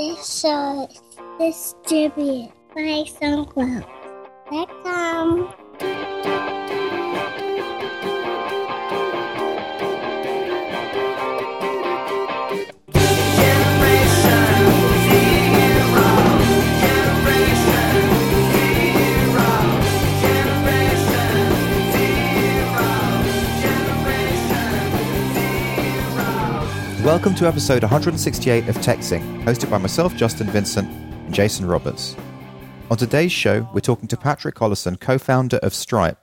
This 0.00 0.40
show 0.40 0.88
is 0.88 1.76
distributed 1.86 2.56
by 2.74 3.04
SoundCloud.com. 3.20 5.69
Welcome 27.04 27.34
to 27.36 27.46
episode 27.48 27.82
168 27.82 28.68
of 28.68 28.76
TechZing, 28.76 29.44
hosted 29.44 29.70
by 29.70 29.78
myself, 29.78 30.14
Justin 30.16 30.48
Vincent, 30.48 30.86
and 30.86 31.32
Jason 31.32 31.66
Roberts. 31.66 32.14
On 32.90 32.96
today's 32.98 33.32
show, 33.32 33.66
we're 33.72 33.80
talking 33.80 34.06
to 34.08 34.18
Patrick 34.18 34.54
Collison, 34.54 35.00
co 35.00 35.16
founder 35.16 35.56
of 35.62 35.72
Stripe. 35.72 36.18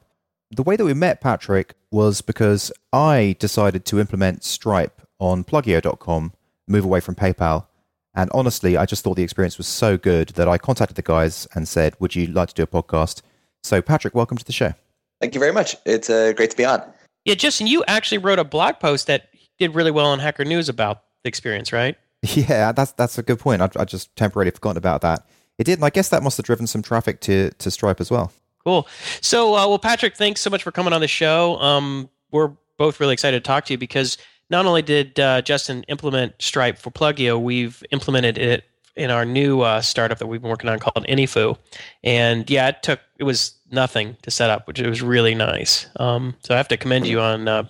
The 0.51 0.61
way 0.61 0.75
that 0.75 0.85
we 0.85 0.93
met 0.93 1.19
Patrick 1.19 1.73
was 1.89 2.21
because 2.21 2.71
I 2.93 3.35
decided 3.39 3.85
to 3.85 3.99
implement 3.99 4.43
Stripe 4.43 5.01
on 5.17 5.43
plugio.com, 5.43 6.33
move 6.67 6.85
away 6.85 6.99
from 6.99 7.15
PayPal. 7.15 7.65
And 8.13 8.29
honestly, 8.31 8.77
I 8.77 8.85
just 8.85 9.03
thought 9.03 9.15
the 9.15 9.23
experience 9.23 9.57
was 9.57 9.65
so 9.65 9.97
good 9.97 10.29
that 10.29 10.47
I 10.47 10.59
contacted 10.59 10.95
the 10.95 11.01
guys 11.01 11.47
and 11.55 11.67
said, 11.67 11.95
Would 11.99 12.15
you 12.15 12.27
like 12.27 12.49
to 12.49 12.53
do 12.53 12.61
a 12.61 12.67
podcast? 12.67 13.23
So, 13.63 13.81
Patrick, 13.81 14.13
welcome 14.13 14.37
to 14.37 14.45
the 14.45 14.53
show. 14.53 14.75
Thank 15.21 15.33
you 15.33 15.39
very 15.39 15.53
much. 15.53 15.75
It's 15.87 16.11
uh, 16.11 16.33
great 16.33 16.51
to 16.51 16.57
be 16.57 16.65
on. 16.65 16.83
Yeah, 17.25 17.33
Justin, 17.33 17.65
you 17.65 17.83
actually 17.87 18.19
wrote 18.19 18.37
a 18.37 18.43
blog 18.43 18.75
post 18.79 19.07
that 19.07 19.29
did 19.57 19.75
really 19.75 19.91
well 19.91 20.07
on 20.07 20.19
Hacker 20.19 20.45
News 20.45 20.69
about 20.69 21.03
the 21.23 21.27
experience, 21.29 21.71
right? 21.71 21.97
Yeah, 22.23 22.71
that's 22.71 22.93
that's 22.93 23.19
a 23.19 23.23
good 23.23 23.39
point. 23.39 23.61
I, 23.61 23.69
I 23.77 23.85
just 23.85 24.13
temporarily 24.15 24.49
forgotten 24.49 24.77
about 24.77 25.01
that. 25.01 25.27
It 25.59 25.65
did, 25.65 25.77
and 25.77 25.85
I 25.85 25.91
guess 25.91 26.09
that 26.09 26.23
must 26.23 26.37
have 26.37 26.45
driven 26.47 26.65
some 26.65 26.81
traffic 26.81 27.21
to 27.21 27.51
to 27.51 27.69
Stripe 27.69 28.01
as 28.01 28.09
well. 28.09 28.31
Cool. 28.63 28.87
So, 29.21 29.55
uh, 29.55 29.67
well, 29.67 29.79
Patrick, 29.79 30.15
thanks 30.17 30.41
so 30.41 30.49
much 30.49 30.63
for 30.63 30.71
coming 30.71 30.93
on 30.93 31.01
the 31.01 31.07
show. 31.07 31.57
Um, 31.61 32.09
we're 32.31 32.51
both 32.77 32.99
really 32.99 33.13
excited 33.13 33.41
to 33.41 33.47
talk 33.47 33.65
to 33.65 33.73
you 33.73 33.77
because 33.77 34.17
not 34.49 34.65
only 34.65 34.81
did 34.81 35.19
uh, 35.19 35.41
Justin 35.41 35.83
implement 35.83 36.41
Stripe 36.41 36.77
for 36.77 36.91
Plugio, 36.91 37.41
we've 37.41 37.83
implemented 37.91 38.37
it 38.37 38.65
in 38.95 39.11
our 39.11 39.25
new 39.25 39.61
uh, 39.61 39.79
startup 39.81 40.17
that 40.17 40.27
we've 40.27 40.41
been 40.41 40.49
working 40.49 40.69
on 40.69 40.79
called 40.79 41.05
Anyfoo. 41.07 41.57
And 42.03 42.49
yeah, 42.49 42.69
it 42.69 42.83
took 42.83 42.99
it 43.19 43.23
was 43.23 43.55
nothing 43.71 44.17
to 44.23 44.31
set 44.31 44.49
up, 44.49 44.67
which 44.67 44.79
it 44.79 44.89
was 44.89 45.01
really 45.01 45.35
nice. 45.35 45.87
Um, 45.97 46.35
so 46.43 46.53
I 46.53 46.57
have 46.57 46.67
to 46.69 46.77
commend 46.77 47.07
you 47.07 47.19
on 47.19 47.47
uh, 47.47 47.63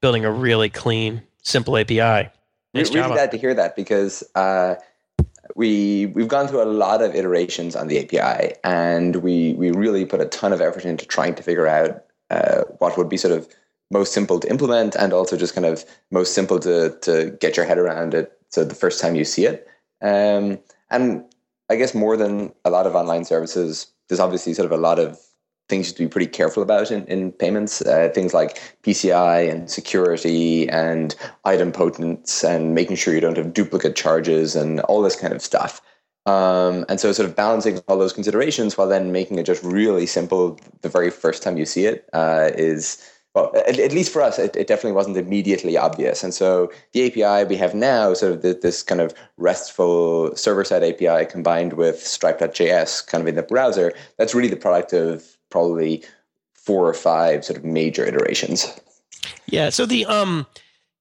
building 0.00 0.24
a 0.24 0.30
really 0.30 0.68
clean, 0.68 1.22
simple 1.44 1.76
API. 1.76 2.30
Nice 2.74 2.90
We're 2.90 3.02
really 3.02 3.14
glad 3.14 3.30
to 3.30 3.38
hear 3.38 3.54
that 3.54 3.76
because 3.76 4.24
uh, 4.34 4.74
we 5.54 6.06
we've 6.06 6.28
gone 6.28 6.48
through 6.48 6.62
a 6.62 6.64
lot 6.64 7.02
of 7.02 7.14
iterations 7.14 7.76
on 7.76 7.86
the 7.86 7.98
API, 8.00 8.54
and 8.64 9.16
we 9.16 9.54
we 9.54 9.70
really 9.70 10.04
put 10.04 10.20
a 10.20 10.26
ton 10.26 10.52
of 10.52 10.60
effort 10.60 10.84
into 10.84 11.06
trying 11.06 11.34
to 11.36 11.42
figure 11.42 11.68
out 11.68 12.04
uh, 12.30 12.62
what 12.78 12.98
would 12.98 13.08
be 13.08 13.16
sort 13.16 13.32
of 13.32 13.48
most 13.90 14.12
simple 14.12 14.40
to 14.40 14.50
implement, 14.50 14.96
and 14.96 15.12
also 15.12 15.36
just 15.36 15.54
kind 15.54 15.66
of 15.66 15.84
most 16.10 16.34
simple 16.34 16.58
to 16.60 16.98
to 17.02 17.36
get 17.40 17.56
your 17.56 17.66
head 17.66 17.78
around 17.78 18.14
it. 18.14 18.32
So 18.48 18.64
the 18.64 18.74
first 18.74 19.00
time 19.00 19.14
you 19.14 19.24
see 19.24 19.46
it, 19.46 19.68
um, 20.02 20.58
and 20.90 21.24
I 21.70 21.76
guess 21.76 21.94
more 21.94 22.16
than 22.16 22.52
a 22.64 22.70
lot 22.70 22.86
of 22.86 22.94
online 22.96 23.24
services, 23.24 23.86
there's 24.08 24.20
obviously 24.20 24.54
sort 24.54 24.66
of 24.66 24.72
a 24.72 24.82
lot 24.82 24.98
of 24.98 25.18
things 25.68 25.92
to 25.92 26.02
be 26.02 26.08
pretty 26.08 26.26
careful 26.26 26.62
about 26.62 26.90
in, 26.90 27.06
in 27.06 27.32
payments. 27.32 27.80
Uh, 27.80 28.10
things 28.14 28.34
like 28.34 28.60
PCI 28.82 29.50
and 29.50 29.70
security 29.70 30.68
and 30.68 31.14
item 31.44 31.72
idempotence 31.72 32.44
and 32.44 32.74
making 32.74 32.96
sure 32.96 33.14
you 33.14 33.20
don't 33.20 33.36
have 33.36 33.54
duplicate 33.54 33.96
charges 33.96 34.54
and 34.54 34.80
all 34.80 35.02
this 35.02 35.16
kind 35.16 35.32
of 35.32 35.42
stuff. 35.42 35.80
Um, 36.26 36.86
and 36.88 36.98
so, 36.98 37.12
sort 37.12 37.28
of 37.28 37.36
balancing 37.36 37.80
all 37.86 37.98
those 37.98 38.12
considerations 38.12 38.78
while 38.78 38.88
then 38.88 39.12
making 39.12 39.38
it 39.38 39.44
just 39.44 39.62
really 39.62 40.06
simple 40.06 40.58
the 40.80 40.88
very 40.88 41.10
first 41.10 41.42
time 41.42 41.58
you 41.58 41.66
see 41.66 41.84
it 41.84 42.08
uh, 42.14 42.50
is, 42.54 43.02
well, 43.34 43.52
at, 43.54 43.78
at 43.78 43.92
least 43.92 44.10
for 44.10 44.22
us, 44.22 44.38
it, 44.38 44.56
it 44.56 44.66
definitely 44.66 44.92
wasn't 44.92 45.18
immediately 45.18 45.76
obvious. 45.76 46.24
And 46.24 46.32
so, 46.32 46.72
the 46.92 47.06
API 47.06 47.46
we 47.46 47.56
have 47.56 47.74
now, 47.74 48.14
sort 48.14 48.32
of 48.32 48.40
th- 48.40 48.62
this 48.62 48.82
kind 48.82 49.02
of 49.02 49.12
RESTful 49.36 50.34
server 50.34 50.64
side 50.64 50.82
API 50.82 51.26
combined 51.26 51.74
with 51.74 52.00
Stripe.js 52.00 53.06
kind 53.06 53.20
of 53.20 53.28
in 53.28 53.34
the 53.34 53.42
browser, 53.42 53.92
that's 54.16 54.34
really 54.34 54.48
the 54.48 54.56
product 54.56 54.94
of 54.94 55.33
probably 55.54 56.02
four 56.52 56.88
or 56.88 56.94
five 56.94 57.44
sort 57.44 57.56
of 57.56 57.64
major 57.64 58.04
iterations. 58.04 58.66
Yeah. 59.46 59.70
So 59.70 59.86
the 59.86 60.04
um, 60.06 60.48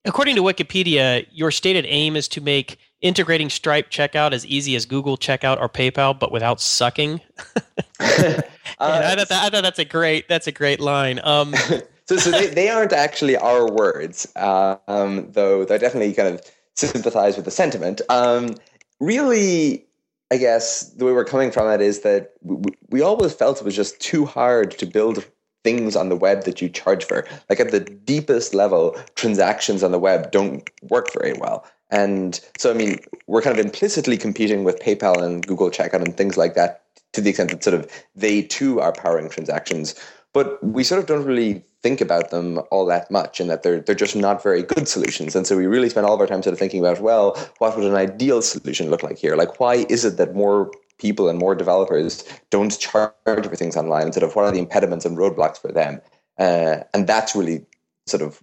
according 0.06 0.36
to 0.36 0.44
Wikipedia, 0.44 1.26
your 1.32 1.50
stated 1.50 1.86
aim 1.88 2.16
is 2.16 2.28
to 2.28 2.40
make 2.40 2.78
integrating 3.02 3.50
Stripe 3.50 3.90
checkout 3.90 4.32
as 4.32 4.46
easy 4.46 4.76
as 4.76 4.86
Google 4.86 5.18
checkout 5.18 5.60
or 5.60 5.68
PayPal, 5.68 6.18
but 6.18 6.32
without 6.32 6.62
sucking. 6.62 7.20
And 8.80 9.06
I, 9.06 9.16
thought 9.16 9.30
that, 9.30 9.44
I 9.44 9.50
thought 9.50 9.64
that's 9.64 9.80
a 9.80 9.86
great 9.86 10.28
that's 10.28 10.48
a 10.48 10.52
great 10.52 10.80
line. 10.80 11.20
Um, 11.24 11.54
so 12.06 12.18
so 12.18 12.32
they, 12.32 12.48
they 12.48 12.70
aren't 12.70 12.92
actually 12.92 13.38
our 13.38 13.72
words, 13.72 14.28
uh, 14.36 14.76
um, 14.88 15.32
though 15.32 15.64
they 15.64 15.78
definitely 15.78 16.14
kind 16.14 16.28
of 16.36 16.42
sympathize 16.76 17.36
with 17.36 17.46
the 17.46 17.52
sentiment. 17.52 18.02
Um, 18.10 18.56
really, 19.00 19.86
I 20.34 20.38
guess 20.38 20.90
the 20.90 21.06
way 21.06 21.12
we're 21.12 21.26
coming 21.26 21.52
from 21.52 21.70
it 21.70 21.80
is 21.80 22.00
that 22.00 22.34
we, 22.42 22.72
we 22.90 23.02
always 23.04 23.36
felt 23.36 23.60
it 23.60 23.64
was 23.64 23.76
just 23.76 24.00
too 24.00 24.26
hard 24.26 24.72
to 24.80 24.88
build 24.88 25.24
things 25.64 25.96
on 25.96 26.10
the 26.10 26.16
web 26.16 26.46
that 26.46 26.60
you 26.60 26.70
charge 26.70 27.06
for. 27.06 27.24
Like 27.52 27.60
at 27.60 27.70
the 27.70 27.82
deepest 27.82 28.56
level, 28.56 28.98
transactions 29.14 29.84
on 29.84 29.92
the 29.92 30.00
web 30.00 30.32
don't 30.32 30.68
work 30.90 31.14
very 31.14 31.34
well. 31.34 31.64
And 31.92 32.40
so, 32.58 32.72
I 32.72 32.74
mean, 32.74 32.98
we're 33.28 33.44
kind 33.44 33.60
of 33.60 33.64
implicitly 33.64 34.18
competing 34.18 34.64
with 34.64 34.80
PayPal 34.80 35.22
and 35.22 35.46
Google 35.46 35.70
Checkout 35.70 36.02
and 36.02 36.18
things 36.18 36.36
like 36.36 36.56
that 36.56 36.82
to 37.12 37.22
the 37.22 37.30
extent 37.30 37.52
that 37.52 37.64
sort 37.64 37.76
of 37.76 37.88
they 38.16 38.42
too 38.42 38.82
are 38.82 38.92
powering 38.92 39.30
transactions. 39.30 39.94
But 40.34 40.64
we 40.64 40.84
sort 40.84 41.00
of 41.00 41.06
don't 41.06 41.26
really 41.26 41.64
think 41.84 42.00
about 42.00 42.32
them 42.32 42.62
all 42.72 42.86
that 42.86 43.12
much 43.12 43.40
and 43.40 43.50
that 43.50 43.62
they're, 43.62 43.82
they're 43.82 43.94
just 43.94 44.16
not 44.16 44.42
very 44.42 44.64
good 44.64 44.88
solutions. 44.88 45.36
And 45.36 45.46
so 45.46 45.58
we 45.58 45.68
really 45.68 45.90
spend 45.90 46.06
all 46.06 46.16
of 46.16 46.22
our 46.22 46.28
time 46.28 46.42
sort 46.42 46.54
of 46.54 46.60
thinking 46.60 46.80
about, 46.80 47.02
well, 47.02 47.38
what 47.58 47.76
would 47.76 47.86
an 47.86 47.96
ideal 47.96 48.42
solution 48.42 48.90
look 48.90 49.04
like 49.04 49.18
here? 49.18 49.36
Like, 49.36 49.60
why 49.60 49.86
is 49.90 50.06
it 50.06 50.18
that 50.18 50.34
more 50.34 50.72
people 50.98 51.28
and 51.28 51.38
more 51.38 51.54
developers 51.54 52.24
don't 52.50 52.80
charge 52.80 53.14
for 53.26 53.56
things 53.56 53.76
online 53.76 54.08
instead 54.08 54.24
of 54.24 54.36
what 54.36 54.46
are 54.46 54.52
the 54.52 54.60
impediments 54.60 55.06
and 55.06 55.18
roadblocks 55.18 55.60
for 55.60 55.72
them? 55.72 56.00
Uh, 56.40 56.78
and 56.94 57.06
that's 57.06 57.36
really 57.36 57.66
sort 58.06 58.24
of 58.24 58.42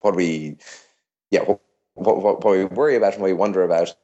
what 0.00 0.14
we, 0.14 0.56
yeah, 1.32 1.42
what, 1.42 1.60
what, 1.94 2.44
what 2.44 2.50
we 2.52 2.64
worry 2.64 2.94
about 2.94 3.14
and 3.14 3.22
what 3.22 3.28
we 3.28 3.34
wonder 3.34 3.64
about 3.64 3.94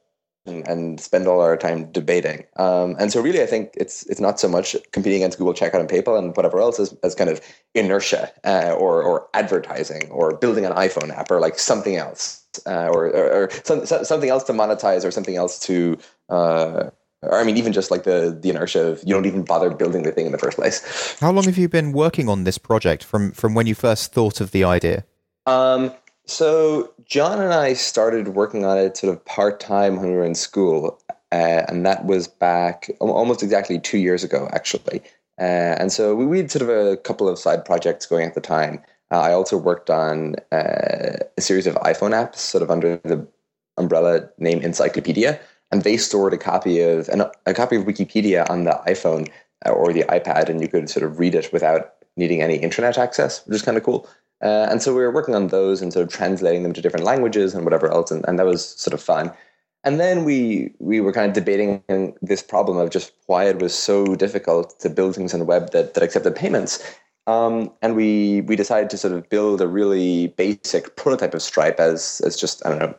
and, 0.46 0.66
and 0.66 1.00
spend 1.00 1.26
all 1.26 1.40
our 1.40 1.56
time 1.56 1.90
debating. 1.92 2.44
Um, 2.56 2.96
and 2.98 3.12
so 3.12 3.20
really, 3.20 3.42
I 3.42 3.46
think 3.46 3.70
it's 3.76 4.04
it's 4.06 4.20
not 4.20 4.40
so 4.40 4.48
much 4.48 4.76
competing 4.92 5.22
against 5.22 5.38
Google 5.38 5.54
Checkout 5.54 5.80
and 5.80 5.88
PayPal 5.88 6.18
and 6.18 6.36
whatever 6.36 6.60
else 6.60 6.80
as, 6.80 6.94
as 7.02 7.14
kind 7.14 7.30
of 7.30 7.40
inertia 7.74 8.30
uh, 8.44 8.74
or 8.78 9.02
or 9.02 9.28
advertising 9.34 10.10
or 10.10 10.36
building 10.36 10.64
an 10.64 10.72
iPhone 10.72 11.10
app 11.10 11.30
or 11.30 11.40
like 11.40 11.58
something 11.58 11.96
else 11.96 12.44
uh, 12.66 12.88
or 12.88 13.06
or, 13.06 13.44
or 13.44 13.50
some, 13.64 13.86
some- 13.86 14.04
something 14.04 14.30
else 14.30 14.44
to 14.44 14.52
monetize 14.52 15.04
or 15.04 15.10
something 15.10 15.36
else 15.36 15.58
to. 15.60 15.98
Uh, 16.28 16.90
or 17.24 17.38
I 17.38 17.44
mean, 17.44 17.56
even 17.56 17.72
just 17.72 17.92
like 17.92 18.02
the 18.02 18.36
the 18.40 18.50
inertia 18.50 18.84
of 18.84 19.02
you 19.06 19.14
don't 19.14 19.26
even 19.26 19.44
bother 19.44 19.70
building 19.70 20.02
the 20.02 20.10
thing 20.10 20.26
in 20.26 20.32
the 20.32 20.38
first 20.38 20.56
place. 20.58 21.16
How 21.20 21.30
long 21.30 21.44
have 21.44 21.56
you 21.56 21.68
been 21.68 21.92
working 21.92 22.28
on 22.28 22.42
this 22.42 22.58
project 22.58 23.04
from 23.04 23.30
from 23.30 23.54
when 23.54 23.68
you 23.68 23.76
first 23.76 24.12
thought 24.12 24.40
of 24.40 24.50
the 24.50 24.64
idea? 24.64 25.04
Um, 25.46 25.92
so 26.26 26.92
John 27.04 27.40
and 27.40 27.52
I 27.52 27.72
started 27.72 28.28
working 28.28 28.64
on 28.64 28.78
it 28.78 28.96
sort 28.96 29.12
of 29.12 29.24
part 29.24 29.60
time 29.60 29.96
when 29.96 30.10
we 30.10 30.14
were 30.14 30.24
in 30.24 30.34
school, 30.34 30.98
uh, 31.32 31.62
and 31.68 31.84
that 31.86 32.04
was 32.04 32.28
back 32.28 32.90
almost 33.00 33.42
exactly 33.42 33.78
two 33.78 33.98
years 33.98 34.22
ago, 34.22 34.48
actually. 34.52 35.02
Uh, 35.38 35.74
and 35.78 35.90
so 35.90 36.14
we, 36.14 36.26
we 36.26 36.38
had 36.38 36.50
sort 36.50 36.62
of 36.62 36.68
a 36.68 36.96
couple 36.96 37.28
of 37.28 37.38
side 37.38 37.64
projects 37.64 38.06
going 38.06 38.26
at 38.26 38.34
the 38.34 38.40
time. 38.40 38.82
Uh, 39.10 39.20
I 39.20 39.32
also 39.32 39.56
worked 39.56 39.90
on 39.90 40.36
uh, 40.52 41.18
a 41.36 41.40
series 41.40 41.66
of 41.66 41.74
iPhone 41.76 42.12
apps, 42.12 42.36
sort 42.36 42.62
of 42.62 42.70
under 42.70 42.96
the 42.98 43.26
umbrella 43.76 44.28
name 44.38 44.60
Encyclopedia, 44.60 45.40
and 45.70 45.82
they 45.82 45.96
stored 45.96 46.34
a 46.34 46.38
copy 46.38 46.80
of 46.80 47.08
an, 47.08 47.22
a 47.46 47.54
copy 47.54 47.76
of 47.76 47.84
Wikipedia 47.84 48.48
on 48.48 48.64
the 48.64 48.80
iPhone 48.86 49.28
uh, 49.66 49.70
or 49.70 49.92
the 49.92 50.04
iPad, 50.04 50.48
and 50.48 50.60
you 50.60 50.68
could 50.68 50.88
sort 50.88 51.04
of 51.04 51.18
read 51.18 51.34
it 51.34 51.52
without 51.52 51.94
needing 52.16 52.42
any 52.42 52.56
internet 52.56 52.98
access, 52.98 53.44
which 53.46 53.56
is 53.56 53.62
kind 53.62 53.76
of 53.76 53.82
cool. 53.82 54.08
Uh, 54.42 54.66
and 54.70 54.82
so 54.82 54.94
we 54.94 55.00
were 55.00 55.10
working 55.10 55.34
on 55.34 55.48
those 55.48 55.80
and 55.80 55.92
sort 55.92 56.04
of 56.06 56.12
translating 56.12 56.62
them 56.62 56.72
to 56.72 56.80
different 56.80 57.06
languages 57.06 57.54
and 57.54 57.64
whatever 57.64 57.90
else, 57.90 58.10
and, 58.10 58.24
and 58.26 58.38
that 58.38 58.46
was 58.46 58.64
sort 58.64 58.94
of 58.94 59.02
fun. 59.02 59.32
And 59.84 59.98
then 59.98 60.24
we 60.24 60.72
we 60.78 61.00
were 61.00 61.12
kind 61.12 61.26
of 61.28 61.34
debating 61.34 61.82
this 62.22 62.42
problem 62.42 62.76
of 62.76 62.90
just 62.90 63.12
why 63.26 63.44
it 63.44 63.60
was 63.60 63.74
so 63.74 64.14
difficult 64.14 64.78
to 64.80 64.90
build 64.90 65.14
things 65.16 65.32
on 65.34 65.40
the 65.40 65.46
web 65.46 65.70
that, 65.72 65.94
that 65.94 66.02
accepted 66.02 66.36
payments. 66.36 66.82
Um, 67.26 67.70
and 67.82 67.94
we 67.94 68.42
we 68.42 68.56
decided 68.56 68.90
to 68.90 68.98
sort 68.98 69.12
of 69.12 69.28
build 69.28 69.60
a 69.60 69.68
really 69.68 70.28
basic 70.28 70.96
prototype 70.96 71.34
of 71.34 71.42
Stripe 71.42 71.78
as 71.78 72.20
as 72.24 72.36
just 72.36 72.64
I 72.66 72.70
don't 72.70 72.78
know, 72.80 72.94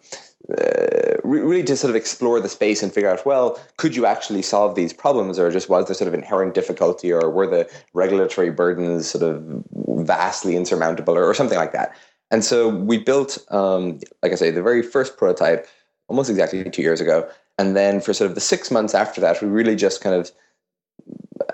uh, 0.50 1.18
re- 1.24 1.40
really 1.40 1.64
to 1.64 1.78
sort 1.78 1.90
of 1.90 1.96
explore 1.96 2.40
the 2.40 2.50
space 2.50 2.84
and 2.84 2.94
figure 2.94 3.10
out 3.10 3.26
well, 3.26 3.60
could 3.78 3.96
you 3.96 4.06
actually 4.06 4.42
solve 4.42 4.76
these 4.76 4.94
problems, 4.94 5.40
or 5.40 5.52
just 5.52 5.70
was 5.70 5.88
there 5.88 5.96
sort 5.96 6.08
of 6.08 6.14
inherent 6.14 6.54
difficulty, 6.54 7.12
or 7.12 7.30
were 7.30 7.48
the 7.48 7.70
regulatory 7.94 8.50
burdens 8.50 9.10
sort 9.10 9.24
of 9.24 9.64
vastly 10.06 10.56
insurmountable, 10.56 11.16
or, 11.16 11.24
or 11.24 11.34
something 11.34 11.58
like 11.58 11.72
that. 11.72 11.96
And 12.32 12.44
so 12.44 12.70
we 12.70 12.98
built, 12.98 13.38
um, 13.52 14.00
like 14.22 14.32
I 14.32 14.36
say, 14.36 14.52
the 14.52 14.64
very 14.64 14.82
first 14.82 15.18
prototype 15.18 15.68
almost 16.08 16.30
exactly 16.30 16.64
two 16.70 16.82
years 16.82 17.00
ago. 17.00 17.30
And 17.58 17.76
then 17.76 18.02
for 18.02 18.14
sort 18.14 18.30
of 18.30 18.36
the 18.36 18.42
six 18.42 18.72
months 18.72 18.96
after 18.96 19.22
that, 19.22 19.42
we 19.42 19.48
really 19.48 19.76
just 19.76 20.02
kind 20.02 20.16
of 20.16 20.32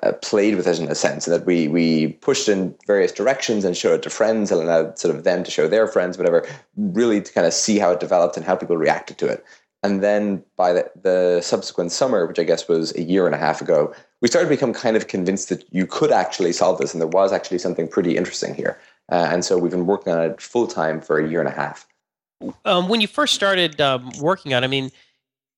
uh, 0.03 0.13
played 0.13 0.55
with 0.55 0.67
it 0.67 0.79
in 0.79 0.87
a 0.89 0.95
sense 0.95 1.25
that 1.25 1.45
we 1.45 1.67
we 1.67 2.13
pushed 2.13 2.47
in 2.47 2.75
various 2.87 3.11
directions 3.11 3.65
and 3.65 3.75
showed 3.75 3.95
it 3.95 4.03
to 4.03 4.09
friends 4.09 4.51
and 4.51 4.61
allowed 4.61 4.97
sort 4.97 5.15
of 5.15 5.23
them 5.23 5.43
to 5.43 5.51
show 5.51 5.67
their 5.67 5.87
friends, 5.87 6.17
whatever, 6.17 6.47
really 6.77 7.21
to 7.21 7.33
kind 7.33 7.47
of 7.47 7.53
see 7.53 7.79
how 7.79 7.91
it 7.91 7.99
developed 7.99 8.37
and 8.37 8.45
how 8.45 8.55
people 8.55 8.77
reacted 8.77 9.17
to 9.17 9.27
it. 9.27 9.43
And 9.81 10.03
then 10.03 10.43
by 10.57 10.73
the, 10.73 10.91
the 11.01 11.41
subsequent 11.41 11.91
summer, 11.91 12.25
which 12.25 12.39
I 12.39 12.43
guess 12.43 12.67
was 12.67 12.93
a 12.95 13.01
year 13.01 13.25
and 13.25 13.33
a 13.33 13.37
half 13.37 13.61
ago, 13.61 13.93
we 14.21 14.27
started 14.27 14.49
to 14.49 14.55
become 14.55 14.73
kind 14.73 14.97
of 14.97 15.07
convinced 15.07 15.49
that 15.49 15.63
you 15.71 15.87
could 15.87 16.11
actually 16.11 16.51
solve 16.51 16.79
this 16.79 16.93
and 16.93 16.99
there 16.99 17.07
was 17.07 17.31
actually 17.31 17.59
something 17.59 17.87
pretty 17.87 18.17
interesting 18.17 18.53
here. 18.53 18.77
Uh, 19.09 19.27
and 19.31 19.45
so 19.45 19.57
we've 19.57 19.71
been 19.71 19.85
working 19.85 20.11
on 20.11 20.21
it 20.21 20.41
full 20.41 20.67
time 20.67 20.99
for 20.99 21.19
a 21.19 21.27
year 21.27 21.39
and 21.39 21.47
a 21.47 21.53
half. 21.53 21.87
Um, 22.65 22.87
when 22.87 23.01
you 23.01 23.07
first 23.07 23.33
started 23.33 23.79
um, 23.81 24.11
working 24.19 24.53
on, 24.53 24.63
it, 24.63 24.67
I 24.67 24.69
mean, 24.69 24.91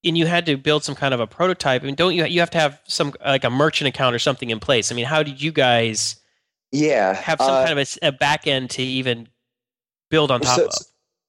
and 0.03 0.17
you 0.17 0.25
had 0.25 0.45
to 0.47 0.57
build 0.57 0.83
some 0.83 0.95
kind 0.95 1.13
of 1.13 1.19
a 1.19 1.27
prototype. 1.27 1.83
I 1.83 1.85
mean, 1.85 1.95
don't 1.95 2.15
you? 2.15 2.25
You 2.25 2.39
have 2.39 2.49
to 2.51 2.59
have 2.59 2.81
some 2.87 3.13
like 3.23 3.43
a 3.43 3.49
merchant 3.49 3.87
account 3.87 4.15
or 4.15 4.19
something 4.19 4.49
in 4.49 4.59
place. 4.59 4.91
I 4.91 4.95
mean, 4.95 5.05
how 5.05 5.23
did 5.23 5.41
you 5.41 5.51
guys? 5.51 6.15
Yeah, 6.71 7.13
have 7.13 7.39
some 7.39 7.51
uh, 7.51 7.65
kind 7.65 7.77
of 7.77 7.97
a, 8.01 8.07
a, 8.07 8.11
back 8.13 8.47
end 8.47 8.69
to 8.71 8.81
even 8.81 9.27
build 10.09 10.31
on 10.31 10.39
top 10.39 10.57
so, 10.57 10.65
of. 10.65 10.71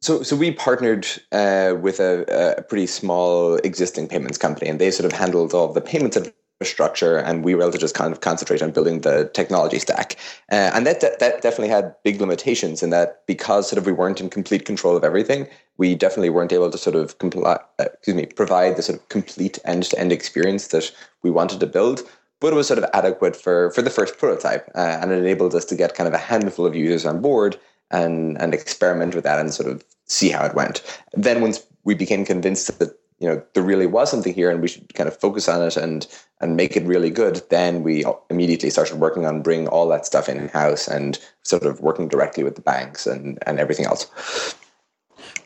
So, 0.00 0.22
so 0.22 0.36
we 0.36 0.52
partnered 0.52 1.06
uh, 1.32 1.74
with 1.80 1.98
a, 1.98 2.56
a, 2.58 2.62
pretty 2.62 2.86
small 2.86 3.56
existing 3.56 4.08
payments 4.08 4.38
company, 4.38 4.68
and 4.68 4.80
they 4.80 4.90
sort 4.90 5.12
of 5.12 5.18
handled 5.18 5.52
all 5.52 5.72
the 5.72 5.80
payments 5.80 6.16
infrastructure, 6.62 7.18
and 7.18 7.44
we 7.44 7.54
were 7.54 7.62
able 7.62 7.72
to 7.72 7.78
just 7.78 7.94
kind 7.94 8.12
of 8.12 8.20
concentrate 8.20 8.62
on 8.62 8.70
building 8.70 9.00
the 9.00 9.28
technology 9.34 9.80
stack. 9.80 10.16
Uh, 10.50 10.70
and 10.74 10.86
that, 10.86 11.00
that, 11.00 11.18
that 11.18 11.42
definitely 11.42 11.68
had 11.68 11.94
big 12.04 12.20
limitations 12.20 12.82
in 12.82 12.90
that 12.90 13.26
because 13.26 13.68
sort 13.68 13.78
of 13.78 13.86
we 13.86 13.92
weren't 13.92 14.20
in 14.20 14.30
complete 14.30 14.64
control 14.64 14.96
of 14.96 15.02
everything, 15.02 15.48
we 15.76 15.96
definitely 15.96 16.30
weren't 16.30 16.52
able 16.52 16.70
to 16.70 16.78
sort 16.78 16.94
of 16.94 17.18
compli- 17.18 17.44
uh, 17.44 17.58
excuse 17.78 18.16
me 18.16 18.26
provide 18.26 18.76
the 18.76 18.82
sort 18.82 18.98
of 18.98 19.08
complete 19.08 19.58
end 19.64 19.82
to 19.82 19.98
end 19.98 20.12
experience 20.12 20.68
that 20.68 20.92
we 21.22 21.30
wanted 21.30 21.58
to 21.58 21.66
build. 21.66 22.02
But 22.40 22.52
it 22.52 22.56
was 22.56 22.66
sort 22.66 22.78
of 22.78 22.90
adequate 22.92 23.36
for 23.36 23.70
for 23.70 23.82
the 23.82 23.90
first 23.98 24.18
prototype, 24.18 24.68
uh, 24.74 24.98
and 25.00 25.12
it 25.12 25.18
enabled 25.18 25.54
us 25.54 25.64
to 25.66 25.76
get 25.76 25.94
kind 25.94 26.08
of 26.08 26.14
a 26.14 26.18
handful 26.30 26.66
of 26.66 26.74
users 26.74 27.06
on 27.06 27.20
board 27.20 27.56
and 27.90 28.40
and 28.42 28.54
experiment 28.54 29.14
with 29.14 29.24
that 29.24 29.38
and 29.38 29.54
sort 29.54 29.70
of 29.70 29.84
see 30.06 30.30
how 30.30 30.44
it 30.44 30.54
went. 30.54 30.82
Then 31.14 31.40
once 31.40 31.64
we 31.84 31.94
became 31.94 32.24
convinced 32.24 32.78
that 32.78 32.96
you 33.22 33.28
know 33.28 33.42
there 33.54 33.62
really 33.62 33.86
was 33.86 34.10
something 34.10 34.34
here 34.34 34.50
and 34.50 34.60
we 34.60 34.68
should 34.68 34.92
kind 34.94 35.08
of 35.08 35.16
focus 35.16 35.48
on 35.48 35.62
it 35.62 35.76
and 35.76 36.08
and 36.40 36.56
make 36.56 36.76
it 36.76 36.84
really 36.84 37.08
good 37.08 37.40
then 37.50 37.84
we 37.84 38.04
immediately 38.28 38.68
started 38.68 38.96
working 38.96 39.24
on 39.24 39.42
bringing 39.42 39.68
all 39.68 39.86
that 39.88 40.04
stuff 40.04 40.28
in 40.28 40.48
house 40.48 40.88
and 40.88 41.20
sort 41.44 41.62
of 41.62 41.80
working 41.80 42.08
directly 42.08 42.42
with 42.42 42.56
the 42.56 42.60
banks 42.60 43.06
and 43.06 43.38
and 43.46 43.60
everything 43.60 43.86
else. 43.86 44.10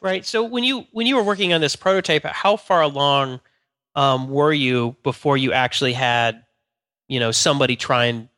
Right. 0.00 0.24
So 0.24 0.42
when 0.42 0.64
you 0.64 0.86
when 0.92 1.06
you 1.06 1.16
were 1.16 1.22
working 1.22 1.52
on 1.52 1.60
this 1.60 1.76
prototype 1.76 2.24
how 2.24 2.56
far 2.56 2.80
along 2.80 3.40
um, 3.94 4.30
were 4.30 4.52
you 4.52 4.96
before 5.02 5.36
you 5.36 5.52
actually 5.52 5.92
had 5.92 6.42
you 7.08 7.20
know 7.20 7.30
somebody 7.30 7.76
try 7.76 8.06
and 8.06 8.28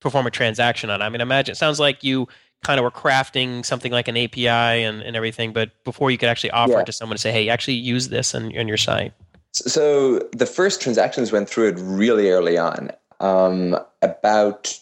perform 0.00 0.26
a 0.26 0.30
transaction 0.30 0.90
on 0.90 1.02
i 1.02 1.08
mean 1.08 1.20
imagine 1.20 1.52
it 1.52 1.56
sounds 1.56 1.80
like 1.80 2.04
you 2.04 2.28
kind 2.66 2.80
of 2.80 2.84
were 2.84 2.90
crafting 2.90 3.64
something 3.64 3.92
like 3.92 4.08
an 4.08 4.16
API 4.16 4.48
and, 4.48 5.00
and 5.00 5.14
everything, 5.14 5.52
but 5.52 5.70
before 5.84 6.10
you 6.10 6.18
could 6.18 6.28
actually 6.28 6.50
offer 6.50 6.72
yeah. 6.72 6.80
it 6.80 6.86
to 6.86 6.92
someone 6.92 7.16
to 7.16 7.20
say, 7.20 7.30
hey, 7.30 7.48
actually 7.48 7.74
use 7.74 8.08
this 8.08 8.34
on, 8.34 8.46
on 8.58 8.66
your 8.66 8.76
site? 8.76 9.12
So 9.52 10.18
the 10.32 10.46
first 10.46 10.82
transactions 10.82 11.30
went 11.30 11.48
through 11.48 11.68
it 11.68 11.76
really 11.78 12.30
early 12.30 12.58
on, 12.58 12.90
um, 13.20 13.78
about 14.02 14.76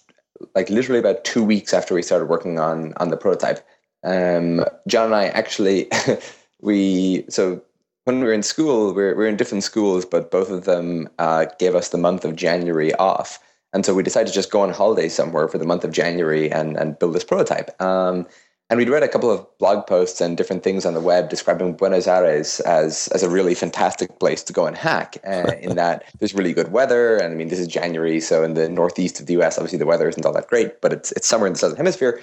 like 0.55 0.71
literally 0.71 0.99
about 0.99 1.25
two 1.25 1.45
weeks 1.45 1.75
after 1.75 1.95
we 1.95 2.03
started 2.03 2.27
working 2.27 2.59
on 2.59 2.95
on 2.97 3.11
the 3.11 3.17
prototype. 3.17 3.61
Um, 4.03 4.65
John 4.89 5.07
and 5.07 5.15
I 5.15 5.27
actually 5.27 5.89
we 6.61 7.25
so 7.29 7.63
when 8.05 8.19
we 8.19 8.27
were 8.27 8.33
in 8.33 8.43
school, 8.43 8.89
we 8.89 8.95
we're, 8.95 9.15
we 9.15 9.25
are 9.27 9.29
in 9.29 9.37
different 9.37 9.63
schools, 9.63 10.05
but 10.05 10.31
both 10.31 10.51
of 10.51 10.65
them 10.65 11.09
uh, 11.19 11.47
gave 11.59 11.75
us 11.75 11.91
the 11.91 11.99
month 11.99 12.25
of 12.25 12.35
January 12.35 12.95
off. 12.95 13.39
And 13.75 13.85
so 13.85 13.93
we 13.93 14.03
decided 14.03 14.29
to 14.29 14.33
just 14.33 14.51
go 14.51 14.61
on 14.61 14.71
holiday 14.71 15.09
somewhere 15.09 15.49
for 15.49 15.59
the 15.59 15.67
month 15.67 15.85
of 15.85 15.91
January 15.91 16.51
and, 16.51 16.77
and 16.77 16.99
build 16.99 17.15
this 17.15 17.25
prototype. 17.25 17.79
Um, 17.83 18.27
and 18.71 18.79
we'd 18.79 18.89
read 18.89 19.03
a 19.03 19.09
couple 19.09 19.31
of 19.31 19.47
blog 19.59 19.87
posts 19.87 20.21
and 20.21 20.37
different 20.37 20.63
things 20.63 20.87
on 20.87 20.95
the 20.95 21.01
web 21.01 21.29
describing 21.29 21.75
Buenos 21.75 22.07
Aires 22.07 22.61
as, 22.61 23.09
as 23.09 23.23
a 23.23 23.29
really 23.29 23.55
fantastic 23.55 24.19
place 24.19 24.43
to 24.45 24.53
go 24.55 24.67
and 24.67 24.77
hack, 24.77 25.19
uh, 25.27 25.53
in 25.61 25.77
that 25.83 26.05
there's 26.19 26.35
really 26.35 26.55
good 26.55 26.73
weather. 26.73 27.17
And 27.17 27.35
I 27.35 27.37
mean, 27.37 27.49
this 27.49 27.59
is 27.59 27.69
January, 27.69 28.21
so 28.21 28.43
in 28.43 28.55
the 28.55 28.69
northeast 28.69 29.21
of 29.21 29.27
the 29.27 29.35
US, 29.41 29.59
obviously 29.59 29.79
the 29.79 29.87
weather 29.87 30.09
isn't 30.09 30.25
all 30.25 30.33
that 30.33 30.49
great, 30.49 30.81
but 30.81 30.93
it's, 30.93 31.13
it's 31.13 31.27
summer 31.27 31.47
in 31.47 31.53
the 31.53 31.59
southern 31.59 31.77
hemisphere. 31.77 32.21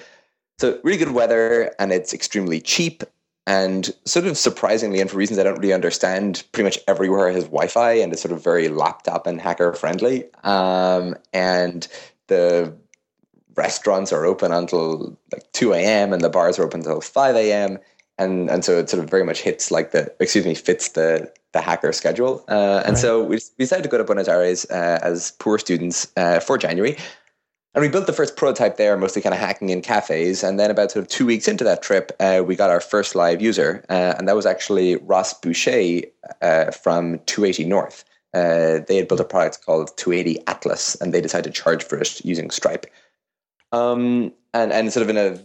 So 0.58 0.80
really 0.82 0.98
good 0.98 1.12
weather, 1.12 1.74
and 1.78 1.92
it's 1.92 2.12
extremely 2.12 2.60
cheap 2.60 3.04
and 3.46 3.90
sort 4.04 4.26
of 4.26 4.36
surprisingly, 4.36 5.00
and 5.00 5.10
for 5.10 5.16
reasons 5.16 5.38
I 5.38 5.42
don't 5.42 5.58
really 5.58 5.72
understand, 5.72 6.44
pretty 6.52 6.64
much 6.64 6.78
everywhere 6.86 7.32
has 7.32 7.44
Wi-Fi 7.44 7.92
and 7.94 8.12
is 8.12 8.20
sort 8.20 8.32
of 8.32 8.42
very 8.42 8.68
laptop 8.68 9.26
and 9.26 9.40
hacker 9.40 9.72
friendly. 9.72 10.24
Um, 10.44 11.16
and 11.32 11.88
the 12.28 12.72
restaurants 13.54 14.12
are 14.12 14.24
open 14.24 14.52
until 14.52 15.16
like 15.32 15.50
2 15.52 15.72
a.m. 15.74 16.12
and 16.12 16.22
the 16.22 16.30
bars 16.30 16.58
are 16.58 16.64
open 16.64 16.80
until 16.80 17.00
5 17.00 17.36
a.m. 17.36 17.78
And 18.18 18.48
and 18.50 18.64
so 18.64 18.78
it 18.78 18.88
sort 18.88 19.02
of 19.02 19.10
very 19.10 19.24
much 19.24 19.40
hits 19.40 19.70
like 19.70 19.90
the 19.90 20.14
excuse 20.20 20.44
me 20.44 20.54
fits 20.54 20.90
the 20.90 21.32
the 21.52 21.60
hacker 21.60 21.92
schedule. 21.92 22.44
Uh, 22.48 22.82
and 22.84 22.94
right. 22.94 22.98
so 22.98 23.24
we 23.24 23.38
decided 23.58 23.82
to 23.82 23.88
go 23.88 23.98
to 23.98 24.04
Buenos 24.04 24.28
Aires 24.28 24.64
uh, 24.70 24.98
as 25.02 25.32
poor 25.32 25.58
students 25.58 26.10
uh, 26.16 26.40
for 26.40 26.56
January. 26.58 26.96
And 27.74 27.80
we 27.80 27.88
built 27.88 28.06
the 28.06 28.12
first 28.12 28.36
prototype 28.36 28.76
there, 28.76 28.96
mostly 28.98 29.22
kind 29.22 29.34
of 29.34 29.40
hacking 29.40 29.70
in 29.70 29.80
cafes. 29.80 30.42
And 30.42 30.60
then 30.60 30.70
about 30.70 30.90
sort 30.90 31.04
of 31.04 31.08
two 31.08 31.24
weeks 31.24 31.48
into 31.48 31.64
that 31.64 31.82
trip, 31.82 32.12
uh, 32.20 32.42
we 32.46 32.54
got 32.54 32.68
our 32.68 32.80
first 32.80 33.14
live 33.14 33.40
user, 33.40 33.84
uh, 33.88 34.14
and 34.18 34.28
that 34.28 34.36
was 34.36 34.44
actually 34.44 34.96
Ross 34.96 35.32
Boucher 35.32 36.02
uh, 36.42 36.70
from 36.70 37.18
280 37.20 37.64
North. 37.64 38.04
Uh, 38.34 38.80
they 38.86 38.96
had 38.96 39.08
built 39.08 39.20
a 39.20 39.24
product 39.24 39.64
called 39.64 39.96
280 39.96 40.46
Atlas, 40.46 40.96
and 40.96 41.14
they 41.14 41.20
decided 41.20 41.54
to 41.54 41.62
charge 41.62 41.82
for 41.82 41.98
it 41.98 42.22
using 42.24 42.50
Stripe. 42.50 42.86
Um, 43.72 44.32
and 44.52 44.70
and 44.70 44.92
sort 44.92 45.02
of 45.02 45.08
in 45.08 45.16
a 45.16 45.40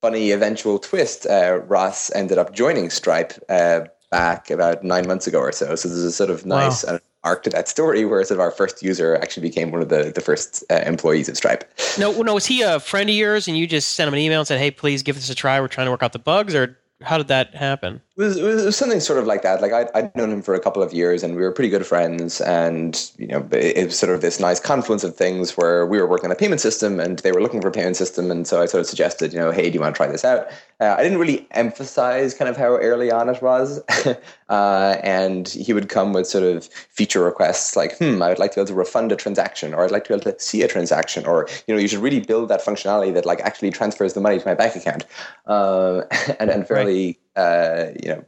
funny 0.00 0.30
eventual 0.30 0.78
twist, 0.78 1.26
uh, 1.26 1.60
Ross 1.66 2.10
ended 2.14 2.38
up 2.38 2.54
joining 2.54 2.88
Stripe 2.88 3.34
uh, 3.50 3.82
back 4.10 4.50
about 4.50 4.82
nine 4.82 5.06
months 5.06 5.26
ago 5.26 5.40
or 5.40 5.52
so. 5.52 5.74
So 5.74 5.88
there's 5.88 6.00
a 6.00 6.12
sort 6.12 6.30
of 6.30 6.46
nice 6.46 6.84
wow 6.84 6.98
arc 7.24 7.42
to 7.42 7.50
that 7.50 7.68
story 7.68 8.04
where 8.04 8.22
sort 8.24 8.36
of 8.36 8.40
our 8.40 8.50
first 8.50 8.82
user 8.82 9.16
actually 9.16 9.48
became 9.48 9.70
one 9.70 9.82
of 9.82 9.88
the, 9.88 10.12
the 10.14 10.20
first 10.20 10.64
uh, 10.70 10.82
employees 10.86 11.28
of 11.28 11.36
Stripe. 11.36 11.64
No, 11.98 12.22
no, 12.22 12.34
was 12.34 12.46
he 12.46 12.62
a 12.62 12.78
friend 12.78 13.10
of 13.10 13.16
yours 13.16 13.48
and 13.48 13.58
you 13.58 13.66
just 13.66 13.92
sent 13.92 14.08
him 14.08 14.14
an 14.14 14.20
email 14.20 14.40
and 14.40 14.46
said, 14.46 14.58
hey, 14.58 14.70
please 14.70 15.02
give 15.02 15.16
this 15.16 15.28
a 15.30 15.34
try. 15.34 15.60
We're 15.60 15.68
trying 15.68 15.86
to 15.86 15.90
work 15.90 16.02
out 16.02 16.12
the 16.12 16.18
bugs 16.18 16.54
or 16.54 16.78
how 17.02 17.18
did 17.18 17.28
that 17.28 17.54
happen? 17.54 18.00
It 18.18 18.22
was, 18.22 18.36
it 18.38 18.64
was 18.64 18.76
something 18.76 19.00
sort 19.00 19.18
of 19.18 19.26
like 19.26 19.42
that. 19.42 19.60
Like 19.60 19.72
I, 19.72 19.90
I'd 19.94 20.16
known 20.16 20.32
him 20.32 20.40
for 20.40 20.54
a 20.54 20.60
couple 20.60 20.82
of 20.82 20.94
years, 20.94 21.22
and 21.22 21.36
we 21.36 21.42
were 21.42 21.52
pretty 21.52 21.68
good 21.68 21.84
friends. 21.84 22.40
And 22.40 23.10
you 23.18 23.26
know, 23.26 23.46
it, 23.52 23.76
it, 23.76 23.84
was 23.84 23.98
sort 23.98 24.10
of 24.10 24.22
this 24.22 24.40
nice 24.40 24.58
confluence 24.58 25.04
of 25.04 25.14
things 25.14 25.54
where 25.58 25.84
we 25.84 25.98
were 25.98 26.06
working 26.06 26.24
on 26.24 26.32
a 26.32 26.34
payment 26.34 26.62
system, 26.62 26.98
and 26.98 27.18
they 27.18 27.30
were 27.30 27.42
looking 27.42 27.60
for 27.60 27.68
a 27.68 27.72
payment 27.72 27.96
system. 27.96 28.30
And 28.30 28.46
so 28.46 28.62
I 28.62 28.66
sort 28.66 28.80
of 28.80 28.86
suggested, 28.86 29.34
you 29.34 29.38
know, 29.38 29.50
hey, 29.50 29.68
do 29.68 29.74
you 29.74 29.80
want 29.80 29.94
to 29.94 29.98
try 29.98 30.06
this 30.06 30.24
out? 30.24 30.46
Uh, 30.80 30.94
I 30.96 31.02
didn't 31.02 31.18
really 31.18 31.46
emphasize 31.50 32.32
kind 32.32 32.48
of 32.48 32.56
how 32.56 32.76
early 32.76 33.10
on 33.10 33.28
it 33.28 33.42
was, 33.42 33.82
uh, 34.48 34.96
and 35.02 35.46
he 35.48 35.74
would 35.74 35.90
come 35.90 36.14
with 36.14 36.26
sort 36.26 36.44
of 36.44 36.64
feature 36.68 37.22
requests 37.22 37.76
like, 37.76 37.98
hmm, 37.98 38.22
I 38.22 38.30
would 38.30 38.38
like 38.38 38.52
to 38.52 38.56
be 38.56 38.60
able 38.62 38.68
to 38.68 38.74
refund 38.74 39.12
a 39.12 39.16
transaction, 39.16 39.74
or 39.74 39.84
I'd 39.84 39.90
like 39.90 40.04
to 40.04 40.08
be 40.08 40.14
able 40.14 40.32
to 40.32 40.40
see 40.40 40.62
a 40.62 40.68
transaction, 40.68 41.26
or 41.26 41.50
you 41.66 41.74
know, 41.74 41.80
you 41.80 41.86
should 41.86 42.00
really 42.00 42.20
build 42.20 42.48
that 42.48 42.64
functionality 42.64 43.12
that 43.12 43.26
like 43.26 43.40
actually 43.40 43.72
transfers 43.72 44.14
the 44.14 44.22
money 44.22 44.38
to 44.38 44.46
my 44.46 44.54
bank 44.54 44.74
account, 44.74 45.04
um, 45.44 46.04
and 46.40 46.48
and 46.48 46.66
fairly. 46.66 47.06
Right 47.08 47.18
uh, 47.36 47.86
you 48.02 48.08
know, 48.08 48.24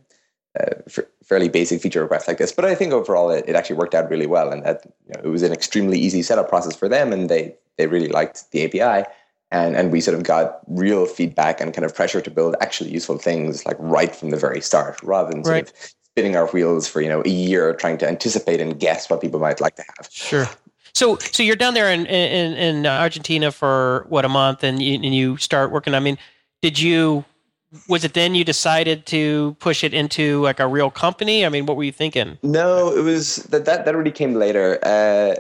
uh, 0.59 1.03
fairly 1.25 1.49
basic 1.49 1.81
feature 1.81 2.03
requests 2.03 2.29
like 2.29 2.39
this. 2.39 2.53
But 2.53 2.65
I 2.65 2.75
think 2.75 2.93
overall 2.93 3.31
it, 3.31 3.45
it 3.47 3.57
actually 3.57 3.77
worked 3.77 3.95
out 3.95 4.11
really 4.11 4.27
well, 4.27 4.51
and 4.51 4.65
that 4.65 4.83
you 5.07 5.15
know, 5.15 5.21
it 5.25 5.29
was 5.29 5.43
an 5.43 5.53
extremely 5.53 5.99
easy 5.99 6.23
setup 6.23 6.49
process 6.49 6.77
for 6.77 6.89
them, 6.89 7.13
and 7.13 7.29
they 7.29 7.55
they 7.77 7.87
really 7.87 8.09
liked 8.09 8.51
the 8.53 8.65
API. 8.65 9.09
And, 9.51 9.77
and 9.77 9.91
we 9.91 10.03
sort 10.03 10.15
of 10.15 10.25
got 10.25 10.61
real 10.67 11.07
feedback 11.07 11.59
and 11.59 11.73
kind 11.73 11.87
of 11.87 11.95
pressure 11.95 12.21
to 12.21 12.31
build 12.31 12.55
actually 12.61 12.91
useful 12.91 13.17
things 13.17 13.65
like 13.65 13.79
right 13.79 14.15
from 14.15 14.29
the 14.29 14.37
very 14.37 14.61
start 14.61 15.03
rather 15.03 15.31
than 15.31 15.43
sort 15.43 15.53
right. 15.55 15.71
of 15.71 15.95
spinning 16.19 16.37
our 16.37 16.47
wheels 16.49 16.89
for 16.89 17.01
you 17.01 17.09
know 17.09 17.23
a 17.25 17.29
year 17.29 17.73
trying 17.75 17.97
to 17.97 18.09
anticipate 18.09 18.61
and 18.61 18.81
guess 18.81 19.09
what 19.09 19.21
people 19.21 19.39
might 19.39 19.61
like 19.61 19.77
to 19.77 19.85
have 19.97 20.09
sure 20.11 20.47
so 20.93 21.17
so 21.19 21.45
you're 21.45 21.55
down 21.55 21.75
there 21.75 21.93
in 21.93 22.07
in, 22.07 22.55
in 22.55 22.87
argentina 22.87 23.53
for 23.53 24.05
what 24.09 24.25
a 24.25 24.29
month 24.29 24.65
and 24.65 24.83
you, 24.83 24.95
and 24.95 25.15
you 25.15 25.37
start 25.37 25.71
working 25.71 25.95
i 25.95 26.01
mean 26.01 26.19
did 26.61 26.79
you 26.79 27.25
was 27.89 28.05
it 28.05 28.15
then 28.15 28.35
you 28.35 28.45
decided 28.45 29.07
to 29.07 29.57
push 29.61 29.85
it 29.85 29.93
into 29.93 30.43
like 30.43 30.61
a 30.61 30.67
real 30.67 30.91
company? 30.91 31.45
I 31.45 31.49
mean, 31.49 31.67
what 31.67 31.77
were 31.77 31.85
you 31.85 31.93
thinking? 31.93 32.39
No, 32.43 32.95
it 32.97 33.03
was 33.03 33.37
that 33.37 33.65
that, 33.67 33.85
that 33.85 33.97
really 33.97 34.11
came 34.11 34.35
later. 34.35 34.79
Uh, 34.83 35.37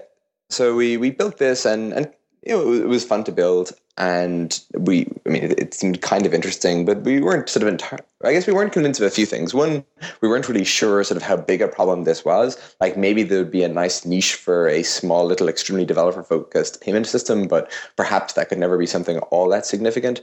so 0.50 0.75
we 0.75 0.97
we 0.97 1.11
built 1.11 1.38
this 1.38 1.64
and 1.64 1.92
and 1.92 2.11
you 2.44 2.52
know 2.52 2.73
it, 2.73 2.87
was 2.87 3.04
fun 3.04 3.25
to 3.25 3.32
build 3.32 3.73
and 3.97 4.61
we 4.75 5.06
I 5.26 5.30
mean 5.30 5.54
it, 5.56 5.75
seemed 5.75 6.02
kind 6.02 6.26
of 6.26 6.35
interesting, 6.35 6.85
but 6.85 7.02
we 7.02 7.20
weren't 7.20 7.49
sort 7.49 7.62
of 7.62 7.68
entire. 7.68 8.00
I 8.25 8.32
guess 8.32 8.47
we 8.47 8.52
weren't 8.52 8.73
convinced 8.73 9.00
of 9.00 9.06
a 9.06 9.11
few 9.11 9.26
things. 9.26 9.54
One, 9.54 9.85
we 10.20 10.28
weren't 10.28 10.49
really 10.49 10.64
sure 10.64 11.02
sort 11.04 11.16
of 11.16 11.23
how 11.23 11.37
big 11.37 11.62
a 11.62 11.68
problem 11.68 12.04
this 12.04 12.25
was. 12.25 12.58
Like 12.80 12.97
maybe 12.97 13.23
there 13.23 13.38
would 13.38 13.50
be 13.50 13.62
a 13.62 13.68
nice 13.68 14.04
niche 14.04 14.35
for 14.35 14.68
a 14.68 14.82
small 14.82 15.25
little 15.25 15.49
extremely 15.49 15.85
developer 15.85 16.23
focused 16.23 16.80
payment 16.80 17.06
system, 17.06 17.49
but 17.49 17.70
perhaps 17.97 18.35
that 18.35 18.49
could 18.49 18.58
never 18.58 18.76
be 18.76 18.87
something 18.87 19.18
all 19.30 19.49
that 19.49 19.66
significant. 19.66 20.20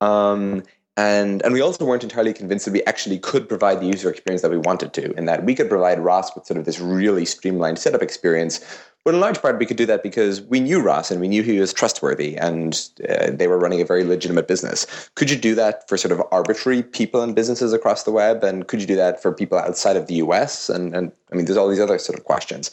Um, 0.00 0.62
and 0.96 1.42
and 1.42 1.52
we 1.52 1.60
also 1.60 1.84
weren't 1.84 2.02
entirely 2.02 2.32
convinced 2.32 2.64
that 2.64 2.72
we 2.72 2.82
actually 2.84 3.18
could 3.18 3.48
provide 3.48 3.80
the 3.80 3.86
user 3.86 4.10
experience 4.10 4.42
that 4.42 4.50
we 4.50 4.56
wanted 4.56 4.92
to, 4.94 5.14
and 5.16 5.28
that 5.28 5.44
we 5.44 5.54
could 5.54 5.68
provide 5.68 6.00
Ross 6.00 6.34
with 6.34 6.46
sort 6.46 6.58
of 6.58 6.64
this 6.64 6.80
really 6.80 7.24
streamlined 7.24 7.78
setup 7.78 8.02
experience. 8.02 8.64
But 9.04 9.14
in 9.14 9.20
large 9.20 9.40
part, 9.40 9.60
we 9.60 9.66
could 9.66 9.76
do 9.76 9.86
that 9.86 10.02
because 10.02 10.40
we 10.42 10.58
knew 10.58 10.80
Ross 10.80 11.12
and 11.12 11.20
we 11.20 11.28
knew 11.28 11.42
he 11.44 11.60
was 11.60 11.72
trustworthy, 11.72 12.36
and 12.36 12.88
uh, 13.08 13.30
they 13.30 13.46
were 13.46 13.58
running 13.58 13.80
a 13.80 13.84
very 13.84 14.04
legitimate 14.04 14.48
business. 14.48 14.86
Could 15.14 15.30
you 15.30 15.36
do 15.36 15.54
that 15.54 15.88
for 15.88 15.96
sort 15.96 16.12
of 16.12 16.22
arbitrary 16.32 16.82
people 16.82 17.22
and 17.22 17.34
businesses 17.34 17.72
across 17.72 18.04
the 18.04 18.10
web, 18.10 18.42
and 18.42 18.66
could 18.66 18.80
you 18.80 18.86
do 18.86 18.96
that 18.96 19.22
for 19.22 19.32
people 19.32 19.58
outside 19.58 19.96
of 19.96 20.06
the 20.06 20.14
US? 20.14 20.70
And 20.70 20.96
and 20.96 21.12
I 21.30 21.36
mean, 21.36 21.44
there's 21.44 21.58
all 21.58 21.68
these 21.68 21.80
other 21.80 21.98
sort 21.98 22.18
of 22.18 22.24
questions, 22.24 22.70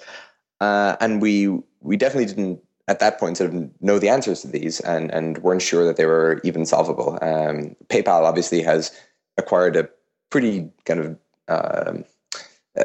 uh, 0.62 0.96
and 1.02 1.22
we 1.22 1.50
we 1.82 1.98
definitely 1.98 2.34
didn't 2.34 2.62
at 2.88 3.00
that 3.00 3.20
point 3.20 3.38
sort 3.38 3.54
of 3.54 3.82
know 3.82 4.00
the 4.00 4.10
answers 4.10 4.42
to 4.42 4.48
these 4.48 4.80
and, 4.82 5.12
and 5.12 5.38
weren't 5.40 5.62
sure 5.62 5.86
that 5.86 5.96
they 5.96 6.06
were 6.06 6.42
even 6.44 6.66
solvable. 6.66 7.18
Um, 7.22 7.76
PayPal 7.88 8.24
obviously 8.24 8.62
has 8.62 8.92
acquired 9.38 9.76
a 9.76 9.90
pretty 10.30 10.70
kind 10.86 11.00
of 11.00 11.18
uh, 11.48 11.94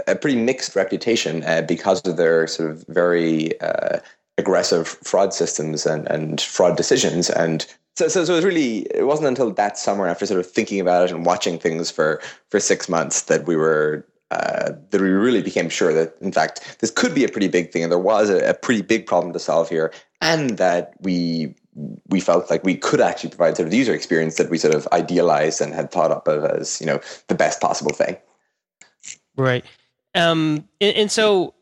a 0.06 0.14
pretty 0.14 0.36
mixed 0.36 0.76
reputation 0.76 1.42
uh, 1.44 1.62
because 1.62 2.00
of 2.06 2.16
their 2.16 2.46
sort 2.46 2.70
of 2.70 2.84
very 2.88 3.58
uh, 3.60 3.98
aggressive 4.36 4.86
fraud 4.86 5.32
systems 5.32 5.86
and, 5.86 6.06
and 6.08 6.40
fraud 6.40 6.76
decisions. 6.76 7.30
And 7.30 7.66
so, 7.96 8.08
so, 8.08 8.24
so 8.24 8.32
it 8.32 8.36
was 8.36 8.44
really, 8.44 8.80
it 8.94 9.06
wasn't 9.06 9.28
until 9.28 9.50
that 9.50 9.78
summer 9.78 10.06
after 10.06 10.26
sort 10.26 10.40
of 10.40 10.50
thinking 10.50 10.78
about 10.80 11.04
it 11.04 11.10
and 11.10 11.24
watching 11.24 11.58
things 11.58 11.90
for, 11.90 12.20
for 12.50 12.60
six 12.60 12.88
months 12.88 13.22
that 13.22 13.46
we 13.46 13.56
were 13.56 14.06
uh, 14.30 14.72
that 14.90 15.00
we 15.00 15.08
really 15.08 15.42
became 15.42 15.68
sure 15.68 15.92
that, 15.92 16.14
in 16.20 16.32
fact, 16.32 16.76
this 16.80 16.90
could 16.90 17.14
be 17.14 17.24
a 17.24 17.28
pretty 17.28 17.48
big 17.48 17.72
thing, 17.72 17.82
and 17.82 17.90
there 17.90 17.98
was 17.98 18.28
a, 18.28 18.50
a, 18.50 18.54
pretty 18.54 18.82
big 18.82 19.06
problem 19.06 19.32
to 19.32 19.38
solve 19.38 19.68
here, 19.68 19.92
and 20.20 20.58
that 20.58 20.92
we 21.00 21.54
we 22.08 22.20
felt 22.20 22.50
like 22.50 22.64
we 22.64 22.76
could 22.76 23.00
actually 23.00 23.30
provide 23.30 23.56
sort 23.56 23.66
of 23.66 23.70
the 23.70 23.76
user 23.76 23.94
experience 23.94 24.36
that 24.36 24.50
we 24.50 24.58
sort 24.58 24.74
of 24.74 24.86
idealized 24.92 25.60
and 25.60 25.72
had 25.72 25.90
thought 25.90 26.10
up 26.10 26.26
of 26.28 26.44
as 26.44 26.80
you 26.80 26.86
know 26.86 27.00
the 27.28 27.34
best 27.34 27.60
possible 27.60 27.92
thing. 27.92 28.16
Right, 29.36 29.64
um, 30.14 30.68
and, 30.80 30.96
and 30.96 31.10
so 31.10 31.54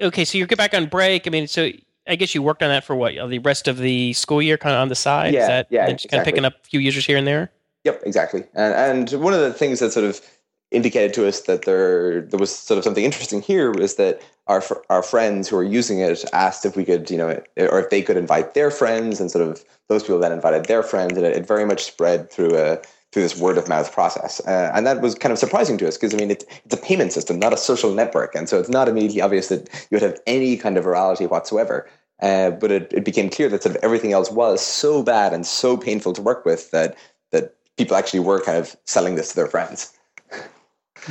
okay, 0.00 0.24
so 0.24 0.38
you 0.38 0.46
get 0.46 0.58
back 0.58 0.72
on 0.74 0.86
break. 0.86 1.26
I 1.26 1.30
mean, 1.30 1.46
so 1.46 1.70
I 2.08 2.16
guess 2.16 2.34
you 2.34 2.42
worked 2.42 2.62
on 2.62 2.70
that 2.70 2.84
for 2.84 2.96
what 2.96 3.14
the 3.28 3.38
rest 3.40 3.68
of 3.68 3.78
the 3.78 4.14
school 4.14 4.40
year, 4.40 4.56
kind 4.56 4.74
of 4.74 4.80
on 4.80 4.88
the 4.88 4.94
side. 4.94 5.34
Yeah, 5.34 5.42
Is 5.42 5.48
that, 5.48 5.66
yeah, 5.70 5.92
just 5.92 6.08
kind 6.08 6.20
of 6.20 6.24
picking 6.24 6.44
up 6.44 6.54
a 6.54 6.68
few 6.68 6.80
users 6.80 7.04
here 7.04 7.18
and 7.18 7.26
there. 7.26 7.50
Yep, 7.84 8.02
exactly. 8.04 8.44
And, 8.54 9.10
and 9.12 9.22
one 9.22 9.34
of 9.34 9.40
the 9.40 9.52
things 9.52 9.80
that 9.80 9.92
sort 9.92 10.06
of 10.06 10.20
indicated 10.70 11.14
to 11.14 11.26
us 11.26 11.42
that 11.42 11.62
there 11.64 12.22
there 12.22 12.38
was 12.38 12.54
sort 12.54 12.78
of 12.78 12.84
something 12.84 13.04
interesting 13.04 13.40
here 13.40 13.72
was 13.72 13.96
that 13.96 14.20
our 14.46 14.62
our 14.90 15.02
friends 15.02 15.48
who 15.48 15.56
were 15.56 15.64
using 15.64 16.00
it 16.00 16.24
asked 16.32 16.66
if 16.66 16.76
we 16.76 16.84
could 16.84 17.10
you 17.10 17.16
know 17.16 17.40
or 17.56 17.80
if 17.80 17.90
they 17.90 18.02
could 18.02 18.16
invite 18.16 18.54
their 18.54 18.70
friends 18.70 19.20
and 19.20 19.30
sort 19.30 19.46
of 19.46 19.64
those 19.88 20.02
people 20.02 20.18
then 20.18 20.32
invited 20.32 20.66
their 20.66 20.82
friends 20.82 21.16
and 21.16 21.26
it, 21.26 21.36
it 21.36 21.46
very 21.46 21.64
much 21.64 21.84
spread 21.84 22.30
through 22.30 22.56
a 22.56 22.78
through 23.12 23.22
this 23.22 23.38
word 23.38 23.56
of 23.56 23.68
mouth 23.68 23.90
process. 23.92 24.40
Uh, 24.46 24.70
and 24.74 24.86
that 24.86 25.00
was 25.00 25.14
kind 25.14 25.32
of 25.32 25.38
surprising 25.38 25.78
to 25.78 25.88
us 25.88 25.96
because 25.96 26.12
I 26.12 26.18
mean 26.18 26.30
it, 26.30 26.44
it's 26.64 26.74
a 26.74 26.78
payment 26.78 27.12
system 27.12 27.38
not 27.38 27.52
a 27.52 27.56
social 27.56 27.94
network. 27.94 28.34
And 28.34 28.48
so 28.48 28.58
it's 28.58 28.68
not 28.68 28.88
immediately 28.88 29.22
obvious 29.22 29.48
that 29.48 29.68
you 29.90 29.96
would 29.96 30.02
have 30.02 30.20
any 30.26 30.56
kind 30.56 30.76
of 30.76 30.84
virality 30.84 31.28
whatsoever. 31.28 31.88
Uh, 32.20 32.50
but 32.50 32.70
it, 32.72 32.92
it 32.92 33.04
became 33.04 33.30
clear 33.30 33.48
that 33.48 33.62
sort 33.62 33.76
of 33.76 33.82
everything 33.82 34.12
else 34.12 34.30
was 34.30 34.60
so 34.60 35.02
bad 35.02 35.32
and 35.32 35.46
so 35.46 35.76
painful 35.76 36.12
to 36.12 36.20
work 36.20 36.44
with 36.44 36.70
that 36.72 36.96
that 37.30 37.54
people 37.76 37.96
actually 37.96 38.20
were 38.20 38.40
kind 38.40 38.58
of 38.58 38.76
selling 38.84 39.14
this 39.14 39.30
to 39.30 39.36
their 39.36 39.46
friends. 39.46 39.97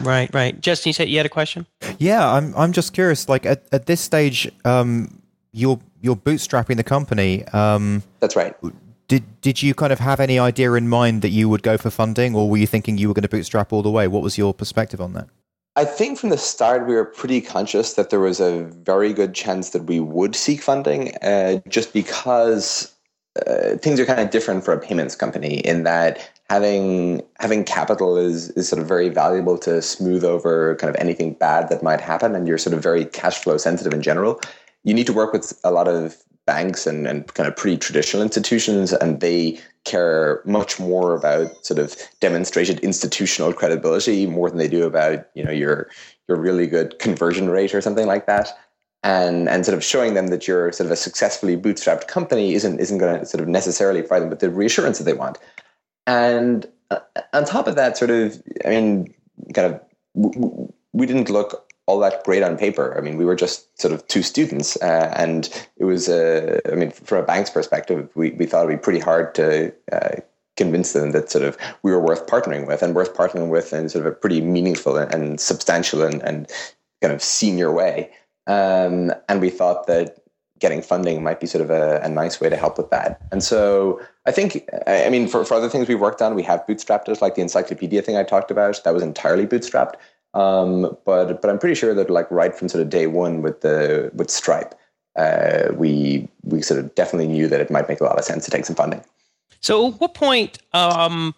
Right, 0.01 0.29
right. 0.33 0.59
Justin, 0.61 0.89
you 0.89 0.93
said 0.93 1.09
you 1.09 1.17
had 1.17 1.25
a 1.25 1.29
question. 1.29 1.65
Yeah, 1.97 2.29
I'm. 2.29 2.55
I'm 2.55 2.71
just 2.71 2.93
curious. 2.93 3.27
Like 3.27 3.45
at, 3.45 3.63
at 3.71 3.85
this 3.85 4.01
stage, 4.01 4.49
um, 4.65 5.21
you're 5.51 5.79
you're 6.01 6.15
bootstrapping 6.15 6.77
the 6.77 6.83
company. 6.83 7.45
Um, 7.47 8.03
That's 8.19 8.35
right. 8.35 8.55
Did 9.07 9.23
did 9.41 9.63
you 9.63 9.73
kind 9.73 9.93
of 9.93 9.99
have 9.99 10.19
any 10.19 10.37
idea 10.37 10.73
in 10.73 10.87
mind 10.87 11.21
that 11.21 11.29
you 11.29 11.49
would 11.49 11.63
go 11.63 11.77
for 11.77 11.89
funding, 11.89 12.35
or 12.35 12.49
were 12.49 12.57
you 12.57 12.67
thinking 12.67 12.97
you 12.97 13.07
were 13.07 13.13
going 13.13 13.23
to 13.23 13.29
bootstrap 13.29 13.73
all 13.73 13.81
the 13.81 13.91
way? 13.91 14.07
What 14.07 14.21
was 14.21 14.37
your 14.37 14.53
perspective 14.53 15.01
on 15.01 15.13
that? 15.13 15.27
I 15.75 15.85
think 15.85 16.17
from 16.17 16.29
the 16.29 16.37
start 16.37 16.87
we 16.87 16.95
were 16.95 17.05
pretty 17.05 17.39
conscious 17.39 17.93
that 17.93 18.09
there 18.09 18.19
was 18.19 18.39
a 18.39 18.63
very 18.83 19.13
good 19.13 19.35
chance 19.35 19.69
that 19.69 19.83
we 19.83 19.99
would 19.99 20.35
seek 20.35 20.61
funding, 20.61 21.15
uh, 21.17 21.59
just 21.67 21.93
because 21.93 22.93
uh, 23.45 23.77
things 23.77 23.99
are 23.99 24.05
kind 24.05 24.19
of 24.19 24.31
different 24.31 24.65
for 24.65 24.73
a 24.73 24.79
payments 24.79 25.15
company 25.15 25.59
in 25.59 25.83
that 25.83 26.29
having 26.49 27.21
having 27.39 27.63
capital 27.63 28.17
is 28.17 28.49
is 28.51 28.67
sort 28.67 28.81
of 28.81 28.87
very 28.87 29.09
valuable 29.09 29.57
to 29.59 29.81
smooth 29.81 30.23
over 30.23 30.75
kind 30.75 30.89
of 30.93 30.99
anything 30.99 31.33
bad 31.33 31.69
that 31.69 31.83
might 31.83 32.01
happen, 32.01 32.35
and 32.35 32.47
you're 32.47 32.57
sort 32.57 32.73
of 32.73 32.81
very 32.81 33.05
cash 33.05 33.37
flow 33.37 33.57
sensitive 33.57 33.93
in 33.93 34.01
general. 34.01 34.39
You 34.83 34.93
need 34.93 35.07
to 35.07 35.13
work 35.13 35.33
with 35.33 35.59
a 35.63 35.71
lot 35.71 35.87
of 35.87 36.15
banks 36.45 36.87
and, 36.87 37.07
and 37.07 37.33
kind 37.33 37.47
of 37.49 37.57
pretty 37.57 37.77
traditional 37.77 38.23
institutions, 38.23 38.93
and 38.93 39.19
they 39.19 39.59
care 39.83 40.41
much 40.45 40.79
more 40.79 41.15
about 41.15 41.65
sort 41.65 41.79
of 41.79 41.95
demonstrated 42.19 42.79
institutional 42.79 43.53
credibility 43.53 44.25
more 44.25 44.49
than 44.49 44.59
they 44.59 44.67
do 44.67 44.85
about 44.85 45.27
you 45.33 45.43
know 45.43 45.51
your 45.51 45.89
your 46.27 46.37
really 46.37 46.67
good 46.67 46.97
conversion 46.99 47.49
rate 47.49 47.73
or 47.73 47.81
something 47.81 48.07
like 48.07 48.25
that 48.25 48.57
and 49.03 49.47
and 49.47 49.65
sort 49.65 49.77
of 49.77 49.83
showing 49.83 50.13
them 50.13 50.27
that 50.27 50.47
you're 50.47 50.71
sort 50.71 50.85
of 50.85 50.91
a 50.91 50.95
successfully 50.95 51.55
bootstrapped 51.55 52.07
company 52.07 52.53
isn't 52.53 52.79
isn't 52.79 52.97
going 52.97 53.19
to 53.19 53.25
sort 53.25 53.41
of 53.41 53.47
necessarily 53.47 54.01
provide 54.01 54.21
them 54.21 54.29
with 54.29 54.39
the 54.39 54.49
reassurance 54.49 54.97
that 54.97 55.05
they 55.05 55.13
want. 55.13 55.37
And 56.07 56.65
uh, 56.89 56.99
on 57.33 57.45
top 57.45 57.67
of 57.67 57.75
that, 57.75 57.97
sort 57.97 58.09
of, 58.09 58.41
I 58.65 58.69
mean, 58.69 59.13
kind 59.53 59.73
of, 59.73 60.71
we 60.93 61.05
didn't 61.05 61.29
look 61.29 61.65
all 61.85 61.99
that 61.99 62.23
great 62.23 62.43
on 62.43 62.57
paper. 62.57 62.97
I 62.97 63.01
mean, 63.01 63.17
we 63.17 63.25
were 63.25 63.35
just 63.35 63.79
sort 63.79 63.93
of 63.93 64.05
two 64.07 64.23
students, 64.23 64.75
uh, 64.81 65.13
and 65.15 65.47
it 65.77 65.85
was, 65.85 66.09
uh, 66.09 66.59
I 66.69 66.75
mean, 66.75 66.91
from 66.91 67.19
a 67.19 67.25
bank's 67.25 67.49
perspective, 67.49 68.09
we, 68.15 68.31
we 68.31 68.45
thought 68.45 68.65
it'd 68.65 68.79
be 68.79 68.83
pretty 68.83 68.99
hard 68.99 69.35
to 69.35 69.73
uh, 69.91 70.15
convince 70.57 70.93
them 70.93 71.11
that 71.11 71.29
sort 71.29 71.45
of 71.45 71.57
we 71.83 71.91
were 71.91 72.01
worth 72.01 72.25
partnering 72.27 72.67
with 72.67 72.81
and 72.81 72.95
worth 72.95 73.13
partnering 73.13 73.49
with 73.49 73.71
in 73.73 73.89
sort 73.89 74.05
of 74.05 74.11
a 74.11 74.15
pretty 74.15 74.41
meaningful 74.41 74.97
and, 74.97 75.13
and 75.13 75.39
substantial 75.39 76.03
and, 76.03 76.21
and 76.23 76.51
kind 77.01 77.13
of 77.13 77.21
senior 77.21 77.71
way. 77.71 78.09
Um, 78.47 79.13
and 79.29 79.39
we 79.39 79.49
thought 79.49 79.87
that 79.87 80.17
getting 80.59 80.81
funding 80.81 81.23
might 81.23 81.39
be 81.39 81.47
sort 81.47 81.63
of 81.63 81.69
a, 81.69 81.99
a, 82.03 82.09
nice 82.09 82.41
way 82.41 82.49
to 82.49 82.55
help 82.55 82.77
with 82.77 82.89
that. 82.89 83.21
And 83.31 83.43
so 83.43 84.01
I 84.25 84.31
think, 84.31 84.67
I 84.87 85.09
mean, 85.09 85.27
for, 85.27 85.45
for 85.45 85.53
other 85.53 85.69
things 85.69 85.87
we've 85.87 85.99
worked 85.99 86.21
on, 86.21 86.35
we 86.35 86.43
have 86.43 86.65
bootstrapped 86.65 87.07
it, 87.09 87.21
like 87.21 87.35
the 87.35 87.41
encyclopedia 87.41 88.01
thing 88.01 88.17
I 88.17 88.23
talked 88.23 88.51
about, 88.51 88.83
that 88.83 88.93
was 88.93 89.03
entirely 89.03 89.45
bootstrapped. 89.45 89.95
Um, 90.33 90.95
but 91.05 91.41
but 91.41 91.49
I'm 91.49 91.57
pretty 91.57 91.75
sure 91.75 91.93
that 91.93 92.09
like 92.09 92.29
right 92.29 92.53
from 92.53 92.69
sort 92.69 92.81
of 92.81 92.89
day 92.89 93.07
one 93.07 93.41
with 93.41 93.61
the 93.61 94.11
with 94.13 94.29
Stripe, 94.29 94.75
uh, 95.15 95.69
we 95.73 96.27
we 96.43 96.61
sort 96.61 96.79
of 96.79 96.93
definitely 96.95 97.27
knew 97.27 97.47
that 97.47 97.59
it 97.59 97.71
might 97.71 97.87
make 97.87 98.01
a 98.01 98.03
lot 98.03 98.19
of 98.19 98.25
sense 98.25 98.45
to 98.45 98.51
take 98.51 98.65
some 98.65 98.75
funding. 98.75 99.03
So, 99.61 99.87
at 99.87 99.93
what 99.99 100.13
point 100.13 100.59
um, 100.73 101.33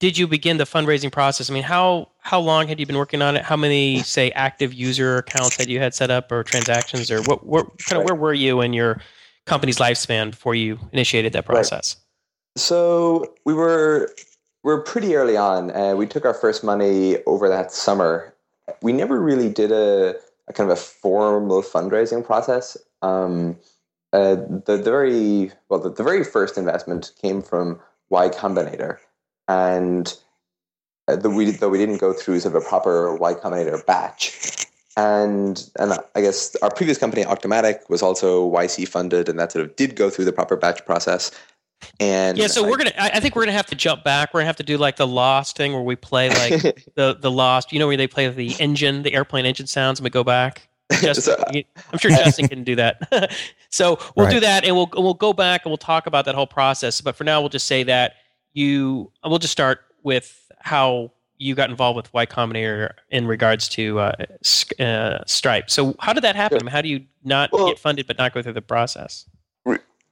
did 0.00 0.16
you 0.16 0.28
begin 0.28 0.58
the 0.58 0.64
fundraising 0.64 1.10
process? 1.10 1.50
I 1.50 1.54
mean, 1.54 1.64
how 1.64 2.08
how 2.20 2.38
long 2.38 2.68
had 2.68 2.78
you 2.78 2.86
been 2.86 2.96
working 2.96 3.22
on 3.22 3.36
it? 3.36 3.44
How 3.44 3.56
many 3.56 4.00
say 4.00 4.30
active 4.32 4.72
user 4.72 5.18
accounts 5.18 5.56
had 5.56 5.68
you 5.68 5.80
had 5.80 5.94
set 5.94 6.10
up 6.10 6.30
or 6.30 6.44
transactions, 6.44 7.10
or 7.10 7.22
what? 7.22 7.44
what 7.46 7.66
kind 7.84 8.00
of 8.00 8.06
where 8.06 8.14
were 8.14 8.34
you 8.34 8.60
in 8.60 8.72
your 8.72 9.00
company's 9.46 9.78
lifespan 9.78 10.30
before 10.30 10.54
you 10.54 10.78
initiated 10.92 11.32
that 11.32 11.46
process? 11.46 11.96
Right. 11.96 12.60
So 12.60 13.34
we 13.44 13.54
were 13.54 14.10
we 14.62 14.72
were 14.72 14.82
pretty 14.82 15.16
early 15.16 15.36
on. 15.36 15.70
Uh, 15.72 15.94
we 15.94 16.06
took 16.06 16.24
our 16.24 16.34
first 16.34 16.62
money 16.62 17.18
over 17.26 17.48
that 17.48 17.72
summer. 17.72 18.34
We 18.82 18.92
never 18.92 19.20
really 19.20 19.48
did 19.48 19.72
a, 19.72 20.14
a 20.46 20.52
kind 20.52 20.70
of 20.70 20.78
a 20.78 20.80
formal 20.80 21.62
fundraising 21.62 22.24
process. 22.24 22.76
Um, 23.02 23.56
uh, 24.12 24.36
the 24.66 24.76
the 24.76 24.82
very 24.82 25.50
well 25.68 25.80
the, 25.80 25.90
the 25.90 26.04
very 26.04 26.22
first 26.22 26.56
investment 26.56 27.10
came 27.20 27.42
from 27.42 27.80
Y 28.10 28.28
Combinator 28.28 28.98
and 29.48 30.14
uh, 31.08 31.16
though 31.16 31.30
we 31.30 31.50
though 31.50 31.68
we 31.68 31.78
didn't 31.78 31.98
go 31.98 32.12
through 32.12 32.40
sort 32.40 32.54
of 32.54 32.62
a 32.62 32.66
proper 32.66 33.16
Y 33.16 33.34
Combinator 33.34 33.84
batch, 33.86 34.66
and 34.96 35.68
and 35.78 35.94
I 36.14 36.20
guess 36.20 36.54
our 36.56 36.70
previous 36.70 36.98
company 36.98 37.24
Auctomatic 37.24 37.88
was 37.88 38.02
also 38.02 38.50
YC 38.50 38.86
funded, 38.86 39.28
and 39.28 39.38
that 39.38 39.52
sort 39.52 39.64
of 39.64 39.74
did 39.76 39.96
go 39.96 40.10
through 40.10 40.26
the 40.26 40.32
proper 40.32 40.56
batch 40.56 40.84
process. 40.84 41.30
And 42.00 42.36
yeah, 42.36 42.48
so 42.48 42.64
I, 42.64 42.68
we're 42.68 42.76
gonna. 42.76 42.92
I 42.98 43.20
think 43.20 43.34
we're 43.34 43.44
gonna 43.44 43.52
have 43.52 43.66
to 43.66 43.76
jump 43.76 44.04
back. 44.04 44.34
We're 44.34 44.40
gonna 44.40 44.48
have 44.48 44.56
to 44.56 44.62
do 44.62 44.76
like 44.76 44.96
the 44.96 45.06
Lost 45.06 45.56
thing 45.56 45.72
where 45.72 45.82
we 45.82 45.96
play 45.96 46.28
like 46.28 46.62
the 46.94 47.16
the 47.18 47.30
Lost. 47.30 47.72
You 47.72 47.78
know 47.78 47.86
where 47.86 47.96
they 47.96 48.06
play 48.06 48.28
the 48.28 48.54
engine, 48.58 49.02
the 49.02 49.14
airplane 49.14 49.46
engine 49.46 49.66
sounds, 49.66 49.98
and 49.98 50.04
we 50.04 50.10
go 50.10 50.24
back. 50.24 50.68
Justin, 51.00 51.36
so, 51.36 51.62
I'm 51.92 51.98
sure 51.98 52.10
Justin 52.10 52.48
can 52.48 52.64
do 52.64 52.74
that. 52.76 53.32
so 53.68 53.98
we'll 54.16 54.26
right. 54.26 54.32
do 54.32 54.40
that, 54.40 54.64
and 54.64 54.74
we'll 54.74 54.90
we'll 54.94 55.14
go 55.14 55.32
back 55.32 55.64
and 55.64 55.70
we'll 55.70 55.76
talk 55.76 56.06
about 56.06 56.24
that 56.24 56.34
whole 56.34 56.46
process. 56.46 57.00
But 57.00 57.14
for 57.14 57.24
now, 57.24 57.40
we'll 57.40 57.50
just 57.50 57.66
say 57.66 57.82
that 57.84 58.14
you 58.52 59.10
we'll 59.24 59.38
just 59.38 59.52
start 59.52 59.80
with 60.02 60.50
how 60.60 61.12
you 61.38 61.54
got 61.54 61.70
involved 61.70 61.96
with 61.96 62.12
Y 62.12 62.26
Combinator 62.26 62.92
in 63.10 63.26
regards 63.26 63.68
to 63.68 64.00
uh, 64.00 64.12
uh, 64.80 65.18
Stripe. 65.26 65.70
So 65.70 65.94
how 66.00 66.12
did 66.12 66.24
that 66.24 66.34
happen? 66.34 66.66
How 66.66 66.82
do 66.82 66.88
you 66.88 67.04
not 67.24 67.52
well, 67.52 67.68
get 67.68 67.78
funded 67.78 68.06
but 68.06 68.18
not 68.18 68.34
go 68.34 68.42
through 68.42 68.54
the 68.54 68.62
process? 68.62 69.26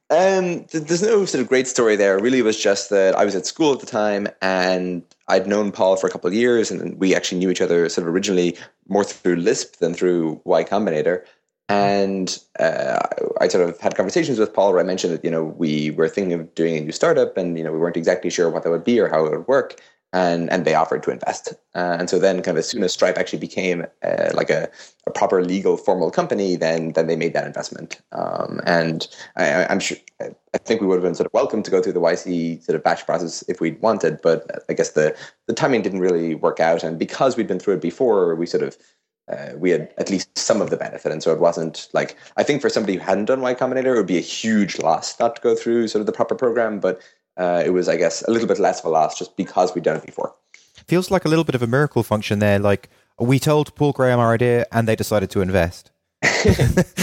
Um, 0.09 0.65
there's 0.71 1.01
no 1.01 1.25
sort 1.25 1.41
of 1.41 1.49
great 1.49 1.67
story 1.67 1.97
there. 1.97 2.17
Really, 2.17 2.41
was 2.41 2.57
just 2.57 2.89
that 2.91 3.15
I 3.17 3.25
was 3.25 3.35
at 3.35 3.45
school 3.45 3.73
at 3.73 3.81
the 3.81 3.85
time, 3.85 4.29
and 4.41 5.03
I'd 5.27 5.47
known 5.47 5.73
Paul 5.73 5.97
for 5.97 6.07
a 6.07 6.09
couple 6.09 6.29
of 6.29 6.33
years, 6.33 6.71
and 6.71 6.97
we 6.97 7.13
actually 7.13 7.39
knew 7.39 7.49
each 7.49 7.59
other 7.59 7.89
sort 7.89 8.07
of 8.07 8.13
originally 8.13 8.57
more 8.87 9.03
through 9.03 9.35
Lisp 9.35 9.77
than 9.77 9.93
through 9.93 10.39
Y 10.45 10.63
Combinator. 10.63 11.25
And 11.69 12.37
uh, 12.59 12.99
I 13.41 13.47
sort 13.49 13.67
of 13.67 13.77
had 13.79 13.95
conversations 13.95 14.39
with 14.39 14.53
Paul 14.53 14.71
where 14.71 14.79
I 14.79 14.83
mentioned 14.83 15.13
that, 15.13 15.23
you 15.25 15.31
know, 15.31 15.43
we 15.43 15.91
were 15.91 16.07
thinking 16.07 16.33
of 16.33 16.55
doing 16.55 16.77
a 16.77 16.81
new 16.81 16.91
startup 16.93 17.35
and, 17.37 17.57
you 17.57 17.63
know, 17.63 17.73
we 17.73 17.79
weren't 17.79 17.97
exactly 17.97 18.29
sure 18.29 18.49
what 18.49 18.63
that 18.63 18.69
would 18.71 18.85
be 18.85 18.99
or 18.99 19.09
how 19.09 19.25
it 19.25 19.31
would 19.31 19.47
work. 19.47 19.79
and 20.13 20.49
and 20.49 20.65
they 20.65 20.73
offered 20.73 21.03
to 21.03 21.11
invest. 21.11 21.53
Uh, 21.75 21.97
and 21.99 22.09
so 22.09 22.17
then, 22.19 22.41
kind 22.41 22.57
of 22.57 22.59
as 22.59 22.69
soon 22.69 22.83
as 22.83 22.93
Stripe 22.93 23.17
actually 23.17 23.39
became 23.39 23.85
uh, 24.03 24.31
like 24.33 24.49
a, 24.49 24.69
a 25.05 25.11
proper 25.11 25.43
legal 25.43 25.77
formal 25.77 26.11
company, 26.11 26.55
then 26.55 26.93
then 26.93 27.07
they 27.07 27.15
made 27.15 27.33
that 27.33 27.45
investment. 27.45 28.01
Um, 28.13 28.61
and 28.65 29.07
I, 29.35 29.65
I'm 29.65 29.79
sure 29.79 29.97
I 30.21 30.57
think 30.59 30.81
we 30.81 30.87
would 30.87 30.95
have 30.95 31.03
been 31.03 31.15
sort 31.15 31.27
of 31.27 31.33
welcome 31.33 31.61
to 31.63 31.71
go 31.71 31.81
through 31.81 31.93
the 31.93 32.01
YC 32.01 32.63
sort 32.63 32.75
of 32.75 32.83
batch 32.83 33.05
process 33.05 33.43
if 33.47 33.59
we'd 33.59 33.81
wanted, 33.81 34.21
but 34.21 34.63
I 34.69 34.73
guess 34.73 34.91
the 34.91 35.15
the 35.47 35.53
timing 35.53 35.81
didn't 35.81 35.99
really 35.99 36.35
work 36.35 36.59
out. 36.59 36.83
And 36.83 36.97
because 36.97 37.35
we'd 37.35 37.47
been 37.47 37.59
through 37.59 37.75
it 37.75 37.81
before, 37.81 38.35
we 38.35 38.45
sort 38.45 38.63
of 38.63 38.77
uh, 39.29 39.51
we 39.57 39.71
had 39.71 39.93
at 39.97 40.09
least 40.09 40.35
some 40.37 40.61
of 40.61 40.69
the 40.69 40.77
benefit. 40.77 41.11
And 41.11 41.21
so 41.21 41.33
it 41.33 41.39
wasn't 41.39 41.89
like, 41.93 42.15
I 42.37 42.43
think 42.43 42.61
for 42.61 42.69
somebody 42.69 42.93
who 42.93 42.99
hadn't 42.99 43.25
done 43.25 43.41
Y 43.41 43.53
Combinator, 43.53 43.95
it 43.95 43.97
would 43.97 44.07
be 44.07 44.17
a 44.17 44.21
huge 44.21 44.79
loss 44.79 45.19
not 45.19 45.35
to 45.35 45.41
go 45.41 45.55
through 45.55 45.87
sort 45.89 45.99
of 45.99 46.05
the 46.05 46.13
proper 46.13 46.35
program. 46.35 46.79
But 46.79 47.01
uh, 47.35 47.61
it 47.65 47.71
was, 47.71 47.89
I 47.89 47.97
guess, 47.97 48.21
a 48.23 48.31
little 48.31 48.47
bit 48.47 48.59
less 48.59 48.79
of 48.79 48.85
a 48.85 48.89
loss 48.89 49.17
just 49.17 49.35
because 49.35 49.75
we'd 49.75 49.83
done 49.83 49.97
it 49.97 50.05
before. 50.05 50.33
Feels 50.87 51.11
like 51.11 51.25
a 51.25 51.27
little 51.27 51.43
bit 51.43 51.55
of 51.55 51.61
a 51.61 51.67
miracle 51.67 52.03
function 52.03 52.39
there. 52.39 52.59
Like 52.59 52.89
we 53.19 53.39
told 53.39 53.75
Paul 53.75 53.91
Graham 53.91 54.19
our 54.19 54.33
idea 54.33 54.65
and 54.71 54.87
they 54.87 54.95
decided 54.95 55.29
to 55.31 55.41
invest. 55.41 55.91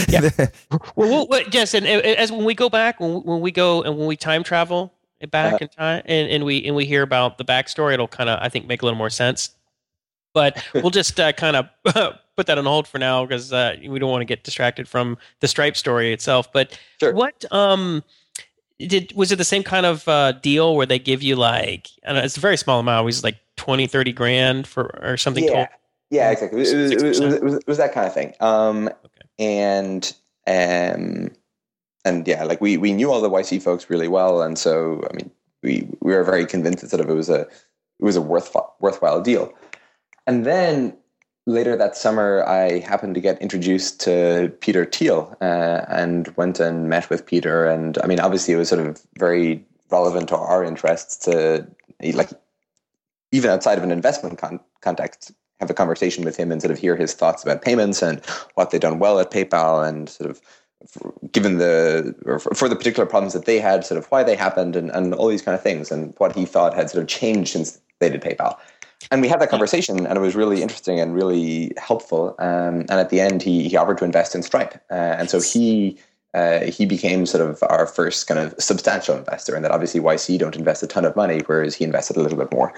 yeah. 0.09 0.29
well, 0.97 1.29
well, 1.29 1.43
yes, 1.53 1.75
and 1.75 1.87
as 1.87 2.33
when 2.33 2.45
we 2.45 2.55
go 2.55 2.69
back, 2.69 2.99
when, 2.99 3.23
when 3.23 3.41
we 3.41 3.53
go 3.53 3.83
and 3.83 3.97
when 3.97 4.07
we 4.07 4.17
time 4.17 4.43
travel 4.43 4.93
back 5.31 5.55
uh, 5.55 5.59
in 5.61 5.69
time, 5.69 6.03
and, 6.07 6.31
and 6.31 6.45
we 6.45 6.65
and 6.65 6.75
we 6.75 6.85
hear 6.85 7.03
about 7.03 7.39
the 7.39 7.45
backstory, 7.45 7.95
it'll 7.95 8.09
kind 8.09 8.29
of 8.29 8.41
I 8.43 8.49
think 8.49 8.67
make 8.67 8.83
a 8.83 8.85
little 8.85 8.99
more 8.99 9.11
sense. 9.11 9.51
But 10.35 10.63
we'll 10.75 10.91
just 10.91 11.19
uh, 11.19 11.33
kind 11.33 11.57
of 11.57 11.69
put 12.37 12.47
that 12.47 12.59
on 12.59 12.67
hold 12.67 12.87
for 12.87 12.99
now 12.99 13.25
because 13.25 13.53
uh, 13.53 13.77
we 13.87 13.99
don't 13.99 14.11
want 14.11 14.21
to 14.21 14.27
get 14.27 14.45
distracted 14.45 14.87
from 14.89 15.17
the 15.41 15.49
Stripe 15.49 15.77
story 15.77 16.13
itself. 16.13 16.53
But 16.53 16.79
sure. 17.01 17.15
what 17.15 17.45
um 17.51 18.05
did 18.79 19.13
was 19.15 19.33
it 19.33 19.37
the 19.37 19.45
same 19.45 19.63
kind 19.63 19.87
of 19.87 20.07
uh, 20.09 20.33
deal 20.33 20.77
where 20.77 20.87
they 20.87 20.99
give 20.99 21.23
you 21.23 21.37
like 21.37 21.89
I 22.07 22.13
know, 22.13 22.21
it's 22.21 22.37
a 22.37 22.41
very 22.41 22.57
small 22.57 22.81
amount, 22.81 23.05
it 23.05 23.07
was 23.07 23.25
like 23.25 23.39
20, 23.57 23.87
30 23.87 24.13
grand 24.13 24.67
for 24.67 24.99
or 25.03 25.17
something? 25.17 25.45
Yeah, 25.45 25.51
total? 25.51 25.67
yeah, 26.11 26.31
exactly. 26.31 26.59
It 26.59 26.61
was, 26.61 26.73
it, 26.73 27.03
was, 27.03 27.21
it, 27.21 27.43
was, 27.43 27.55
it 27.55 27.67
was, 27.67 27.79
that 27.79 27.93
kind 27.93 28.07
of 28.07 28.13
thing. 28.13 28.35
Um, 28.41 28.89
okay. 28.89 29.29
and 29.39 30.15
um, 30.47 31.31
and 32.05 32.29
yeah, 32.29 32.45
like 32.45 32.61
we 32.61 32.77
we 32.77 32.93
knew 32.93 33.11
all 33.11 33.21
the 33.21 33.31
YC 33.31 33.63
folks 33.63 33.89
really 33.89 34.09
well, 34.09 34.43
and 34.43 34.59
so 34.59 35.07
I 35.11 35.17
mean, 35.17 35.31
we 35.63 35.89
we 36.01 36.13
were 36.13 36.25
very 36.25 36.45
convinced 36.45 36.83
that 36.83 36.91
sort 36.91 37.01
of 37.01 37.09
it 37.09 37.15
was 37.15 37.31
a 37.31 37.43
it 37.43 38.05
was 38.05 38.17
a 38.17 38.21
worth, 38.21 38.55
worthwhile 38.81 39.21
deal. 39.21 39.55
And 40.27 40.45
then 40.45 40.97
later 41.47 41.77
that 41.77 41.97
summer, 41.97 42.45
I 42.47 42.79
happened 42.81 43.15
to 43.15 43.21
get 43.21 43.41
introduced 43.43 44.01
to 44.01 44.53
Peter 44.61 44.85
Thiel 44.85 45.37
uh, 45.41 45.85
and 45.89 46.29
went 46.37 46.61
and 46.61 46.89
met 46.89 47.11
with 47.11 47.27
Peter. 47.27 47.67
And 47.67 47.99
I 48.03 48.07
mean, 48.07 48.21
obviously, 48.21 48.55
it 48.55 48.59
was 48.59 48.69
sort 48.69 48.87
of 48.87 49.03
very 49.19 49.65
relevant 49.91 50.29
to 50.29 50.37
our 50.37 50.65
interests 50.65 51.17
to 51.25 51.67
like 52.13 52.31
even 53.33 53.51
outside 53.51 53.79
of 53.79 53.85
an 53.85 53.91
investment 53.91 54.39
con- 54.39 54.61
context 54.81 55.33
have 55.61 55.71
a 55.71 55.75
conversation 55.75 56.25
with 56.25 56.37
him 56.37 56.51
and 56.51 56.61
sort 56.61 56.73
of 56.73 56.79
hear 56.79 56.97
his 56.97 57.15
thoughts 57.15 57.43
about 57.43 57.63
payments 57.63 58.03
and 58.03 58.25
what 58.55 58.71
they've 58.71 58.81
done 58.81 58.99
well 58.99 59.21
at 59.21 59.31
PayPal 59.31 59.87
and 59.87 60.09
sort 60.09 60.31
of 60.31 60.41
given 61.33 61.59
the 61.59 62.15
or 62.27 62.39
for 62.39 62.69
the 62.69 62.77
particular 62.77 63.07
problems 63.07 63.33
that 63.33 63.47
they 63.47 63.59
had 63.59 63.85
sort 63.85 63.99
of 63.99 64.07
why 64.07 64.23
they 64.23 64.37
happened 64.37 64.77
and, 64.77 64.91
and 64.91 65.15
all 65.15 65.29
these 65.29 65.43
kind 65.43 65.55
of 65.55 65.63
things 65.63 65.91
and 65.91 66.15
what 66.19 66.35
he 66.35 66.45
thought 66.45 66.75
had 66.75 66.91
sort 66.91 67.03
of 67.03 67.09
changed 67.09 67.53
since 67.53 67.81
they 68.01 68.11
did 68.11 68.21
PayPal 68.21 68.57
and 69.11 69.21
we 69.21 69.29
had 69.29 69.41
that 69.41 69.51
conversation 69.51 70.07
and 70.07 70.17
it 70.17 70.21
was 70.21 70.35
really 70.35 70.63
interesting 70.63 71.01
and 71.01 71.15
really 71.15 71.73
helpful. 71.77 72.35
Um, 72.39 72.81
and 72.81 72.93
at 72.93 73.11
the 73.11 73.21
end 73.21 73.43
he, 73.43 73.69
he 73.69 73.77
offered 73.77 73.99
to 73.99 74.05
invest 74.05 74.35
in 74.35 74.43
stripe. 74.43 74.75
Uh, 74.91 74.95
and 75.19 75.31
so 75.31 75.41
he 75.41 75.99
uh, 76.35 76.65
he 76.65 76.85
became 76.85 77.27
sort 77.27 77.49
of 77.49 77.63
our 77.69 77.87
first 77.87 78.27
kind 78.27 78.41
of 78.41 78.55
substantial 78.59 79.17
investor 79.17 79.55
and 79.55 79.65
that 79.65 79.71
obviously 79.71 80.01
yc 80.01 80.39
don't 80.39 80.57
invest 80.57 80.83
a 80.83 80.87
ton 80.87 81.05
of 81.05 81.15
money 81.15 81.41
whereas 81.47 81.77
he 81.77 81.85
invested 81.85 82.17
a 82.17 82.21
little 82.21 82.39
bit 82.39 82.53
more. 82.53 82.73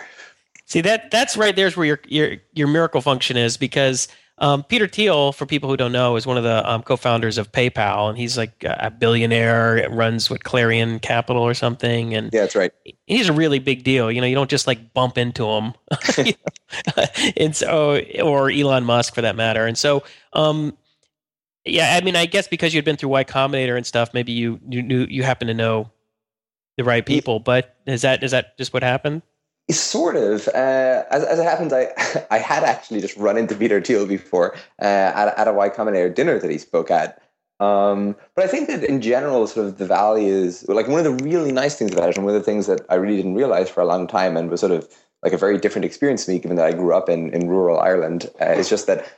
See 0.67 0.81
that 0.83 1.11
that's 1.11 1.37
right 1.37 1.55
there's 1.55 1.77
where 1.77 1.87
your 1.87 2.01
your, 2.07 2.37
your 2.53 2.69
miracle 2.69 3.01
function 3.01 3.37
is 3.37 3.57
because 3.57 4.09
um, 4.39 4.65
Peter 4.65 4.87
Thiel, 4.87 5.33
for 5.33 5.47
people 5.47 5.71
who 5.71 5.79
don't 5.79 5.93
know, 5.93 6.17
is 6.17 6.27
one 6.27 6.37
of 6.37 6.45
the 6.45 6.71
um, 6.71 6.83
co-founders 6.83 7.39
of 7.39 7.51
PayPal, 7.53 8.11
and 8.11 8.19
he's 8.19 8.37
like 8.37 8.63
a 8.65 8.91
billionaire. 8.91 9.89
Runs 9.91 10.29
with 10.29 10.43
Clarium 10.43 11.01
Capital 11.01 11.43
or 11.43 11.55
something, 11.55 12.15
and 12.15 12.31
yeah, 12.33 12.43
that's 12.43 12.55
right. 12.55 12.73
He's 13.07 13.31
a 13.31 13.33
really 13.33 13.59
big 13.59 13.83
deal. 13.83 14.13
You 14.13 14.21
know, 14.21 14.27
you 14.27 14.35
don't 14.35 14.51
just 14.51 14.67
like 14.67 14.93
bump 14.93 15.17
into 15.17 15.47
him, 15.49 15.73
and 17.37 17.57
so 17.57 17.99
or 18.23 18.51
Elon 18.51 18.85
Musk 18.85 19.15
for 19.15 19.23
that 19.23 19.37
matter. 19.37 19.67
And 19.67 19.79
so, 19.79 20.05
um, 20.35 20.77
yeah, 21.65 21.97
I 21.99 22.05
mean, 22.05 22.15
I 22.15 22.27
guess 22.27 22.47
because 22.47 22.75
you'd 22.75 22.85
been 22.85 22.97
through 22.97 23.09
Y 23.11 23.25
Combinator 23.25 23.77
and 23.77 23.87
stuff, 23.87 24.13
maybe 24.13 24.33
you 24.33 24.61
you 24.69 24.83
knew 24.83 25.07
you 25.09 25.23
happen 25.23 25.49
to 25.49 25.55
know 25.55 25.91
the 26.77 26.85
right 26.85 27.07
people. 27.07 27.41
But 27.41 27.75
is 27.87 28.03
that 28.03 28.23
is 28.23 28.33
that 28.33 28.59
just 28.59 28.75
what 28.75 28.83
happened? 28.83 29.23
Sort 29.69 30.15
of. 30.15 30.47
Uh, 30.49 31.03
as, 31.11 31.25
as 31.25 31.39
it 31.41 31.45
happens, 31.45 31.73
I 31.73 31.89
I 32.31 32.39
had 32.39 32.63
actually 32.63 33.01
just 33.01 33.17
run 33.17 33.37
into 33.37 33.57
Peter 33.57 33.81
Thiel 33.81 34.07
before 34.07 34.55
uh, 34.81 34.85
at, 34.85 35.37
at 35.37 35.49
a 35.49 35.53
Y 35.53 35.69
Combinator 35.71 36.15
dinner 36.15 36.39
that 36.39 36.51
he 36.51 36.59
spoke 36.59 36.91
at. 36.91 37.21
Um, 37.59 38.15
but 38.35 38.45
I 38.45 38.49
think 38.49 38.69
that 38.69 38.85
in 38.85 39.01
general, 39.01 39.47
sort 39.47 39.67
of 39.67 39.79
the 39.79 39.87
valley 39.87 40.27
is 40.27 40.69
like 40.69 40.89
one 40.89 41.05
of 41.05 41.05
the 41.05 41.25
really 41.25 41.53
nice 41.53 41.77
things 41.77 41.93
about 41.93 42.09
it, 42.09 42.17
and 42.17 42.25
one 42.25 42.35
of 42.35 42.41
the 42.41 42.45
things 42.45 42.67
that 42.67 42.83
I 42.91 42.95
really 42.95 43.17
didn't 43.17 43.35
realize 43.35 43.69
for 43.69 43.81
a 43.81 43.87
long 43.87 44.07
time, 44.07 44.37
and 44.37 44.51
was 44.51 44.61
sort 44.61 44.73
of 44.73 44.89
like 45.23 45.33
a 45.33 45.39
very 45.39 45.59
different 45.59 45.85
experience 45.85 46.27
to 46.27 46.33
me, 46.33 46.39
given 46.39 46.57
that 46.59 46.67
I 46.67 46.73
grew 46.73 46.95
up 46.95 47.09
in 47.09 47.31
in 47.31 47.49
rural 47.49 47.81
Ireland. 47.81 48.31
Uh, 48.41 48.51
it's 48.51 48.69
just 48.69 48.87
that 48.87 49.11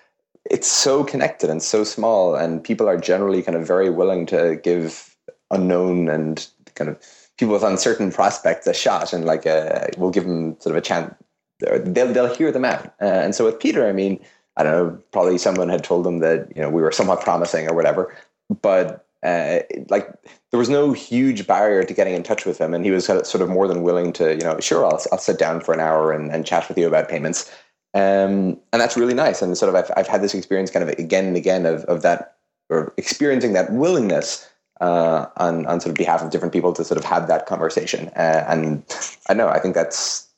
it's 0.51 0.69
so 0.69 1.05
connected 1.05 1.51
and 1.51 1.63
so 1.63 1.85
small, 1.85 2.35
and 2.35 2.65
people 2.65 2.89
are 2.89 2.97
generally 2.97 3.43
kind 3.43 3.57
of 3.57 3.67
very 3.67 3.91
willing 3.91 4.25
to 4.27 4.59
give 4.63 5.15
unknown 5.51 6.09
and 6.09 6.47
kind 6.75 6.89
of 6.89 7.03
people 7.39 7.55
with 7.55 7.63
uncertain 7.63 8.11
prospects 8.11 8.67
a 8.67 8.75
shot 8.75 9.13
and 9.13 9.25
like 9.25 9.47
a, 9.47 9.91
we'll 9.97 10.11
give 10.11 10.25
them 10.25 10.57
sort 10.61 10.75
of 10.75 10.79
a 10.79 10.85
chance. 10.85 11.15
They'll 11.61 12.13
they'll 12.13 12.35
hear 12.35 12.53
them 12.53 12.65
out. 12.65 12.87
Uh, 13.01 13.07
and 13.07 13.35
so 13.35 13.45
with 13.45 13.59
Peter, 13.59 13.89
I 13.89 13.93
mean, 13.93 14.21
I 14.57 14.63
don't 14.63 14.73
know, 14.73 15.03
probably 15.13 15.39
someone 15.39 15.69
had 15.69 15.83
told 15.83 16.05
them 16.05 16.19
that 16.21 16.53
you 16.55 16.63
know 16.63 16.71
we 16.71 16.83
were 16.83 16.93
somewhat 16.93 17.21
promising 17.21 17.69
or 17.69 17.75
whatever, 17.75 18.15
but 18.63 19.07
uh, 19.25 19.61
like 19.89 20.09
there 20.51 20.59
was 20.59 20.69
no 20.69 20.93
huge 20.93 21.47
barrier 21.47 21.83
to 21.83 21.95
getting 21.95 22.15
in 22.15 22.23
touch 22.23 22.47
with 22.47 22.61
him, 22.61 22.75
and 22.75 22.85
he 22.85 22.93
was 22.93 23.07
sort 23.07 23.41
of 23.41 23.49
more 23.49 23.67
than 23.67 23.83
willing 23.83 24.13
to 24.15 24.35
you 24.35 24.43
know 24.43 24.61
sure 24.61 24.85
I'll 24.85 25.01
I'll 25.11 25.19
sit 25.19 25.39
down 25.39 25.61
for 25.61 25.75
an 25.75 25.81
hour 25.81 26.13
and, 26.13 26.31
and 26.31 26.47
chat 26.47 26.69
with 26.69 26.79
you 26.79 26.87
about 26.87 27.09
payments. 27.09 27.51
Um, 27.95 28.61
and 28.73 28.81
that's 28.81 28.97
really 28.97 29.15
nice. 29.15 29.43
And 29.43 29.57
sort 29.57 29.75
of 29.75 29.75
I've, 29.75 29.91
I've 29.97 30.07
had 30.07 30.23
this 30.23 30.35
experience 30.35 30.71
kind 30.71 30.89
of 30.89 30.97
again 30.99 31.27
and 31.27 31.37
again 31.37 31.67
of, 31.67 31.85
of 31.85 32.03
that 32.03 32.37
or 32.71 32.93
experiencing 32.97 33.55
that 33.55 33.73
willingness 33.73 34.48
uh, 34.81 35.27
on 35.37 35.67
on 35.67 35.81
sort 35.81 35.91
of 35.91 35.97
behalf 35.97 36.23
of 36.23 36.31
different 36.31 36.53
people 36.53 36.73
to 36.73 36.85
sort 36.85 36.99
of 36.99 37.05
have 37.05 37.29
that 37.29 37.47
conversation. 37.47 38.09
Uh, 38.17 38.45
and 38.49 38.83
I 39.29 39.35
know 39.35 39.49
I 39.49 39.59
think 39.59 39.75
that's 39.75 40.29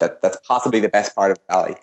that 0.00 0.22
that's 0.22 0.38
possibly 0.46 0.80
the 0.80 0.88
best 0.88 1.14
part 1.14 1.30
of 1.30 1.38
Valley. 1.48 1.76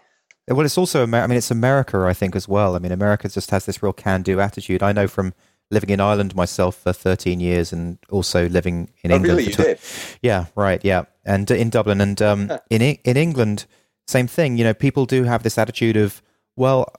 Well, 0.48 0.66
it's 0.66 0.78
also 0.78 1.04
I 1.04 1.28
mean 1.28 1.38
it's 1.38 1.52
America 1.52 2.06
I 2.08 2.14
think 2.14 2.36
as 2.36 2.48
well. 2.48 2.76
I 2.76 2.80
mean 2.80 2.92
America 2.92 3.28
just 3.30 3.52
has 3.52 3.66
this 3.66 3.82
real 3.82 3.94
can-do 3.94 4.40
attitude. 4.40 4.84
I 4.84 4.92
know 4.92 5.08
from 5.08 5.34
living 5.72 5.90
in 5.90 6.00
Ireland 6.00 6.36
myself 6.36 6.76
for 6.76 6.94
13 6.94 7.40
years 7.40 7.74
and 7.74 7.98
also 8.10 8.48
living 8.50 8.90
in 9.04 9.12
oh, 9.12 9.16
England. 9.16 9.38
Really, 9.38 9.50
you 9.50 9.56
did? 9.56 9.80
Yeah, 10.22 10.46
right. 10.56 10.84
Yeah, 10.84 11.06
and 11.26 11.50
in 11.50 11.70
Dublin 11.70 12.02
and 12.02 12.22
um, 12.22 12.52
in 12.70 12.82
in 12.82 13.18
England, 13.18 13.66
same 14.08 14.28
thing. 14.28 14.58
You 14.58 14.64
know, 14.64 14.74
people 14.74 15.06
do 15.06 15.24
have 15.24 15.44
this 15.44 15.58
attitude 15.58 15.98
of 15.98 16.22
well, 16.56 16.94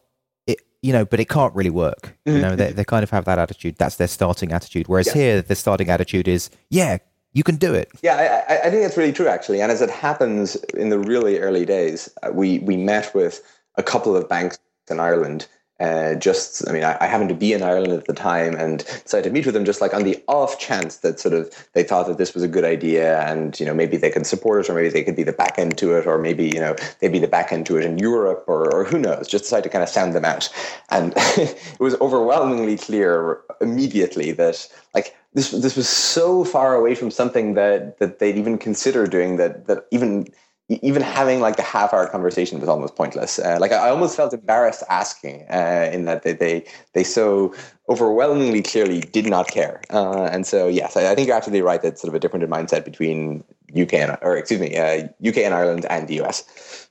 you 0.86 0.92
know, 0.92 1.04
but 1.04 1.18
it 1.18 1.28
can't 1.28 1.52
really 1.54 1.70
work. 1.70 2.16
You 2.24 2.38
know, 2.38 2.54
they, 2.54 2.70
they 2.70 2.84
kind 2.84 3.02
of 3.02 3.10
have 3.10 3.24
that 3.24 3.40
attitude. 3.40 3.76
That's 3.76 3.96
their 3.96 4.06
starting 4.06 4.52
attitude. 4.52 4.86
Whereas 4.86 5.10
here, 5.10 5.42
the 5.42 5.56
starting 5.56 5.90
attitude 5.90 6.28
is, 6.28 6.48
yeah, 6.70 6.98
you 7.32 7.42
can 7.42 7.56
do 7.56 7.74
it. 7.74 7.90
Yeah, 8.02 8.44
I, 8.48 8.68
I 8.68 8.70
think 8.70 8.82
that's 8.82 8.96
really 8.96 9.12
true, 9.12 9.26
actually. 9.26 9.60
And 9.60 9.72
as 9.72 9.82
it 9.82 9.90
happens 9.90 10.54
in 10.74 10.90
the 10.90 10.98
really 10.98 11.38
early 11.40 11.66
days, 11.66 12.08
uh, 12.22 12.30
we 12.32 12.60
we 12.60 12.76
met 12.76 13.12
with 13.14 13.42
a 13.74 13.82
couple 13.82 14.16
of 14.16 14.28
banks 14.28 14.58
in 14.88 15.00
Ireland 15.00 15.48
uh, 15.78 16.14
just, 16.14 16.66
I 16.66 16.72
mean, 16.72 16.84
I, 16.84 16.96
I, 17.02 17.06
happened 17.06 17.28
to 17.28 17.34
be 17.34 17.52
in 17.52 17.62
Ireland 17.62 17.92
at 17.92 18.06
the 18.06 18.14
time 18.14 18.54
and 18.54 18.78
decided 18.78 19.24
to 19.24 19.30
meet 19.30 19.44
with 19.44 19.54
them 19.54 19.66
just 19.66 19.82
like 19.82 19.92
on 19.92 20.04
the 20.04 20.22
off 20.26 20.58
chance 20.58 20.96
that 20.98 21.20
sort 21.20 21.34
of 21.34 21.52
they 21.74 21.82
thought 21.82 22.06
that 22.06 22.16
this 22.16 22.32
was 22.32 22.42
a 22.42 22.48
good 22.48 22.64
idea 22.64 23.20
and, 23.28 23.60
you 23.60 23.66
know, 23.66 23.74
maybe 23.74 23.98
they 23.98 24.08
could 24.08 24.26
support 24.26 24.64
it 24.64 24.70
or 24.70 24.74
maybe 24.74 24.88
they 24.88 25.04
could 25.04 25.16
be 25.16 25.22
the 25.22 25.34
back 25.34 25.58
end 25.58 25.76
to 25.76 25.94
it 25.94 26.06
or 26.06 26.16
maybe, 26.16 26.46
you 26.46 26.60
know, 26.60 26.74
they'd 27.00 27.12
be 27.12 27.18
the 27.18 27.28
back 27.28 27.52
end 27.52 27.66
to 27.66 27.76
it 27.76 27.84
in 27.84 27.98
Europe 27.98 28.44
or, 28.46 28.72
or 28.74 28.84
who 28.84 28.98
knows, 28.98 29.28
just 29.28 29.44
decided 29.44 29.64
to 29.64 29.68
kind 29.68 29.82
of 29.82 29.90
sound 29.90 30.14
them 30.14 30.24
out. 30.24 30.48
And 30.88 31.12
it 31.16 31.78
was 31.78 31.94
overwhelmingly 32.00 32.78
clear 32.78 33.40
immediately 33.60 34.32
that 34.32 34.66
like 34.94 35.14
this, 35.34 35.50
this 35.50 35.76
was 35.76 35.90
so 35.90 36.42
far 36.42 36.74
away 36.74 36.94
from 36.94 37.10
something 37.10 37.52
that, 37.52 37.98
that 37.98 38.18
they'd 38.18 38.38
even 38.38 38.56
consider 38.56 39.06
doing 39.06 39.36
that, 39.36 39.66
that 39.66 39.86
even 39.90 40.26
even 40.68 41.00
having 41.00 41.40
like 41.40 41.58
a 41.58 41.62
half 41.62 41.92
hour 41.94 42.08
conversation 42.08 42.58
was 42.58 42.68
almost 42.68 42.96
pointless. 42.96 43.38
Uh, 43.38 43.56
like 43.60 43.70
I 43.70 43.88
almost 43.88 44.16
felt 44.16 44.34
embarrassed 44.34 44.82
asking 44.88 45.46
uh, 45.48 45.90
in 45.92 46.06
that 46.06 46.22
they, 46.24 46.32
they, 46.32 46.64
they 46.92 47.04
so 47.04 47.54
overwhelmingly 47.88 48.62
clearly 48.62 49.00
did 49.00 49.26
not 49.26 49.48
care. 49.48 49.80
Uh, 49.90 50.24
and 50.24 50.44
so, 50.44 50.66
yes, 50.66 50.96
I, 50.96 51.12
I, 51.12 51.14
think 51.14 51.28
you're 51.28 51.36
absolutely 51.36 51.62
right. 51.62 51.80
That's 51.80 52.00
sort 52.00 52.08
of 52.08 52.16
a 52.16 52.18
different 52.18 52.48
mindset 52.50 52.84
between 52.84 53.44
UK 53.80 53.94
and, 53.94 54.18
or 54.22 54.36
excuse 54.36 54.60
me, 54.60 54.76
UK 54.76 55.36
uh, 55.36 55.40
and 55.40 55.54
Ireland 55.54 55.86
and 55.88 56.08
the 56.08 56.20
US. 56.22 56.88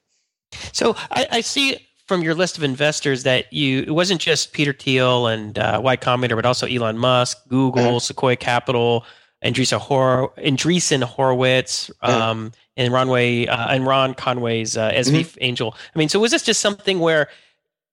So 0.72 0.96
I, 1.12 1.28
I, 1.32 1.42
see 1.42 1.78
from 2.08 2.22
your 2.22 2.34
list 2.34 2.58
of 2.58 2.64
investors 2.64 3.24
that 3.24 3.52
you, 3.52 3.82
it 3.82 3.92
wasn't 3.92 4.22
just 4.22 4.54
Peter 4.54 4.72
Thiel 4.72 5.28
and 5.28 5.60
uh, 5.60 5.82
Y 5.84 5.98
Combinator, 5.98 6.38
but 6.38 6.46
also 6.46 6.66
Elon 6.66 6.98
Musk, 6.98 7.38
Google, 7.50 7.84
mm-hmm. 7.84 7.98
Sequoia 7.98 8.38
Capital, 8.38 9.06
Andreessen, 9.44 9.80
Hor- 9.80 10.32
Andreessen 10.38 11.04
Horowitz, 11.04 11.92
um, 12.02 12.54
and 12.78 12.94
Ronway 12.94 13.48
uh, 13.48 13.68
and 13.70 13.86
Ron 13.86 14.14
Conway's 14.14 14.78
uh, 14.78 14.92
SV 14.92 15.16
Mm-hmm. 15.16 15.38
Angel. 15.42 15.76
I 15.96 16.00
mean, 16.00 16.10
so 16.10 16.20
was 16.20 16.32
this 16.32 16.44
just 16.44 16.62
something 16.62 17.00
where 17.00 17.28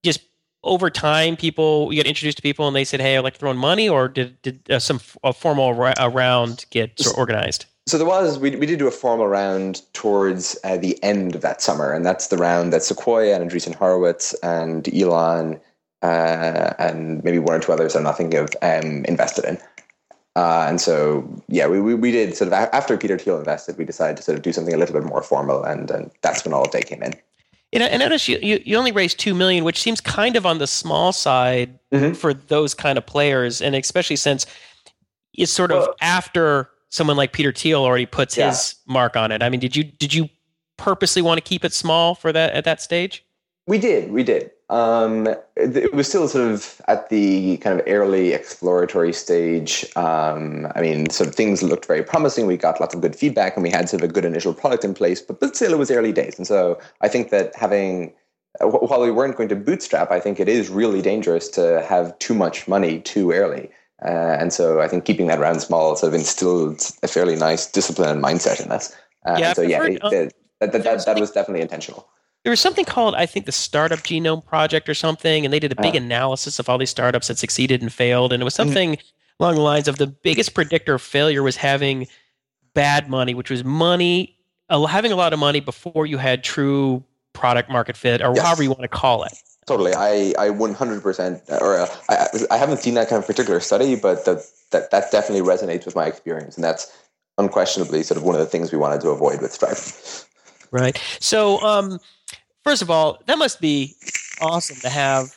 just 0.03 0.21
over 0.65 0.91
time 0.91 1.37
people 1.37 1.93
you 1.93 1.97
get 1.97 2.07
introduced 2.07 2.37
to 2.39 2.43
people 2.43 2.67
and 2.67 2.75
they 2.77 2.85
said, 2.85 3.01
"Hey, 3.01 3.17
I'd 3.17 3.21
like 3.21 3.35
to 3.35 3.39
throw 3.41 3.51
in 3.51 3.57
money," 3.57 3.89
or 3.89 4.09
did 4.09 4.41
did 4.43 4.71
uh, 4.71 4.79
some 4.79 5.01
a 5.25 5.33
formal 5.33 5.75
ra- 5.75 5.95
round 6.13 6.67
get 6.71 6.99
sort 7.01 7.15
of 7.15 7.19
organized? 7.19 7.67
So 7.89 7.99
there 7.99 8.07
was 8.07 8.39
we 8.39 8.55
we 8.57 8.67
did 8.67 8.79
do 8.79 8.87
a 8.87 8.93
formal 8.93 9.27
round 9.27 9.83
towards 9.93 10.57
uh, 10.65 10.77
the 10.77 11.03
end 11.03 11.35
of 11.35 11.41
that 11.43 11.61
summer, 11.63 11.93
and 11.93 12.05
that's 12.05 12.29
the 12.29 12.37
round 12.37 12.73
that 12.73 12.83
Sequoia 12.83 13.35
and 13.35 13.51
Andreessen 13.51 13.75
Horowitz 13.75 14.35
and 14.43 14.93
Elon 14.95 15.61
uh, 16.03 16.75
and 16.79 17.23
maybe 17.25 17.39
one 17.39 17.55
or 17.57 17.61
two 17.61 17.73
others 17.73 17.95
I'm 17.95 18.03
not 18.03 18.17
thinking 18.17 18.39
of 18.39 18.51
um, 18.63 19.05
invested 19.07 19.45
in. 19.45 19.59
Uh, 20.35 20.65
and 20.69 20.81
so 20.81 21.29
yeah, 21.49 21.67
we, 21.67 21.81
we 21.81 21.95
we 21.95 22.11
did 22.11 22.35
sort 22.37 22.49
of 22.49 22.53
after 22.55 22.97
Peter 22.97 23.19
Thiel 23.19 23.39
invested, 23.39 23.77
we 23.77 23.85
decided 23.85 24.17
to 24.17 24.23
sort 24.23 24.37
of 24.39 24.43
do 24.43 24.53
something 24.53 24.73
a 24.75 24.79
little 24.79 24.95
bit 24.95 25.05
more 25.05 25.23
formal, 25.23 25.63
and 25.63 25.91
and 25.91 26.11
that's 26.23 26.45
when 26.45 26.55
all 26.55 26.63
of 26.65 26.71
day 26.71 26.83
came 26.83 27.03
in. 27.03 27.13
And 27.75 27.83
I 27.83 27.97
noticed 27.97 28.29
you, 28.29 28.39
you 28.43 28.63
you 28.65 28.77
only 28.77 28.93
raised 28.93 29.19
two 29.19 29.35
million, 29.35 29.65
which 29.65 29.81
seems 29.81 30.01
kind 30.01 30.37
of 30.37 30.45
on 30.47 30.59
the 30.59 30.67
small 30.67 31.13
side 31.13 31.79
Mhm. 31.93 32.17
for 32.17 32.33
those 32.35 32.73
kind 32.75 32.97
of 32.99 33.05
players, 33.07 33.61
and 33.63 33.75
especially 33.75 34.17
since 34.17 34.47
it's 35.35 35.53
sort 35.53 35.71
of 35.71 35.79
Well- 35.81 35.95
after 36.01 36.71
someone 36.91 37.17
like 37.17 37.33
Peter 37.33 37.53
Thiel 37.53 37.83
already 37.83 38.07
puts 38.07 38.37
Yeah. 38.37 38.49
his 38.51 38.75
mark 38.87 39.17
on 39.17 39.33
it. 39.33 39.43
I 39.43 39.49
mean, 39.51 39.61
did 39.61 39.75
you 39.77 39.85
did 39.85 40.13
you 40.15 40.29
purposely 40.79 41.23
want 41.23 41.39
to 41.39 41.43
keep 41.43 41.65
it 41.65 41.73
small 41.75 42.15
for 42.15 42.33
that 42.33 42.53
at 42.55 42.65
that 42.65 42.81
stage? 42.83 43.25
We 43.67 43.79
did, 43.79 44.11
we 44.13 44.23
did. 44.25 44.51
Um, 44.73 45.27
it, 45.57 45.77
it 45.77 45.93
was 45.95 46.09
still 46.09 46.27
sort 46.29 46.51
of 46.51 46.81
at 46.89 47.11
the 47.11 47.59
kind 47.59 47.79
of 47.79 47.87
early 47.87 48.33
exploratory 48.33 49.13
stage. 49.13 49.85
Um, 49.97 50.67
I 50.75 50.81
mean, 50.81 51.11
sort 51.11 51.29
of 51.29 51.35
things 51.35 51.63
looked 51.63 51.85
very 51.85 52.03
promising. 52.03 52.47
We 52.47 52.57
got 52.57 52.81
lots 52.81 52.95
of 52.95 53.03
good 53.03 53.15
feedback, 53.15 53.55
and 53.55 53.63
we 53.63 53.71
had 53.71 53.91
sort 53.91 54.03
of 54.03 54.09
a 54.09 54.13
good 54.13 54.25
initial 54.25 54.55
product 54.55 54.83
in 54.85 54.95
place. 54.95 55.21
But 55.21 55.41
but 55.41 55.55
still, 55.55 55.73
it 55.75 55.79
was 55.79 55.91
early 55.91 56.13
days, 56.13 56.39
and 56.39 56.47
so 56.47 56.79
I 57.03 57.09
think 57.09 57.29
that 57.31 57.55
having 57.55 58.15
uh, 58.61 58.67
while 58.67 59.01
we 59.03 59.11
weren't 59.11 59.37
going 59.37 59.51
to 59.51 59.57
bootstrap, 59.57 60.11
I 60.11 60.21
think 60.21 60.41
it 60.41 60.49
is 60.49 60.71
really 60.71 61.03
dangerous 61.03 61.49
to 61.51 61.85
have 61.87 62.19
too 62.19 62.35
much 62.35 62.67
money 62.67 63.01
too 63.01 63.33
early. 63.33 63.71
Uh, 64.05 64.37
and 64.41 64.53
so 64.53 64.81
I 64.81 64.89
think 64.89 65.05
keeping 65.05 65.29
that 65.29 65.39
round 65.39 65.61
small 65.63 65.95
sort 65.97 66.13
of 66.13 66.19
instilled 66.19 66.83
a 67.03 67.09
fairly 67.09 67.37
nice 67.37 67.71
discipline 67.71 68.09
and 68.11 68.23
mindset 68.23 68.65
in 68.65 68.73
us. 68.73 68.93
Uh, 69.25 69.37
Yeah, 69.39 69.53
so 69.53 69.63
yeah, 69.63 69.79
heard, 69.79 69.93
it- 69.93 70.05
um, 70.05 70.11
that, 70.61 70.73
that, 70.73 70.85
that, 70.85 71.07
that 71.07 71.21
was 71.21 71.31
definitely 71.31 71.61
intentional. 71.61 72.09
There 72.45 72.51
was 72.51 72.61
something 72.61 72.85
called 72.85 73.15
I 73.15 73.27
think 73.27 73.47
the 73.47 73.53
Startup 73.53 74.01
Genome 74.01 74.45
Project 74.45 74.89
or 74.89 74.95
something, 74.95 75.45
and 75.45 75.53
they 75.53 75.61
did 75.61 75.73
a 75.73 75.77
big 75.77 75.95
Ah. 75.95 75.99
analysis 75.99 76.59
of 76.59 76.69
all 76.69 76.79
these 76.79 76.91
startups 76.91 77.29
that 77.29 77.39
succeeded 77.39 77.83
and 77.83 77.93
failed, 77.93 78.33
and 78.33 78.41
it 78.43 78.45
was 78.45 78.55
Mm-hmm. 78.55 78.69
something 78.69 78.99
along 79.39 79.55
the 79.55 79.61
lines 79.61 79.89
of 79.89 79.99
the 79.99 80.07
biggest 80.07 80.55
predictor 80.55 80.95
of 80.95 81.03
failure 81.03 81.43
was 81.43 81.57
having 81.57 82.07
bad 82.75 83.09
money, 83.09 83.35
which 83.35 83.51
was 83.51 83.65
money 83.65 84.37
uh, 84.71 84.85
having 84.87 85.13
a 85.13 85.17
lot 85.17 85.33
of 85.33 85.39
money 85.39 85.61
before 85.61 86.07
you 86.07 86.19
had 86.19 86.43
true 86.43 87.03
product 87.33 87.71
market 87.71 87.97
fit, 87.97 88.21
or 88.23 88.35
Yes. 88.35 88.45
however 88.45 88.63
you 88.63 88.71
want 88.71 88.83
to 88.83 88.89
call 88.89 89.23
it. 89.25 89.33
Totally, 89.67 89.95
I 89.95 90.35
I 90.37 90.51
one 90.51 90.75
hundred 90.75 91.03
percent, 91.03 91.43
or 91.49 91.79
uh, 91.79 91.87
I 92.09 92.27
I 92.51 92.57
haven't 92.57 92.79
seen 92.79 92.95
that 92.95 93.09
kind 93.09 93.21
of 93.23 93.27
particular 93.27 93.61
study, 93.61 93.95
but 93.95 94.25
that 94.25 94.45
that 94.73 94.91
that 94.91 95.13
definitely 95.13 95.47
resonates 95.47 95.87
with 95.87 95.95
my 95.95 96.07
experience, 96.07 96.57
and 96.57 96.65
that's 96.65 96.91
unquestionably 97.39 98.03
sort 98.03 98.19
of 98.19 98.25
one 98.25 98.35
of 98.35 98.41
the 98.41 98.47
things 98.47 98.73
we 98.73 98.79
wanted 98.79 99.01
to 99.03 99.11
avoid 99.11 99.41
with 99.41 99.53
Stripe. 99.53 99.79
Right. 100.73 100.99
So, 101.21 101.61
um, 101.63 101.99
first 102.65 102.83
of 102.83 102.91
all, 102.91 103.23
that 103.27 103.39
must 103.39 103.61
be 103.61 103.95
awesome 104.41 104.77
to 104.77 104.89
have 104.89 105.35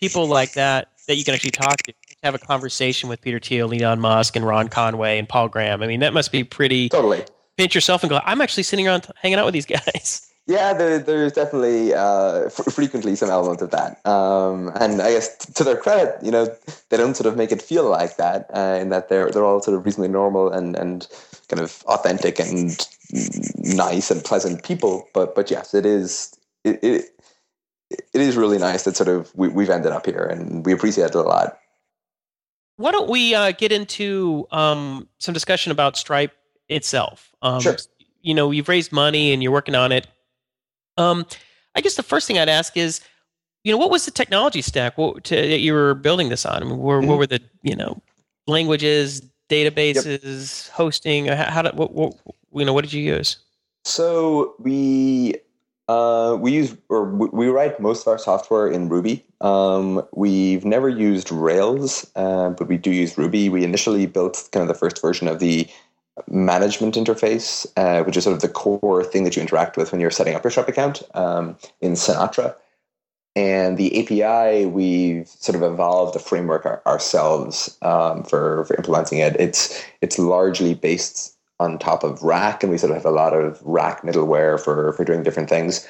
people 0.00 0.26
like 0.26 0.52
that 0.54 0.88
that 1.08 1.16
you 1.16 1.24
can 1.24 1.34
actually 1.34 1.50
talk 1.50 1.76
to, 1.78 1.92
have 2.22 2.34
a 2.34 2.38
conversation 2.38 3.08
with 3.08 3.20
Peter 3.20 3.38
Thiel, 3.38 3.72
Elon 3.72 4.00
Musk, 4.00 4.36
and 4.36 4.46
Ron 4.46 4.68
Conway 4.68 5.18
and 5.18 5.28
Paul 5.28 5.48
Graham. 5.48 5.82
I 5.82 5.86
mean, 5.86 6.00
that 6.00 6.14
must 6.14 6.32
be 6.32 6.44
pretty. 6.44 6.88
Totally, 6.88 7.24
Pinch 7.56 7.74
yourself 7.74 8.02
and 8.02 8.10
go. 8.10 8.20
I'm 8.24 8.40
actually 8.40 8.64
sitting 8.64 8.88
around 8.88 9.06
hanging 9.16 9.38
out 9.38 9.44
with 9.44 9.54
these 9.54 9.66
guys. 9.66 10.28
yeah. 10.46 10.72
There, 10.72 10.98
there's 10.98 11.32
definitely 11.32 11.94
uh, 11.94 12.46
f- 12.46 12.72
frequently 12.72 13.14
some 13.14 13.30
element 13.30 13.62
of 13.62 13.70
that, 13.70 14.04
um, 14.06 14.72
and 14.80 15.00
I 15.00 15.12
guess 15.12 15.36
t- 15.36 15.52
to 15.52 15.64
their 15.64 15.76
credit, 15.76 16.16
you 16.22 16.32
know, 16.32 16.46
they 16.88 16.96
don't 16.96 17.14
sort 17.14 17.26
of 17.26 17.36
make 17.36 17.52
it 17.52 17.62
feel 17.62 17.88
like 17.88 18.16
that, 18.16 18.50
uh, 18.54 18.78
in 18.80 18.88
that 18.88 19.08
they're 19.08 19.30
they're 19.30 19.44
all 19.44 19.62
sort 19.62 19.76
of 19.76 19.84
reasonably 19.84 20.08
normal 20.08 20.50
and 20.50 20.74
and 20.74 21.06
kind 21.48 21.60
of 21.60 21.82
authentic 21.86 22.40
and 22.40 22.88
nice 23.58 24.10
and 24.10 24.24
pleasant 24.24 24.64
people. 24.64 25.06
But 25.12 25.34
but 25.36 25.50
yes, 25.50 25.74
it 25.74 25.86
is 25.86 26.34
it. 26.64 26.78
it 26.82 27.04
it 27.90 28.20
is 28.20 28.36
really 28.36 28.58
nice 28.58 28.82
that 28.84 28.96
sort 28.96 29.08
of 29.08 29.32
we, 29.36 29.48
we've 29.48 29.70
ended 29.70 29.92
up 29.92 30.06
here 30.06 30.24
and 30.24 30.64
we 30.66 30.72
appreciate 30.72 31.06
it 31.06 31.14
a 31.14 31.22
lot. 31.22 31.58
Why 32.76 32.90
don't 32.90 33.08
we 33.08 33.34
uh, 33.34 33.52
get 33.52 33.70
into 33.70 34.48
um, 34.50 35.08
some 35.18 35.32
discussion 35.32 35.70
about 35.70 35.96
Stripe 35.96 36.32
itself? 36.68 37.32
Um, 37.42 37.60
Sure. 37.60 37.76
You 38.22 38.34
know, 38.34 38.50
you've 38.50 38.68
raised 38.68 38.90
money 38.90 39.32
and 39.32 39.42
you're 39.42 39.52
working 39.52 39.74
on 39.74 39.92
it. 39.92 40.08
Um, 40.96 41.26
I 41.76 41.82
guess 41.82 41.94
the 41.94 42.02
first 42.02 42.26
thing 42.26 42.38
I'd 42.38 42.48
ask 42.48 42.76
is, 42.76 43.00
you 43.62 43.70
know, 43.70 43.78
what 43.78 43.90
was 43.90 44.06
the 44.06 44.10
technology 44.10 44.62
stack 44.62 44.96
what, 44.98 45.24
to, 45.24 45.36
that 45.36 45.60
you 45.60 45.72
were 45.72 45.94
building 45.94 46.30
this 46.30 46.44
on? 46.46 46.62
I 46.62 46.66
mean, 46.66 46.78
where, 46.78 47.00
Mhm. 47.00 47.06
what 47.06 47.18
were 47.18 47.26
the, 47.26 47.40
you 47.62 47.76
know, 47.76 48.00
languages, 48.46 49.22
databases, 49.50 50.68
hosting? 50.70 51.26
How, 51.26 51.50
how 51.50 51.62
did, 51.62 51.76
what, 51.76 51.92
what, 51.92 52.14
you 52.52 52.64
know, 52.64 52.72
what 52.72 52.82
did 52.82 52.92
you 52.92 53.02
use? 53.02 53.36
So 53.84 54.54
we 54.58 55.36
uh, 55.88 56.36
we 56.40 56.52
use 56.52 56.76
or 56.88 57.04
we, 57.04 57.48
write 57.48 57.78
most 57.78 58.02
of 58.02 58.08
our 58.08 58.18
software 58.18 58.68
in 58.68 58.88
Ruby. 58.88 59.24
Um, 59.40 60.02
we've 60.14 60.64
never 60.64 60.88
used 60.88 61.30
Rails, 61.30 62.10
uh, 62.16 62.50
but 62.50 62.68
we 62.68 62.78
do 62.78 62.90
use 62.90 63.18
Ruby. 63.18 63.48
We 63.48 63.64
initially 63.64 64.06
built 64.06 64.48
kind 64.52 64.62
of 64.62 64.68
the 64.68 64.78
first 64.78 65.02
version 65.02 65.28
of 65.28 65.40
the 65.40 65.68
management 66.28 66.94
interface, 66.94 67.66
uh, 67.76 68.02
which 68.04 68.16
is 68.16 68.24
sort 68.24 68.34
of 68.34 68.40
the 68.40 68.48
core 68.48 69.04
thing 69.04 69.24
that 69.24 69.36
you 69.36 69.42
interact 69.42 69.76
with 69.76 69.92
when 69.92 70.00
you're 70.00 70.10
setting 70.10 70.34
up 70.34 70.44
your 70.44 70.50
Shop 70.50 70.68
account 70.68 71.02
um, 71.14 71.56
in 71.80 71.92
Sinatra. 71.92 72.54
And 73.36 73.76
the 73.76 74.00
API, 74.00 74.64
we've 74.66 75.26
sort 75.26 75.56
of 75.56 75.62
evolved 75.62 76.14
a 76.14 76.20
framework 76.20 76.64
our, 76.64 76.80
ourselves 76.86 77.76
um, 77.82 78.22
for, 78.22 78.64
for 78.64 78.76
implementing 78.76 79.18
it. 79.18 79.34
It's 79.40 79.84
it's 80.00 80.18
largely 80.20 80.74
based 80.74 81.33
on 81.60 81.78
top 81.78 82.04
of 82.04 82.22
Rack, 82.22 82.62
and 82.62 82.72
we 82.72 82.78
sort 82.78 82.90
of 82.90 82.96
have 82.96 83.06
a 83.06 83.10
lot 83.10 83.32
of 83.32 83.60
Rack 83.62 84.02
middleware 84.02 84.60
for 84.60 84.92
for 84.92 85.04
doing 85.04 85.22
different 85.22 85.48
things. 85.48 85.86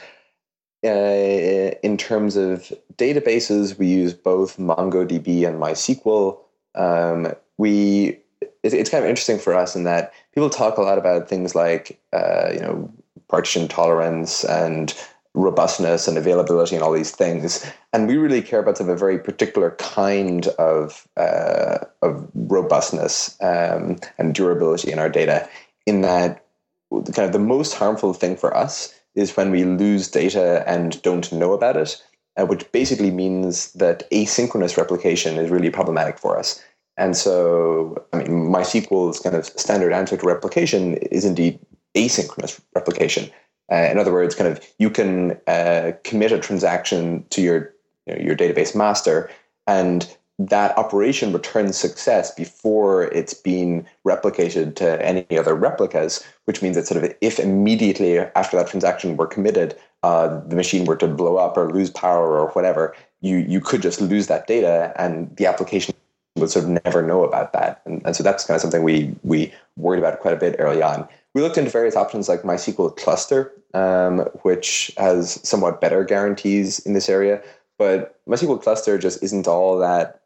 Uh, 0.85 1.73
in 1.83 1.97
terms 1.97 2.37
of 2.37 2.73
databases, 2.97 3.79
we 3.79 3.87
use 3.87 4.13
both 4.13 4.59
MongoDB 4.59 5.47
and 5.47 5.59
MySQL. 5.59 6.39
Um, 6.75 7.33
we 7.57 8.19
it, 8.63 8.75
it's 8.75 8.91
kind 8.91 9.03
of 9.03 9.09
interesting 9.09 9.39
for 9.39 9.55
us 9.55 9.75
in 9.75 9.85
that 9.85 10.13
people 10.35 10.51
talk 10.51 10.77
a 10.77 10.83
lot 10.83 10.99
about 10.99 11.29
things 11.29 11.55
like 11.55 11.99
uh, 12.13 12.51
you 12.53 12.61
know 12.61 12.93
partition 13.29 13.69
tolerance 13.69 14.45
and 14.45 14.95
robustness 15.35 16.07
and 16.07 16.17
availability 16.17 16.77
and 16.77 16.85
all 16.85 16.93
these 16.93 17.11
things, 17.11 17.71
and 17.93 18.07
we 18.07 18.17
really 18.17 18.41
care 18.41 18.61
about 18.61 18.79
sort 18.79 18.89
of 18.89 18.97
a 18.97 18.99
very 18.99 19.19
particular 19.19 19.73
kind 19.73 20.47
of 20.59 21.07
uh, 21.17 21.79
of 22.03 22.29
robustness 22.35 23.37
um, 23.41 23.97
and 24.19 24.35
durability 24.35 24.93
in 24.93 24.99
our 24.99 25.09
data. 25.09 25.49
In 25.87 26.01
that, 26.03 26.45
kind 26.91 27.27
of 27.27 27.33
the 27.33 27.39
most 27.39 27.75
harmful 27.75 28.15
thing 28.15 28.37
for 28.37 28.57
us 28.57 28.95
is 29.15 29.37
when 29.37 29.51
we 29.51 29.65
lose 29.65 30.09
data 30.09 30.65
and 30.67 31.01
don't 31.03 31.33
know 31.33 31.53
about 31.53 31.77
it, 31.77 32.03
uh, 32.37 32.47
which 32.47 32.71
basically 32.73 33.11
means 33.11 33.73
that 33.73 34.09
asynchronous 34.11 34.77
replication 34.77 35.37
is 35.37 35.51
really 35.51 35.71
problematic 35.71 36.19
for 36.19 36.39
us. 36.39 36.63
And 36.97 37.17
so, 37.17 38.05
I 38.13 38.19
mean, 38.19 38.29
MySQL's 38.29 39.21
kind 39.21 39.35
of 39.35 39.47
standard 39.47 39.93
answer 39.93 40.17
to 40.17 40.27
replication 40.27 40.95
is 40.95 41.25
indeed 41.25 41.59
asynchronous 41.97 42.61
replication. 42.75 43.31
Uh, 43.71 43.89
in 43.91 43.99
other 43.99 44.13
words, 44.13 44.35
kind 44.35 44.51
of 44.51 44.65
you 44.79 44.91
can 44.91 45.39
uh, 45.47 45.93
commit 46.05 46.33
a 46.33 46.39
transaction 46.39 47.25
to 47.31 47.41
your 47.41 47.73
you 48.07 48.15
know, 48.15 48.23
your 48.23 48.37
database 48.37 48.75
master, 48.75 49.31
and 49.67 50.17
that 50.39 50.77
operation 50.77 51.33
returns 51.33 51.77
success 51.77 52.35
before 52.35 53.05
it's 53.05 53.35
been 53.35 53.87
replicated 54.05 54.75
to 54.75 55.01
any 55.05 55.39
other 55.39 55.55
replicas, 55.55 56.25
which 56.45 56.61
means 56.61 56.77
that 56.77 56.87
sort 56.87 57.03
of 57.03 57.15
if 57.21 57.39
immediately 57.39 58.19
after 58.19 58.57
that 58.57 58.67
transaction 58.67 59.17
were 59.17 59.29
committed, 59.29 59.77
uh, 60.03 60.41
the 60.49 60.57
machine 60.57 60.85
were 60.85 60.97
to 60.97 61.07
blow 61.07 61.37
up 61.37 61.57
or 61.57 61.73
lose 61.73 61.91
power 61.91 62.39
or 62.39 62.49
whatever, 62.51 62.95
you 63.21 63.39
you 63.39 63.61
could 63.61 63.81
just 63.81 64.01
lose 64.01 64.27
that 64.27 64.47
data, 64.47 64.93
and 64.97 65.35
the 65.37 65.47
application 65.47 65.95
would 66.37 66.51
sort 66.51 66.65
of 66.65 66.83
never 66.85 67.01
know 67.01 67.25
about 67.25 67.53
that. 67.53 67.81
And, 67.87 68.03
and 68.05 68.17
so 68.17 68.23
that's 68.23 68.45
kind 68.45 68.57
of 68.57 68.61
something 68.61 68.83
we 68.83 69.15
we 69.23 69.53
worried 69.77 70.01
about 70.01 70.21
quite 70.21 70.35
a 70.35 70.39
bit 70.39 70.57
early 70.59 70.83
on. 70.83 71.09
We 71.35 71.43
looked 71.43 71.59
into 71.59 71.71
various 71.71 71.97
options 71.97 72.29
like 72.29 72.43
MySQL 72.43 72.97
Cluster, 72.97 73.53
um, 73.75 74.21
which 74.43 74.93
has 74.97 75.41
somewhat 75.47 75.81
better 75.81 76.05
guarantees 76.05 76.79
in 76.81 76.93
this 76.93 77.09
area. 77.09 77.43
But 77.77 78.21
MySQL 78.29 78.63
Cluster 78.63 78.99
just 78.99 79.23
isn't 79.23 79.49
all 79.49 79.79
that. 79.79 80.21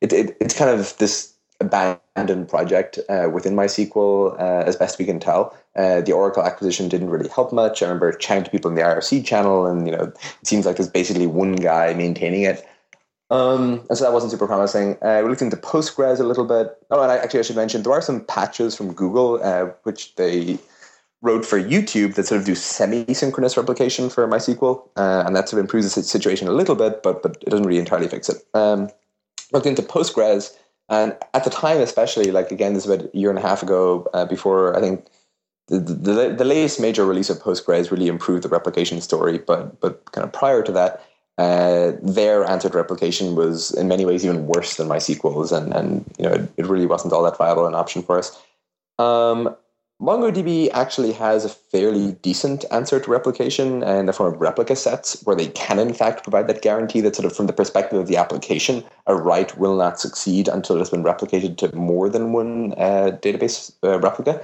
It, 0.00 0.12
it, 0.12 0.36
it's 0.40 0.56
kind 0.56 0.70
of 0.70 0.96
this 0.96 1.34
abandoned 1.60 2.48
project 2.48 2.98
uh, 3.08 3.28
within 3.32 3.54
MySQL, 3.54 4.38
uh, 4.40 4.64
as 4.66 4.76
best 4.76 4.98
we 4.98 5.04
can 5.04 5.20
tell. 5.20 5.56
Uh, 5.74 6.00
the 6.00 6.12
Oracle 6.12 6.42
acquisition 6.42 6.88
didn't 6.88 7.10
really 7.10 7.28
help 7.28 7.52
much. 7.52 7.82
I 7.82 7.86
remember 7.86 8.12
chatting 8.12 8.44
to 8.44 8.50
people 8.50 8.70
in 8.70 8.76
the 8.76 8.82
IRC 8.82 9.24
channel, 9.24 9.66
and 9.66 9.86
you 9.86 9.94
know, 9.94 10.04
it 10.04 10.46
seems 10.46 10.64
like 10.64 10.76
there's 10.76 10.88
basically 10.88 11.26
one 11.26 11.56
guy 11.56 11.92
maintaining 11.94 12.42
it. 12.42 12.66
Um, 13.30 13.84
and 13.88 13.98
so 13.98 14.04
that 14.04 14.12
wasn't 14.12 14.30
super 14.30 14.46
promising. 14.46 14.96
Uh, 15.02 15.20
we 15.22 15.28
looked 15.28 15.42
into 15.42 15.56
Postgres 15.56 16.20
a 16.20 16.24
little 16.24 16.44
bit. 16.44 16.76
Oh, 16.90 17.02
and 17.02 17.10
I, 17.10 17.16
actually, 17.16 17.40
I 17.40 17.42
should 17.42 17.56
mention 17.56 17.82
there 17.82 17.92
are 17.92 18.02
some 18.02 18.24
patches 18.24 18.76
from 18.76 18.92
Google, 18.92 19.40
uh, 19.42 19.66
which 19.82 20.14
they 20.14 20.58
wrote 21.22 21.44
for 21.44 21.60
YouTube 21.60 22.14
that 22.14 22.26
sort 22.26 22.40
of 22.40 22.46
do 22.46 22.54
semi-synchronous 22.54 23.56
replication 23.56 24.08
for 24.08 24.26
MySQL, 24.28 24.88
uh, 24.96 25.24
and 25.26 25.34
that 25.34 25.48
sort 25.48 25.58
of 25.58 25.64
improves 25.64 25.92
the 25.94 26.02
situation 26.02 26.46
a 26.46 26.52
little 26.52 26.76
bit, 26.76 27.02
but 27.02 27.22
but 27.22 27.36
it 27.42 27.50
doesn't 27.50 27.66
really 27.66 27.80
entirely 27.80 28.08
fix 28.08 28.28
it. 28.28 28.44
Um, 28.54 28.90
looked 29.52 29.66
into 29.66 29.82
Postgres, 29.82 30.54
and 30.88 31.16
at 31.34 31.44
the 31.44 31.50
time, 31.50 31.80
especially 31.80 32.30
like 32.30 32.52
again, 32.52 32.74
this 32.74 32.86
is 32.86 32.90
about 32.90 33.06
a 33.12 33.16
year 33.16 33.30
and 33.30 33.38
a 33.38 33.42
half 33.42 33.62
ago, 33.62 34.08
uh, 34.14 34.24
before 34.24 34.76
I 34.76 34.80
think 34.80 35.06
the, 35.68 35.78
the 35.78 36.34
the 36.36 36.44
latest 36.44 36.80
major 36.80 37.04
release 37.04 37.30
of 37.30 37.38
Postgres 37.38 37.90
really 37.90 38.06
improved 38.06 38.44
the 38.44 38.48
replication 38.48 39.00
story, 39.00 39.38
but 39.38 39.80
but 39.80 40.12
kind 40.12 40.24
of 40.24 40.32
prior 40.32 40.62
to 40.62 40.72
that. 40.72 41.04
Uh, 41.38 41.92
their 42.02 42.44
answered 42.44 42.74
replication 42.74 43.36
was 43.36 43.70
in 43.72 43.88
many 43.88 44.06
ways 44.06 44.24
even 44.24 44.46
worse 44.46 44.76
than 44.76 44.88
MySQL's, 44.88 45.52
and, 45.52 45.72
and 45.74 46.04
you 46.18 46.24
know 46.24 46.32
it, 46.32 46.50
it 46.56 46.66
really 46.66 46.86
wasn't 46.86 47.12
all 47.12 47.22
that 47.22 47.36
viable 47.36 47.66
an 47.66 47.74
option 47.74 48.02
for 48.02 48.18
us. 48.18 48.40
Um, 48.98 49.54
MongoDB 50.00 50.70
actually 50.72 51.12
has 51.12 51.44
a 51.44 51.48
fairly 51.48 52.12
decent 52.20 52.66
answer 52.70 53.00
to 53.00 53.10
replication 53.10 53.82
in 53.82 54.04
the 54.06 54.12
form 54.12 54.34
of 54.34 54.40
replica 54.40 54.76
sets, 54.76 55.22
where 55.24 55.36
they 55.36 55.48
can 55.48 55.78
in 55.78 55.94
fact 55.94 56.22
provide 56.22 56.48
that 56.48 56.60
guarantee 56.60 57.00
that 57.00 57.16
sort 57.16 57.24
of 57.24 57.34
from 57.34 57.46
the 57.46 57.52
perspective 57.52 57.98
of 57.98 58.06
the 58.06 58.16
application, 58.16 58.84
a 59.06 59.14
write 59.14 59.56
will 59.56 59.76
not 59.76 59.98
succeed 59.98 60.48
until 60.48 60.76
it 60.76 60.80
has 60.80 60.90
been 60.90 61.02
replicated 61.02 61.56
to 61.58 61.74
more 61.74 62.10
than 62.10 62.32
one 62.32 62.74
uh, 62.74 63.16
database 63.22 63.72
uh, 63.84 63.98
replica. 64.00 64.40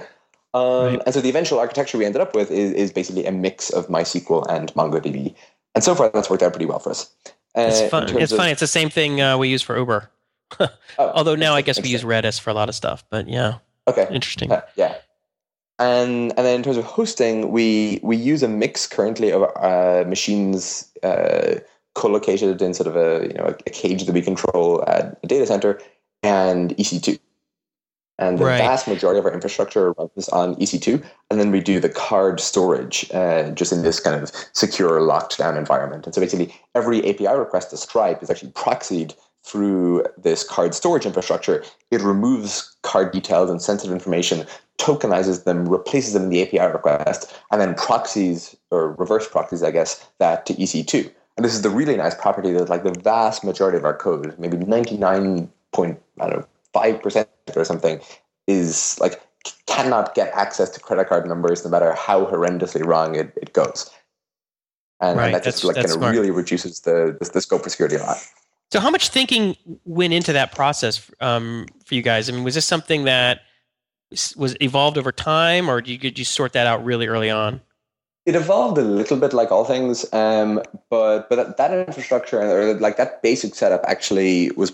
Um, 0.55 0.85
right. 0.85 1.01
And 1.05 1.13
so 1.13 1.21
the 1.21 1.29
eventual 1.29 1.59
architecture 1.59 1.97
we 1.97 2.05
ended 2.05 2.21
up 2.21 2.35
with 2.35 2.49
is, 2.51 2.71
is 2.73 2.91
basically 2.91 3.25
a 3.25 3.31
mix 3.31 3.69
of 3.69 3.87
MySQL 3.87 4.45
and 4.49 4.73
MongoDB. 4.73 5.35
And 5.75 5.83
so 5.83 5.95
far, 5.95 6.09
that's 6.09 6.29
worked 6.29 6.43
out 6.43 6.53
pretty 6.53 6.65
well 6.65 6.79
for 6.79 6.91
us. 6.91 7.13
Uh, 7.55 7.69
it's 7.69 7.89
fun. 7.89 8.17
It's 8.17 8.31
of, 8.31 8.37
funny. 8.37 8.51
It's 8.51 8.59
the 8.59 8.67
same 8.67 8.89
thing 8.89 9.21
uh, 9.21 9.37
we 9.37 9.49
use 9.49 9.61
for 9.61 9.77
Uber. 9.77 10.09
oh, 10.59 10.69
Although 10.97 11.35
now 11.35 11.53
I 11.53 11.61
guess 11.61 11.81
we 11.81 11.89
use 11.89 12.03
Redis 12.03 12.39
for 12.39 12.49
a 12.49 12.53
lot 12.53 12.69
of 12.69 12.75
stuff. 12.75 13.03
But 13.09 13.27
yeah. 13.27 13.59
Okay. 13.87 14.07
Interesting. 14.11 14.51
Uh, 14.51 14.61
yeah. 14.75 14.95
And 15.79 16.31
and 16.37 16.45
then 16.45 16.57
in 16.57 16.63
terms 16.63 16.77
of 16.77 16.85
hosting, 16.85 17.51
we 17.51 17.99
we 18.03 18.15
use 18.15 18.43
a 18.43 18.47
mix 18.47 18.87
currently 18.87 19.31
of 19.31 19.43
uh, 19.55 20.07
machines 20.07 20.91
uh, 21.01 21.55
co-located 21.95 22.61
in 22.61 22.73
sort 22.73 22.87
of 22.87 22.95
a 22.95 23.27
you 23.27 23.33
know 23.33 23.45
a, 23.45 23.55
a, 23.65 23.69
cage 23.69 24.05
that 24.05 24.13
we 24.13 24.21
control 24.21 24.83
at 24.87 25.17
a 25.23 25.27
data 25.27 25.45
center 25.45 25.81
and 26.21 26.75
EC2. 26.77 27.19
And 28.19 28.37
the 28.37 28.45
right. 28.45 28.59
vast 28.59 28.87
majority 28.87 29.19
of 29.19 29.25
our 29.25 29.33
infrastructure 29.33 29.91
runs 29.93 30.29
on 30.29 30.55
EC2, 30.57 31.03
and 31.31 31.39
then 31.39 31.49
we 31.49 31.59
do 31.59 31.79
the 31.79 31.89
card 31.89 32.39
storage 32.39 33.09
uh, 33.11 33.49
just 33.51 33.71
in 33.71 33.81
this 33.81 33.99
kind 33.99 34.21
of 34.21 34.31
secure, 34.53 35.01
locked 35.01 35.39
down 35.39 35.57
environment. 35.57 36.05
And 36.05 36.13
so 36.13 36.21
basically, 36.21 36.55
every 36.75 36.99
API 37.09 37.35
request 37.35 37.71
to 37.71 37.77
Stripe 37.77 38.21
is 38.21 38.29
actually 38.29 38.51
proxied 38.51 39.15
through 39.43 40.05
this 40.17 40.43
card 40.43 40.73
storage 40.75 41.05
infrastructure. 41.05 41.63
It 41.91 42.01
removes 42.01 42.75
card 42.83 43.11
details 43.11 43.49
and 43.49 43.61
sensitive 43.61 43.93
information, 43.93 44.45
tokenizes 44.77 45.43
them, 45.43 45.67
replaces 45.67 46.13
them 46.13 46.23
in 46.23 46.29
the 46.29 46.43
API 46.43 46.71
request, 46.71 47.33
and 47.51 47.59
then 47.59 47.73
proxies 47.75 48.55
or 48.71 48.93
reverse 48.93 49.27
proxies, 49.27 49.63
I 49.63 49.71
guess, 49.71 50.07
that 50.19 50.45
to 50.45 50.53
EC2. 50.53 51.11
And 51.35 51.43
this 51.43 51.55
is 51.55 51.63
the 51.63 51.69
really 51.69 51.97
nice 51.97 52.15
property 52.15 52.51
that 52.53 52.69
like 52.69 52.83
the 52.83 52.91
vast 52.91 53.43
majority 53.43 53.77
of 53.77 53.85
our 53.85 53.97
code, 53.97 54.35
maybe 54.37 54.57
99 54.57 55.51
point, 55.71 55.99
I 56.19 56.29
don't 56.29 56.39
know, 56.39 56.47
5% 56.73 57.27
or 57.55 57.65
something, 57.65 57.99
is 58.47 58.99
like 58.99 59.21
cannot 59.67 60.15
get 60.15 60.31
access 60.33 60.69
to 60.69 60.79
credit 60.79 61.09
card 61.09 61.27
numbers 61.27 61.63
no 61.63 61.71
matter 61.71 61.93
how 61.93 62.25
horrendously 62.25 62.85
wrong 62.85 63.15
it, 63.15 63.33
it 63.41 63.53
goes. 63.53 63.89
And, 65.01 65.17
right. 65.17 65.25
and 65.27 65.35
that 65.35 65.43
just 65.43 65.63
like 65.63 65.75
kind 65.75 65.89
of 65.89 66.01
really 66.01 66.31
reduces 66.31 66.81
the, 66.81 67.17
the, 67.19 67.29
the 67.29 67.41
scope 67.41 67.63
for 67.63 67.69
security 67.69 67.95
a 67.95 67.99
lot. 67.99 68.17
So, 68.71 68.79
how 68.79 68.89
much 68.89 69.09
thinking 69.09 69.55
went 69.85 70.13
into 70.13 70.33
that 70.33 70.51
process 70.51 71.11
um, 71.19 71.67
for 71.85 71.95
you 71.95 72.01
guys? 72.01 72.29
I 72.29 72.31
mean, 72.31 72.43
was 72.43 72.55
this 72.55 72.65
something 72.65 73.03
that 73.03 73.41
was 74.35 74.55
evolved 74.61 74.97
over 74.97 75.11
time, 75.11 75.69
or 75.69 75.81
did 75.81 75.91
you, 75.91 75.97
did 75.97 76.19
you 76.19 76.25
sort 76.25 76.53
that 76.53 76.67
out 76.67 76.83
really 76.83 77.07
early 77.07 77.29
on? 77.29 77.61
It 78.25 78.35
evolved 78.35 78.77
a 78.77 78.81
little 78.81 79.17
bit, 79.17 79.33
like 79.33 79.51
all 79.51 79.65
things, 79.65 80.11
um, 80.13 80.61
but 80.89 81.29
but 81.29 81.57
that 81.57 81.71
infrastructure 81.71 82.41
or 82.41 82.73
like 82.75 82.95
that 82.97 83.21
basic 83.21 83.53
setup 83.53 83.83
actually 83.85 84.51
was 84.51 84.71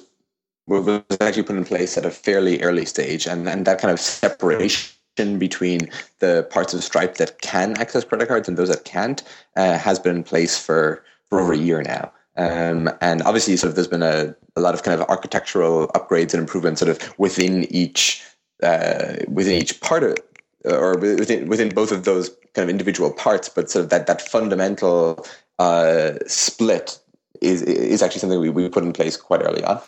was 0.69 1.03
actually 1.19 1.43
put 1.43 1.55
in 1.55 1.65
place 1.65 1.97
at 1.97 2.05
a 2.05 2.11
fairly 2.11 2.61
early 2.61 2.85
stage, 2.85 3.27
and 3.27 3.47
and 3.49 3.65
that 3.65 3.79
kind 3.79 3.91
of 3.91 3.99
separation 3.99 5.37
between 5.37 5.81
the 6.19 6.47
parts 6.49 6.73
of 6.73 6.83
Stripe 6.83 7.15
that 7.15 7.41
can 7.41 7.77
access 7.77 8.05
credit 8.05 8.27
cards 8.27 8.47
and 8.47 8.57
those 8.57 8.69
that 8.69 8.85
can't 8.85 9.21
uh, 9.57 9.77
has 9.77 9.99
been 9.99 10.15
in 10.15 10.23
place 10.23 10.57
for 10.57 11.03
for 11.27 11.39
over 11.39 11.53
a 11.53 11.57
year 11.57 11.81
now. 11.81 12.11
Um, 12.37 12.89
and 13.01 13.21
obviously, 13.23 13.57
sort 13.57 13.69
of, 13.69 13.75
there's 13.75 13.87
been 13.87 14.03
a, 14.03 14.33
a 14.55 14.61
lot 14.61 14.73
of 14.73 14.83
kind 14.83 14.99
of 14.99 15.07
architectural 15.09 15.89
upgrades 15.89 16.33
and 16.33 16.39
improvements, 16.39 16.79
sort 16.79 16.89
of 16.89 17.19
within 17.19 17.65
each 17.65 18.23
uh, 18.63 19.15
within 19.27 19.55
each 19.61 19.81
part 19.81 20.03
of, 20.03 20.15
or 20.63 20.97
within 20.97 21.49
within 21.49 21.69
both 21.69 21.91
of 21.91 22.05
those 22.05 22.29
kind 22.53 22.63
of 22.63 22.69
individual 22.69 23.11
parts. 23.11 23.49
But 23.49 23.69
sort 23.69 23.83
of 23.83 23.89
that 23.89 24.07
that 24.07 24.21
fundamental 24.21 25.25
uh, 25.59 26.13
split 26.27 26.97
is 27.41 27.61
is 27.63 28.01
actually 28.01 28.19
something 28.19 28.39
we, 28.39 28.49
we 28.49 28.69
put 28.69 28.83
in 28.83 28.93
place 28.93 29.17
quite 29.17 29.41
early 29.41 29.63
on. 29.63 29.81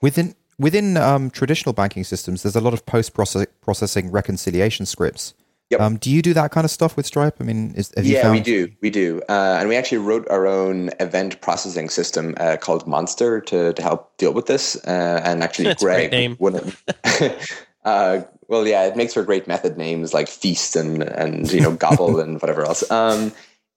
Within 0.00 0.34
within 0.58 0.96
um, 0.96 1.30
traditional 1.30 1.72
banking 1.72 2.04
systems, 2.04 2.42
there's 2.42 2.56
a 2.56 2.60
lot 2.60 2.72
of 2.72 2.86
post 2.86 3.14
processing 3.14 4.10
reconciliation 4.10 4.86
scripts. 4.86 5.34
Yep. 5.70 5.80
Um, 5.80 5.96
do 5.96 6.10
you 6.10 6.22
do 6.22 6.32
that 6.32 6.52
kind 6.52 6.64
of 6.64 6.70
stuff 6.70 6.96
with 6.96 7.06
Stripe? 7.06 7.38
I 7.40 7.44
mean, 7.44 7.74
is, 7.74 7.92
yeah, 8.00 8.22
found- 8.22 8.34
we 8.34 8.40
do, 8.40 8.68
we 8.82 8.88
do, 8.88 9.20
uh, 9.28 9.56
and 9.58 9.68
we 9.68 9.74
actually 9.74 9.98
wrote 9.98 10.28
our 10.28 10.46
own 10.46 10.90
event 11.00 11.40
processing 11.40 11.88
system 11.88 12.36
uh, 12.38 12.56
called 12.56 12.86
Monster 12.86 13.40
to 13.40 13.72
to 13.72 13.82
help 13.82 14.16
deal 14.16 14.32
with 14.32 14.46
this. 14.46 14.76
Uh, 14.86 15.20
and 15.24 15.42
actually, 15.42 15.64
That's 15.74 15.82
Greg, 15.82 16.12
a 16.12 16.36
great 16.36 16.40
name. 16.40 17.32
Uh, 17.86 18.24
well, 18.48 18.66
yeah, 18.66 18.84
it 18.84 18.96
makes 18.96 19.14
for 19.14 19.22
great 19.22 19.46
method 19.46 19.78
names 19.78 20.12
like 20.12 20.28
Feast 20.28 20.74
and 20.74 21.04
and 21.04 21.52
you 21.52 21.60
know 21.60 21.72
Gobble 21.72 22.18
and 22.18 22.42
whatever 22.42 22.64
else. 22.64 22.88
Um, 22.90 23.32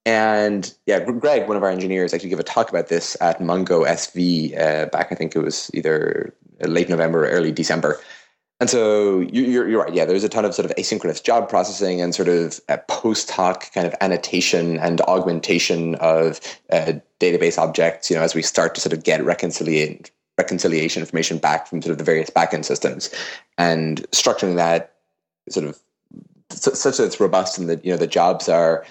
and 0.10 0.74
yeah, 0.88 1.00
Greg, 1.02 1.48
one 1.48 1.56
of 1.56 1.62
our 1.62 1.70
engineers, 1.70 2.16
actually 2.16 2.32
gave 2.32 2.40
a 2.40 2.44
talk 2.44 2.68
about 2.72 2.88
this 2.88 3.16
at 3.22 3.40
Mongo 3.40 3.88
SV 3.88 4.60
uh, 4.60 4.88
back. 4.88 5.12
I 5.12 5.16
think 5.16 5.36
it 5.36 5.40
was 5.40 5.70
either 5.76 6.34
late 6.62 6.90
November 6.90 7.26
or 7.26 7.30
early 7.30 7.52
December. 7.52 8.00
And 8.60 8.72
so 8.72 9.20
you're, 9.20 9.70
you're 9.70 9.84
right. 9.84 9.94
Yeah, 9.94 10.06
there's 10.06 10.24
a 10.24 10.30
ton 10.30 10.46
of 10.46 10.56
sort 10.56 10.66
of 10.66 10.76
asynchronous 10.78 11.24
job 11.24 11.48
processing 11.48 12.02
and 12.02 12.16
sort 12.16 12.28
of 12.28 12.60
post 12.88 13.30
hoc 13.30 13.72
kind 13.72 13.86
of 13.86 13.94
annotation 14.02 14.80
and 14.80 15.00
augmentation 15.02 15.94
of 15.96 16.40
uh, 16.72 16.94
database 17.20 17.60
objects. 17.60 18.10
You 18.10 18.16
know, 18.16 18.24
as 18.24 18.34
we 18.34 18.42
start 18.42 18.74
to 18.76 18.82
sort 18.82 18.94
of 18.94 19.04
get 19.04 19.24
reconciliation 19.24 20.06
reconciliation 20.40 21.02
information 21.04 21.38
back 21.38 21.68
from 21.68 21.84
sort 21.84 21.92
of 21.92 22.00
the 22.00 22.04
various 22.04 22.32
backend 22.32 22.66
systems, 22.66 23.14
and 23.60 24.10
structuring 24.10 24.56
that 24.56 24.96
sort 25.50 25.68
of 25.68 25.80
such 26.50 26.98
that 26.98 27.06
it's 27.06 27.20
robust 27.20 27.60
and 27.60 27.70
that 27.70 27.86
you 27.86 27.92
know 27.92 27.98
the 27.98 28.08
jobs 28.08 28.50
are 28.50 28.84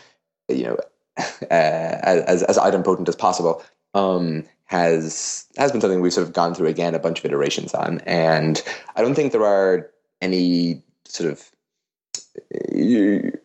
you 0.48 0.62
know 0.62 0.78
as 1.50 2.42
as 2.42 2.58
idempotent 2.58 3.08
as 3.08 3.16
possible. 3.16 3.62
Um, 3.94 4.44
has 4.66 5.46
has 5.56 5.72
been 5.72 5.80
something 5.80 6.00
we've 6.00 6.12
sort 6.12 6.26
of 6.26 6.34
gone 6.34 6.54
through 6.54 6.68
again 6.68 6.94
a 6.94 6.98
bunch 6.98 7.18
of 7.18 7.24
iterations 7.24 7.72
on, 7.74 8.00
and 8.00 8.62
I 8.96 9.02
don't 9.02 9.14
think 9.14 9.32
there 9.32 9.46
are 9.46 9.90
any 10.20 10.82
sort 11.06 11.30
of 11.30 11.50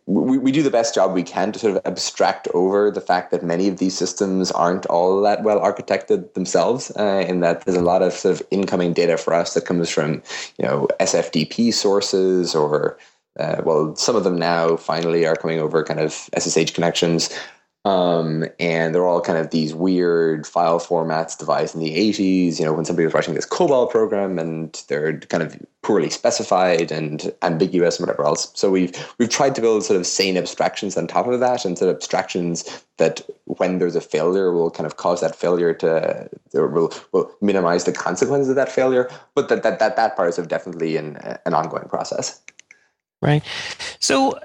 we, 0.06 0.38
we 0.38 0.52
do 0.52 0.62
the 0.62 0.70
best 0.70 0.94
job 0.94 1.14
we 1.14 1.24
can 1.24 1.52
to 1.52 1.60
sort 1.60 1.76
of 1.76 1.82
abstract 1.86 2.48
over 2.54 2.92
the 2.92 3.02
fact 3.02 3.32
that 3.32 3.44
many 3.44 3.68
of 3.68 3.78
these 3.78 3.98
systems 3.98 4.52
aren't 4.52 4.86
all 4.88 5.22
that 5.22 5.44
well 5.44 5.60
architected 5.60 6.34
themselves 6.34 6.92
uh, 6.98 7.26
in 7.28 7.40
that 7.40 7.66
there's 7.66 7.78
a 7.78 7.82
lot 7.82 8.02
of 8.02 8.14
sort 8.14 8.40
of 8.40 8.48
incoming 8.52 8.94
data 8.94 9.18
for 9.18 9.34
us 9.34 9.54
that 9.54 9.66
comes 9.66 9.90
from 9.90 10.22
you 10.58 10.66
know 10.66 10.88
SFTP 11.00 11.74
sources 11.74 12.54
or 12.54 12.98
uh, 13.40 13.62
well 13.64 13.96
some 13.96 14.16
of 14.16 14.24
them 14.24 14.38
now 14.38 14.76
finally 14.76 15.26
are 15.26 15.36
coming 15.36 15.60
over 15.60 15.84
kind 15.84 16.00
of 16.00 16.30
SSH 16.38 16.74
connections 16.74 17.30
um, 17.86 18.46
and 18.60 18.96
they're 18.96 19.06
all 19.06 19.20
kind 19.20 19.38
of 19.38 19.50
these 19.50 19.74
weird 19.74 20.48
file 20.48 20.80
formats 20.80 21.38
devised 21.38 21.76
in 21.76 21.82
the 21.82 21.94
80s, 22.14 22.58
you 22.58 22.66
know, 22.66 22.72
when 22.72 22.86
somebody 22.86 23.06
was 23.06 23.14
writing 23.14 23.34
this 23.34 23.46
COBOL 23.46 23.90
program 23.90 24.40
and 24.40 24.82
they're 24.88 25.20
kind 25.20 25.44
of 25.44 25.58
poorly 25.82 26.10
specified 26.10 26.94
and 26.94 27.34
ambiguous 27.42 28.00
and 28.00 28.08
whatever 28.08 28.26
else. 28.26 28.50
So 28.56 28.72
we've 28.72 28.96
we've 29.18 29.30
tried 29.30 29.54
to 29.56 29.62
build 29.62 29.84
sort 29.84 30.00
of 30.00 30.08
sane 30.08 30.38
abstractions 30.38 30.96
on 30.96 31.08
top 31.08 31.28
of 31.28 31.42
that 31.42 31.66
and 31.66 31.78
sort 31.78 31.90
of 31.90 31.98
abstractions 31.98 32.86
that 32.98 33.22
when 33.46 33.80
there's 33.80 33.98
a 33.98 34.02
failure 34.02 34.54
will 34.54 34.72
kind 34.72 34.88
of 34.88 34.96
cause 34.96 35.20
that 35.20 35.36
failure 35.36 35.74
to 35.74 36.30
will 36.54 36.94
will 37.12 37.30
minimize 37.42 37.84
the 37.84 37.92
consequences 37.92 38.48
of 38.48 38.56
that 38.56 38.72
failure. 38.72 39.10
But 39.36 39.50
that 39.50 39.64
that 39.64 39.80
that, 39.80 39.98
that 39.98 40.16
part 40.16 40.30
is 40.30 40.48
definitely 40.48 40.96
an 40.96 41.18
an 41.46 41.54
ongoing 41.54 41.90
process. 41.90 42.40
Right. 43.22 43.44
So 44.00 44.40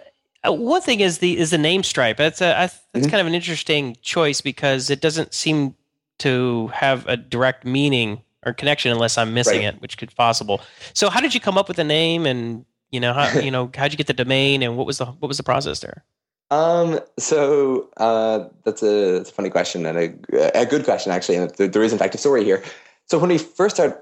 uh, 0.48 0.52
one 0.52 0.80
thing 0.80 1.00
is 1.00 1.18
the 1.18 1.38
is 1.38 1.50
the 1.50 1.58
name 1.58 1.82
stripe. 1.82 2.16
That's 2.16 2.40
a 2.40 2.44
that's 2.44 2.76
mm-hmm. 2.94 3.10
kind 3.10 3.20
of 3.20 3.26
an 3.26 3.34
interesting 3.34 3.96
choice 4.02 4.40
because 4.40 4.90
it 4.90 5.00
doesn't 5.00 5.34
seem 5.34 5.74
to 6.18 6.68
have 6.68 7.06
a 7.06 7.16
direct 7.16 7.64
meaning 7.64 8.22
or 8.44 8.52
connection 8.52 8.90
unless 8.92 9.18
I'm 9.18 9.34
missing 9.34 9.64
right. 9.64 9.74
it, 9.74 9.80
which 9.80 9.98
could 9.98 10.14
possible. 10.14 10.60
So 10.94 11.10
how 11.10 11.20
did 11.20 11.34
you 11.34 11.40
come 11.40 11.58
up 11.58 11.68
with 11.68 11.76
the 11.76 11.84
name 11.84 12.26
and 12.26 12.64
you 12.90 13.00
know 13.00 13.12
how 13.12 13.38
you 13.40 13.50
know 13.50 13.70
how'd 13.74 13.92
you 13.92 13.98
get 13.98 14.06
the 14.06 14.14
domain 14.14 14.62
and 14.62 14.76
what 14.76 14.86
was 14.86 14.98
the 14.98 15.06
what 15.06 15.28
was 15.28 15.36
the 15.36 15.42
process 15.42 15.80
there? 15.80 16.04
Um, 16.50 17.00
so 17.18 17.90
uh, 17.98 18.48
that's 18.64 18.82
a, 18.82 19.18
that's 19.18 19.30
a 19.30 19.34
funny 19.34 19.50
question 19.50 19.84
and 19.84 19.98
a, 19.98 20.60
a 20.60 20.64
good 20.64 20.84
question 20.84 21.12
actually, 21.12 21.36
and 21.36 21.50
there, 21.56 21.68
there 21.68 21.82
is 21.82 21.92
in 21.92 21.98
fact 21.98 22.14
a 22.14 22.18
story 22.18 22.44
here. 22.44 22.64
So 23.06 23.18
when 23.18 23.28
we 23.28 23.38
first 23.38 23.76
started 23.76 23.98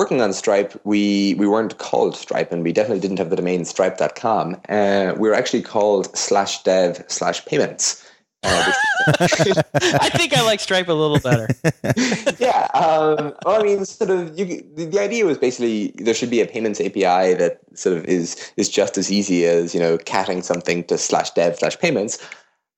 working 0.00 0.22
on 0.22 0.32
Stripe, 0.32 0.80
we 0.84 1.34
we 1.34 1.46
weren't 1.46 1.76
called 1.76 2.16
Stripe, 2.16 2.52
and 2.52 2.62
we 2.62 2.72
definitely 2.72 3.00
didn't 3.00 3.18
have 3.18 3.28
the 3.28 3.36
domain 3.36 3.66
stripe.com. 3.66 4.56
Uh, 4.66 5.12
we 5.18 5.28
were 5.28 5.34
actually 5.34 5.60
called 5.60 6.16
slash 6.16 6.62
dev 6.62 7.04
slash 7.08 7.44
payments. 7.44 8.02
Uh, 8.42 8.72
I 9.10 10.08
think 10.16 10.34
I 10.34 10.40
like 10.40 10.60
Stripe 10.60 10.88
a 10.88 10.94
little 10.94 11.20
better. 11.20 11.48
yeah. 12.38 12.68
Um, 12.72 13.34
well, 13.44 13.60
I 13.60 13.62
mean, 13.62 13.84
sort 13.84 14.08
of. 14.08 14.38
You, 14.38 14.64
the, 14.74 14.86
the 14.86 14.98
idea 14.98 15.26
was 15.26 15.36
basically 15.36 15.92
there 15.96 16.14
should 16.14 16.30
be 16.30 16.40
a 16.40 16.46
payments 16.46 16.80
API 16.80 17.34
that 17.34 17.60
sort 17.74 17.98
of 17.98 18.06
is 18.06 18.52
is 18.56 18.70
just 18.70 18.96
as 18.96 19.12
easy 19.12 19.44
as 19.44 19.74
you 19.74 19.80
know 19.80 19.98
catting 19.98 20.40
something 20.40 20.82
to 20.84 20.96
slash 20.96 21.30
dev 21.32 21.58
slash 21.58 21.78
payments. 21.78 22.26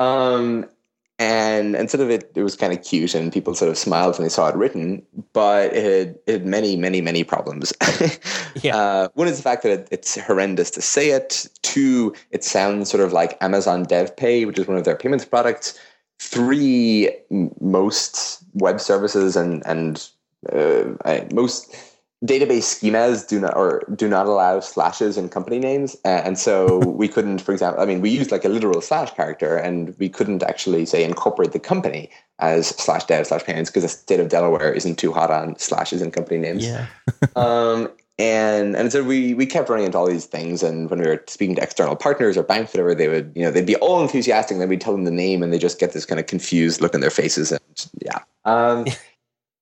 Um, 0.01 0.67
and 1.23 1.77
and 1.77 1.89
sort 1.89 2.01
of 2.01 2.11
it, 2.11 2.33
it 2.35 2.43
was 2.43 2.57
kind 2.57 2.73
of 2.73 2.83
cute 2.83 3.15
and 3.15 3.33
people 3.33 3.55
sort 3.55 3.71
of 3.71 3.79
smiled 3.79 4.19
when 4.19 4.25
they 4.25 4.29
saw 4.29 4.49
it 4.49 4.57
written 4.57 5.03
but 5.33 5.73
it 5.73 5.85
had, 5.85 6.19
it 6.27 6.33
had 6.33 6.47
many 6.47 6.77
many 6.77 7.01
many 7.01 7.25
problems. 7.25 7.73
Yeah. 8.63 8.77
Uh, 8.77 9.09
one 9.15 9.29
is 9.29 9.39
the 9.39 9.43
fact 9.43 9.63
that 9.63 9.73
it, 9.73 9.89
it's 9.91 10.21
horrendous 10.21 10.71
to 10.73 10.83
say 10.83 11.11
it. 11.11 11.49
Two 11.63 12.15
it 12.31 12.45
sounds 12.45 12.91
sort 12.91 13.03
of 13.03 13.13
like 13.13 13.39
amazon 13.41 13.87
devpay 13.87 14.47
which 14.47 14.59
is 14.59 14.67
one 14.67 14.77
of 14.77 14.85
their 14.85 14.97
payments 14.97 15.25
products. 15.25 15.79
Three 16.19 17.11
most 17.61 18.43
web 18.55 18.81
services 18.81 19.37
and 19.37 19.63
and 19.65 20.09
uh, 20.53 21.21
most 21.33 21.75
database 22.25 22.79
schemas 22.79 23.27
do 23.27 23.41
not 23.41 23.57
or 23.57 23.83
do 23.97 24.09
not 24.09 24.27
allow 24.27 24.61
slashes 24.61 25.19
in 25.19 25.29
company 25.29 25.59
names. 25.59 25.97
Uh, 26.05 26.23
and 26.25 26.39
so 26.39 26.79
we 26.87 27.09
couldn't 27.09 27.41
for 27.41 27.53
example 27.53 27.83
i 27.83 27.87
mean 27.87 28.01
we 28.01 28.11
used 28.11 28.31
like 28.31 28.45
a 28.45 28.49
literal 28.49 28.81
slash 28.81 29.13
character 29.15 29.57
and 29.57 29.97
we 29.99 30.09
couldn't 30.09 30.43
actually 30.43 30.87
say 30.87 31.03
incorporate 31.05 31.53
the 31.53 31.59
company 31.59 32.09
as 32.39 32.69
slash 32.69 33.05
dev 33.05 33.27
slash 33.27 33.45
payments 33.45 33.71
because 33.71 33.83
the 33.83 33.89
state 33.89 34.21
of 34.21 34.29
delaware 34.29 34.73
isn't 34.73 34.97
too 34.97 35.13
hot 35.13 35.31
on 35.31 35.59
slashes 35.59 36.03
in 36.03 36.11
company 36.11 36.39
names. 36.39 36.65
Yeah. 36.65 36.87
Um, 37.37 37.89
and 38.19 38.77
and 38.77 38.93
so 38.93 39.03
we 39.03 39.33
we 39.35 39.47
kept 39.47 39.69
running 39.69 39.87
into 39.87 39.97
all 39.97 40.07
these 40.07 40.27
things 40.27 40.63
and 40.63 40.91
when 40.91 41.01
we 41.01 41.07
were 41.07 41.25
speaking 41.27 41.57
to 41.57 41.63
external 41.63 41.97
partners 41.97 42.37
or 42.37 42.43
banks 42.43 42.73
whatever 42.73 42.95
they 42.95 43.09
would 43.09 43.33
you 43.35 43.43
know 43.43 43.51
they'd 43.51 43.67
be 43.67 43.77
all 43.77 44.03
enthusiastic 44.03 44.55
and 44.55 44.61
then 44.61 44.69
we'd 44.69 44.81
tell 44.81 44.93
them 44.93 45.05
the 45.05 45.11
name 45.11 45.43
and 45.43 45.53
they 45.53 45.59
just 45.59 45.81
get 45.81 45.93
this 45.93 46.05
kind 46.05 46.21
of 46.21 46.27
confused 46.27 46.81
look 46.81 46.95
in 46.95 47.01
their 47.01 47.11
faces 47.11 47.53
and 47.53 47.89
yeah. 48.05 48.19
Um, 48.45 48.87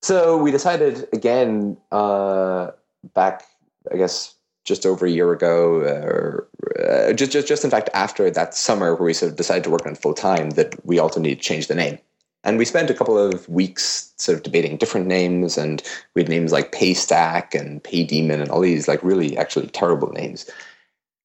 so 0.02 0.38
we 0.38 0.50
decided 0.50 1.08
again 1.12 1.76
uh, 1.92 2.70
back, 3.14 3.44
I 3.92 3.96
guess, 3.96 4.34
just 4.64 4.86
over 4.86 5.06
a 5.06 5.10
year 5.10 5.32
ago, 5.32 5.80
or 5.80 6.48
uh, 6.78 7.12
just, 7.12 7.32
just 7.32 7.48
just 7.48 7.64
in 7.64 7.70
fact 7.70 7.90
after 7.94 8.30
that 8.30 8.54
summer 8.54 8.94
where 8.94 9.06
we 9.06 9.14
sort 9.14 9.32
of 9.32 9.36
decided 9.36 9.64
to 9.64 9.70
work 9.70 9.86
on 9.86 9.94
full 9.94 10.14
time, 10.14 10.50
that 10.50 10.74
we 10.86 10.98
also 10.98 11.20
need 11.20 11.36
to 11.36 11.40
change 11.40 11.66
the 11.66 11.74
name. 11.74 11.98
And 12.42 12.56
we 12.56 12.64
spent 12.64 12.88
a 12.88 12.94
couple 12.94 13.18
of 13.18 13.46
weeks 13.50 14.14
sort 14.16 14.36
of 14.38 14.42
debating 14.42 14.78
different 14.78 15.06
names, 15.06 15.58
and 15.58 15.82
we 16.14 16.22
had 16.22 16.30
names 16.30 16.52
like 16.52 16.72
Paystack 16.72 17.58
and 17.58 17.82
Paydemon 17.84 18.40
and 18.40 18.50
all 18.50 18.60
these 18.60 18.88
like 18.88 19.02
really 19.02 19.36
actually 19.36 19.66
terrible 19.68 20.08
names. 20.12 20.48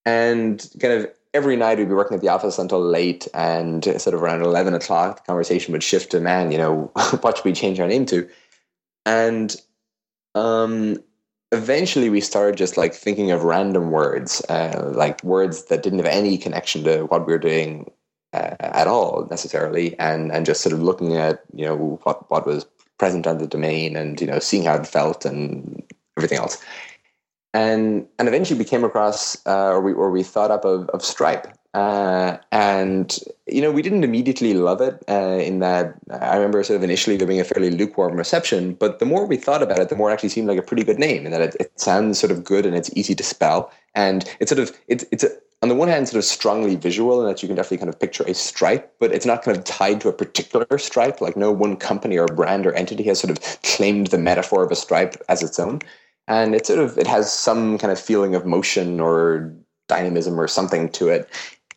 And 0.05 0.69
kind 0.81 0.93
of 0.93 1.09
every 1.33 1.55
night 1.55 1.77
we'd 1.77 1.87
be 1.87 1.93
working 1.93 2.15
at 2.15 2.21
the 2.21 2.29
office 2.29 2.59
until 2.59 2.81
late, 2.81 3.27
and 3.33 3.85
sort 3.85 4.13
of 4.13 4.21
around 4.21 4.41
eleven 4.41 4.73
o'clock, 4.73 5.17
the 5.17 5.27
conversation 5.27 5.71
would 5.71 5.83
shift 5.83 6.11
to, 6.11 6.19
"Man, 6.19 6.51
you 6.51 6.57
know, 6.57 6.91
what 7.21 7.37
should 7.37 7.45
we 7.45 7.53
change 7.53 7.79
our 7.79 7.87
name 7.87 8.05
to?" 8.07 8.27
And 9.05 9.55
um, 10.33 10.97
eventually 11.51 12.09
we 12.09 12.21
started 12.21 12.57
just 12.57 12.77
like 12.77 12.93
thinking 12.93 13.31
of 13.31 13.43
random 13.43 13.91
words 13.91 14.41
uh, 14.49 14.91
like 14.95 15.23
words 15.23 15.65
that 15.65 15.83
didn't 15.83 15.99
have 15.99 16.07
any 16.07 16.37
connection 16.37 16.83
to 16.83 17.03
what 17.05 17.25
we 17.25 17.33
were 17.33 17.39
doing 17.39 17.91
uh, 18.33 18.55
at 18.59 18.87
all 18.87 19.27
necessarily 19.29 19.97
and 19.99 20.31
and 20.31 20.45
just 20.45 20.61
sort 20.61 20.73
of 20.73 20.81
looking 20.81 21.15
at 21.15 21.43
you 21.53 21.65
know 21.65 21.99
what 22.03 22.29
what 22.29 22.45
was 22.45 22.65
present 22.97 23.27
on 23.27 23.37
the 23.37 23.47
domain 23.47 23.95
and 23.95 24.19
you 24.21 24.27
know 24.27 24.39
seeing 24.39 24.65
how 24.65 24.75
it 24.75 24.87
felt 24.87 25.25
and 25.25 25.83
everything 26.17 26.37
else. 26.37 26.63
And 27.53 28.07
and 28.19 28.27
eventually 28.27 28.59
we 28.59 28.65
came 28.65 28.83
across 28.83 29.37
uh, 29.45 29.69
or 29.69 29.81
we 29.81 29.93
or 29.93 30.11
we 30.11 30.23
thought 30.23 30.51
up 30.51 30.65
of, 30.65 30.89
of 30.89 31.03
stripe 31.03 31.47
uh, 31.75 32.37
and 32.53 33.19
you 33.47 33.61
know 33.61 33.69
we 33.69 33.81
didn't 33.81 34.05
immediately 34.05 34.53
love 34.53 34.79
it 34.79 35.03
uh, 35.09 35.37
in 35.43 35.59
that 35.59 35.93
I 36.09 36.35
remember 36.35 36.63
sort 36.63 36.77
of 36.77 36.83
initially 36.83 37.17
there 37.17 37.27
being 37.27 37.41
a 37.41 37.43
fairly 37.43 37.69
lukewarm 37.69 38.15
reception, 38.15 38.75
but 38.75 38.99
the 38.99 39.05
more 39.05 39.25
we 39.25 39.35
thought 39.35 39.61
about 39.61 39.79
it, 39.79 39.89
the 39.89 39.95
more 39.97 40.09
it 40.09 40.13
actually 40.13 40.29
seemed 40.29 40.47
like 40.47 40.57
a 40.57 40.61
pretty 40.61 40.85
good 40.85 40.99
name, 40.99 41.25
and 41.25 41.33
that 41.33 41.41
it, 41.41 41.55
it 41.59 41.77
sounds 41.77 42.17
sort 42.17 42.31
of 42.31 42.45
good 42.45 42.65
and 42.65 42.77
it's 42.77 42.89
easy 42.95 43.13
to 43.15 43.23
spell, 43.23 43.73
and 43.93 44.23
it's 44.39 44.49
sort 44.49 44.59
of 44.59 44.73
it's 44.87 45.03
it's 45.11 45.25
a, 45.25 45.29
on 45.61 45.67
the 45.67 45.75
one 45.75 45.89
hand 45.89 46.07
sort 46.07 46.19
of 46.19 46.23
strongly 46.23 46.77
visual 46.77 47.19
in 47.19 47.27
that 47.27 47.43
you 47.43 47.49
can 47.49 47.57
definitely 47.57 47.79
kind 47.79 47.89
of 47.89 47.99
picture 47.99 48.23
a 48.23 48.33
stripe, 48.33 48.95
but 49.01 49.11
it's 49.11 49.25
not 49.25 49.43
kind 49.43 49.57
of 49.57 49.65
tied 49.65 49.99
to 49.99 50.07
a 50.07 50.13
particular 50.13 50.77
stripe. 50.77 51.19
Like 51.19 51.35
no 51.35 51.51
one 51.51 51.75
company 51.75 52.17
or 52.17 52.27
brand 52.27 52.65
or 52.65 52.71
entity 52.71 53.03
has 53.03 53.19
sort 53.19 53.31
of 53.31 53.61
claimed 53.63 54.07
the 54.07 54.17
metaphor 54.17 54.63
of 54.63 54.71
a 54.71 54.77
stripe 54.77 55.21
as 55.27 55.43
its 55.43 55.59
own, 55.59 55.81
and 56.29 56.55
it 56.55 56.65
sort 56.65 56.79
of 56.79 56.97
it 56.97 57.07
has 57.07 57.33
some 57.33 57.77
kind 57.77 57.91
of 57.91 57.99
feeling 57.99 58.33
of 58.33 58.45
motion 58.45 59.01
or 59.01 59.53
dynamism 59.87 60.39
or 60.39 60.47
something 60.47 60.89
to 60.89 61.09
it 61.09 61.29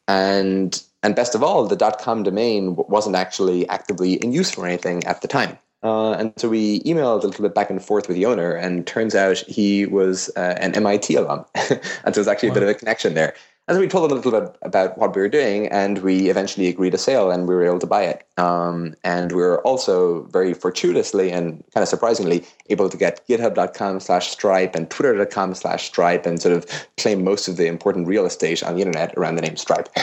and 0.08 0.82
and 1.02 1.14
best 1.14 1.36
of 1.36 1.42
all, 1.44 1.64
the 1.66 1.76
.com 2.00 2.24
domain 2.24 2.74
wasn't 2.74 3.14
actually 3.14 3.68
actively 3.68 4.14
in 4.14 4.32
use 4.32 4.50
for 4.50 4.66
anything 4.66 5.04
at 5.04 5.22
the 5.22 5.28
time. 5.28 5.56
Uh, 5.84 6.12
and 6.14 6.32
so 6.36 6.48
we 6.48 6.80
emailed 6.80 7.22
a 7.22 7.26
little 7.28 7.44
bit 7.44 7.54
back 7.54 7.70
and 7.70 7.84
forth 7.84 8.08
with 8.08 8.16
the 8.16 8.26
owner, 8.26 8.52
and 8.52 8.84
turns 8.84 9.14
out 9.14 9.38
he 9.38 9.86
was 9.86 10.28
uh, 10.36 10.56
an 10.58 10.74
MIT 10.74 11.14
alum, 11.14 11.44
and 11.54 11.78
so 11.78 12.10
there's 12.10 12.26
actually 12.26 12.48
wow. 12.48 12.56
a 12.56 12.60
bit 12.60 12.62
of 12.64 12.68
a 12.70 12.74
connection 12.74 13.14
there. 13.14 13.34
And 13.68 13.76
so 13.76 13.80
we 13.80 13.86
told 13.88 14.10
him 14.10 14.16
a 14.16 14.20
little 14.20 14.40
bit 14.40 14.56
about 14.62 14.96
what 14.96 15.14
we 15.14 15.20
were 15.20 15.28
doing, 15.28 15.66
and 15.68 15.98
we 15.98 16.30
eventually 16.30 16.68
agreed 16.68 16.94
a 16.94 16.98
sale, 16.98 17.30
and 17.30 17.46
we 17.46 17.54
were 17.54 17.66
able 17.66 17.78
to 17.80 17.86
buy 17.86 18.02
it. 18.02 18.26
Um, 18.38 18.94
and 19.04 19.30
we 19.30 19.42
were 19.42 19.60
also 19.60 20.22
very 20.28 20.54
fortuitously 20.54 21.30
and 21.30 21.62
kind 21.74 21.82
of 21.82 21.88
surprisingly 21.88 22.46
able 22.70 22.88
to 22.88 22.96
get 22.96 23.28
GitHub.com 23.28 24.00
slash 24.00 24.30
Stripe 24.30 24.74
and 24.74 24.88
Twitter.com 24.88 25.54
slash 25.54 25.86
Stripe, 25.86 26.24
and 26.24 26.40
sort 26.40 26.56
of 26.56 26.66
claim 26.96 27.22
most 27.22 27.46
of 27.46 27.58
the 27.58 27.66
important 27.66 28.06
real 28.06 28.24
estate 28.24 28.62
on 28.62 28.74
the 28.74 28.80
internet 28.80 29.12
around 29.18 29.36
the 29.36 29.42
name 29.42 29.56
Stripe. 29.56 29.88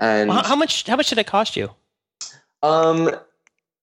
And 0.00 0.28
well, 0.28 0.44
how 0.44 0.54
much? 0.54 0.86
How 0.86 0.94
much 0.94 1.08
did 1.08 1.18
it 1.18 1.26
cost 1.26 1.56
you? 1.56 1.70
Um, 2.62 3.08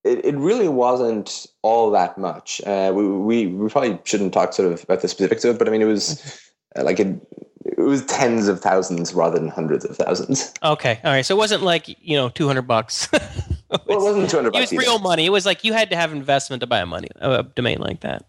it, 0.06 0.24
it 0.24 0.36
really 0.36 0.70
wasn't 0.70 1.48
all 1.62 1.92
that 1.92 2.18
much. 2.18 2.62
Uh, 2.66 2.94
we, 2.96 3.06
we 3.06 3.48
we 3.48 3.70
probably 3.70 4.00
shouldn't 4.06 4.34
talk 4.34 4.54
sort 4.54 4.72
of 4.72 4.82
about 4.84 5.02
the 5.02 5.10
specifics 5.10 5.44
of 5.44 5.56
it, 5.56 5.60
but 5.60 5.68
I 5.68 5.72
mean, 5.72 5.82
it 5.82 5.86
was 5.86 6.42
like 6.78 7.02
it 7.02 7.08
it 7.08 7.55
was 7.86 8.06
tens 8.06 8.48
of 8.48 8.62
thousands 8.62 9.14
rather 9.14 9.40
than 9.40 9.48
hundreds 9.48 9.86
of 9.86 9.96
thousands. 9.98 10.54
Okay, 10.64 11.00
all 11.04 11.12
right. 11.12 11.26
So 11.26 11.36
it 11.36 11.38
wasn't 11.38 11.64
like 11.64 11.96
you 12.02 12.16
know 12.16 12.30
two 12.30 12.48
hundred 12.48 12.64
bucks. 12.64 13.08
it 13.14 13.22
well, 13.70 13.82
it 13.88 14.02
wasn't 14.02 14.30
two 14.30 14.38
hundred. 14.38 14.56
It 14.56 14.60
was 14.60 14.74
either. 14.74 14.80
real 14.80 15.00
money. 15.00 15.26
It 15.26 15.32
was 15.32 15.46
like 15.46 15.64
you 15.64 15.74
had 15.74 15.90
to 15.90 15.96
have 15.96 16.12
investment 16.12 16.62
to 16.62 16.68
buy 16.68 16.80
a 16.80 16.86
money 16.86 17.10
a 17.18 17.44
domain 17.44 17.80
like 17.80 18.02
that. 18.02 18.26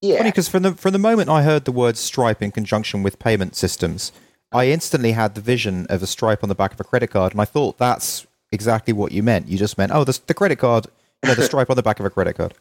Yeah, 0.00 0.18
funny 0.18 0.30
because 0.30 0.48
from 0.48 0.62
the 0.62 0.74
from 0.74 0.92
the 0.92 0.98
moment 0.98 1.28
I 1.28 1.42
heard 1.42 1.64
the 1.64 1.72
word 1.72 1.96
Stripe 1.96 2.42
in 2.42 2.50
conjunction 2.50 3.02
with 3.02 3.18
payment 3.18 3.56
systems, 3.56 4.12
I 4.52 4.66
instantly 4.68 5.12
had 5.12 5.34
the 5.34 5.40
vision 5.40 5.86
of 5.88 6.02
a 6.02 6.06
stripe 6.06 6.42
on 6.42 6.48
the 6.48 6.54
back 6.54 6.72
of 6.72 6.80
a 6.80 6.84
credit 6.84 7.08
card, 7.08 7.32
and 7.32 7.40
I 7.40 7.44
thought 7.44 7.78
that's 7.78 8.26
exactly 8.50 8.92
what 8.92 9.12
you 9.12 9.22
meant. 9.22 9.48
You 9.48 9.56
just 9.56 9.78
meant, 9.78 9.92
oh, 9.92 10.04
the, 10.04 10.18
the 10.26 10.34
credit 10.34 10.56
card, 10.56 10.86
you 11.22 11.28
know, 11.28 11.34
the 11.34 11.42
stripe 11.50 11.70
on 11.70 11.76
the 11.76 11.82
back 11.82 12.00
of 12.00 12.06
a 12.06 12.10
credit 12.10 12.34
card 12.34 12.54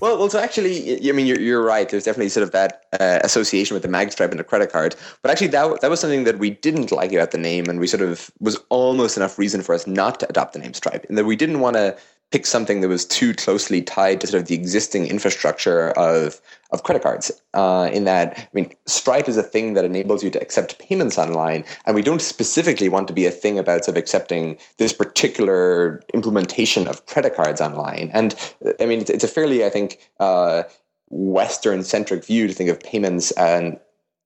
well, 0.00 0.18
well, 0.18 0.30
so 0.30 0.38
actually, 0.38 1.08
I 1.08 1.12
mean, 1.12 1.26
you're, 1.26 1.40
you're 1.40 1.62
right. 1.62 1.88
There's 1.88 2.04
definitely 2.04 2.28
sort 2.28 2.44
of 2.44 2.52
that 2.52 2.84
uh, 2.98 3.20
association 3.24 3.74
with 3.74 3.82
the 3.82 3.88
magstripe 3.88 4.30
and 4.30 4.38
the 4.38 4.44
credit 4.44 4.70
card. 4.70 4.96
But 5.22 5.30
actually, 5.30 5.48
that 5.48 5.80
that 5.80 5.90
was 5.90 6.00
something 6.00 6.24
that 6.24 6.38
we 6.38 6.50
didn't 6.50 6.92
like 6.92 7.12
about 7.12 7.30
the 7.30 7.38
name, 7.38 7.66
and 7.68 7.80
we 7.80 7.86
sort 7.86 8.02
of 8.02 8.30
was 8.40 8.58
almost 8.68 9.16
enough 9.16 9.38
reason 9.38 9.62
for 9.62 9.74
us 9.74 9.86
not 9.86 10.20
to 10.20 10.28
adopt 10.28 10.52
the 10.52 10.58
name 10.58 10.74
Stripe, 10.74 11.06
and 11.08 11.18
that 11.18 11.24
we 11.24 11.36
didn't 11.36 11.60
want 11.60 11.76
to 11.76 11.96
pick 12.30 12.46
something 12.46 12.80
that 12.80 12.88
was 12.88 13.04
too 13.04 13.34
closely 13.34 13.82
tied 13.82 14.20
to 14.20 14.26
sort 14.26 14.42
of 14.42 14.48
the 14.48 14.54
existing 14.54 15.06
infrastructure 15.06 15.90
of 15.90 16.40
of 16.70 16.84
credit 16.84 17.02
cards. 17.02 17.32
Uh, 17.54 17.90
in 17.92 18.04
that, 18.04 18.38
I 18.38 18.48
mean, 18.52 18.72
Stripe 18.86 19.28
is 19.28 19.36
a 19.36 19.42
thing 19.42 19.74
that 19.74 19.84
enables 19.84 20.22
you 20.22 20.30
to 20.30 20.40
accept 20.40 20.78
payments 20.78 21.18
online, 21.18 21.64
and 21.84 21.96
we 21.96 22.02
don't 22.02 22.22
specifically 22.22 22.88
want 22.88 23.08
to 23.08 23.14
be 23.14 23.26
a 23.26 23.30
thing 23.30 23.58
about 23.58 23.84
sort 23.84 23.96
of 23.96 24.00
accepting 24.00 24.56
this 24.78 24.92
particular 24.92 26.00
implementation 26.14 26.86
of 26.86 27.06
credit 27.06 27.34
cards 27.34 27.60
online. 27.60 28.10
And 28.14 28.34
I 28.80 28.86
mean, 28.86 29.00
it's, 29.00 29.10
it's 29.10 29.24
a 29.24 29.28
fairly, 29.28 29.64
I 29.64 29.70
think, 29.70 29.98
uh, 30.20 30.62
Western 31.08 31.82
centric 31.82 32.24
view 32.24 32.46
to 32.46 32.54
think 32.54 32.70
of 32.70 32.78
payments 32.78 33.32
and 33.32 33.80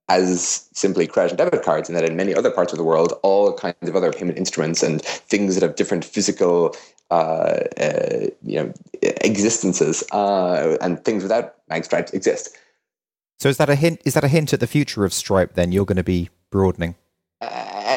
as 0.08 0.68
simply 0.72 1.06
credit 1.06 1.32
and 1.32 1.38
debit 1.38 1.62
cards, 1.62 1.88
and 1.88 1.96
that 1.96 2.04
in 2.04 2.16
many 2.16 2.34
other 2.34 2.50
parts 2.50 2.72
of 2.72 2.78
the 2.78 2.84
world, 2.84 3.14
all 3.22 3.52
kinds 3.52 3.88
of 3.88 3.96
other 3.96 4.12
payment 4.12 4.38
instruments 4.38 4.82
and 4.82 5.02
things 5.02 5.54
that 5.54 5.62
have 5.62 5.76
different 5.76 6.04
physical 6.04 6.76
uh, 7.10 7.60
uh, 7.78 8.26
you 8.42 8.56
know 8.56 8.72
existences 9.02 10.02
uh, 10.12 10.76
and 10.80 11.04
things 11.04 11.22
without 11.22 11.54
mag 11.68 11.84
stripes 11.84 12.12
exist. 12.12 12.56
So 13.38 13.48
is 13.48 13.56
that 13.58 13.68
a 13.68 13.74
hint? 13.74 14.00
Is 14.04 14.14
that 14.14 14.24
a 14.24 14.28
hint 14.28 14.52
at 14.52 14.60
the 14.60 14.66
future 14.66 15.04
of 15.04 15.12
Stripe? 15.12 15.54
Then 15.54 15.72
you're 15.72 15.84
going 15.84 15.96
to 15.96 16.04
be 16.04 16.30
broadening. 16.50 16.94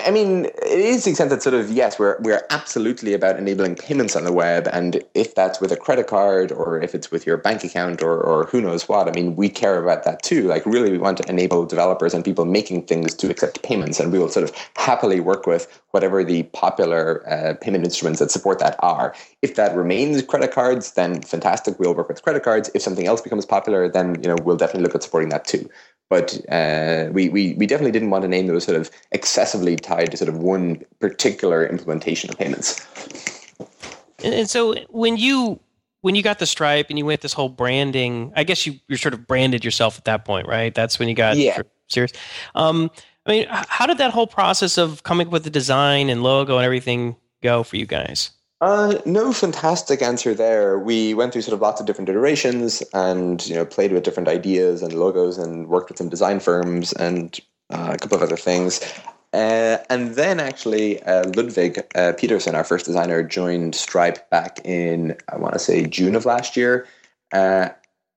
I 0.07 0.11
mean, 0.11 0.45
it 0.45 0.79
is 0.79 1.03
the 1.03 1.09
extent 1.09 1.31
that 1.31 1.43
sort 1.43 1.53
of 1.53 1.69
yes, 1.69 1.99
we're 1.99 2.17
we're 2.21 2.41
absolutely 2.49 3.13
about 3.13 3.37
enabling 3.37 3.75
payments 3.75 4.15
on 4.15 4.23
the 4.23 4.31
web, 4.31 4.69
and 4.71 5.03
if 5.13 5.35
that's 5.35 5.59
with 5.59 5.69
a 5.73 5.75
credit 5.75 6.07
card 6.07 6.53
or 6.53 6.81
if 6.81 6.95
it's 6.95 7.11
with 7.11 7.25
your 7.25 7.35
bank 7.35 7.65
account 7.65 8.01
or 8.01 8.17
or 8.17 8.45
who 8.45 8.61
knows 8.61 8.87
what, 8.87 9.09
I 9.09 9.11
mean, 9.11 9.35
we 9.35 9.49
care 9.49 9.83
about 9.83 10.05
that 10.05 10.23
too. 10.23 10.43
Like, 10.47 10.65
really, 10.65 10.91
we 10.91 10.97
want 10.97 11.17
to 11.17 11.29
enable 11.29 11.65
developers 11.65 12.13
and 12.13 12.23
people 12.23 12.45
making 12.45 12.83
things 12.83 13.15
to 13.15 13.29
accept 13.29 13.63
payments, 13.63 13.99
and 13.99 14.13
we 14.13 14.17
will 14.17 14.29
sort 14.29 14.49
of 14.49 14.55
happily 14.77 15.19
work 15.19 15.45
with 15.45 15.67
whatever 15.91 16.23
the 16.23 16.43
popular 16.43 17.29
uh, 17.29 17.55
payment 17.59 17.83
instruments 17.83 18.19
that 18.21 18.31
support 18.31 18.59
that 18.59 18.77
are. 18.79 19.13
If 19.41 19.55
that 19.55 19.75
remains 19.75 20.21
credit 20.21 20.53
cards, 20.53 20.93
then 20.93 21.21
fantastic. 21.21 21.79
We'll 21.79 21.93
work 21.93 22.07
with 22.07 22.23
credit 22.23 22.43
cards. 22.43 22.71
If 22.73 22.81
something 22.81 23.07
else 23.07 23.19
becomes 23.19 23.45
popular, 23.45 23.89
then 23.89 24.15
you 24.23 24.29
know 24.29 24.37
we'll 24.41 24.55
definitely 24.55 24.83
look 24.83 24.95
at 24.95 25.03
supporting 25.03 25.29
that 25.29 25.43
too 25.43 25.69
but 26.09 26.39
uh, 26.49 27.09
we, 27.11 27.29
we, 27.29 27.53
we 27.55 27.65
definitely 27.65 27.91
didn't 27.91 28.09
want 28.09 28.23
a 28.23 28.27
name 28.27 28.47
that 28.47 28.53
was 28.53 28.63
sort 28.63 28.77
of 28.79 28.89
excessively 29.11 29.75
tied 29.75 30.11
to 30.11 30.17
sort 30.17 30.29
of 30.29 30.37
one 30.37 30.83
particular 30.99 31.67
implementation 31.67 32.29
of 32.29 32.37
payments. 32.37 32.85
And, 34.23 34.33
and 34.33 34.49
so 34.49 34.75
when 34.89 35.17
you 35.17 35.59
when 36.01 36.15
you 36.15 36.23
got 36.23 36.39
the 36.39 36.45
stripe 36.45 36.87
and 36.89 36.97
you 36.97 37.05
went 37.05 37.21
this 37.21 37.33
whole 37.33 37.49
branding, 37.49 38.31
I 38.35 38.43
guess 38.43 38.65
you 38.65 38.79
you 38.87 38.97
sort 38.97 39.13
of 39.13 39.27
branded 39.27 39.65
yourself 39.65 39.97
at 39.97 40.05
that 40.05 40.25
point, 40.25 40.47
right? 40.47 40.73
That's 40.73 40.99
when 40.99 41.09
you 41.09 41.15
got 41.15 41.37
yeah. 41.37 41.61
serious. 41.87 42.13
Um, 42.55 42.89
I 43.25 43.31
mean, 43.31 43.47
how 43.49 43.85
did 43.85 43.97
that 43.97 44.11
whole 44.11 44.27
process 44.27 44.77
of 44.77 45.03
coming 45.03 45.27
up 45.27 45.33
with 45.33 45.43
the 45.43 45.49
design 45.49 46.09
and 46.09 46.23
logo 46.23 46.55
and 46.55 46.65
everything 46.65 47.17
go 47.43 47.63
for 47.63 47.75
you 47.75 47.85
guys? 47.85 48.31
Uh, 48.59 48.99
no 49.05 49.31
fantastic 49.31 50.01
answer 50.01 50.33
there. 50.33 50.79
We 50.79 51.13
went 51.13 51.31
through 51.31 51.43
sort 51.43 51.53
of 51.53 51.61
lots 51.61 51.79
of 51.79 51.85
different 51.85 52.09
iterations 52.09 52.81
and 52.93 53.45
you 53.47 53.53
know 53.53 53.65
played 53.65 53.91
with 53.91 54.03
different 54.03 54.27
ideas 54.27 54.81
and 54.81 54.93
logos 54.93 55.37
and 55.37 55.67
worked 55.67 55.89
with 55.89 55.97
some 55.99 56.09
design 56.09 56.39
firms 56.39 56.91
and 56.93 57.39
uh, 57.69 57.91
a 57.93 57.97
couple 57.97 58.17
of 58.17 58.23
other 58.23 58.37
things. 58.37 58.81
Uh, 59.33 59.77
and 59.89 60.15
then 60.15 60.39
actually, 60.39 61.03
uh, 61.03 61.25
Ludwig 61.35 61.79
uh, 61.93 62.13
Pettersson, 62.13 62.55
our 62.55 62.63
first 62.63 62.85
designer, 62.85 63.21
joined 63.21 63.75
Stripe 63.75 64.27
back 64.31 64.59
in 64.63 65.15
I 65.31 65.37
want 65.37 65.53
to 65.53 65.59
say 65.59 65.85
June 65.85 66.15
of 66.15 66.25
last 66.25 66.57
year, 66.57 66.87
uh, 67.33 67.69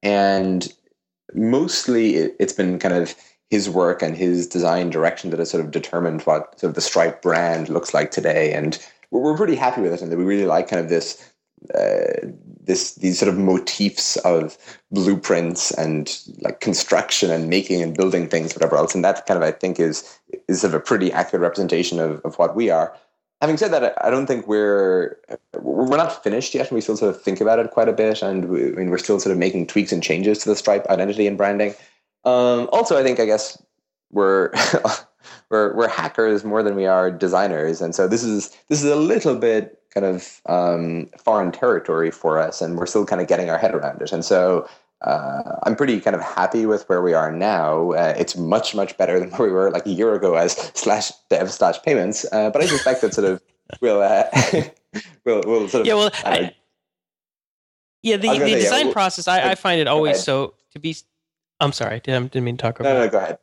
and 0.02 0.72
mostly 1.34 2.14
it, 2.14 2.36
it's 2.40 2.54
been 2.54 2.78
kind 2.78 2.94
of 2.94 3.14
his 3.50 3.68
work 3.68 4.00
and 4.00 4.16
his 4.16 4.46
design 4.46 4.88
direction 4.88 5.30
that 5.30 5.40
has 5.40 5.50
sort 5.50 5.62
of 5.62 5.72
determined 5.72 6.22
what 6.22 6.58
sort 6.58 6.70
of 6.70 6.74
the 6.76 6.80
Stripe 6.80 7.20
brand 7.20 7.68
looks 7.68 7.92
like 7.92 8.10
today 8.10 8.54
and 8.54 8.78
we're, 9.10 9.20
we're 9.20 9.36
pretty 9.36 9.56
happy 9.56 9.80
with 9.80 9.92
it. 9.92 10.02
And 10.02 10.10
that 10.10 10.16
we 10.16 10.24
really 10.24 10.46
like 10.46 10.68
kind 10.68 10.82
of 10.82 10.88
this 10.88 11.32
uh, 11.74 12.26
this 12.62 12.94
these 12.94 13.18
sort 13.18 13.28
of 13.28 13.38
motifs 13.38 14.16
of 14.18 14.56
blueprints 14.90 15.70
and 15.72 16.18
like 16.40 16.60
construction 16.60 17.30
and 17.30 17.48
making 17.48 17.82
and 17.82 17.96
building 17.96 18.28
things 18.28 18.54
whatever 18.54 18.76
else. 18.76 18.94
And 18.94 19.04
that 19.04 19.26
kind 19.26 19.36
of 19.36 19.46
i 19.46 19.50
think 19.50 19.78
is 19.78 20.18
is 20.48 20.60
sort 20.60 20.74
of 20.74 20.80
a 20.80 20.82
pretty 20.82 21.12
accurate 21.12 21.42
representation 21.42 21.98
of, 21.98 22.20
of 22.24 22.38
what 22.38 22.56
we 22.56 22.70
are. 22.70 22.96
Having 23.40 23.56
said 23.56 23.72
that 23.72 23.94
i 24.04 24.10
don't 24.10 24.26
think 24.26 24.46
we're 24.46 25.18
we're 25.60 25.96
not 25.96 26.22
finished 26.22 26.54
yet. 26.54 26.68
And 26.68 26.76
we 26.76 26.80
still 26.80 26.96
sort 26.96 27.14
of 27.14 27.22
think 27.22 27.40
about 27.40 27.58
it 27.58 27.70
quite 27.72 27.88
a 27.88 27.92
bit. 27.92 28.22
And 28.22 28.46
we, 28.46 28.68
I 28.68 28.70
mean 28.70 28.90
we're 28.90 28.98
still 28.98 29.20
sort 29.20 29.32
of 29.32 29.38
making 29.38 29.66
tweaks 29.66 29.92
and 29.92 30.02
changes 30.02 30.38
to 30.38 30.48
the 30.48 30.56
stripe 30.56 30.86
identity 30.86 31.26
and 31.26 31.36
branding. 31.36 31.74
Um, 32.24 32.68
also 32.72 32.98
i 32.98 33.02
think 33.02 33.18
i 33.18 33.26
guess 33.26 33.60
we're 34.10 34.52
we're 35.50 35.74
we're 35.74 35.88
hackers 35.88 36.44
more 36.44 36.62
than 36.62 36.74
we 36.74 36.86
are 36.86 37.10
designers, 37.10 37.80
and 37.80 37.94
so 37.94 38.06
this 38.08 38.22
is 38.22 38.56
this 38.68 38.82
is 38.82 38.90
a 38.90 38.96
little 38.96 39.36
bit 39.36 39.82
kind 39.92 40.06
of 40.06 40.40
um, 40.46 41.10
foreign 41.18 41.52
territory 41.52 42.10
for 42.10 42.38
us, 42.38 42.60
and 42.60 42.78
we're 42.78 42.86
still 42.86 43.04
kind 43.04 43.20
of 43.20 43.28
getting 43.28 43.50
our 43.50 43.58
head 43.58 43.74
around 43.74 44.00
it. 44.00 44.12
And 44.12 44.24
so 44.24 44.68
uh, 45.02 45.56
I'm 45.64 45.74
pretty 45.74 46.00
kind 46.00 46.14
of 46.14 46.22
happy 46.22 46.66
with 46.66 46.88
where 46.88 47.02
we 47.02 47.14
are 47.14 47.32
now. 47.32 47.92
Uh, 47.92 48.14
it's 48.16 48.36
much 48.36 48.74
much 48.74 48.96
better 48.96 49.18
than 49.18 49.30
where 49.36 49.48
we 49.48 49.52
were 49.54 49.70
like 49.70 49.86
a 49.86 49.90
year 49.90 50.14
ago 50.14 50.34
as 50.34 50.52
slash 50.74 51.10
dev 51.28 51.50
slash 51.50 51.82
payments. 51.82 52.24
Uh, 52.32 52.50
but 52.50 52.62
I 52.62 52.66
suspect 52.66 53.00
that 53.02 53.14
sort 53.14 53.28
of 53.28 53.42
will 53.80 54.02
uh, 54.02 54.24
will 55.24 55.42
will 55.42 55.68
sort 55.68 55.82
of 55.82 55.86
yeah 55.86 55.94
well. 55.94 56.10
I, 56.24 56.38
uh, 56.38 56.50
yeah, 58.02 58.16
the, 58.16 58.28
the 58.28 58.38
say, 58.38 58.60
design 58.60 58.86
yeah, 58.86 58.92
process, 58.94 59.28
I, 59.28 59.50
I 59.50 59.54
find 59.54 59.78
it 59.78 59.86
always 59.86 60.22
so 60.22 60.54
to 60.72 60.78
be. 60.78 60.96
I'm 61.60 61.72
sorry, 61.72 62.00
didn't, 62.00 62.32
didn't 62.32 62.44
mean 62.44 62.56
to 62.56 62.62
talk 62.62 62.80
over. 62.80 62.88
No, 62.88 62.98
no, 62.98 63.10
go 63.10 63.18
ahead. 63.18 63.38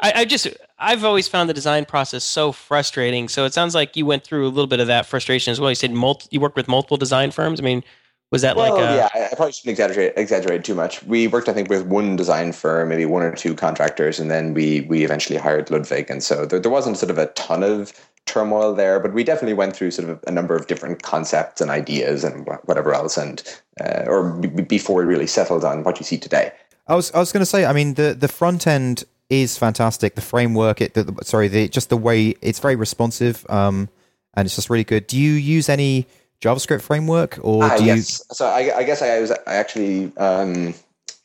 I, 0.00 0.12
I, 0.16 0.24
just 0.24 0.48
I've 0.82 1.04
always 1.04 1.28
found 1.28 1.48
the 1.48 1.54
design 1.54 1.84
process 1.84 2.24
so 2.24 2.50
frustrating. 2.50 3.28
So 3.28 3.44
it 3.44 3.54
sounds 3.54 3.74
like 3.74 3.96
you 3.96 4.04
went 4.04 4.24
through 4.24 4.46
a 4.46 4.50
little 4.50 4.66
bit 4.66 4.80
of 4.80 4.88
that 4.88 5.06
frustration 5.06 5.52
as 5.52 5.60
well. 5.60 5.70
You 5.70 5.76
said 5.76 5.92
multi, 5.92 6.26
you 6.30 6.40
worked 6.40 6.56
with 6.56 6.68
multiple 6.68 6.96
design 6.96 7.30
firms. 7.30 7.60
I 7.60 7.62
mean, 7.62 7.84
was 8.32 8.42
that 8.42 8.56
well, 8.56 8.74
like? 8.74 8.82
A, 8.82 8.96
yeah, 8.96 9.28
I 9.30 9.34
probably 9.36 9.52
shouldn't 9.52 9.72
exaggerate 9.72 10.14
exaggerate 10.16 10.64
too 10.64 10.74
much. 10.74 11.02
We 11.04 11.28
worked, 11.28 11.48
I 11.48 11.52
think, 11.52 11.68
with 11.68 11.86
one 11.86 12.16
design 12.16 12.52
firm, 12.52 12.88
maybe 12.88 13.04
one 13.04 13.22
or 13.22 13.34
two 13.34 13.54
contractors, 13.54 14.18
and 14.18 14.30
then 14.30 14.54
we 14.54 14.80
we 14.82 15.04
eventually 15.04 15.38
hired 15.38 15.70
Ludwig. 15.70 16.10
And 16.10 16.22
so 16.22 16.46
there, 16.46 16.58
there 16.58 16.70
wasn't 16.70 16.98
sort 16.98 17.10
of 17.10 17.18
a 17.18 17.26
ton 17.26 17.62
of 17.62 17.92
turmoil 18.24 18.74
there, 18.74 18.98
but 19.00 19.12
we 19.12 19.22
definitely 19.22 19.54
went 19.54 19.76
through 19.76 19.90
sort 19.90 20.08
of 20.08 20.22
a 20.26 20.30
number 20.30 20.56
of 20.56 20.66
different 20.66 21.02
concepts 21.02 21.60
and 21.60 21.70
ideas 21.70 22.24
and 22.24 22.48
whatever 22.64 22.94
else, 22.94 23.16
and 23.16 23.42
uh, 23.80 24.04
or 24.06 24.32
b- 24.32 24.62
before 24.62 24.96
we 24.96 25.04
really 25.04 25.26
settled 25.26 25.64
on 25.64 25.84
what 25.84 26.00
you 26.00 26.04
see 26.04 26.18
today. 26.18 26.52
I 26.88 26.94
was 26.94 27.12
I 27.12 27.18
was 27.18 27.32
going 27.32 27.42
to 27.42 27.46
say, 27.46 27.66
I 27.66 27.72
mean, 27.72 27.94
the 27.94 28.16
the 28.18 28.28
front 28.28 28.66
end 28.66 29.04
is 29.32 29.56
fantastic. 29.56 30.14
The 30.14 30.20
framework, 30.20 30.82
it 30.82 30.92
the, 30.92 31.16
sorry, 31.22 31.48
the 31.48 31.66
just 31.66 31.88
the 31.88 31.96
way 31.96 32.34
it's 32.42 32.58
very 32.58 32.76
responsive, 32.76 33.46
um, 33.48 33.88
and 34.34 34.44
it's 34.44 34.54
just 34.54 34.68
really 34.68 34.84
good. 34.84 35.06
Do 35.06 35.18
you 35.18 35.32
use 35.32 35.70
any 35.70 36.06
JavaScript 36.42 36.82
framework 36.82 37.38
or 37.40 37.64
ah, 37.64 37.76
do 37.78 37.84
yes. 37.84 37.96
you? 38.28 38.34
So 38.34 38.46
I, 38.46 38.76
I, 38.76 38.82
guess 38.84 39.00
I 39.00 39.20
was 39.20 39.30
I 39.30 39.54
actually 39.54 40.14
um, 40.18 40.74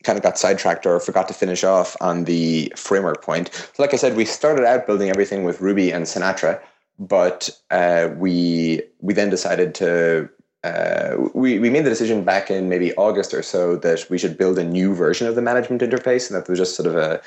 kind 0.03 0.17
of 0.17 0.23
got 0.23 0.37
sidetracked 0.37 0.85
or 0.85 1.01
forgot 1.01 1.27
to 1.27 1.33
finish 1.33 1.65
off 1.65 1.97
on 1.99 2.23
the 2.23 2.71
framework 2.77 3.21
point. 3.23 3.53
So 3.53 3.83
like 3.83 3.93
I 3.93 3.97
said, 3.97 4.15
we 4.15 4.23
started 4.23 4.65
out 4.65 4.87
building 4.87 5.09
everything 5.09 5.43
with 5.43 5.59
Ruby 5.59 5.91
and 5.91 6.05
Sinatra, 6.05 6.61
but 6.97 7.49
uh, 7.71 8.09
we 8.15 8.83
we 9.01 9.13
then 9.13 9.29
decided 9.29 9.75
to 9.75 10.29
uh, 10.63 11.29
we, 11.33 11.59
we 11.59 11.69
made 11.69 11.85
the 11.85 11.89
decision 11.89 12.23
back 12.23 12.49
in 12.49 12.67
maybe 12.67 12.93
August 12.95 13.33
or 13.33 13.43
so 13.43 13.75
that 13.77 14.09
we 14.09 14.17
should 14.17 14.37
build 14.37 14.57
a 14.57 14.63
new 14.63 14.93
version 14.93 15.27
of 15.27 15.35
the 15.35 15.41
management 15.41 15.81
interface, 15.81 16.29
and 16.29 16.39
that 16.39 16.49
was 16.49 16.57
just 16.57 16.75
sort 16.75 16.87
of 16.87 16.95
a 16.95 17.21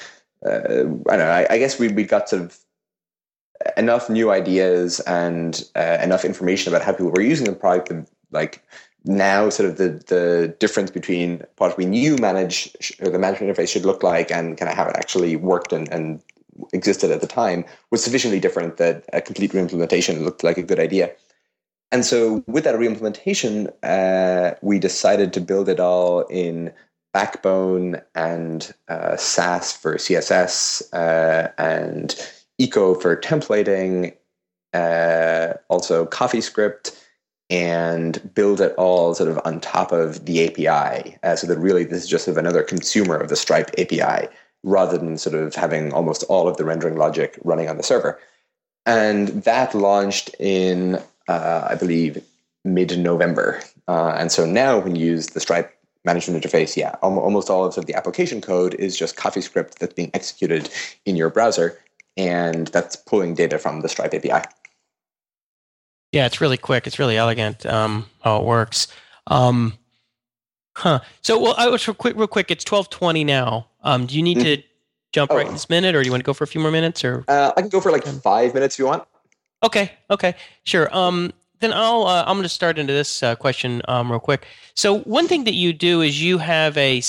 uh, 0.47 0.84
I 1.11 1.16
don't 1.16 1.18
know. 1.18 1.30
I, 1.30 1.47
I, 1.51 1.59
guess 1.59 1.78
we 1.78 1.88
we 1.88 2.05
got 2.05 2.28
sort 2.28 2.43
of 2.43 2.59
enough 3.76 4.09
new 4.09 4.30
ideas 4.30 5.01
and 5.01 5.62
uh, 5.76 5.99
enough 6.03 6.24
information 6.24 6.72
about 6.72 6.84
how 6.84 6.93
people 6.93 7.11
were 7.11 7.20
using 7.20 7.47
the 7.47 7.53
product, 7.53 7.91
and 7.91 8.07
like 8.30 8.62
now, 9.05 9.49
sort 9.51 9.68
of 9.68 9.76
the 9.76 10.03
the 10.07 10.55
difference 10.59 10.91
between 10.91 11.43
what 11.59 11.76
we 11.76 11.86
knew 11.86 12.16
manage 12.16 12.74
or 13.01 13.11
the 13.11 13.18
management 13.18 13.55
interface 13.55 13.68
should 13.68 13.84
look 13.84 14.03
like 14.03 14.30
and 14.30 14.57
kind 14.57 14.70
of 14.70 14.76
how 14.76 14.86
it 14.86 14.97
actually 14.97 15.36
worked 15.36 15.72
and, 15.72 15.91
and 15.93 16.22
existed 16.72 17.11
at 17.11 17.20
the 17.20 17.26
time 17.26 17.64
was 17.91 18.03
sufficiently 18.05 18.41
different 18.41 18.76
that 18.76 19.05
a 19.12 19.20
complete 19.20 19.53
reimplementation 19.53 20.22
looked 20.22 20.45
like 20.45 20.59
a 20.59 20.62
good 20.62 20.78
idea. 20.78 21.11
And 21.93 22.05
so, 22.05 22.45
with 22.47 22.64
that 22.64 22.76
reimplementation, 22.76 23.72
uh, 23.82 24.55
we 24.62 24.78
decided 24.78 25.32
to 25.32 25.41
build 25.41 25.68
it 25.68 25.80
all 25.80 26.20
in 26.30 26.72
Backbone 27.12 28.00
and 28.14 28.72
uh, 28.88 29.16
Sass 29.16 29.76
for 29.76 29.96
CSS 29.96 30.82
uh, 30.92 31.50
and 31.58 32.14
Eco 32.58 32.94
for 32.94 33.16
templating, 33.16 34.14
uh, 34.72 35.54
also 35.68 36.06
CoffeeScript, 36.06 36.96
and 37.48 38.32
build 38.34 38.61
it 38.61 38.74
all 38.76 39.14
sort 39.14 39.28
of 39.28 39.40
on 39.44 39.61
top 39.61 39.90
of 39.90 40.24
the 40.24 40.46
API, 40.46 41.16
uh, 41.24 41.34
so 41.34 41.46
that 41.48 41.58
really 41.58 41.82
this 41.84 42.04
is 42.04 42.08
just 42.08 42.26
sort 42.26 42.36
of 42.36 42.38
another 42.38 42.62
consumer 42.62 43.16
of 43.16 43.28
the 43.28 43.36
Stripe 43.36 43.70
API, 43.76 44.28
rather 44.62 44.96
than 44.96 45.18
sort 45.18 45.34
of 45.34 45.54
having 45.54 45.92
almost 45.92 46.22
all 46.28 46.46
of 46.46 46.58
the 46.58 46.64
rendering 46.64 46.96
logic 46.96 47.38
running 47.42 47.68
on 47.68 47.76
the 47.76 47.82
server. 47.82 48.20
And 48.86 49.28
that 49.44 49.74
launched 49.74 50.30
in, 50.38 50.96
uh, 51.28 51.66
I 51.68 51.74
believe, 51.74 52.22
mid 52.64 52.96
November. 52.98 53.61
Uh, 53.88 54.14
and 54.16 54.30
so 54.30 54.46
now 54.46 54.78
when 54.78 54.94
you 54.94 55.06
use 55.06 55.28
the 55.28 55.40
Stripe 55.40 55.74
management 56.05 56.42
interface, 56.42 56.76
yeah, 56.76 56.96
almost 57.03 57.51
all 57.51 57.64
of, 57.64 57.74
sort 57.74 57.84
of 57.84 57.86
the 57.86 57.94
application 57.94 58.40
code 58.40 58.74
is 58.74 58.96
just 58.96 59.16
CoffeeScript 59.16 59.76
that's 59.76 59.94
being 59.94 60.11
executed 60.14 60.70
in 61.05 61.16
your 61.16 61.30
browser, 61.30 61.78
and 62.16 62.68
that's 62.68 62.96
pulling 62.96 63.34
data 63.34 63.59
from 63.59 63.80
the 63.80 63.88
Stripe 63.88 64.14
API. 64.14 64.46
Yeah, 66.12 66.26
it's 66.26 66.40
really 66.40 66.57
quick. 66.57 66.86
It's 66.86 66.98
really 66.98 67.16
elegant 67.16 67.64
um, 67.66 68.07
how 68.22 68.38
it 68.38 68.44
works. 68.44 68.88
Um, 69.28 69.74
huh. 70.76 71.01
So, 71.22 71.40
well, 71.40 71.55
I 71.57 71.68
was 71.68 71.86
real 71.86 71.94
quick. 71.94 72.16
Real 72.16 72.26
quick. 72.26 72.51
It's 72.51 72.64
twelve 72.64 72.90
twenty 72.90 73.22
now. 73.22 73.68
Um, 73.82 74.07
do 74.07 74.16
you 74.16 74.22
need 74.22 74.38
mm-hmm. 74.38 74.61
to 74.61 74.62
jump 75.12 75.30
oh. 75.30 75.36
right 75.36 75.48
this 75.48 75.70
minute, 75.70 75.94
or 75.94 76.03
do 76.03 76.07
you 76.07 76.12
want 76.12 76.20
to 76.20 76.26
go 76.26 76.32
for 76.32 76.44
a 76.44 76.48
few 76.48 76.61
more 76.61 76.72
minutes? 76.72 77.05
Or 77.05 77.24
uh, 77.28 77.53
I 77.57 77.61
can 77.61 77.70
go 77.70 77.80
for 77.80 77.92
like 77.92 78.05
five 78.05 78.55
minutes 78.55 78.74
if 78.74 78.80
you 78.80 78.86
want. 78.86 79.05
Okay. 79.62 79.92
Okay. 80.11 80.34
Sure. 80.64 80.94
Um, 80.96 81.32
then 81.61 81.72
I'll 81.72 82.06
uh, 82.06 82.24
I'm 82.26 82.36
going 82.36 82.42
to 82.42 82.48
start 82.48 82.78
into 82.78 82.92
this 82.92 83.22
uh, 83.22 83.36
question 83.36 83.82
um, 83.88 84.11
real 84.11 84.20
quick. 84.20 84.46
So 84.74 85.00
one 85.00 85.28
thing 85.28 85.44
that 85.44 85.54
you 85.54 85.72
do 85.72 86.00
is 86.00 86.22
you 86.22 86.38
have 86.38 86.76
a, 86.76 87.02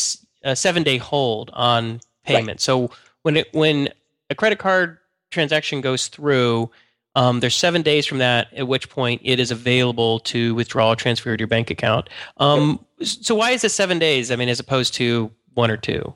a 0.43 0.55
seven 0.55 0.83
day 0.83 0.97
hold 0.97 1.49
on 1.53 2.01
payment. 2.25 2.47
Right. 2.47 2.61
So 2.61 2.91
when 3.23 3.37
it 3.37 3.47
when 3.53 3.89
a 4.29 4.35
credit 4.35 4.59
card 4.59 4.97
transaction 5.31 5.81
goes 5.81 6.07
through, 6.07 6.69
um, 7.15 7.39
there's 7.39 7.55
seven 7.55 7.81
days 7.81 8.05
from 8.05 8.19
that 8.19 8.53
at 8.53 8.67
which 8.67 8.89
point 8.89 9.21
it 9.23 9.39
is 9.39 9.51
available 9.51 10.19
to 10.19 10.53
withdraw 10.55 10.91
or 10.91 10.95
transfer 10.95 11.35
to 11.35 11.41
your 11.41 11.47
bank 11.47 11.69
account. 11.69 12.09
Um, 12.37 12.79
yep. 12.97 13.07
So 13.07 13.35
why 13.35 13.51
is 13.51 13.63
it 13.63 13.71
seven 13.71 13.99
days? 13.99 14.31
I 14.31 14.35
mean, 14.35 14.49
as 14.49 14.59
opposed 14.59 14.93
to 14.95 15.31
one 15.53 15.71
or 15.71 15.77
two? 15.77 16.13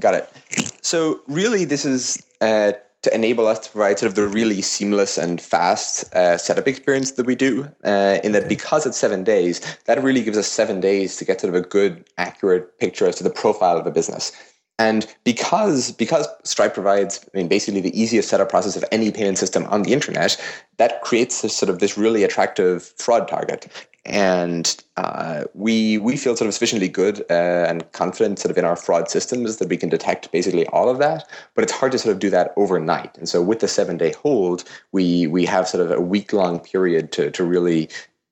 Got 0.00 0.14
it. 0.14 0.72
So 0.82 1.20
really, 1.26 1.64
this 1.64 1.84
is 1.84 2.22
uh, 2.40 2.72
to 3.02 3.14
enable 3.14 3.46
us 3.46 3.60
to 3.60 3.70
provide 3.70 3.98
sort 3.98 4.08
of 4.08 4.16
the 4.16 4.26
really 4.26 4.60
seamless 4.60 5.16
and 5.18 5.40
fast 5.40 6.12
uh, 6.14 6.36
setup 6.36 6.66
experience 6.66 7.12
that 7.12 7.26
we 7.26 7.34
do. 7.34 7.68
Uh, 7.84 8.18
in 8.24 8.32
that, 8.32 8.48
because 8.48 8.86
it's 8.86 8.98
seven 8.98 9.22
days, 9.22 9.60
that 9.86 10.02
really 10.02 10.22
gives 10.22 10.36
us 10.36 10.48
seven 10.48 10.80
days 10.80 11.16
to 11.16 11.24
get 11.24 11.40
sort 11.40 11.54
of 11.54 11.62
a 11.62 11.66
good, 11.66 12.04
accurate 12.18 12.78
picture 12.78 13.06
as 13.06 13.16
to 13.16 13.24
the 13.24 13.30
profile 13.30 13.78
of 13.78 13.86
a 13.86 13.90
business. 13.90 14.32
And 14.80 15.12
because 15.24 15.90
because 15.92 16.28
Stripe 16.44 16.74
provides, 16.74 17.24
I 17.34 17.38
mean, 17.38 17.48
basically 17.48 17.80
the 17.80 18.00
easiest 18.00 18.28
setup 18.28 18.48
process 18.48 18.76
of 18.76 18.84
any 18.92 19.10
payment 19.10 19.36
system 19.36 19.64
on 19.66 19.82
the 19.82 19.92
internet, 19.92 20.40
that 20.76 21.02
creates 21.02 21.42
this 21.42 21.56
sort 21.56 21.68
of 21.68 21.80
this 21.80 21.98
really 21.98 22.22
attractive 22.22 22.84
fraud 22.96 23.26
target 23.26 23.66
and 24.08 24.82
uh, 24.96 25.44
we 25.54 25.98
we 25.98 26.16
feel 26.16 26.34
sort 26.34 26.48
of 26.48 26.54
sufficiently 26.54 26.88
good 26.88 27.20
uh, 27.30 27.66
and 27.68 27.90
confident 27.92 28.38
sort 28.38 28.50
of 28.50 28.58
in 28.58 28.64
our 28.64 28.76
fraud 28.76 29.10
systems 29.10 29.58
that 29.58 29.68
we 29.68 29.76
can 29.76 29.88
detect 29.88 30.32
basically 30.32 30.66
all 30.68 30.88
of 30.88 30.98
that. 30.98 31.28
But 31.54 31.64
it's 31.64 31.72
hard 31.72 31.92
to 31.92 31.98
sort 31.98 32.12
of 32.14 32.18
do 32.18 32.30
that 32.30 32.52
overnight. 32.56 33.16
And 33.18 33.28
so 33.28 33.42
with 33.42 33.60
the 33.60 33.68
seven 33.68 33.96
day 33.98 34.12
hold, 34.12 34.64
we 34.92 35.26
we 35.26 35.44
have 35.46 35.68
sort 35.68 35.84
of 35.84 35.90
a 35.90 36.00
week 36.00 36.32
long 36.32 36.58
period 36.58 37.12
to 37.12 37.30
to 37.30 37.44
really 37.44 37.88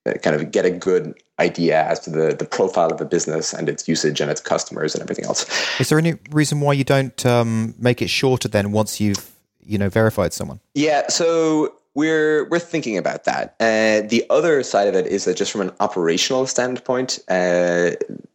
uh, 0.06 0.14
kind 0.14 0.34
of 0.34 0.50
get 0.50 0.64
a 0.64 0.70
good 0.70 1.14
idea 1.38 1.84
as 1.84 2.00
to 2.00 2.10
the 2.10 2.34
the 2.34 2.46
profile 2.46 2.92
of 2.92 3.00
a 3.00 3.04
business 3.04 3.52
and 3.52 3.68
its 3.68 3.86
usage 3.86 4.20
and 4.20 4.30
its 4.30 4.40
customers 4.40 4.94
and 4.94 5.02
everything 5.02 5.26
else. 5.26 5.46
Is 5.78 5.90
there 5.90 5.98
any 5.98 6.14
reason 6.30 6.60
why 6.60 6.72
you 6.72 6.84
don't 6.84 7.24
um, 7.26 7.74
make 7.78 8.00
it 8.00 8.08
shorter 8.08 8.48
then 8.48 8.72
once 8.72 9.00
you've 9.00 9.30
you 9.64 9.76
know 9.76 9.90
verified 9.90 10.32
someone? 10.32 10.60
Yeah. 10.74 11.08
So 11.08 11.74
we're 11.96 12.46
we're 12.50 12.58
thinking 12.58 12.98
about 12.98 13.24
that. 13.24 13.56
Uh, 13.58 14.06
the 14.06 14.24
other 14.30 14.62
side 14.62 14.86
of 14.86 14.94
it 14.94 15.06
is 15.06 15.24
that 15.24 15.36
just 15.36 15.50
from 15.50 15.62
an 15.62 15.72
operational 15.80 16.46
standpoint, 16.46 17.18
uh, 17.28 17.92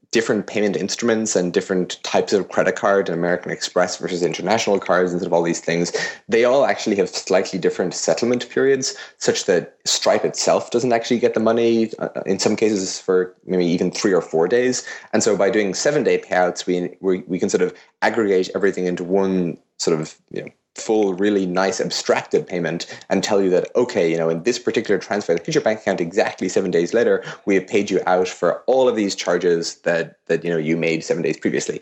different 0.09 0.47
payment 0.47 0.75
instruments 0.75 1.35
and 1.35 1.53
different 1.53 2.03
types 2.03 2.33
of 2.33 2.49
credit 2.49 2.75
card 2.75 3.07
and 3.07 3.17
American 3.17 3.51
Express 3.51 3.97
versus 3.97 4.23
international 4.23 4.79
cards 4.79 5.13
instead 5.13 5.27
of 5.27 5.31
all 5.31 5.43
these 5.43 5.61
things, 5.61 5.93
they 6.27 6.43
all 6.43 6.65
actually 6.65 6.95
have 6.95 7.07
slightly 7.07 7.59
different 7.59 7.93
settlement 7.93 8.49
periods, 8.49 8.97
such 9.19 9.45
that 9.45 9.77
Stripe 9.85 10.25
itself 10.25 10.71
doesn't 10.71 10.91
actually 10.91 11.19
get 11.19 11.35
the 11.35 11.39
money 11.39 11.91
uh, 11.99 12.09
in 12.25 12.39
some 12.39 12.55
cases 12.55 12.99
for 12.99 13.33
maybe 13.45 13.65
even 13.65 13.91
three 13.91 14.11
or 14.11 14.21
four 14.21 14.47
days. 14.47 14.85
And 15.13 15.21
so 15.21 15.37
by 15.37 15.51
doing 15.51 15.75
seven 15.75 16.03
day 16.03 16.17
payouts, 16.17 16.65
we, 16.65 16.97
we 16.99 17.19
we 17.27 17.37
can 17.37 17.49
sort 17.49 17.61
of 17.61 17.75
aggregate 18.01 18.49
everything 18.55 18.87
into 18.87 19.03
one 19.03 19.59
sort 19.77 19.99
of 19.99 20.15
you 20.31 20.41
know 20.41 20.51
full, 20.75 21.13
really 21.13 21.45
nice 21.45 21.81
abstracted 21.81 22.47
payment 22.47 22.85
and 23.09 23.23
tell 23.23 23.41
you 23.41 23.49
that, 23.49 23.69
okay, 23.75 24.09
you 24.09 24.17
know, 24.17 24.29
in 24.29 24.43
this 24.43 24.57
particular 24.57 24.99
transfer 24.99 25.33
hit 25.33 25.53
your 25.53 25.63
bank 25.63 25.81
account 25.81 26.01
exactly 26.01 26.47
seven 26.47 26.71
days 26.71 26.93
later, 26.93 27.23
we 27.45 27.55
have 27.55 27.67
paid 27.67 27.89
you 27.89 28.01
out 28.07 28.27
for 28.27 28.61
all 28.67 28.87
of 28.87 28.95
these 28.95 29.15
charges 29.15 29.75
that 29.81 30.17
that 30.27 30.43
you 30.43 30.49
know 30.49 30.57
you 30.57 30.77
made 30.77 31.03
seven 31.03 31.23
days 31.23 31.37
previously 31.37 31.81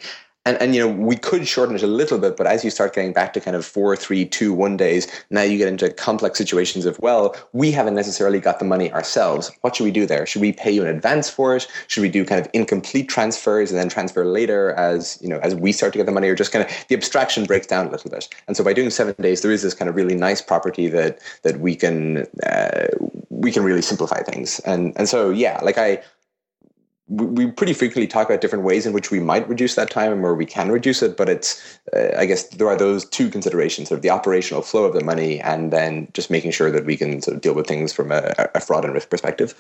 and 0.50 0.62
and 0.62 0.76
you 0.76 0.82
know 0.82 0.88
we 0.88 1.16
could 1.16 1.48
shorten 1.48 1.76
it 1.76 1.84
a 1.84 1.88
little 1.88 2.18
bit 2.18 2.36
but 2.36 2.48
as 2.48 2.64
you 2.64 2.72
start 2.72 2.94
getting 2.96 3.14
back 3.14 3.34
to 3.34 3.40
kind 3.40 3.56
of 3.56 3.66
four 3.66 3.96
three 3.96 4.26
two 4.26 4.52
one 4.54 4.76
days 4.76 5.08
now 5.30 5.42
you 5.42 5.58
get 5.58 5.68
into 5.68 5.90
complex 5.92 6.38
situations 6.38 6.86
of 6.86 7.00
well 7.00 7.36
we 7.54 7.72
haven't 7.72 7.96
necessarily 7.96 8.40
got 8.40 8.60
the 8.60 8.66
money 8.66 8.92
ourselves. 8.92 9.52
What 9.62 9.76
should 9.76 9.84
we 9.84 9.92
do 9.92 10.06
there? 10.06 10.26
Should 10.26 10.42
we 10.42 10.52
pay 10.52 10.72
you 10.72 10.82
in 10.82 10.88
advance 10.88 11.30
for 11.30 11.56
it? 11.56 11.68
Should 11.88 12.02
we 12.02 12.10
do 12.10 12.26
kind 12.26 12.42
of 12.42 12.50
incomplete 12.54 13.10
transfers 13.10 13.72
and 13.72 13.80
then 13.80 13.90
transfer 13.90 14.26
later 14.26 14.72
as 14.74 15.20
you 15.22 15.30
know 15.30 15.40
as 15.40 15.56
we 15.56 15.72
start 15.72 15.94
to 15.94 16.00
get 16.00 16.06
the 16.06 16.12
money 16.12 16.28
or 16.28 16.36
just 16.36 16.52
kind 16.52 16.66
of 16.66 16.72
the 16.88 16.96
abstraction 16.96 17.46
breaks 17.46 17.68
down 17.68 17.88
a 17.88 17.92
little 17.92 18.10
bit? 18.10 18.28
And 18.48 18.58
so 18.58 18.64
by 18.64 18.74
doing 18.74 18.90
seven 18.90 19.16
days 19.20 19.42
there 19.42 19.52
is 19.52 19.62
this 19.62 19.74
kind 19.74 19.90
of 19.90 19.96
really 19.96 20.16
nice 20.16 20.42
property 20.42 20.88
that 20.88 21.20
that 21.44 21.60
we 21.60 21.76
can 21.76 22.26
uh, 22.46 22.88
we 23.30 23.52
can 23.52 23.64
really 23.64 23.82
simplify 23.82 24.22
things. 24.24 24.60
And 24.62 24.94
and 24.98 25.08
so 25.08 25.30
yeah 25.30 25.60
like 25.62 25.78
i 25.78 26.02
we 27.10 27.48
pretty 27.48 27.74
frequently 27.74 28.06
talk 28.06 28.30
about 28.30 28.40
different 28.40 28.64
ways 28.64 28.86
in 28.86 28.94
which 28.94 29.10
we 29.10 29.20
might 29.20 29.48
reduce 29.50 29.76
that 29.76 29.90
time 29.90 30.12
and 30.12 30.22
where 30.22 30.36
we 30.36 30.46
can 30.46 30.72
reduce 30.72 31.02
it. 31.02 31.18
But 31.18 31.28
it's, 31.28 31.80
uh, 31.96 32.10
I 32.16 32.26
guess, 32.26 32.48
there 32.50 32.68
are 32.68 32.78
those 32.78 33.06
two 33.06 33.30
considerations: 33.30 33.90
sort 33.90 33.98
of 33.98 34.04
the 34.04 34.12
operational 34.12 34.62
flow 34.62 34.86
of 34.86 34.94
the 34.94 35.04
money, 35.04 35.40
and 35.42 35.74
then 35.74 36.08
just 36.14 36.30
making 36.30 36.52
sure 36.52 36.70
that 36.70 36.86
we 36.86 36.96
can 36.96 37.22
sort 37.22 37.36
of 37.36 37.42
deal 37.42 37.56
with 37.56 37.68
things 37.68 37.92
from 37.92 38.12
a, 38.12 38.36
a 38.54 38.62
fraud 38.62 38.86
and 38.86 38.94
risk 38.94 39.10
perspective. 39.10 39.56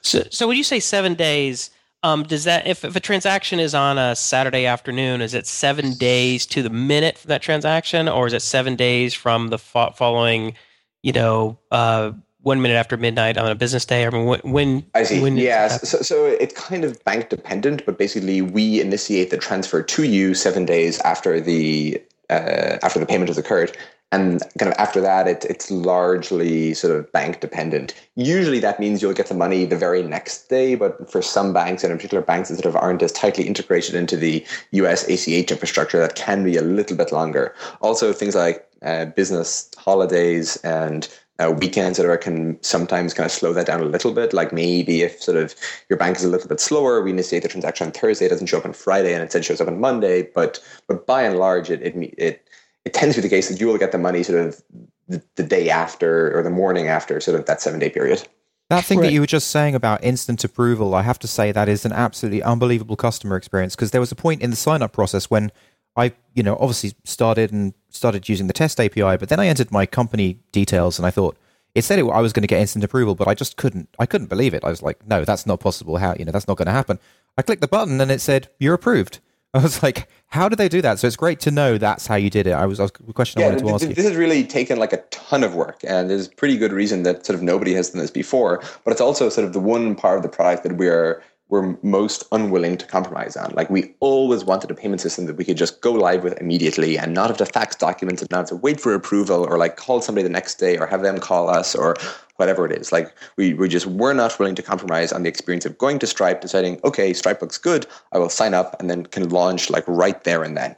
So, 0.00 0.22
so 0.30 0.46
when 0.46 0.56
you 0.56 0.64
say 0.64 0.78
seven 0.78 1.14
days, 1.14 1.70
um, 2.04 2.22
does 2.22 2.44
that 2.44 2.66
if, 2.66 2.84
if 2.84 2.94
a 2.94 3.00
transaction 3.00 3.58
is 3.58 3.74
on 3.74 3.98
a 3.98 4.14
Saturday 4.14 4.66
afternoon, 4.66 5.20
is 5.22 5.34
it 5.34 5.46
seven 5.46 5.94
days 5.94 6.46
to 6.46 6.62
the 6.62 6.70
minute 6.70 7.18
for 7.18 7.26
that 7.28 7.42
transaction, 7.42 8.08
or 8.08 8.28
is 8.28 8.32
it 8.32 8.42
seven 8.42 8.76
days 8.76 9.12
from 9.12 9.48
the 9.48 9.58
fo- 9.58 9.90
following, 9.90 10.54
you 11.02 11.12
know? 11.12 11.58
Uh, 11.70 12.12
one 12.42 12.60
minute 12.60 12.74
after 12.74 12.96
midnight 12.96 13.38
on 13.38 13.50
a 13.50 13.54
business 13.54 13.84
day? 13.84 14.06
I 14.06 14.10
mean, 14.10 14.26
when? 14.26 14.40
when 14.40 14.86
I 14.94 15.02
see. 15.04 15.20
When 15.20 15.36
yeah. 15.36 15.68
So, 15.68 15.98
so 15.98 16.26
it's 16.26 16.54
kind 16.54 16.84
of 16.84 17.02
bank 17.04 17.28
dependent, 17.28 17.86
but 17.86 17.98
basically 17.98 18.42
we 18.42 18.80
initiate 18.80 19.30
the 19.30 19.38
transfer 19.38 19.82
to 19.82 20.02
you 20.04 20.34
seven 20.34 20.64
days 20.64 21.00
after 21.00 21.40
the 21.40 22.02
uh, 22.30 22.78
after 22.82 22.98
the 22.98 23.06
payment 23.06 23.28
has 23.28 23.38
occurred. 23.38 23.76
And 24.12 24.42
kind 24.58 24.70
of 24.70 24.76
after 24.78 25.00
that, 25.00 25.26
it, 25.26 25.46
it's 25.46 25.70
largely 25.70 26.74
sort 26.74 26.94
of 26.94 27.10
bank 27.12 27.40
dependent. 27.40 27.94
Usually 28.14 28.58
that 28.58 28.78
means 28.78 29.00
you'll 29.00 29.14
get 29.14 29.28
the 29.28 29.34
money 29.34 29.64
the 29.64 29.76
very 29.76 30.02
next 30.02 30.50
day, 30.50 30.74
but 30.74 31.10
for 31.10 31.22
some 31.22 31.54
banks, 31.54 31.82
and 31.82 31.90
in 31.90 31.96
particular 31.96 32.22
banks 32.22 32.50
that 32.50 32.56
sort 32.56 32.66
of 32.66 32.76
aren't 32.76 33.02
as 33.02 33.10
tightly 33.12 33.46
integrated 33.46 33.94
into 33.94 34.18
the 34.18 34.44
US 34.72 35.08
ACH 35.08 35.50
infrastructure, 35.50 35.98
that 35.98 36.14
can 36.14 36.44
be 36.44 36.58
a 36.58 36.62
little 36.62 36.94
bit 36.94 37.10
longer. 37.10 37.54
Also, 37.80 38.12
things 38.12 38.34
like 38.34 38.68
uh, 38.82 39.06
business 39.06 39.70
holidays 39.78 40.56
and 40.56 41.08
uh, 41.38 41.50
weekends 41.50 41.96
that 41.98 42.06
are 42.06 42.16
can 42.16 42.62
sometimes 42.62 43.14
kind 43.14 43.24
of 43.24 43.32
slow 43.32 43.52
that 43.52 43.66
down 43.66 43.80
a 43.80 43.84
little 43.84 44.12
bit. 44.12 44.32
Like 44.32 44.52
maybe 44.52 45.02
if 45.02 45.22
sort 45.22 45.36
of 45.36 45.54
your 45.88 45.98
bank 45.98 46.16
is 46.16 46.24
a 46.24 46.28
little 46.28 46.48
bit 46.48 46.60
slower, 46.60 47.02
we 47.02 47.10
initiate 47.10 47.42
the 47.42 47.48
transaction 47.48 47.86
on 47.86 47.92
Thursday, 47.92 48.26
it 48.26 48.30
doesn't 48.30 48.46
show 48.46 48.58
up 48.58 48.64
on 48.64 48.72
Friday, 48.72 49.12
and 49.12 49.22
instead 49.22 49.44
shows 49.44 49.60
up 49.60 49.68
on 49.68 49.80
Monday. 49.80 50.22
But 50.22 50.60
but 50.88 51.06
by 51.06 51.22
and 51.22 51.38
large, 51.38 51.70
it 51.70 51.82
it 51.82 51.94
it, 52.18 52.48
it 52.84 52.94
tends 52.94 53.14
to 53.16 53.22
be 53.22 53.28
the 53.28 53.34
case 53.34 53.48
that 53.48 53.60
you 53.60 53.66
will 53.66 53.78
get 53.78 53.92
the 53.92 53.98
money 53.98 54.22
sort 54.22 54.46
of 54.46 54.62
the, 55.08 55.22
the 55.36 55.42
day 55.42 55.70
after 55.70 56.36
or 56.36 56.42
the 56.42 56.50
morning 56.50 56.88
after 56.88 57.20
sort 57.20 57.38
of 57.38 57.46
that 57.46 57.60
seven 57.60 57.80
day 57.80 57.90
period. 57.90 58.26
That 58.70 58.84
thing 58.84 59.00
right. 59.00 59.08
that 59.08 59.12
you 59.12 59.20
were 59.20 59.26
just 59.26 59.50
saying 59.50 59.74
about 59.74 60.02
instant 60.02 60.42
approval, 60.44 60.94
I 60.94 61.02
have 61.02 61.18
to 61.18 61.28
say 61.28 61.52
that 61.52 61.68
is 61.68 61.84
an 61.84 61.92
absolutely 61.92 62.42
unbelievable 62.42 62.96
customer 62.96 63.36
experience 63.36 63.76
because 63.76 63.90
there 63.90 64.00
was 64.00 64.12
a 64.12 64.16
point 64.16 64.40
in 64.40 64.48
the 64.48 64.56
sign 64.56 64.80
up 64.80 64.92
process 64.92 65.28
when 65.28 65.52
I, 65.94 66.14
you 66.34 66.42
know, 66.42 66.56
obviously 66.58 66.94
started 67.04 67.52
and 67.52 67.74
started 67.92 68.28
using 68.28 68.46
the 68.46 68.52
test 68.52 68.80
API, 68.80 69.16
but 69.16 69.28
then 69.28 69.40
I 69.40 69.46
entered 69.46 69.70
my 69.70 69.86
company 69.86 70.38
details 70.50 70.98
and 70.98 71.06
I 71.06 71.10
thought 71.10 71.36
it 71.74 71.82
said 71.82 71.98
it, 71.98 72.04
I 72.04 72.20
was 72.20 72.32
going 72.32 72.42
to 72.42 72.48
get 72.48 72.60
instant 72.60 72.84
approval, 72.84 73.14
but 73.14 73.28
I 73.28 73.34
just 73.34 73.56
couldn't. 73.56 73.88
I 73.98 74.06
couldn't 74.06 74.26
believe 74.28 74.52
it. 74.52 74.64
I 74.64 74.68
was 74.68 74.82
like, 74.82 75.06
no, 75.06 75.24
that's 75.24 75.46
not 75.46 75.60
possible. 75.60 75.96
How 75.96 76.14
you 76.18 76.24
know 76.24 76.32
that's 76.32 76.48
not 76.48 76.56
going 76.56 76.66
to 76.66 76.72
happen? 76.72 76.98
I 77.38 77.42
clicked 77.42 77.62
the 77.62 77.68
button 77.68 78.00
and 78.00 78.10
it 78.10 78.20
said 78.20 78.48
you're 78.58 78.74
approved. 78.74 79.20
I 79.54 79.58
was 79.58 79.82
like, 79.82 80.08
how 80.28 80.48
did 80.48 80.58
they 80.58 80.68
do 80.68 80.80
that? 80.80 80.98
So 80.98 81.06
it's 81.06 81.16
great 81.16 81.38
to 81.40 81.50
know 81.50 81.76
that's 81.76 82.06
how 82.06 82.14
you 82.14 82.30
did 82.30 82.46
it. 82.46 82.52
I 82.52 82.64
was, 82.64 82.80
I 82.80 82.84
was 82.84 82.92
a 83.06 83.12
question 83.12 83.40
yeah, 83.40 83.48
I 83.48 83.50
wanted 83.50 83.66
to 83.66 83.74
ask. 83.74 83.96
This 83.96 84.06
has 84.06 84.16
really 84.16 84.44
taken 84.44 84.78
like 84.78 84.94
a 84.94 85.02
ton 85.10 85.44
of 85.44 85.54
work, 85.54 85.80
and 85.86 86.08
there's 86.08 86.28
pretty 86.28 86.56
good 86.56 86.72
reason 86.72 87.02
that 87.02 87.26
sort 87.26 87.36
of 87.36 87.42
nobody 87.42 87.74
has 87.74 87.90
done 87.90 88.00
this 88.00 88.10
before. 88.10 88.62
But 88.84 88.92
it's 88.92 89.00
also 89.00 89.28
sort 89.28 89.46
of 89.46 89.52
the 89.52 89.60
one 89.60 89.94
part 89.94 90.16
of 90.16 90.22
the 90.22 90.30
product 90.30 90.62
that 90.62 90.78
we're 90.78 91.22
we're 91.52 91.76
most 91.82 92.24
unwilling 92.32 92.78
to 92.78 92.86
compromise 92.86 93.36
on. 93.36 93.52
Like 93.54 93.68
we 93.68 93.94
always 94.00 94.42
wanted 94.42 94.70
a 94.70 94.74
payment 94.74 95.02
system 95.02 95.26
that 95.26 95.36
we 95.36 95.44
could 95.44 95.58
just 95.58 95.82
go 95.82 95.92
live 95.92 96.24
with 96.24 96.40
immediately 96.40 96.96
and 96.96 97.12
not 97.12 97.28
have 97.28 97.36
to 97.36 97.44
fax 97.44 97.76
documents 97.76 98.22
and 98.22 98.30
not 98.30 98.38
have 98.38 98.48
to 98.48 98.56
wait 98.56 98.80
for 98.80 98.94
approval 98.94 99.44
or 99.44 99.58
like 99.58 99.76
call 99.76 100.00
somebody 100.00 100.22
the 100.22 100.30
next 100.30 100.54
day 100.54 100.78
or 100.78 100.86
have 100.86 101.02
them 101.02 101.18
call 101.18 101.50
us 101.50 101.74
or 101.74 101.94
whatever 102.36 102.64
it 102.64 102.72
is. 102.72 102.90
Like 102.90 103.14
we, 103.36 103.52
we 103.52 103.68
just 103.68 103.84
were 103.84 104.14
not 104.14 104.38
willing 104.38 104.54
to 104.54 104.62
compromise 104.62 105.12
on 105.12 105.24
the 105.24 105.28
experience 105.28 105.66
of 105.66 105.76
going 105.76 105.98
to 105.98 106.06
Stripe, 106.06 106.40
deciding, 106.40 106.80
okay, 106.84 107.12
Stripe 107.12 107.42
looks 107.42 107.58
good, 107.58 107.86
I 108.12 108.18
will 108.18 108.30
sign 108.30 108.54
up 108.54 108.74
and 108.80 108.88
then 108.88 109.04
can 109.04 109.28
launch 109.28 109.68
like 109.68 109.84
right 109.86 110.24
there 110.24 110.42
and 110.42 110.56
then. 110.56 110.74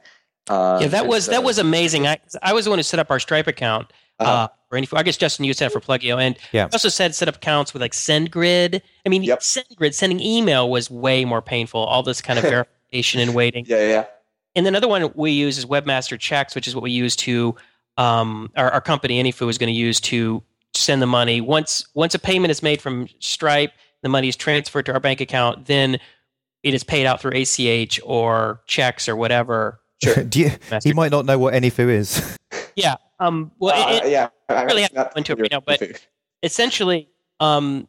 Um, 0.49 0.81
yeah, 0.81 0.87
that 0.89 1.07
was 1.07 1.25
so, 1.25 1.31
that 1.31 1.45
was 1.45 1.57
amazing. 1.57 2.05
I, 2.05 2.17
I 2.43 2.51
was 2.51 2.65
the 2.65 2.71
one 2.71 2.79
who 2.79 2.83
set 2.83 2.99
up 2.99 3.09
our 3.09 3.19
Stripe 3.21 3.47
account. 3.47 3.93
Uh-huh. 4.19 4.29
Uh, 4.29 4.47
or 4.75 4.77
any, 4.77 4.87
I 4.93 5.03
guess 5.03 5.17
Justin, 5.17 5.45
you 5.45 5.53
set 5.53 5.67
up 5.67 5.71
for 5.73 5.79
Plugio, 5.79 6.21
and 6.21 6.37
yeah. 6.51 6.67
also 6.71 6.89
said 6.89 7.15
set 7.15 7.27
up 7.27 7.37
accounts 7.37 7.73
with 7.73 7.81
like 7.81 7.93
SendGrid. 7.93 8.81
I 9.05 9.09
mean, 9.09 9.23
yep. 9.23 9.39
SendGrid 9.39 9.93
sending 9.93 10.19
email 10.19 10.69
was 10.69 10.91
way 10.91 11.25
more 11.25 11.41
painful. 11.41 11.81
All 11.81 12.03
this 12.03 12.21
kind 12.21 12.37
of 12.37 12.43
verification 12.91 13.21
and 13.21 13.33
waiting. 13.33 13.65
Yeah, 13.67 13.87
yeah. 13.87 14.05
And 14.55 14.67
another 14.67 14.87
one 14.87 15.11
we 15.15 15.31
use 15.31 15.57
is 15.57 15.65
Webmaster 15.65 16.19
Checks, 16.19 16.55
which 16.55 16.67
is 16.67 16.75
what 16.75 16.83
we 16.83 16.91
use 16.91 17.15
to 17.17 17.55
um, 17.97 18.51
our, 18.55 18.71
our 18.71 18.81
company 18.81 19.21
AnyFu 19.21 19.49
is 19.49 19.57
going 19.57 19.73
to 19.73 19.77
use 19.77 19.99
to 20.01 20.43
send 20.73 21.01
the 21.01 21.07
money. 21.07 21.41
Once 21.41 21.87
once 21.93 22.13
a 22.13 22.19
payment 22.19 22.51
is 22.51 22.61
made 22.61 22.81
from 22.81 23.07
Stripe, 23.19 23.71
the 24.03 24.09
money 24.09 24.27
is 24.27 24.35
transferred 24.35 24.85
to 24.87 24.93
our 24.93 24.99
bank 24.99 25.21
account. 25.21 25.65
Then 25.65 25.97
it 26.63 26.73
is 26.73 26.83
paid 26.83 27.05
out 27.05 27.21
through 27.21 27.31
ACH 27.35 27.99
or 28.03 28.61
checks 28.67 29.07
or 29.07 29.15
whatever. 29.15 29.79
Sure. 30.03 30.23
Do 30.23 30.39
you, 30.41 30.51
he 30.83 30.93
might 30.93 31.11
not 31.11 31.25
know 31.25 31.37
what 31.37 31.53
AnyFu 31.53 31.89
is. 31.89 32.37
Yeah. 32.75 32.95
Um, 33.19 33.51
well, 33.59 33.73
uh, 33.75 34.05
it, 34.05 34.11
yeah, 34.11 34.29
I 34.49 34.63
really 34.63 34.81
have 34.81 34.91
to 34.91 34.95
go 34.95 35.09
into 35.15 35.33
it 35.33 35.39
right 35.39 35.51
now, 35.51 35.61
but 35.61 35.81
essentially, 36.43 37.09
um, 37.39 37.87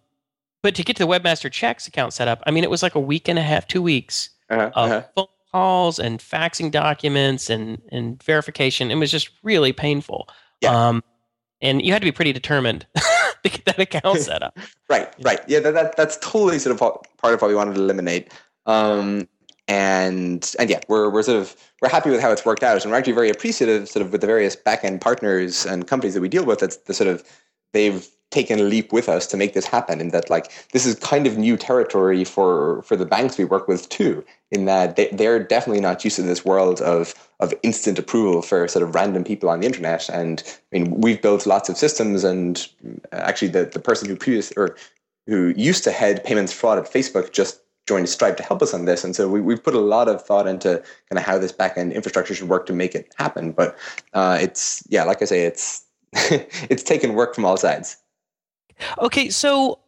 but 0.62 0.74
to 0.74 0.82
get 0.82 0.96
to 0.96 1.04
the 1.04 1.08
Webmaster 1.08 1.50
Checks 1.50 1.86
account 1.86 2.12
set 2.12 2.28
up, 2.28 2.42
I 2.46 2.50
mean, 2.50 2.64
it 2.64 2.70
was 2.70 2.82
like 2.82 2.94
a 2.94 3.00
week 3.00 3.28
and 3.28 3.38
a 3.38 3.42
half, 3.42 3.66
two 3.66 3.82
weeks 3.82 4.30
uh-huh, 4.50 4.70
of 4.74 4.90
uh-huh. 4.90 5.02
phone 5.14 5.26
calls 5.52 5.98
and 5.98 6.18
faxing 6.18 6.70
documents 6.70 7.50
and 7.50 7.80
and 7.90 8.22
verification. 8.22 8.90
It 8.90 8.96
was 8.96 9.10
just 9.10 9.30
really 9.42 9.72
painful. 9.72 10.28
Yeah. 10.60 10.88
Um, 10.88 11.02
and 11.62 11.82
you 11.82 11.92
had 11.92 12.02
to 12.02 12.06
be 12.06 12.12
pretty 12.12 12.32
determined 12.32 12.86
to 12.94 13.48
get 13.48 13.64
that 13.64 13.78
account 13.78 14.18
set 14.20 14.42
up. 14.42 14.58
right, 14.88 15.12
right. 15.22 15.40
Yeah, 15.46 15.60
that, 15.60 15.74
that 15.74 15.96
that's 15.96 16.18
totally 16.18 16.58
sort 16.58 16.74
of 16.74 16.78
part 17.18 17.34
of 17.34 17.40
what 17.40 17.48
we 17.48 17.54
wanted 17.54 17.74
to 17.74 17.80
eliminate. 17.80 18.32
Um, 18.66 19.28
and 19.68 20.54
and 20.58 20.70
yeah, 20.70 20.80
we're 20.88 21.10
we're 21.10 21.22
sort 21.22 21.38
of 21.38 21.56
we're 21.82 21.88
happy 21.88 22.10
with 22.10 22.20
how 22.20 22.30
it's 22.30 22.44
worked 22.44 22.62
out, 22.62 22.82
and 22.82 22.90
we're 22.90 22.98
actually 22.98 23.12
very 23.12 23.30
appreciative, 23.30 23.88
sort 23.88 24.04
of, 24.04 24.12
with 24.12 24.20
the 24.20 24.26
various 24.26 24.56
back 24.56 24.84
end 24.84 25.00
partners 25.00 25.66
and 25.66 25.86
companies 25.86 26.14
that 26.14 26.20
we 26.20 26.28
deal 26.28 26.44
with. 26.44 26.60
That's 26.60 26.76
the 26.76 26.94
sort 26.94 27.08
of 27.08 27.24
they've 27.72 28.08
taken 28.30 28.58
a 28.58 28.62
leap 28.62 28.92
with 28.92 29.08
us 29.08 29.26
to 29.26 29.36
make 29.36 29.54
this 29.54 29.66
happen 29.66 30.00
in 30.00 30.08
that 30.08 30.28
like 30.28 30.52
this 30.72 30.84
is 30.84 30.96
kind 30.96 31.26
of 31.26 31.38
new 31.38 31.56
territory 31.56 32.24
for 32.24 32.82
for 32.82 32.96
the 32.96 33.06
banks 33.06 33.38
we 33.38 33.44
work 33.44 33.68
with 33.68 33.88
too 33.88 34.24
in 34.50 34.64
that 34.64 34.96
they, 34.96 35.08
they're 35.12 35.42
definitely 35.42 35.80
not 35.80 36.02
used 36.02 36.16
to 36.16 36.22
this 36.22 36.44
world 36.44 36.80
of 36.80 37.14
of 37.38 37.54
instant 37.62 37.98
approval 37.98 38.42
for 38.42 38.66
sort 38.66 38.82
of 38.82 38.94
random 38.94 39.22
people 39.22 39.48
on 39.48 39.60
the 39.60 39.66
internet 39.66 40.08
and 40.08 40.42
i 40.72 40.78
mean 40.78 41.00
we've 41.00 41.22
built 41.22 41.46
lots 41.46 41.68
of 41.68 41.76
systems 41.76 42.24
and 42.24 42.68
uh, 43.12 43.16
actually 43.16 43.48
the, 43.48 43.64
the 43.64 43.78
person 43.78 44.08
who 44.08 44.16
previous 44.16 44.52
or 44.56 44.76
who 45.28 45.54
used 45.56 45.84
to 45.84 45.92
head 45.92 46.24
payments 46.24 46.52
fraud 46.52 46.78
at 46.78 46.92
facebook 46.92 47.30
just 47.30 47.60
joined 47.86 48.08
stripe 48.08 48.36
to 48.36 48.42
help 48.42 48.62
us 48.62 48.74
on 48.74 48.84
this 48.84 49.04
and 49.04 49.14
so 49.14 49.28
we, 49.28 49.40
we've 49.40 49.62
put 49.62 49.74
a 49.74 49.80
lot 49.80 50.08
of 50.08 50.20
thought 50.20 50.46
into 50.46 50.82
kind 51.08 51.18
of 51.18 51.22
how 51.22 51.38
this 51.38 51.52
backend 51.52 51.94
infrastructure 51.94 52.34
should 52.34 52.48
work 52.48 52.66
to 52.66 52.72
make 52.72 52.94
it 52.94 53.14
happen 53.16 53.52
but 53.52 53.76
uh, 54.14 54.36
it's 54.40 54.82
yeah 54.88 55.04
like 55.04 55.22
i 55.22 55.24
say 55.24 55.44
it's 55.44 55.84
it's 56.12 56.82
taken 56.82 57.14
work 57.14 57.34
from 57.34 57.44
all 57.44 57.56
sides 57.56 57.98
Okay, 58.98 59.30
so 59.30 59.78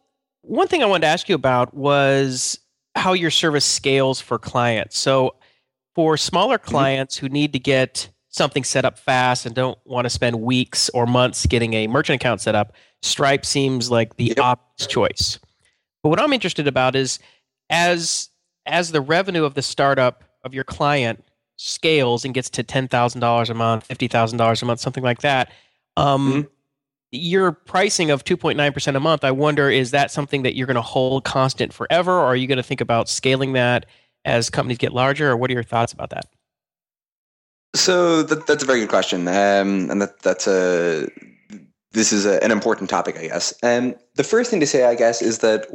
one 0.41 0.67
thing 0.67 0.83
I 0.83 0.85
wanted 0.85 1.01
to 1.01 1.07
ask 1.07 1.29
you 1.29 1.35
about 1.35 1.73
was 1.73 2.59
how 2.95 3.13
your 3.13 3.31
service 3.31 3.65
scales 3.65 4.19
for 4.19 4.39
clients. 4.39 4.97
So 4.97 5.35
for 5.95 6.17
smaller 6.17 6.57
mm-hmm. 6.57 6.69
clients 6.69 7.17
who 7.17 7.29
need 7.29 7.53
to 7.53 7.59
get 7.59 8.09
something 8.29 8.63
set 8.63 8.85
up 8.85 8.97
fast 8.97 9.45
and 9.45 9.55
don't 9.55 9.77
want 9.85 10.05
to 10.05 10.09
spend 10.09 10.41
weeks 10.41 10.89
or 10.89 11.05
months 11.05 11.45
getting 11.45 11.73
a 11.73 11.87
merchant 11.87 12.21
account 12.21 12.41
set 12.41 12.55
up, 12.55 12.73
Stripe 13.01 13.45
seems 13.45 13.89
like 13.89 14.17
the 14.17 14.25
yep. 14.25 14.39
obvious 14.39 14.87
choice. 14.87 15.39
But 16.03 16.09
what 16.09 16.19
I'm 16.19 16.33
interested 16.33 16.67
about 16.67 16.95
is 16.95 17.19
as 17.69 18.29
as 18.65 18.91
the 18.91 19.01
revenue 19.01 19.45
of 19.45 19.53
the 19.55 19.61
startup 19.61 20.23
of 20.43 20.53
your 20.53 20.63
client 20.63 21.23
scales 21.57 22.23
and 22.23 22.33
gets 22.33 22.49
to 22.51 22.63
ten 22.63 22.87
thousand 22.87 23.21
dollars 23.21 23.49
a 23.49 23.53
month, 23.53 23.85
fifty 23.85 24.07
thousand 24.07 24.37
dollars 24.37 24.61
a 24.61 24.65
month, 24.65 24.79
something 24.79 25.03
like 25.03 25.21
that, 25.21 25.51
um, 25.97 26.31
mm-hmm 26.31 26.47
your 27.11 27.51
pricing 27.51 28.11
of 28.11 28.23
2.9% 28.23 28.95
a 28.95 28.99
month, 28.99 29.23
I 29.23 29.31
wonder, 29.31 29.69
is 29.69 29.91
that 29.91 30.11
something 30.11 30.43
that 30.43 30.55
you're 30.55 30.67
going 30.67 30.75
to 30.75 30.81
hold 30.81 31.23
constant 31.23 31.73
forever? 31.73 32.11
Or 32.11 32.25
are 32.25 32.35
you 32.35 32.47
going 32.47 32.57
to 32.57 32.63
think 32.63 32.81
about 32.81 33.09
scaling 33.09 33.53
that 33.53 33.85
as 34.25 34.49
companies 34.49 34.77
get 34.77 34.93
larger? 34.93 35.31
Or 35.31 35.37
what 35.37 35.49
are 35.49 35.53
your 35.53 35.63
thoughts 35.63 35.91
about 35.91 36.11
that? 36.11 36.27
So 37.75 38.23
that, 38.23 38.47
that's 38.47 38.63
a 38.63 38.65
very 38.65 38.81
good 38.81 38.89
question. 38.89 39.27
Um, 39.27 39.89
and 39.89 40.01
that, 40.01 40.19
that's 40.21 40.47
a, 40.47 41.07
this 41.91 42.11
is 42.13 42.25
a, 42.25 42.43
an 42.43 42.51
important 42.51 42.89
topic, 42.89 43.17
I 43.17 43.27
guess. 43.27 43.53
And 43.63 43.93
um, 43.93 43.99
the 44.15 44.23
first 44.23 44.51
thing 44.51 44.59
to 44.59 44.67
say, 44.67 44.85
I 44.85 44.95
guess, 44.95 45.21
is 45.21 45.39
that 45.39 45.67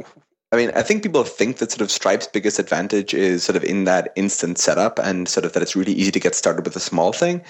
I 0.55 0.57
mean, 0.57 0.71
I 0.73 0.83
think 0.83 1.03
people 1.03 1.25
think 1.25 1.57
that 1.57 1.69
sort 1.69 1.81
of 1.81 1.91
Stripe's 1.91 2.27
biggest 2.27 2.59
advantage 2.59 3.13
is 3.13 3.43
sort 3.43 3.57
of 3.57 3.63
in 3.65 3.83
that 3.83 4.13
instant 4.15 4.57
setup 4.57 4.99
and 4.99 5.27
sort 5.27 5.45
of 5.45 5.51
that 5.51 5.61
it's 5.61 5.75
really 5.75 5.91
easy 5.91 6.11
to 6.11 6.19
get 6.19 6.33
started 6.33 6.63
with 6.63 6.77
a 6.77 6.79
small 6.79 7.11
thing. 7.11 7.41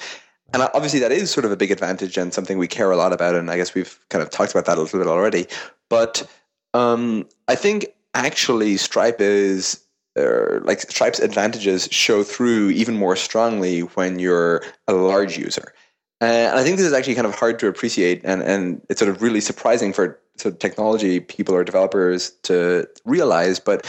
And 0.53 0.63
obviously, 0.73 0.99
that 1.01 1.11
is 1.11 1.29
sort 1.29 1.45
of 1.45 1.51
a 1.51 1.55
big 1.55 1.69
advantage 1.69 2.17
and 2.17 2.33
something 2.33 2.57
we 2.57 2.67
care 2.67 2.89
a 2.89 2.97
lot 2.97 3.13
about. 3.13 3.35
And 3.35 3.51
I 3.51 3.57
guess 3.57 3.75
we've 3.75 3.99
kind 4.09 4.23
of 4.23 4.31
talked 4.31 4.53
about 4.53 4.65
that 4.65 4.79
a 4.79 4.81
little 4.81 4.99
bit 4.99 5.07
already. 5.07 5.45
But 5.87 6.27
um, 6.73 7.27
I 7.47 7.53
think 7.53 7.85
actually 8.15 8.75
Stripe 8.77 9.21
is 9.21 9.85
uh, 10.17 10.61
like 10.61 10.81
Stripe's 10.81 11.19
advantages 11.19 11.87
show 11.91 12.23
through 12.23 12.71
even 12.71 12.97
more 12.97 13.15
strongly 13.15 13.81
when 13.81 14.17
you're 14.17 14.63
a 14.87 14.93
large 14.93 15.37
user. 15.37 15.74
Uh, 16.21 16.25
and 16.25 16.59
I 16.59 16.63
think 16.63 16.77
this 16.77 16.85
is 16.85 16.93
actually 16.93 17.15
kind 17.15 17.27
of 17.27 17.35
hard 17.35 17.59
to 17.59 17.67
appreciate, 17.67 18.21
and, 18.23 18.41
and 18.41 18.81
it's 18.89 18.99
sort 18.99 19.09
of 19.09 19.21
really 19.21 19.41
surprising 19.41 19.91
for 19.91 20.19
sort 20.37 20.53
of 20.53 20.59
technology 20.59 21.19
people 21.19 21.55
or 21.55 21.63
developers 21.63 22.31
to 22.43 22.87
realize. 23.03 23.59
But 23.59 23.85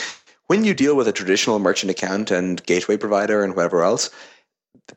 when 0.49 0.65
you 0.65 0.75
deal 0.75 0.97
with 0.97 1.09
a 1.09 1.13
traditional 1.13 1.59
merchant 1.59 1.91
account 1.91 2.31
and 2.31 2.65
gateway 2.67 2.97
provider 2.97 3.43
and 3.45 3.55
whatever 3.55 3.83
else, 3.83 4.11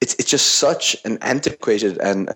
it's 0.02 0.16
it's 0.16 0.30
just 0.30 0.56
such 0.56 0.96
an 1.06 1.18
antiquated 1.22 1.98
and 2.00 2.34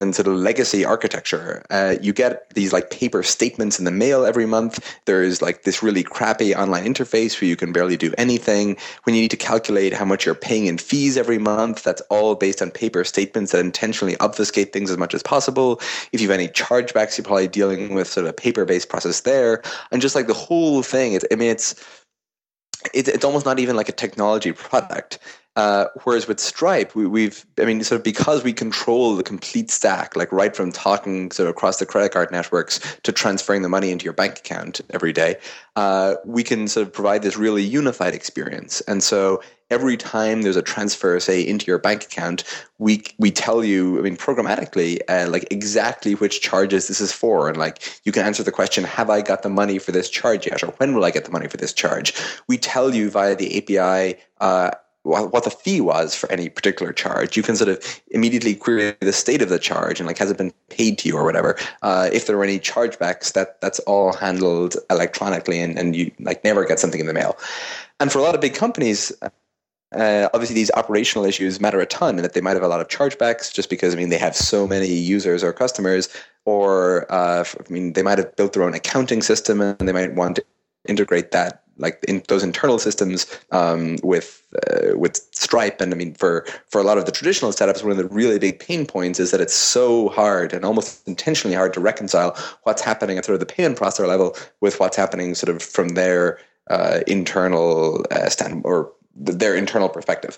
and 0.00 0.14
sort 0.14 0.26
of 0.26 0.34
legacy 0.34 0.84
architecture. 0.84 1.64
Uh, 1.70 1.94
you 2.00 2.12
get 2.12 2.50
these 2.54 2.72
like 2.72 2.90
paper 2.90 3.22
statements 3.22 3.78
in 3.78 3.84
the 3.84 3.90
mail 3.90 4.26
every 4.26 4.44
month. 4.44 4.96
There's 5.06 5.40
like 5.40 5.62
this 5.62 5.82
really 5.82 6.02
crappy 6.02 6.54
online 6.54 6.84
interface 6.84 7.40
where 7.40 7.48
you 7.48 7.56
can 7.56 7.72
barely 7.72 7.96
do 7.96 8.12
anything. 8.18 8.76
When 9.04 9.14
you 9.14 9.22
need 9.22 9.30
to 9.30 9.36
calculate 9.36 9.92
how 9.92 10.04
much 10.04 10.26
you're 10.26 10.34
paying 10.34 10.66
in 10.66 10.78
fees 10.78 11.16
every 11.16 11.38
month, 11.38 11.84
that's 11.84 12.02
all 12.10 12.34
based 12.34 12.60
on 12.60 12.70
paper 12.70 13.04
statements 13.04 13.52
that 13.52 13.60
intentionally 13.60 14.16
obfuscate 14.18 14.72
things 14.72 14.90
as 14.90 14.98
much 14.98 15.14
as 15.14 15.22
possible. 15.22 15.80
If 16.12 16.20
you 16.20 16.28
have 16.28 16.38
any 16.38 16.48
chargebacks, 16.48 17.16
you're 17.16 17.24
probably 17.24 17.48
dealing 17.48 17.94
with 17.94 18.08
sort 18.08 18.26
of 18.26 18.30
a 18.30 18.34
paper-based 18.34 18.88
process 18.88 19.20
there. 19.20 19.62
And 19.90 20.02
just 20.02 20.14
like 20.14 20.26
the 20.26 20.34
whole 20.34 20.82
thing, 20.82 21.12
it's, 21.14 21.24
I 21.30 21.36
mean, 21.36 21.50
it's, 21.50 21.74
it's, 22.92 23.08
it's 23.08 23.24
almost 23.24 23.46
not 23.46 23.58
even 23.58 23.76
like 23.76 23.88
a 23.88 23.92
technology 23.92 24.52
product. 24.52 25.18
Uh, 25.56 25.86
whereas 26.02 26.26
with 26.26 26.40
Stripe, 26.40 26.94
we, 26.96 27.24
have 27.24 27.44
I 27.60 27.64
mean, 27.64 27.82
sort 27.84 28.00
of 28.00 28.04
because 28.04 28.42
we 28.42 28.52
control 28.52 29.14
the 29.14 29.22
complete 29.22 29.70
stack, 29.70 30.16
like 30.16 30.32
right 30.32 30.54
from 30.54 30.72
talking 30.72 31.30
sort 31.30 31.48
of 31.48 31.54
across 31.54 31.78
the 31.78 31.86
credit 31.86 32.12
card 32.12 32.32
networks 32.32 32.80
to 33.04 33.12
transferring 33.12 33.62
the 33.62 33.68
money 33.68 33.92
into 33.92 34.04
your 34.04 34.14
bank 34.14 34.38
account 34.38 34.80
every 34.90 35.12
day, 35.12 35.36
uh, 35.76 36.16
we 36.24 36.42
can 36.42 36.66
sort 36.66 36.86
of 36.86 36.92
provide 36.92 37.22
this 37.22 37.36
really 37.36 37.62
unified 37.62 38.14
experience. 38.14 38.80
And 38.82 39.02
so 39.02 39.40
every 39.70 39.96
time 39.96 40.42
there's 40.42 40.56
a 40.56 40.62
transfer, 40.62 41.18
say, 41.20 41.40
into 41.40 41.66
your 41.66 41.78
bank 41.78 42.04
account, 42.04 42.44
we 42.78 43.02
we 43.18 43.30
tell 43.30 43.64
you, 43.64 43.98
I 43.98 44.02
mean, 44.02 44.16
programmatically, 44.16 45.00
uh, 45.08 45.28
like 45.30 45.46
exactly 45.50 46.14
which 46.14 46.40
charges 46.40 46.88
this 46.88 47.00
is 47.00 47.12
for, 47.12 47.48
and 47.48 47.56
like 47.56 48.00
you 48.04 48.12
can 48.12 48.24
answer 48.24 48.42
the 48.42 48.52
question, 48.52 48.84
"Have 48.84 49.10
I 49.10 49.20
got 49.20 49.42
the 49.42 49.48
money 49.48 49.78
for 49.78 49.92
this 49.92 50.10
charge 50.10 50.46
yet?" 50.46 50.62
or 50.62 50.68
"When 50.78 50.94
will 50.94 51.04
I 51.04 51.10
get 51.10 51.24
the 51.24 51.30
money 51.30 51.48
for 51.48 51.56
this 51.56 51.72
charge?" 51.72 52.14
We 52.48 52.58
tell 52.58 52.94
you 52.94 53.10
via 53.10 53.34
the 53.36 53.58
API. 53.58 54.18
Uh, 54.40 54.70
what 55.04 55.44
the 55.44 55.50
fee 55.50 55.80
was 55.82 56.14
for 56.14 56.30
any 56.32 56.48
particular 56.48 56.92
charge. 56.92 57.36
You 57.36 57.42
can 57.42 57.56
sort 57.56 57.68
of 57.68 58.00
immediately 58.10 58.54
query 58.54 58.96
the 59.00 59.12
state 59.12 59.42
of 59.42 59.50
the 59.50 59.58
charge 59.58 60.00
and 60.00 60.06
like 60.06 60.18
has 60.18 60.30
it 60.30 60.38
been 60.38 60.52
paid 60.70 60.98
to 60.98 61.08
you 61.08 61.16
or 61.16 61.24
whatever. 61.24 61.56
Uh, 61.82 62.08
if 62.12 62.26
there 62.26 62.36
are 62.38 62.44
any 62.44 62.58
chargebacks, 62.58 63.34
that 63.34 63.60
that's 63.60 63.78
all 63.80 64.14
handled 64.14 64.76
electronically 64.90 65.60
and, 65.60 65.78
and 65.78 65.94
you 65.94 66.10
like 66.20 66.42
never 66.42 66.64
get 66.64 66.80
something 66.80 67.00
in 67.00 67.06
the 67.06 67.12
mail. 67.12 67.36
And 68.00 68.10
for 68.10 68.18
a 68.18 68.22
lot 68.22 68.34
of 68.34 68.40
big 68.40 68.54
companies, 68.54 69.12
uh, 69.92 70.28
obviously 70.32 70.54
these 70.54 70.70
operational 70.72 71.26
issues 71.26 71.60
matter 71.60 71.80
a 71.80 71.86
ton, 71.86 72.16
and 72.16 72.24
that 72.24 72.32
they 72.32 72.40
might 72.40 72.54
have 72.54 72.62
a 72.62 72.68
lot 72.68 72.80
of 72.80 72.88
chargebacks 72.88 73.52
just 73.52 73.68
because 73.70 73.94
I 73.94 73.98
mean 73.98 74.08
they 74.08 74.18
have 74.18 74.34
so 74.34 74.66
many 74.66 74.88
users 74.88 75.44
or 75.44 75.52
customers, 75.52 76.08
or 76.46 77.06
uh, 77.12 77.44
I 77.44 77.72
mean 77.72 77.92
they 77.92 78.02
might 78.02 78.18
have 78.18 78.34
built 78.36 78.54
their 78.54 78.62
own 78.62 78.74
accounting 78.74 79.22
system 79.22 79.60
and 79.60 79.86
they 79.86 79.92
might 79.92 80.14
want 80.14 80.36
to 80.36 80.44
integrate 80.88 81.30
that 81.32 81.63
like 81.76 82.02
in 82.06 82.22
those 82.28 82.42
internal 82.42 82.78
systems 82.78 83.26
um, 83.50 83.96
with 84.02 84.42
uh, 84.66 84.96
with 84.96 85.16
Stripe. 85.32 85.80
And 85.80 85.92
I 85.92 85.96
mean, 85.96 86.14
for 86.14 86.46
for 86.68 86.80
a 86.80 86.84
lot 86.84 86.98
of 86.98 87.06
the 87.06 87.12
traditional 87.12 87.50
setups, 87.50 87.82
one 87.82 87.90
of 87.90 87.96
the 87.96 88.06
really 88.06 88.38
big 88.38 88.58
pain 88.58 88.86
points 88.86 89.18
is 89.20 89.30
that 89.30 89.40
it's 89.40 89.54
so 89.54 90.08
hard 90.10 90.52
and 90.52 90.64
almost 90.64 91.06
intentionally 91.06 91.56
hard 91.56 91.72
to 91.74 91.80
reconcile 91.80 92.36
what's 92.62 92.82
happening 92.82 93.18
at 93.18 93.24
sort 93.24 93.34
of 93.34 93.40
the 93.40 93.46
payment 93.46 93.78
processor 93.78 94.06
level 94.06 94.36
with 94.60 94.80
what's 94.80 94.96
happening 94.96 95.34
sort 95.34 95.54
of 95.54 95.62
from 95.62 95.88
their 95.90 96.38
uh, 96.70 97.00
internal 97.06 98.04
uh, 98.10 98.28
stand 98.28 98.62
or 98.64 98.92
their 99.14 99.54
internal 99.54 99.88
perspective. 99.88 100.36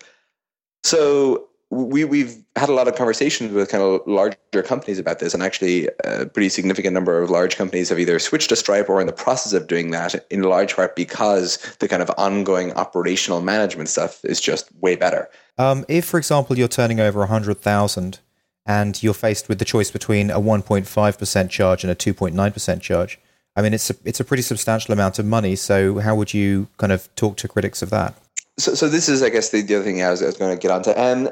So 0.84 1.48
we 1.70 2.04
we've 2.04 2.36
had 2.54 2.68
a 2.68 2.72
lot 2.72 2.86
of 2.86 2.94
conversations 2.94 3.52
with 3.52 3.68
kind 3.68 3.82
of 3.82 4.00
larger 4.06 4.62
companies 4.64 4.98
about 4.98 5.18
this, 5.18 5.34
and 5.34 5.42
actually, 5.42 5.88
a 6.04 6.26
pretty 6.26 6.48
significant 6.48 6.94
number 6.94 7.20
of 7.20 7.28
large 7.28 7.56
companies 7.56 7.88
have 7.88 7.98
either 7.98 8.18
switched 8.18 8.50
to 8.50 8.56
Stripe 8.56 8.88
or 8.88 8.96
are 8.96 9.00
in 9.00 9.06
the 9.06 9.12
process 9.12 9.52
of 9.52 9.66
doing 9.66 9.90
that. 9.90 10.14
In 10.30 10.42
large 10.42 10.76
part 10.76 10.94
because 10.94 11.58
the 11.80 11.88
kind 11.88 12.02
of 12.02 12.10
ongoing 12.16 12.72
operational 12.74 13.40
management 13.40 13.88
stuff 13.88 14.24
is 14.24 14.40
just 14.40 14.68
way 14.80 14.94
better. 14.94 15.28
Um, 15.58 15.84
if, 15.88 16.04
for 16.04 16.18
example, 16.18 16.56
you're 16.56 16.68
turning 16.68 17.00
over 17.00 17.22
a 17.22 17.26
hundred 17.26 17.60
thousand 17.60 18.20
and 18.64 19.02
you're 19.02 19.14
faced 19.14 19.48
with 19.48 19.58
the 19.58 19.64
choice 19.64 19.90
between 19.90 20.30
a 20.30 20.40
1.5% 20.40 21.50
charge 21.50 21.84
and 21.84 21.90
a 21.90 21.94
2.9% 21.94 22.80
charge, 22.80 23.18
I 23.54 23.62
mean, 23.62 23.72
it's 23.72 23.90
a, 23.90 23.94
it's 24.04 24.20
a 24.20 24.24
pretty 24.24 24.42
substantial 24.42 24.92
amount 24.92 25.18
of 25.18 25.24
money. 25.24 25.56
So, 25.56 25.98
how 25.98 26.14
would 26.14 26.34
you 26.34 26.68
kind 26.76 26.92
of 26.92 27.12
talk 27.16 27.36
to 27.38 27.48
critics 27.48 27.80
of 27.80 27.90
that? 27.90 28.14
So, 28.58 28.74
so 28.74 28.88
this 28.88 29.08
is, 29.08 29.22
I 29.22 29.30
guess, 29.30 29.50
the, 29.50 29.62
the 29.62 29.76
other 29.76 29.84
thing 29.84 30.02
I 30.02 30.10
was, 30.10 30.22
I 30.22 30.26
was 30.26 30.36
going 30.36 30.56
to 30.56 30.60
get 30.60 30.70
onto. 30.70 30.90
Um, 30.90 31.30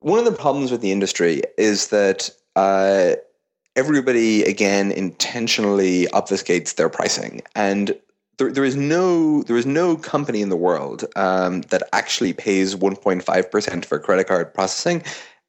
one 0.00 0.18
of 0.18 0.24
the 0.24 0.32
problems 0.32 0.70
with 0.70 0.80
the 0.80 0.92
industry 0.92 1.42
is 1.56 1.88
that 1.88 2.30
uh, 2.56 3.12
everybody 3.76 4.42
again 4.44 4.90
intentionally 4.92 6.06
obfuscates 6.06 6.74
their 6.74 6.88
pricing. 6.88 7.42
And 7.54 7.96
there, 8.38 8.52
there 8.52 8.64
is 8.64 8.76
no 8.76 9.42
there 9.42 9.56
is 9.56 9.66
no 9.66 9.96
company 9.96 10.40
in 10.40 10.48
the 10.48 10.56
world 10.56 11.04
um, 11.16 11.62
that 11.62 11.82
actually 11.92 12.32
pays 12.32 12.74
1.5% 12.74 13.84
for 13.84 13.98
credit 13.98 14.26
card 14.28 14.54
processing. 14.54 15.02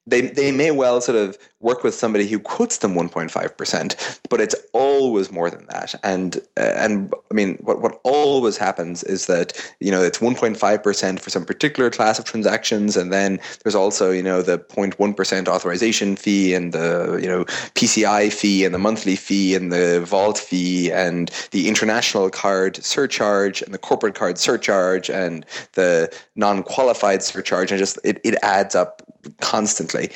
They 0.08 0.22
they 0.22 0.52
may 0.52 0.72
well 0.72 1.02
sort 1.02 1.18
of 1.18 1.38
work 1.62 1.84
with 1.84 1.93
somebody 1.93 2.26
who 2.26 2.39
quotes 2.39 2.78
them 2.78 2.95
1.5%, 2.95 4.20
but 4.30 4.39
it's 4.39 4.55
always 4.72 5.32
more 5.32 5.49
than 5.49 5.66
that. 5.68 5.93
And 6.03 6.38
uh, 6.57 6.74
and 6.78 7.14
I 7.30 7.34
mean, 7.34 7.57
what 7.62 7.82
what 7.82 7.99
always 8.03 8.57
happens 8.57 9.03
is 9.03 9.26
that 9.26 9.53
you 9.80 9.91
know 9.91 10.01
it's 10.01 10.20
1.5% 10.20 11.20
for 11.20 11.30
some 11.30 11.45
particular 11.45 11.89
class 11.89 12.18
of 12.18 12.26
transactions, 12.26 12.95
and 12.95 13.12
then 13.12 13.39
there's 13.64 13.76
also 13.76 14.12
you 14.12 14.24
know 14.24 14.41
the 14.41 14.57
0.1% 14.57 15.47
authorization 15.47 16.16
fee 16.16 16.53
and 16.53 16.72
the 16.72 17.20
you 17.22 17.28
know 17.28 17.43
PCI 17.76 18.32
fee 18.32 18.64
and 18.64 18.74
the 18.74 18.80
monthly 18.80 19.16
fee 19.16 19.55
and 19.55 19.72
the 19.72 20.01
vault 20.05 20.38
fee 20.38 20.91
and 20.91 21.30
the 21.51 21.68
international 21.68 22.30
card 22.30 22.78
surcharge 22.78 23.62
and 23.62 23.74
the 23.74 23.78
corporate 23.78 24.16
card 24.16 24.38
surcharge 24.38 25.10
and 25.10 25.45
the 25.74 26.12
non-qualified 26.36 27.22
surcharge, 27.22 27.72
and 27.72 27.80
just 27.80 27.99
it, 28.03 28.22
it 28.24 28.36
adds 28.43 28.76
up 28.76 29.01
constantly. 29.41 30.10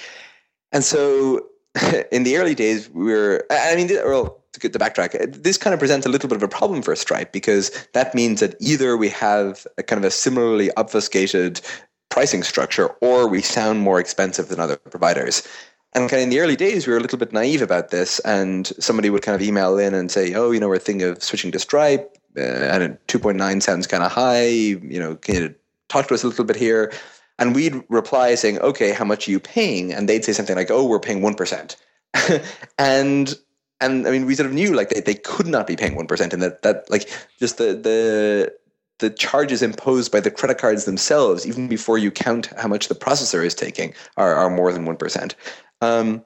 And 0.74 0.84
so 0.84 1.46
in 2.12 2.24
the 2.24 2.38
early 2.38 2.56
days, 2.56 2.90
we 2.90 3.06
were, 3.06 3.46
I 3.50 3.76
mean, 3.76 3.88
well, 3.88 4.44
to 4.52 4.60
get 4.60 4.74
the 4.74 4.80
backtrack, 4.80 5.42
this 5.44 5.58
kind 5.58 5.74
of 5.74 5.80
presents 5.80 6.06
a 6.06 6.10
little 6.10 6.28
bit 6.28 6.36
of 6.36 6.44
a 6.44 6.48
problem 6.48 6.82
for 6.82 6.96
Stripe 6.96 7.32
because 7.32 7.72
that 7.94 8.14
means 8.14 8.40
that 8.42 8.56
either 8.60 8.98
we 8.98 9.10
have 9.10 9.66
a 9.78 9.84
kind 9.84 9.98
of 9.98 10.06
a 10.06 10.12
similarly 10.12 10.70
obfuscated 10.76 11.62
pricing 12.10 12.44
structure 12.44 12.88
or 13.02 13.28
we 13.28 13.42
sound 13.42 13.80
more 13.80 14.00
expensive 14.00 14.50
than 14.50 14.60
other 14.60 14.76
providers. 14.76 15.48
And 15.96 16.10
kind 16.10 16.22
of 16.22 16.24
in 16.24 16.30
the 16.30 16.40
early 16.40 16.56
days, 16.56 16.86
we 16.88 16.94
were 16.94 17.00
a 17.00 17.02
little 17.02 17.20
bit 17.20 17.34
naive 17.34 17.62
about 17.62 17.90
this, 17.90 18.20
and 18.22 18.68
somebody 18.80 19.12
would 19.12 19.22
kind 19.22 19.36
of 19.36 19.44
email 19.44 19.78
in 19.78 19.94
and 19.94 20.12
say, 20.12 20.34
"Oh, 20.34 20.50
you 20.50 20.60
know, 20.60 20.68
we're 20.68 20.80
thinking 20.80 21.08
of 21.08 21.22
switching 21.22 21.52
to 21.52 21.60
Stripe, 21.60 22.18
uh, 22.36 22.42
and 22.42 22.98
2.9 23.08 23.62
sounds 23.62 23.86
kind 23.86 24.04
of 24.04 24.12
high. 24.12 24.48
You 24.48 25.00
know, 25.00 25.16
can 25.16 25.36
you 25.36 25.56
talk 25.90 26.08
to 26.08 26.16
us 26.16 26.24
a 26.24 26.28
little 26.28 26.46
bit 26.46 26.56
here?" 26.56 26.92
And 27.40 27.56
we'd 27.56 27.84
reply 27.90 28.36
saying, 28.36 28.60
okay, 28.60 28.92
how 28.92 29.06
much 29.06 29.28
are 29.28 29.32
you 29.32 29.40
paying? 29.40 29.92
And 29.92 30.08
they'd 30.08 30.24
say 30.24 30.34
something 30.34 30.56
like, 30.56 30.72
oh, 30.72 30.86
we're 30.86 31.00
paying 31.00 31.22
1%. 31.22 31.76
and 32.78 33.36
and 33.82 34.08
I 34.08 34.12
mean, 34.12 34.26
we 34.26 34.36
sort 34.36 34.48
of 34.48 34.54
knew 34.54 34.74
like 34.74 34.90
they, 34.90 35.02
they 35.02 35.16
could 35.16 35.48
not 35.48 35.68
be 35.68 35.76
paying 35.76 35.96
1%. 35.96 36.34
And 36.34 36.42
that, 36.42 36.62
that 36.62 36.90
like 36.90 37.10
just 37.38 37.58
the, 37.58 37.74
the, 37.74 38.54
the 39.00 39.10
charges 39.10 39.62
imposed 39.62 40.10
by 40.10 40.22
the 40.22 40.32
credit 40.32 40.58
cards 40.58 40.86
themselves, 40.86 41.46
even 41.46 41.68
before 41.68 41.98
you 41.98 42.10
count 42.10 42.46
how 42.58 42.70
much 42.70 42.88
the 42.88 42.96
processor 42.96 43.44
is 43.44 43.54
taking, 43.54 43.94
are, 44.16 44.34
are 44.36 44.50
more 44.50 44.72
than 44.72 44.86
1%. 44.86 45.34
Um, 45.82 46.24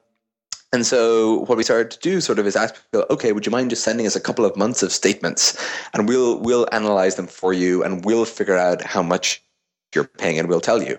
and 0.72 0.86
so 0.86 1.40
what 1.46 1.56
we 1.56 1.64
started 1.64 1.90
to 1.92 1.98
do 1.98 2.20
sort 2.20 2.38
of 2.38 2.46
is 2.46 2.54
ask 2.54 2.74
people, 2.92 3.06
okay, 3.10 3.32
would 3.32 3.46
you 3.46 3.50
mind 3.50 3.70
just 3.70 3.82
sending 3.82 4.06
us 4.06 4.14
a 4.14 4.20
couple 4.20 4.44
of 4.44 4.56
months 4.56 4.82
of 4.82 4.92
statements 4.92 5.58
and 5.94 6.06
we'll 6.06 6.38
we'll 6.40 6.68
analyze 6.72 7.16
them 7.16 7.26
for 7.26 7.54
you 7.54 7.82
and 7.82 8.04
we'll 8.04 8.26
figure 8.26 8.56
out 8.56 8.82
how 8.82 9.02
much 9.02 9.42
you're 9.94 10.04
paying 10.04 10.38
and 10.38 10.48
we'll 10.48 10.60
tell 10.60 10.82
you. 10.82 10.98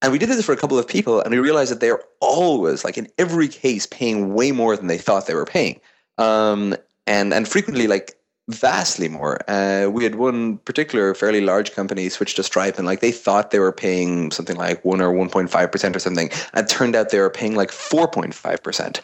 And 0.00 0.12
we 0.12 0.18
did 0.18 0.28
this 0.28 0.44
for 0.44 0.52
a 0.52 0.56
couple 0.56 0.78
of 0.78 0.86
people 0.86 1.20
and 1.20 1.32
we 1.32 1.38
realized 1.38 1.72
that 1.72 1.80
they're 1.80 2.02
always, 2.20 2.84
like 2.84 2.96
in 2.96 3.08
every 3.18 3.48
case, 3.48 3.86
paying 3.86 4.34
way 4.34 4.52
more 4.52 4.76
than 4.76 4.86
they 4.86 4.98
thought 4.98 5.26
they 5.26 5.34
were 5.34 5.44
paying. 5.44 5.80
Um, 6.18 6.76
and, 7.06 7.32
and 7.32 7.48
frequently, 7.48 7.86
like 7.86 8.18
vastly 8.48 9.08
more. 9.08 9.38
Uh, 9.48 9.88
we 9.90 10.02
had 10.04 10.16
one 10.16 10.58
particular 10.58 11.14
fairly 11.14 11.40
large 11.40 11.72
company 11.72 12.08
switch 12.08 12.34
to 12.34 12.42
Stripe, 12.42 12.78
and 12.78 12.86
like 12.86 13.00
they 13.00 13.12
thought 13.12 13.50
they 13.50 13.58
were 13.58 13.72
paying 13.72 14.30
something 14.30 14.56
like 14.56 14.84
one 14.84 15.00
or 15.00 15.12
one 15.12 15.28
point 15.28 15.50
five 15.50 15.70
percent 15.70 15.94
or 15.94 15.98
something, 15.98 16.30
and 16.54 16.66
it 16.66 16.68
turned 16.68 16.96
out 16.96 17.10
they 17.10 17.20
were 17.20 17.30
paying 17.30 17.54
like 17.54 17.70
four 17.70 18.08
point 18.08 18.34
five 18.34 18.62
percent. 18.62 19.00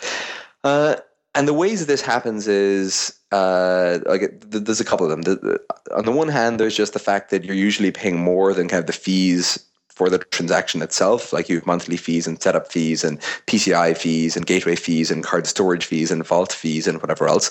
And 1.35 1.49
the 1.49 1.55
ways 1.55 1.81
that 1.81 1.87
this 1.87 2.03
happens 2.03 2.47
is 2.47 3.19
uh, 3.33 3.99
like 4.07 4.41
there's 4.41 4.81
a 4.81 4.85
couple 4.85 5.05
of 5.05 5.11
them. 5.11 5.23
The, 5.23 5.35
the, 5.35 5.95
on 5.95 6.05
the 6.05 6.13
one 6.13 6.29
hand, 6.29 6.61
there's 6.61 6.77
just 6.77 6.93
the 6.93 6.99
fact 7.01 7.31
that 7.31 7.45
you're 7.45 7.57
usually 7.57 7.91
paying 7.91 8.19
more 8.19 8.55
than 8.55 8.69
kind 8.69 8.81
of 8.81 8.87
the 8.87 8.93
fees 8.93 9.65
for 9.95 10.11
the 10.11 10.19
transaction 10.19 10.83
itself. 10.83 11.33
Like 11.33 11.49
you 11.49 11.57
have 11.57 11.67
monthly 11.67 11.97
fees 11.97 12.27
and 12.27 12.41
setup 12.43 12.71
fees 12.71 13.05
and 13.05 13.21
PCI 13.47 13.97
fees 13.97 14.37
and 14.37 14.45
gateway 14.45 14.75
fees 14.75 15.11
and 15.11 15.23
card 15.23 15.47
storage 15.47 15.85
fees 15.85 16.11
and 16.11 16.27
vault 16.27 16.53
fees 16.53 16.89
and 16.89 17.01
whatever 17.01 17.29
else. 17.29 17.51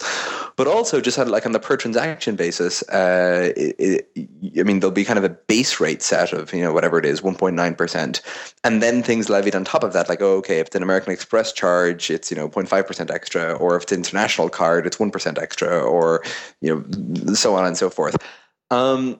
But 0.58 0.68
also 0.68 1.00
just 1.00 1.18
on, 1.18 1.30
like 1.30 1.46
on 1.46 1.54
the 1.54 1.60
per 1.60 1.78
transaction 1.78 2.36
basis, 2.36 2.84
uh, 2.90 3.54
it, 3.56 3.76
it, 3.80 4.30
I 4.60 4.64
mean, 4.64 4.82
there'll 4.82 4.92
be 4.92 5.06
kind 5.06 5.18
of 5.18 5.24
a 5.24 5.30
base 5.30 5.80
rate 5.80 6.02
set 6.02 6.34
of, 6.34 6.54
you 6.54 6.62
know, 6.62 6.74
whatever 6.74 7.00
it 7.00 7.06
is, 7.06 7.22
1.9%. 7.22 8.22
And 8.66 8.84
then 8.84 9.04
things 9.04 9.30
levied 9.30 9.56
on 9.56 9.64
top 9.64 9.84
of 9.84 9.94
that, 9.94 10.10
like, 10.10 10.22
oh, 10.22 10.38
okay, 10.38 10.60
if 10.60 10.68
it's 10.68 10.76
an 10.76 10.84
American 10.84 11.14
Express 11.14 11.54
charge, 11.54 12.12
it's, 12.12 12.30
you 12.30 12.36
know, 12.36 12.50
0.5% 12.50 13.10
extra. 13.10 13.54
Or 13.54 13.78
if 13.78 13.84
it's 13.84 13.92
an 13.94 14.00
international 14.00 14.50
card, 14.50 14.86
it's 14.86 14.98
1% 14.98 15.38
extra. 15.42 15.80
Or, 15.80 16.24
you 16.62 16.76
know, 16.76 17.34
so 17.34 17.56
on 17.56 17.66
and 17.66 17.78
so 17.78 17.90
forth. 17.90 18.18
Um, 18.70 19.20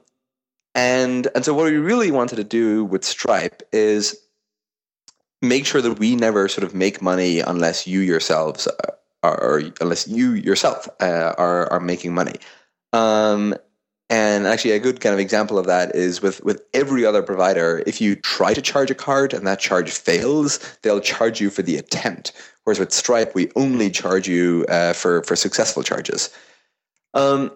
and 0.76 1.28
and 1.36 1.46
so 1.46 1.54
what 1.54 1.66
we 1.66 1.78
really 1.78 2.12
wanted 2.12 2.38
to 2.38 2.44
do 2.44 2.86
with 2.86 3.04
Stripe 3.04 3.64
is 3.72 4.16
make 5.42 5.66
sure 5.66 5.82
that 5.82 6.00
we 6.00 6.16
never 6.16 6.48
sort 6.48 6.64
of 6.64 6.74
make 6.74 7.02
money 7.02 7.40
unless 7.40 7.86
you 7.86 8.00
yourselves 8.00 8.68
are, 9.24 9.62
unless 9.82 10.08
you 10.08 10.32
yourself 10.34 10.88
uh, 11.00 11.34
are 11.38 11.72
are 11.72 11.80
making 11.80 12.14
money. 12.14 12.36
Um, 12.94 13.56
and 14.10 14.46
actually, 14.46 14.72
a 14.72 14.80
good 14.80 15.02
kind 15.02 15.14
of 15.14 15.20
example 15.20 15.58
of 15.58 15.66
that 15.66 15.96
is 15.96 16.22
with, 16.22 16.44
with 16.44 16.62
every 16.74 17.06
other 17.06 17.24
provider. 17.24 17.82
If 17.88 18.00
you 18.00 18.16
try 18.16 18.54
to 18.54 18.62
charge 18.62 18.92
a 18.92 18.96
card 18.96 19.34
and 19.34 19.48
that 19.48 19.60
charge 19.60 19.90
fails, 19.90 20.60
they'll 20.82 21.00
charge 21.00 21.42
you 21.42 21.50
for 21.50 21.64
the 21.64 21.78
attempt. 21.78 22.34
Whereas 22.64 22.80
with 22.80 22.92
Stripe, 22.92 23.34
we 23.34 23.52
only 23.56 23.90
charge 23.90 24.28
you 24.28 24.66
uh, 24.70 24.94
for 24.94 25.24
for 25.24 25.36
successful 25.36 25.84
charges. 25.84 26.30
Um, 27.14 27.52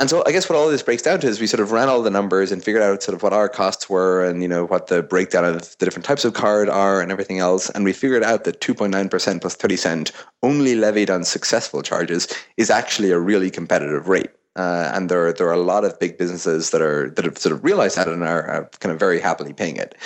and 0.00 0.10
so 0.10 0.24
I 0.26 0.32
guess 0.32 0.48
what 0.48 0.56
all 0.56 0.68
this 0.68 0.82
breaks 0.82 1.02
down 1.02 1.20
to 1.20 1.28
is 1.28 1.40
we 1.40 1.46
sort 1.46 1.60
of 1.60 1.70
ran 1.70 1.88
all 1.88 2.02
the 2.02 2.10
numbers 2.10 2.50
and 2.50 2.64
figured 2.64 2.82
out 2.82 3.02
sort 3.02 3.14
of 3.14 3.22
what 3.22 3.32
our 3.32 3.48
costs 3.48 3.88
were 3.88 4.24
and 4.24 4.42
you 4.42 4.48
know 4.48 4.66
what 4.66 4.88
the 4.88 5.02
breakdown 5.04 5.44
of 5.44 5.76
the 5.78 5.86
different 5.86 6.04
types 6.04 6.24
of 6.24 6.34
card 6.34 6.68
are 6.68 7.00
and 7.00 7.12
everything 7.12 7.38
else. 7.38 7.70
And 7.70 7.84
we 7.84 7.92
figured 7.92 8.24
out 8.24 8.42
that 8.44 8.60
2.9% 8.60 9.40
plus 9.40 9.54
30 9.54 9.76
cent 9.76 10.12
only 10.42 10.74
levied 10.74 11.10
on 11.10 11.22
successful 11.22 11.80
charges 11.80 12.26
is 12.56 12.70
actually 12.70 13.12
a 13.12 13.20
really 13.20 13.50
competitive 13.50 14.08
rate. 14.08 14.30
Uh, 14.56 14.90
and 14.94 15.08
there, 15.08 15.32
there 15.32 15.48
are 15.48 15.52
a 15.52 15.58
lot 15.58 15.84
of 15.84 15.98
big 16.00 16.18
businesses 16.18 16.70
that 16.70 16.80
are 16.80 17.10
that 17.10 17.24
have 17.24 17.38
sort 17.38 17.52
of 17.52 17.62
realized 17.62 17.96
that 17.96 18.08
and 18.08 18.22
are, 18.24 18.46
are 18.46 18.70
kind 18.80 18.92
of 18.92 18.98
very 18.98 19.20
happily 19.20 19.52
paying 19.52 19.76
it. 19.76 19.96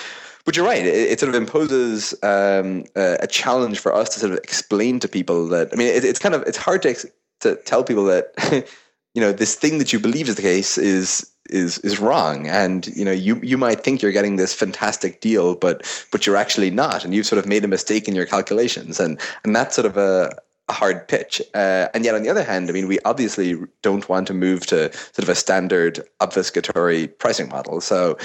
But 0.44 0.56
you're 0.56 0.64
right; 0.64 0.84
it, 0.86 0.94
it 0.94 1.20
sort 1.20 1.28
of 1.28 1.34
imposes 1.34 2.14
um, 2.22 2.84
a, 2.96 3.18
a, 3.20 3.26
challenge 3.26 3.78
for 3.78 3.94
us 3.94 4.08
to 4.10 4.20
sort 4.20 4.32
of 4.32 4.38
explain 4.38 5.00
to 5.00 5.08
people 5.08 5.46
that. 5.48 5.68
I 5.72 5.76
mean, 5.76 5.88
it, 5.88 6.02
it's 6.02 6.18
kind 6.18 6.34
of 6.34 6.42
it's 6.42 6.56
hard 6.56 6.80
to 6.82 6.94
to 7.40 7.56
tell 7.56 7.84
people 7.84 8.04
that 8.06 8.32
you 9.18 9.24
know 9.24 9.32
this 9.32 9.56
thing 9.56 9.78
that 9.78 9.92
you 9.92 9.98
believe 9.98 10.28
is 10.28 10.36
the 10.36 10.42
case 10.42 10.78
is 10.78 11.28
is 11.50 11.78
is 11.78 11.98
wrong. 11.98 12.46
And 12.46 12.86
you 12.86 13.04
know 13.04 13.10
you 13.10 13.40
you 13.42 13.58
might 13.58 13.80
think 13.80 14.00
you're 14.00 14.12
getting 14.12 14.36
this 14.36 14.54
fantastic 14.54 15.20
deal 15.20 15.56
but 15.56 16.06
but 16.12 16.24
you're 16.24 16.36
actually 16.36 16.70
not. 16.70 17.04
And 17.04 17.12
you've 17.12 17.26
sort 17.26 17.40
of 17.40 17.46
made 17.46 17.64
a 17.64 17.68
mistake 17.68 18.06
in 18.06 18.14
your 18.14 18.26
calculations. 18.26 19.00
And 19.00 19.18
and 19.42 19.56
that's 19.56 19.74
sort 19.74 19.86
of 19.86 19.96
a, 19.96 20.38
a 20.68 20.72
hard 20.72 21.08
pitch. 21.08 21.42
Uh, 21.52 21.88
and 21.94 22.04
yet 22.04 22.14
on 22.14 22.22
the 22.22 22.28
other 22.28 22.44
hand 22.44 22.68
i 22.68 22.72
mean 22.72 22.86
we 22.86 23.00
obviously 23.04 23.56
don't 23.82 24.08
want 24.08 24.28
to 24.28 24.34
move 24.34 24.66
to 24.66 24.92
sort 24.92 25.24
of 25.24 25.28
a 25.30 25.34
standard 25.34 25.98
obfuscatory 26.20 27.08
pricing 27.18 27.48
model. 27.48 27.80
So 27.80 28.16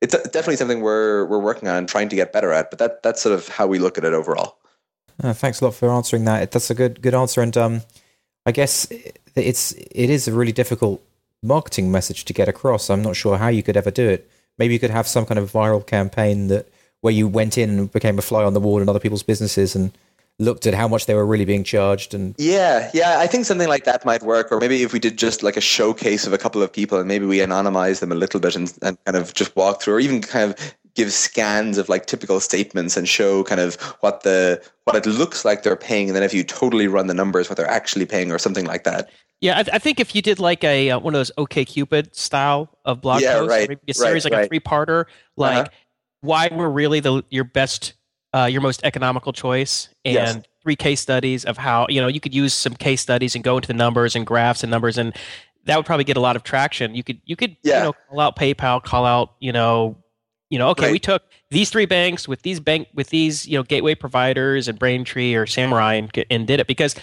it's 0.00 0.14
definitely 0.14 0.58
something 0.58 0.80
we're 0.80 1.26
we're 1.26 1.40
working 1.40 1.68
on 1.68 1.88
trying 1.88 2.08
to 2.10 2.14
get 2.14 2.32
better 2.32 2.52
at 2.52 2.70
but 2.70 2.78
that 2.78 3.02
that's 3.02 3.20
sort 3.20 3.34
of 3.34 3.48
how 3.48 3.66
we 3.66 3.80
look 3.80 3.98
at 3.98 4.04
it 4.04 4.12
overall. 4.12 4.58
Uh, 5.20 5.32
thanks 5.32 5.60
a 5.60 5.64
lot 5.64 5.74
for 5.74 5.90
answering 5.90 6.24
that. 6.26 6.52
That's 6.52 6.70
a 6.70 6.74
good 6.74 7.02
good 7.02 7.14
answer. 7.14 7.42
And 7.42 7.56
um 7.56 7.82
i 8.48 8.52
guess 8.52 8.86
it's 9.36 9.72
it 9.72 10.10
is 10.10 10.28
a 10.28 10.32
really 10.32 10.52
difficult 10.52 11.02
marketing 11.42 11.92
message 11.92 12.24
to 12.24 12.32
get 12.32 12.48
across. 12.48 12.90
I'm 12.90 13.02
not 13.02 13.16
sure 13.16 13.38
how 13.38 13.48
you 13.48 13.62
could 13.62 13.76
ever 13.76 13.90
do 13.90 14.08
it. 14.08 14.28
Maybe 14.58 14.74
you 14.74 14.80
could 14.80 14.90
have 14.90 15.06
some 15.06 15.26
kind 15.26 15.38
of 15.38 15.52
viral 15.52 15.86
campaign 15.86 16.48
that 16.48 16.68
where 17.00 17.12
you 17.12 17.28
went 17.28 17.58
in 17.58 17.70
and 17.70 17.92
became 17.92 18.18
a 18.18 18.22
fly 18.22 18.42
on 18.44 18.54
the 18.54 18.60
wall 18.60 18.80
in 18.80 18.88
other 18.88 19.00
people's 19.00 19.22
businesses 19.22 19.76
and 19.76 19.96
looked 20.38 20.66
at 20.66 20.74
how 20.74 20.86
much 20.86 21.06
they 21.06 21.14
were 21.14 21.24
really 21.24 21.46
being 21.46 21.64
charged 21.64 22.12
and 22.12 22.34
yeah 22.36 22.90
yeah 22.92 23.18
i 23.18 23.26
think 23.26 23.46
something 23.46 23.68
like 23.68 23.84
that 23.84 24.04
might 24.04 24.22
work 24.22 24.52
or 24.52 24.60
maybe 24.60 24.82
if 24.82 24.92
we 24.92 24.98
did 24.98 25.16
just 25.16 25.42
like 25.42 25.56
a 25.56 25.62
showcase 25.62 26.26
of 26.26 26.32
a 26.34 26.38
couple 26.38 26.62
of 26.62 26.70
people 26.70 26.98
and 26.98 27.08
maybe 27.08 27.24
we 27.24 27.38
anonymize 27.38 28.00
them 28.00 28.12
a 28.12 28.14
little 28.14 28.38
bit 28.38 28.54
and, 28.54 28.76
and 28.82 29.02
kind 29.04 29.16
of 29.16 29.32
just 29.32 29.56
walk 29.56 29.80
through 29.80 29.94
or 29.94 30.00
even 30.00 30.20
kind 30.20 30.50
of 30.50 30.74
give 30.94 31.12
scans 31.12 31.78
of 31.78 31.88
like 31.88 32.06
typical 32.06 32.38
statements 32.38 32.96
and 32.98 33.08
show 33.08 33.44
kind 33.44 33.60
of 33.60 33.76
what 34.00 34.24
the 34.24 34.62
what 34.84 34.96
it 34.96 35.06
looks 35.06 35.44
like 35.44 35.62
they're 35.62 35.76
paying 35.76 36.08
and 36.08 36.16
then 36.16 36.22
if 36.22 36.34
you 36.34 36.44
totally 36.44 36.86
run 36.86 37.06
the 37.06 37.14
numbers 37.14 37.48
what 37.48 37.56
they're 37.56 37.70
actually 37.70 38.04
paying 38.04 38.30
or 38.30 38.38
something 38.38 38.66
like 38.66 38.84
that 38.84 39.08
yeah, 39.40 39.58
I, 39.58 39.62
th- 39.62 39.74
I, 39.74 39.78
think 39.78 40.00
if 40.00 40.14
you 40.14 40.22
did 40.22 40.38
like 40.38 40.64
a 40.64 40.90
uh, 40.90 40.98
one 40.98 41.14
of 41.14 41.18
those 41.18 41.30
OK 41.36 41.64
Cupid 41.64 42.16
style 42.16 42.70
of 42.84 43.02
blog 43.02 43.20
yeah, 43.20 43.34
posts, 43.34 43.50
right, 43.50 43.68
maybe 43.68 43.80
a 43.88 43.94
series 43.94 44.24
right, 44.24 44.32
like 44.32 44.38
right. 44.38 44.44
a 44.46 44.48
three 44.48 44.60
parter, 44.60 45.04
like 45.36 45.66
uh-huh. 45.66 45.76
why 46.22 46.48
we're 46.50 46.70
really 46.70 47.00
the 47.00 47.22
your 47.28 47.44
best, 47.44 47.94
uh, 48.32 48.48
your 48.50 48.62
most 48.62 48.80
economical 48.82 49.34
choice, 49.34 49.90
and 50.06 50.14
yes. 50.14 50.42
three 50.62 50.76
case 50.76 51.00
studies 51.00 51.44
of 51.44 51.58
how 51.58 51.86
you 51.90 52.00
know 52.00 52.08
you 52.08 52.20
could 52.20 52.34
use 52.34 52.54
some 52.54 52.74
case 52.74 53.02
studies 53.02 53.34
and 53.34 53.44
go 53.44 53.56
into 53.56 53.68
the 53.68 53.74
numbers 53.74 54.16
and 54.16 54.26
graphs 54.26 54.62
and 54.62 54.70
numbers, 54.70 54.96
and 54.96 55.14
that 55.64 55.76
would 55.76 55.84
probably 55.84 56.04
get 56.04 56.16
a 56.16 56.20
lot 56.20 56.36
of 56.36 56.42
traction. 56.42 56.94
You 56.94 57.04
could 57.04 57.20
you 57.26 57.36
could 57.36 57.58
yeah. 57.62 57.78
you 57.78 57.84
know 57.84 57.92
call 58.08 58.20
out 58.20 58.36
PayPal, 58.36 58.82
call 58.82 59.04
out 59.04 59.34
you 59.38 59.52
know 59.52 59.96
you 60.48 60.58
know 60.58 60.70
okay 60.70 60.92
we 60.92 60.98
took 60.98 61.22
these 61.50 61.68
three 61.68 61.86
banks 61.86 62.26
with 62.26 62.40
these 62.40 62.58
bank 62.58 62.88
with 62.94 63.10
these 63.10 63.46
you 63.46 63.58
know 63.58 63.62
gateway 63.62 63.94
providers 63.94 64.66
and 64.66 64.78
Braintree 64.78 65.34
or 65.34 65.44
Samurai 65.44 65.94
and, 65.94 66.24
and 66.30 66.46
did 66.46 66.58
it 66.58 66.66
because 66.66 66.94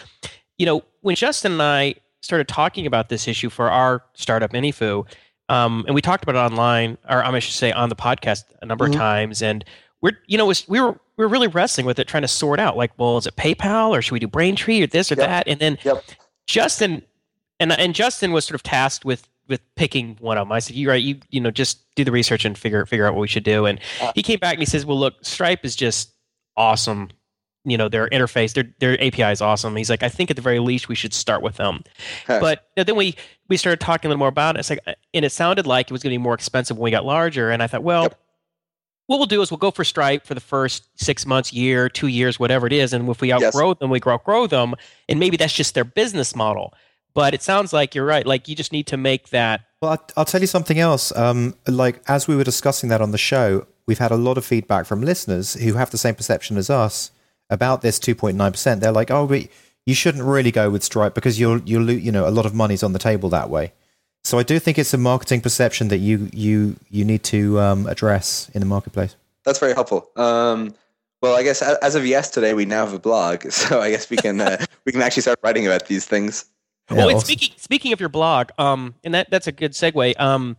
you 0.57 0.65
know 0.65 0.81
when 1.01 1.15
Justin 1.15 1.51
and 1.53 1.61
I 1.61 1.95
started 2.23 2.47
talking 2.47 2.85
about 2.87 3.09
this 3.09 3.27
issue 3.27 3.49
for 3.49 3.69
our 3.69 4.03
startup 4.15 4.53
AnyFu, 4.53 5.05
um, 5.49 5.83
and 5.85 5.93
we 5.93 6.01
talked 6.01 6.23
about 6.23 6.35
it 6.35 6.39
online, 6.51 6.97
or 7.09 7.23
I 7.23 7.37
should 7.39 7.53
say 7.53 7.71
on 7.71 7.89
the 7.89 7.95
podcast 7.95 8.45
a 8.61 8.65
number 8.65 8.85
Mhm. 8.87 8.93
of 8.93 8.95
times. 8.95 9.41
And 9.41 9.63
we're, 10.01 10.17
you 10.27 10.37
know, 10.37 10.45
was, 10.45 10.67
we 10.67 10.79
were 10.81 10.93
we 11.17 11.23
were 11.25 11.27
really 11.29 11.47
wrestling 11.47 11.85
with 11.85 11.99
it, 11.99 12.07
trying 12.07 12.23
to 12.23 12.27
sort 12.27 12.59
out 12.59 12.75
like, 12.75 12.91
well, 12.97 13.17
is 13.17 13.27
it 13.27 13.35
PayPal 13.35 13.89
or 13.91 14.01
should 14.01 14.13
we 14.13 14.19
do 14.19 14.27
Braintree 14.27 14.81
or 14.81 14.87
this 14.87 15.11
or 15.11 15.15
Yep. 15.15 15.27
that? 15.27 15.47
And 15.47 15.59
then 15.59 15.77
Yep. 15.83 16.03
Justin 16.47 17.03
and 17.59 17.71
and 17.73 17.93
Justin 17.93 18.31
was 18.31 18.45
sort 18.45 18.55
of 18.55 18.63
tasked 18.63 19.05
with 19.05 19.27
with 19.49 19.59
picking 19.75 20.15
one 20.21 20.37
of 20.37 20.47
them. 20.47 20.51
I 20.53 20.59
said, 20.59 20.75
"You're 20.77 20.91
right, 20.91 21.03
you 21.03 21.19
you 21.29 21.39
know, 21.41 21.51
just 21.51 21.93
do 21.95 22.03
the 22.05 22.11
research 22.11 22.45
and 22.45 22.57
figure 22.57 22.85
figure 22.85 23.05
out 23.05 23.13
what 23.13 23.19
we 23.21 23.27
should 23.27 23.43
do." 23.43 23.65
And 23.65 23.79
Uh. 24.01 24.11
he 24.15 24.23
came 24.23 24.39
back 24.39 24.53
and 24.53 24.61
he 24.61 24.65
says, 24.65 24.85
"Well, 24.85 24.97
look, 24.97 25.15
Stripe 25.23 25.63
is 25.65 25.75
just 25.75 26.11
awesome. 26.57 27.09
You 27.65 27.77
know, 27.77 27.89
their 27.89 28.07
interface, 28.09 28.53
their 28.53 28.65
their 28.79 29.01
API 29.01 29.31
is 29.31 29.41
awesome." 29.41 29.75
He's 29.75 29.89
like, 29.89 30.03
"I 30.03 30.09
think 30.09 30.29
at 30.29 30.35
the 30.35 30.41
very 30.41 30.59
least 30.59 30.89
we 30.89 30.95
should 30.95 31.13
start 31.13 31.41
with 31.41 31.55
them." 31.55 31.83
Huh. 32.27 32.39
But 32.39 32.67
you 32.75 32.81
know, 32.81 32.83
then 32.83 32.95
we 32.95 33.15
we 33.47 33.57
started 33.57 33.79
talking 33.79 34.07
a 34.07 34.09
little 34.09 34.19
more 34.19 34.27
about 34.27 34.55
it. 34.55 34.59
It's 34.59 34.69
like, 34.69 34.79
and 35.13 35.25
it 35.25 35.31
sounded 35.31 35.65
like 35.65 35.89
it 35.89 35.93
was 35.93 36.03
going 36.03 36.11
to 36.11 36.17
be 36.19 36.23
more 36.23 36.33
expensive 36.33 36.77
when 36.77 36.85
we 36.85 36.91
got 36.91 37.05
larger. 37.05 37.49
And 37.51 37.61
I 37.63 37.67
thought, 37.67 37.83
well. 37.83 38.03
Yep. 38.03 38.19
What 39.07 39.17
we'll 39.17 39.27
do 39.27 39.41
is 39.41 39.51
we'll 39.51 39.57
go 39.57 39.69
for 39.69 39.83
Stripe 39.83 40.25
for 40.25 40.33
the 40.33 40.39
first 40.39 40.87
six 40.95 41.25
months, 41.25 41.51
year, 41.51 41.89
two 41.89 42.07
years, 42.07 42.39
whatever 42.39 42.65
it 42.67 42.71
is, 42.71 42.93
and 42.93 43.09
if 43.09 43.19
we 43.19 43.33
outgrow 43.33 43.73
them, 43.73 43.89
we 43.89 43.99
outgrow 44.07 44.47
them, 44.47 44.75
and 45.09 45.19
maybe 45.19 45.35
that's 45.35 45.51
just 45.51 45.75
their 45.75 45.83
business 45.83 46.37
model. 46.37 46.73
But 47.13 47.33
it 47.33 47.43
sounds 47.43 47.73
like 47.73 47.93
you're 47.93 48.05
right. 48.05 48.25
Like 48.25 48.47
you 48.47 48.55
just 48.55 48.71
need 48.71 48.87
to 48.87 48.97
make 48.97 49.29
that. 49.29 49.61
Well, 49.81 49.91
I'll, 49.91 50.07
I'll 50.17 50.25
tell 50.25 50.41
you 50.41 50.47
something 50.47 50.79
else. 50.79 51.15
Um, 51.15 51.55
like 51.67 52.01
as 52.07 52.27
we 52.27 52.35
were 52.35 52.43
discussing 52.43 52.89
that 52.89 53.01
on 53.01 53.11
the 53.11 53.17
show, 53.17 53.67
we've 53.85 53.99
had 53.99 54.11
a 54.11 54.15
lot 54.15 54.37
of 54.37 54.45
feedback 54.45 54.85
from 54.85 55.01
listeners 55.01 55.53
who 55.55 55.73
have 55.73 55.91
the 55.91 55.97
same 55.97 56.15
perception 56.15 56.57
as 56.57 56.69
us 56.69 57.11
about 57.49 57.81
this 57.81 57.99
2.9 57.99 58.51
percent. 58.51 58.81
They're 58.81 58.91
like, 58.91 59.11
"Oh, 59.11 59.27
but 59.27 59.47
you 59.85 59.93
shouldn't 59.93 60.23
really 60.23 60.51
go 60.51 60.69
with 60.69 60.83
Stripe 60.83 61.13
because 61.13 61.39
you'll 61.39 61.59
you'll 61.61 61.83
lo- 61.83 61.93
you 61.93 62.11
know 62.11 62.27
a 62.27 62.31
lot 62.31 62.45
of 62.45 62.53
money's 62.53 62.83
on 62.83 62.93
the 62.93 62.99
table 62.99 63.29
that 63.29 63.49
way." 63.49 63.73
So 64.23 64.39
I 64.39 64.43
do 64.43 64.57
think 64.57 64.77
it's 64.79 64.93
a 64.93 64.97
marketing 64.97 65.41
perception 65.41 65.89
that 65.89 65.97
you 65.97 66.29
you 66.31 66.77
you 66.89 67.03
need 67.03 67.23
to 67.25 67.59
um, 67.59 67.87
address 67.87 68.49
in 68.53 68.61
the 68.61 68.65
marketplace. 68.65 69.15
That's 69.43 69.59
very 69.59 69.73
helpful. 69.73 70.09
Um, 70.15 70.73
well, 71.21 71.35
I 71.35 71.43
guess 71.43 71.61
as 71.61 71.95
of 71.95 72.05
yesterday, 72.05 72.53
we 72.53 72.65
now 72.65 72.85
have 72.85 72.93
a 72.93 72.99
blog, 72.99 73.43
so 73.51 73.81
I 73.81 73.91
guess 73.91 74.09
we 74.09 74.17
can 74.17 74.39
uh, 74.41 74.65
we 74.85 74.91
can 74.91 75.01
actually 75.01 75.21
start 75.21 75.39
writing 75.43 75.65
about 75.65 75.87
these 75.87 76.05
things. 76.05 76.45
Yeah, 76.89 76.97
well, 76.97 77.07
awesome. 77.07 77.21
speaking 77.21 77.49
speaking 77.57 77.93
of 77.93 77.99
your 77.99 78.09
blog, 78.09 78.49
um, 78.57 78.95
and 79.03 79.13
that 79.13 79.29
that's 79.29 79.47
a 79.47 79.51
good 79.51 79.71
segue. 79.71 80.19
Um, 80.19 80.57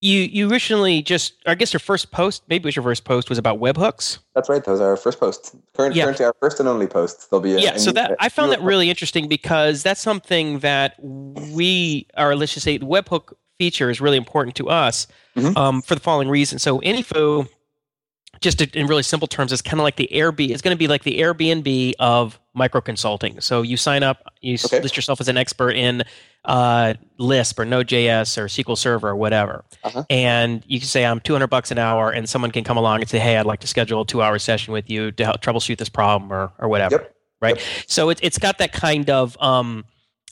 you 0.00 0.20
you 0.22 0.50
originally 0.50 1.02
just, 1.02 1.34
I 1.46 1.54
guess 1.54 1.72
your 1.72 1.80
first 1.80 2.10
post, 2.12 2.42
maybe 2.48 2.62
it 2.62 2.66
was 2.66 2.76
your 2.76 2.82
first 2.84 3.04
post, 3.04 3.28
was 3.28 3.38
about 3.38 3.58
webhooks. 3.58 4.18
That's 4.34 4.48
right. 4.48 4.64
Those 4.64 4.80
are 4.80 4.90
our 4.90 4.96
first 4.96 5.18
posts. 5.18 5.56
Current, 5.76 5.94
Yeah. 5.96 6.04
Currently, 6.04 6.24
our 6.24 6.34
first 6.40 6.60
and 6.60 6.68
only 6.68 6.86
posts. 6.86 7.26
There'll 7.26 7.42
be 7.42 7.54
a, 7.54 7.58
yeah 7.58 7.74
a 7.74 7.78
so 7.78 7.90
new- 7.90 7.94
that 7.94 8.16
i 8.20 8.28
found 8.28 8.52
that 8.52 8.62
really 8.62 8.88
interesting 8.90 9.28
because 9.28 9.82
that's 9.82 10.00
something 10.00 10.60
that 10.60 10.94
we 11.02 12.06
or 12.16 12.36
let's 12.36 12.54
just 12.54 12.64
say 12.64 12.78
the 12.78 12.86
webhook 12.86 13.32
feature 13.58 13.90
is 13.90 14.00
really 14.00 14.16
important 14.16 14.54
to 14.56 14.68
us 14.68 15.08
Mhm. 15.36 15.56
um, 15.56 15.82
for 15.82 15.94
the 15.96 16.00
following 16.00 16.28
reason 16.28 16.58
so 16.60 16.78
AnyFu 16.80 17.48
just 18.40 18.60
in 18.60 18.86
really 18.86 19.02
simple 19.02 19.26
terms 19.28 19.52
it's 19.52 19.62
kind 19.62 19.80
of 19.80 19.84
like 19.84 19.96
the 19.96 20.08
airbnb 20.12 20.50
it's 20.50 20.62
going 20.62 20.74
to 20.74 20.78
be 20.78 20.86
like 20.88 21.02
the 21.04 21.18
airbnb 21.20 21.92
of 21.98 22.38
micro 22.54 22.80
consulting 22.80 23.40
so 23.40 23.62
you 23.62 23.76
sign 23.76 24.02
up 24.02 24.22
you 24.40 24.56
Okay. 24.64 24.80
list 24.80 24.96
yourself 24.96 25.20
as 25.20 25.28
an 25.28 25.36
expert 25.36 25.70
in 25.70 26.02
uh, 26.44 26.94
lisp 27.18 27.58
or 27.58 27.64
node.js 27.64 28.38
or 28.38 28.46
sql 28.46 28.76
server 28.76 29.08
or 29.10 29.16
whatever 29.16 29.64
Uh-huh. 29.84 30.04
and 30.08 30.62
you 30.66 30.78
can 30.78 30.88
say 30.88 31.04
i'm 31.04 31.20
200 31.20 31.46
bucks 31.48 31.70
an 31.70 31.78
hour 31.78 32.10
and 32.10 32.28
someone 32.28 32.50
can 32.50 32.64
come 32.64 32.76
along 32.76 33.00
and 33.00 33.08
say 33.10 33.18
hey 33.18 33.36
i'd 33.36 33.46
like 33.46 33.60
to 33.60 33.66
schedule 33.66 34.02
a 34.02 34.06
two 34.06 34.22
hour 34.22 34.38
session 34.38 34.72
with 34.72 34.88
you 34.88 35.10
to 35.12 35.24
help 35.24 35.40
troubleshoot 35.40 35.76
this 35.78 35.88
problem 35.88 36.32
or, 36.32 36.52
or 36.58 36.68
whatever 36.68 36.96
Yep. 36.96 37.14
right 37.40 37.84
so 37.86 38.08
it, 38.10 38.18
it's 38.22 38.38
got 38.38 38.58
that 38.58 38.72
kind 38.72 39.10
of 39.10 39.36
um, 39.42 39.84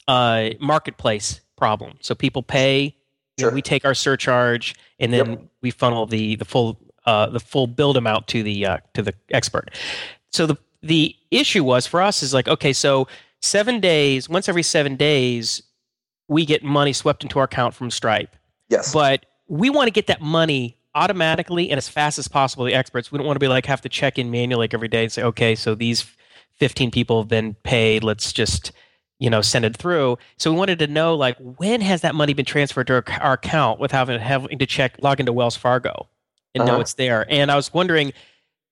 uh, 0.07 0.49
marketplace 0.59 1.41
problem 1.57 1.97
so 2.01 2.15
people 2.15 2.41
pay 2.43 2.95
you 3.39 3.45
know, 3.45 3.51
we 3.51 3.61
take 3.61 3.85
our 3.85 3.93
surcharge 3.93 4.73
and 4.99 5.13
then 5.13 5.29
Yep. 5.29 5.39
we 5.61 5.69
funnel 5.71 6.07
the 6.07 6.35
the 6.37 6.45
full 6.45 6.79
uh, 7.07 7.27
the 7.27 7.39
full 7.39 7.65
build 7.65 7.97
amount 7.97 8.27
to 8.27 8.43
the 8.43 8.65
uh, 8.65 8.77
to 8.93 9.01
the 9.01 9.13
expert. 9.31 9.71
So 10.31 10.45
the 10.45 10.57
the 10.83 11.15
issue 11.31 11.63
was 11.63 11.87
for 11.87 12.01
us 12.01 12.21
is 12.21 12.33
like 12.33 12.47
okay 12.47 12.73
so 12.73 13.07
seven 13.41 13.79
days 13.79 14.29
once 14.29 14.47
every 14.47 14.61
seven 14.61 14.95
days 14.95 15.63
we 16.27 16.45
get 16.45 16.63
money 16.63 16.93
swept 16.93 17.23
into 17.23 17.39
our 17.39 17.45
account 17.45 17.73
from 17.73 17.89
stripe. 17.89 18.35
Yes. 18.69 18.91
but 18.91 19.25
we 19.47 19.69
want 19.69 19.87
to 19.87 19.91
get 19.91 20.07
that 20.07 20.19
money 20.19 20.77
automatically 20.93 21.69
and 21.69 21.77
as 21.77 21.87
fast 21.87 22.19
as 22.19 22.27
possible. 22.27 22.65
The 22.65 22.73
experts 22.73 23.11
we 23.11 23.17
don't 23.17 23.25
want 23.25 23.37
to 23.37 23.39
be 23.39 23.47
like 23.47 23.65
have 23.65 23.79
to 23.81 23.89
check 23.89 24.19
in 24.19 24.29
manually 24.29 24.63
like 24.63 24.73
every 24.73 24.89
day 24.89 25.03
and 25.03 25.11
say 25.11 25.23
okay 25.23 25.55
so 25.55 25.73
these 25.73 26.05
15 26.55 26.91
people 26.91 27.21
have 27.21 27.29
been 27.29 27.53
paid. 27.63 28.03
Let's 28.03 28.33
just 28.33 28.73
you 29.19 29.29
know 29.29 29.41
send 29.41 29.63
it 29.63 29.77
through. 29.77 30.17
So 30.35 30.51
we 30.51 30.57
wanted 30.57 30.79
to 30.79 30.87
know 30.87 31.15
like 31.15 31.37
when 31.37 31.79
has 31.79 32.01
that 32.01 32.15
money 32.15 32.33
been 32.33 32.45
transferred 32.45 32.87
to 32.87 32.95
our, 32.95 33.03
our 33.21 33.33
account 33.33 33.79
without 33.79 34.09
having 34.09 34.59
to 34.59 34.65
check 34.65 34.97
log 35.01 35.21
into 35.21 35.31
wells 35.31 35.55
fargo 35.55 36.09
and 36.55 36.65
know 36.65 36.73
Uh-huh. 36.73 36.81
it's 36.81 36.93
there 36.95 37.25
and 37.29 37.51
i 37.51 37.55
was 37.55 37.73
wondering 37.73 38.13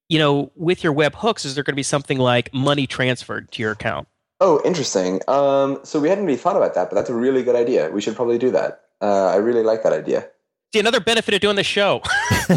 you 0.09 0.19
know 0.19 0.51
with 0.55 0.83
your 0.83 0.93
web 0.93 1.15
hooks 1.15 1.45
is 1.45 1.55
there 1.55 1.63
going 1.63 1.73
to 1.73 1.75
be 1.75 1.83
something 1.83 2.17
like 2.17 2.53
money 2.53 2.87
transferred 2.87 3.51
to 3.51 3.61
your 3.61 3.71
account 3.71 4.07
oh, 4.41 4.61
interesting. 4.65 5.21
Um, 5.29 5.79
so 5.83 5.97
we 5.99 6.09
hadn't 6.09 6.25
really 6.25 6.37
thought 6.37 6.57
about 6.57 6.73
that, 6.75 6.89
but 6.89 6.95
that's 6.95 7.09
a 7.09 7.15
really 7.15 7.41
good 7.41 7.55
idea. 7.55 7.89
We 7.89 8.01
should 8.01 8.17
probably 8.17 8.37
do 8.37 8.51
that. 8.51 8.81
Uh, 9.01 9.27
I 9.27 9.37
really 9.37 9.63
like 9.63 9.81
that 9.83 9.93
idea. 9.93 10.27
see 10.73 10.79
another 10.81 10.99
benefit 10.99 11.33
of 11.33 11.39
doing 11.39 11.55
the 11.55 11.63
show 11.63 12.01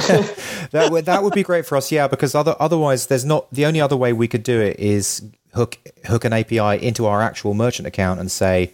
that 0.73 0.89
would 0.91 1.05
that 1.07 1.23
would 1.23 1.35
be 1.35 1.45
great 1.45 1.65
for 1.67 1.77
us, 1.77 1.93
yeah. 1.93 2.09
Because 2.09 2.35
other 2.35 2.57
otherwise, 2.59 3.07
there's 3.07 3.25
not 3.25 3.47
the 3.53 3.65
only 3.65 3.81
other 3.81 3.97
way 3.97 4.13
we 4.13 4.27
could 4.27 4.43
do 4.43 4.61
it 4.61 4.79
is 4.81 5.23
hook 5.55 5.79
hook 6.07 6.25
an 6.25 6.33
API 6.33 6.85
into 6.85 7.07
our 7.07 7.23
actual 7.23 7.55
merchant 7.55 7.87
account 7.87 8.19
and 8.19 8.31
say, 8.31 8.73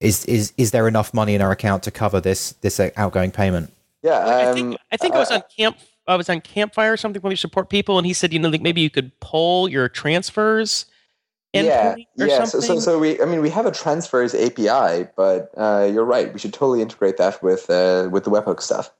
is 0.00 0.24
is 0.26 0.52
is 0.58 0.72
there 0.72 0.88
enough 0.88 1.14
money 1.14 1.34
in 1.36 1.40
our 1.40 1.52
account 1.52 1.84
to 1.84 1.90
cover 1.92 2.20
this 2.20 2.52
this 2.60 2.80
outgoing 2.96 3.30
payment? 3.30 3.72
Yeah. 4.02 4.18
I 4.18 4.44
Um, 4.46 4.54
think 4.54 4.76
I 4.90 4.96
think 4.96 5.14
I 5.14 5.18
was 5.18 5.30
on 5.30 5.42
camp. 5.56 5.76
I 6.08 6.16
was 6.16 6.28
on 6.28 6.40
Campfire 6.40 6.92
or 6.92 6.96
something 6.96 7.22
when 7.22 7.30
we 7.30 7.36
support 7.36 7.70
people, 7.70 7.96
and 7.96 8.04
he 8.06 8.12
said, 8.12 8.32
you 8.32 8.38
know, 8.40 8.48
like 8.48 8.60
maybe 8.60 8.80
you 8.80 8.90
could 8.90 9.12
pull 9.20 9.68
your 9.68 9.88
transfers. 9.88 10.86
yeah, 11.54 11.94
or 12.18 12.26
yeah. 12.26 12.44
So, 12.44 12.58
something. 12.60 12.80
so, 12.80 12.92
so 12.92 12.98
we, 12.98 13.20
I 13.22 13.24
mean, 13.24 13.40
we 13.40 13.50
have 13.50 13.66
a 13.66 13.70
transfers 13.70 14.34
API, 14.34 15.06
but 15.16 15.52
uh, 15.56 15.88
you're 15.92 16.04
right. 16.04 16.32
We 16.32 16.40
should 16.40 16.52
totally 16.52 16.82
integrate 16.82 17.18
that 17.18 17.40
with 17.42 17.70
uh, 17.70 18.08
with 18.10 18.24
the 18.24 18.30
webhook 18.30 18.60
stuff. 18.60 18.90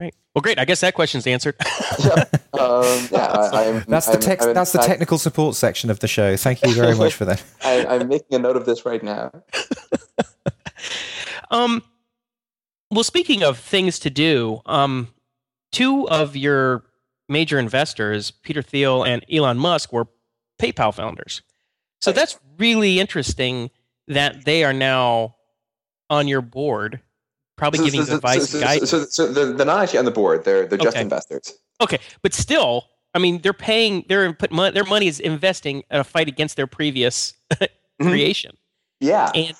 Right. 0.00 0.12
Well, 0.34 0.42
great. 0.42 0.58
I 0.58 0.64
guess 0.66 0.80
that 0.80 0.94
question's 0.94 1.26
answered. 1.26 1.54
Yep. 2.04 2.34
Um, 2.60 3.08
yeah, 3.10 3.26
I, 3.32 3.64
I'm, 3.68 3.84
That's 3.88 4.06
the 4.06 4.12
I'm- 4.12 4.20
tex- 4.20 4.42
I'm 4.44 4.50
in 4.50 4.54
that's 4.54 4.72
the 4.72 4.78
technical 4.78 5.16
support 5.18 5.54
section 5.56 5.90
of 5.90 6.00
the 6.00 6.08
show. 6.08 6.36
Thank 6.36 6.62
you 6.64 6.72
very 6.74 6.94
much 6.96 7.14
for 7.14 7.24
that. 7.24 7.42
I, 7.64 7.84
I'm 7.86 8.08
making 8.08 8.34
a 8.34 8.38
note 8.38 8.56
of 8.56 8.64
this 8.66 8.84
right 8.84 9.02
now. 9.02 9.30
um, 11.50 11.82
well, 12.94 13.04
speaking 13.04 13.42
of 13.42 13.58
things 13.58 13.98
to 14.00 14.10
do, 14.10 14.60
um, 14.66 15.08
two 15.72 16.08
of 16.08 16.36
your 16.36 16.84
major 17.28 17.58
investors, 17.58 18.30
Peter 18.30 18.62
Thiel 18.62 19.02
and 19.02 19.24
Elon 19.32 19.58
Musk, 19.58 19.92
were 19.92 20.06
PayPal 20.60 20.94
founders. 20.94 21.42
So 22.00 22.12
that's 22.12 22.38
really 22.58 23.00
interesting 23.00 23.70
that 24.08 24.44
they 24.44 24.62
are 24.64 24.72
now 24.72 25.36
on 26.10 26.28
your 26.28 26.42
board, 26.42 27.00
probably 27.56 27.78
So- 27.78 27.84
giving 27.86 28.04
so, 28.04 28.16
advice 28.16 28.50
so, 28.50 28.58
so, 28.58 28.60
guidance. 28.64 28.90
so, 28.90 29.04
so 29.06 29.32
they're, 29.32 29.52
they're 29.52 29.66
not 29.66 29.82
actually 29.82 30.00
on 30.00 30.04
the 30.04 30.10
board. 30.10 30.44
They're 30.44 30.66
they're 30.66 30.78
just 30.78 30.94
Okay. 30.96 31.00
investors. 31.00 31.54
Okay, 31.80 31.98
but 32.22 32.34
still, 32.34 32.84
I 33.14 33.18
mean, 33.18 33.40
they're 33.40 33.52
paying. 33.52 34.04
They're 34.08 34.32
put 34.34 34.52
money. 34.52 34.72
Their 34.74 34.84
money 34.84 35.06
is 35.06 35.18
investing 35.18 35.82
in 35.90 36.00
a 36.00 36.04
fight 36.04 36.28
against 36.28 36.56
their 36.56 36.66
previous 36.66 37.32
Mhm. 37.52 37.68
creation. 38.02 38.56
Yeah. 39.00 39.30
And 39.34 39.54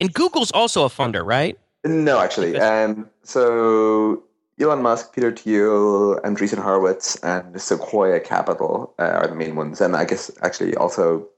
and 0.00 0.14
Google's 0.14 0.52
also 0.52 0.84
a 0.84 0.88
funder, 0.88 1.24
right? 1.26 1.58
No, 1.84 2.18
actually. 2.18 2.58
Um, 2.58 3.08
so 3.22 4.22
Elon 4.60 4.82
Musk, 4.82 5.14
Peter 5.14 5.30
Thiel, 5.30 6.20
Andreessen 6.24 6.58
Horowitz, 6.58 7.16
and 7.16 7.60
Sequoia 7.60 8.20
Capital 8.20 8.94
uh, 8.98 9.02
are 9.02 9.26
the 9.28 9.34
main 9.34 9.54
ones, 9.56 9.80
and 9.80 9.96
I 9.96 10.04
guess 10.04 10.30
actually 10.42 10.74
also 10.76 11.28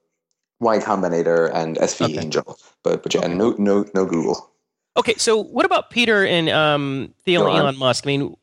Y 0.61 0.79
Combinator 0.79 1.51
and 1.55 1.77
SV 1.77 2.05
Okay. 2.05 2.19
Angel, 2.21 2.59
but 2.83 3.03
but 3.03 3.15
yeah, 3.15 3.27
no 3.27 3.55
no 3.59 3.85
no 3.95 4.07
Google. 4.07 4.51
Okay, 4.97 5.15
so 5.17 5.43
what 5.43 5.65
about 5.65 5.91
Peter 5.91 6.27
and 6.27 6.49
um, 6.49 7.15
Thiel 7.25 7.47
and 7.47 7.57
Elon 7.57 7.79
Musk? 7.79 8.07
I 8.07 8.09
mean, 8.09 8.37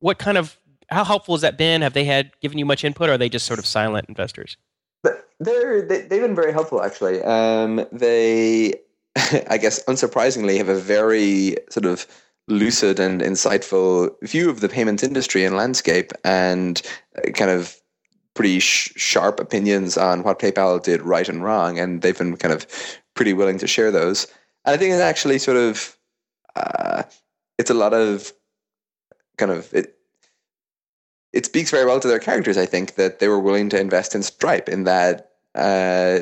what 0.00 0.18
kind 0.18 0.36
of 0.36 0.58
how 0.90 1.04
helpful 1.04 1.34
has 1.34 1.42
that 1.42 1.56
been? 1.56 1.82
Have 1.82 1.94
they 1.94 2.04
had 2.04 2.30
given 2.40 2.58
you 2.58 2.66
much 2.66 2.84
input, 2.84 3.08
or 3.08 3.12
are 3.12 3.18
they 3.18 3.28
just 3.28 3.46
sort 3.46 3.58
of 3.58 3.66
silent 3.66 4.06
investors? 4.08 4.56
But 5.02 5.28
they're 5.40 5.82
they, 5.82 6.02
they've 6.02 6.20
been 6.20 6.34
very 6.34 6.52
helpful 6.52 6.82
actually. 6.82 7.22
Um, 7.22 7.86
they, 7.92 8.74
I 9.48 9.58
guess, 9.58 9.82
unsurprisingly, 9.84 10.56
have 10.58 10.68
a 10.68 10.78
very 10.78 11.56
sort 11.70 11.86
of 11.86 12.06
lucid 12.48 12.98
and 13.00 13.20
insightful 13.20 14.10
view 14.22 14.50
of 14.50 14.60
the 14.60 14.68
payments 14.68 15.02
industry 15.02 15.44
and 15.44 15.56
landscape, 15.56 16.12
and 16.24 16.82
uh, 17.16 17.30
kind 17.30 17.50
of 17.50 17.76
pretty 18.34 18.58
sh- 18.58 18.92
sharp 18.96 19.38
opinions 19.40 19.96
on 19.96 20.22
what 20.22 20.40
PayPal 20.40 20.82
did 20.82 21.02
right 21.02 21.28
and 21.28 21.44
wrong, 21.44 21.78
and 21.78 22.02
they've 22.02 22.18
been 22.18 22.36
kind 22.36 22.52
of 22.52 22.66
pretty 23.14 23.32
willing 23.32 23.58
to 23.58 23.66
share 23.66 23.90
those. 23.90 24.26
And 24.64 24.74
I 24.74 24.76
think 24.76 24.92
it's 24.92 25.00
actually 25.00 25.38
sort 25.38 25.56
of 25.56 25.96
uh, 26.56 27.04
it's 27.58 27.70
a 27.70 27.74
lot 27.74 27.94
of 27.94 28.32
kind 29.38 29.52
of 29.52 29.72
it, 29.72 29.96
it 31.32 31.46
speaks 31.46 31.70
very 31.70 31.84
well 31.84 32.00
to 32.00 32.08
their 32.08 32.18
characters. 32.18 32.56
I 32.56 32.66
think 32.66 32.94
that 32.94 33.18
they 33.18 33.28
were 33.28 33.40
willing 33.40 33.68
to 33.70 33.80
invest 33.80 34.14
in 34.14 34.22
Stripe. 34.22 34.68
In 34.68 34.84
that, 34.84 35.32
uh, 35.54 36.20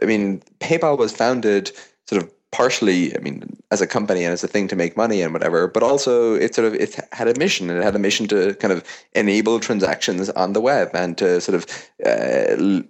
I 0.00 0.04
mean, 0.04 0.42
PayPal 0.60 0.98
was 0.98 1.12
founded 1.12 1.72
sort 2.06 2.22
of 2.22 2.30
partially, 2.52 3.16
I 3.16 3.20
mean, 3.20 3.56
as 3.70 3.80
a 3.80 3.86
company 3.86 4.24
and 4.24 4.32
as 4.32 4.44
a 4.44 4.48
thing 4.48 4.68
to 4.68 4.76
make 4.76 4.96
money 4.96 5.22
and 5.22 5.32
whatever, 5.32 5.66
but 5.66 5.82
also 5.82 6.34
it 6.34 6.54
sort 6.54 6.68
of 6.68 6.74
it 6.74 6.96
had 7.10 7.26
a 7.26 7.38
mission 7.38 7.70
and 7.70 7.78
it 7.78 7.82
had 7.82 7.96
a 7.96 7.98
mission 7.98 8.28
to 8.28 8.54
kind 8.54 8.72
of 8.72 8.84
enable 9.14 9.58
transactions 9.58 10.28
on 10.30 10.52
the 10.52 10.60
web 10.60 10.90
and 10.94 11.16
to 11.18 11.40
sort 11.40 11.56
of 11.56 11.66
uh, 12.04 12.82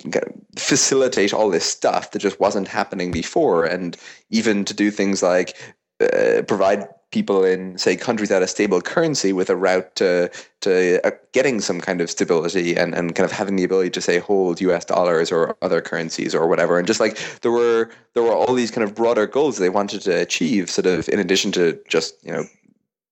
facilitate 0.59 1.33
all 1.33 1.49
this 1.49 1.65
stuff 1.65 2.11
that 2.11 2.19
just 2.19 2.41
wasn't 2.41 2.69
happening 2.69 3.13
before, 3.13 3.65
and 3.65 3.97
even 4.31 4.65
to 4.65 4.75
do 4.75 4.91
things 4.91 5.23
like 5.23 5.57
uh, 6.03 6.43
provide 6.43 6.89
people 7.13 7.45
in 7.45 7.79
say 7.79 7.95
countries 7.95 8.31
that 8.31 8.43
a 8.43 8.47
stable 8.49 8.81
currency 8.81 9.33
with 9.33 9.51
a 9.51 9.57
route 9.57 9.95
to 9.97 10.31
to 10.61 11.07
uh, 11.07 11.11
getting 11.33 11.61
some 11.61 11.81
kind 11.81 12.01
of 12.01 12.11
stability 12.11 12.75
and, 12.75 12.95
and 12.95 13.15
kind 13.15 13.25
of 13.25 13.31
having 13.31 13.57
the 13.57 13.65
ability 13.65 13.91
to 13.91 14.01
say 14.01 14.19
hold 14.19 14.61
US 14.61 14.85
dollars 14.85 15.31
or 15.31 15.57
other 15.63 15.81
currencies 15.81 16.35
or 16.35 16.49
whatever. 16.49 16.79
And 16.79 16.87
just 16.87 17.01
like 17.01 17.19
there 17.43 17.53
were 17.53 17.91
there 18.15 18.23
were 18.23 18.33
all 18.33 18.55
these 18.55 18.71
kind 18.71 18.83
of 18.83 18.95
broader 18.95 19.27
goals 19.27 19.59
they 19.59 19.69
wanted 19.69 20.01
to 20.03 20.21
achieve 20.21 20.71
sort 20.71 20.87
of 20.87 21.09
in 21.09 21.21
addition 21.21 21.53
to 21.53 21.79
just 21.89 22.15
you 22.25 22.33
know 22.33 22.45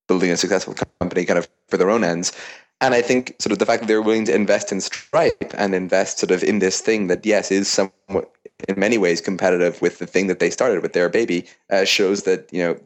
building 0.08 0.30
a 0.30 0.36
successful 0.36 0.74
company 0.98 1.24
kind 1.24 1.38
of 1.38 1.48
for 1.68 1.76
their 1.76 1.90
own 1.90 2.02
ends. 2.02 2.32
And 2.80 2.94
I 2.94 3.02
think 3.02 3.36
sort 3.38 3.52
of 3.52 3.58
the 3.58 3.66
fact 3.66 3.82
that 3.82 3.86
they're 3.86 4.00
willing 4.00 4.24
to 4.24 4.34
invest 4.34 4.72
in 4.72 4.80
Stripe 4.80 5.52
and 5.58 5.74
invest 5.74 6.18
sort 6.18 6.30
of 6.30 6.42
in 6.42 6.60
this 6.60 6.80
thing 6.80 7.08
that 7.08 7.26
yes 7.26 7.50
is 7.50 7.68
somewhat 7.68 8.32
in 8.68 8.78
many 8.78 8.98
ways 8.98 9.20
competitive 9.20 9.80
with 9.82 9.98
the 9.98 10.06
thing 10.06 10.26
that 10.26 10.38
they 10.38 10.50
started 10.50 10.82
with 10.82 10.92
their 10.92 11.08
baby 11.08 11.46
uh, 11.70 11.84
shows 11.84 12.22
that 12.24 12.48
you 12.52 12.62
know 12.62 12.78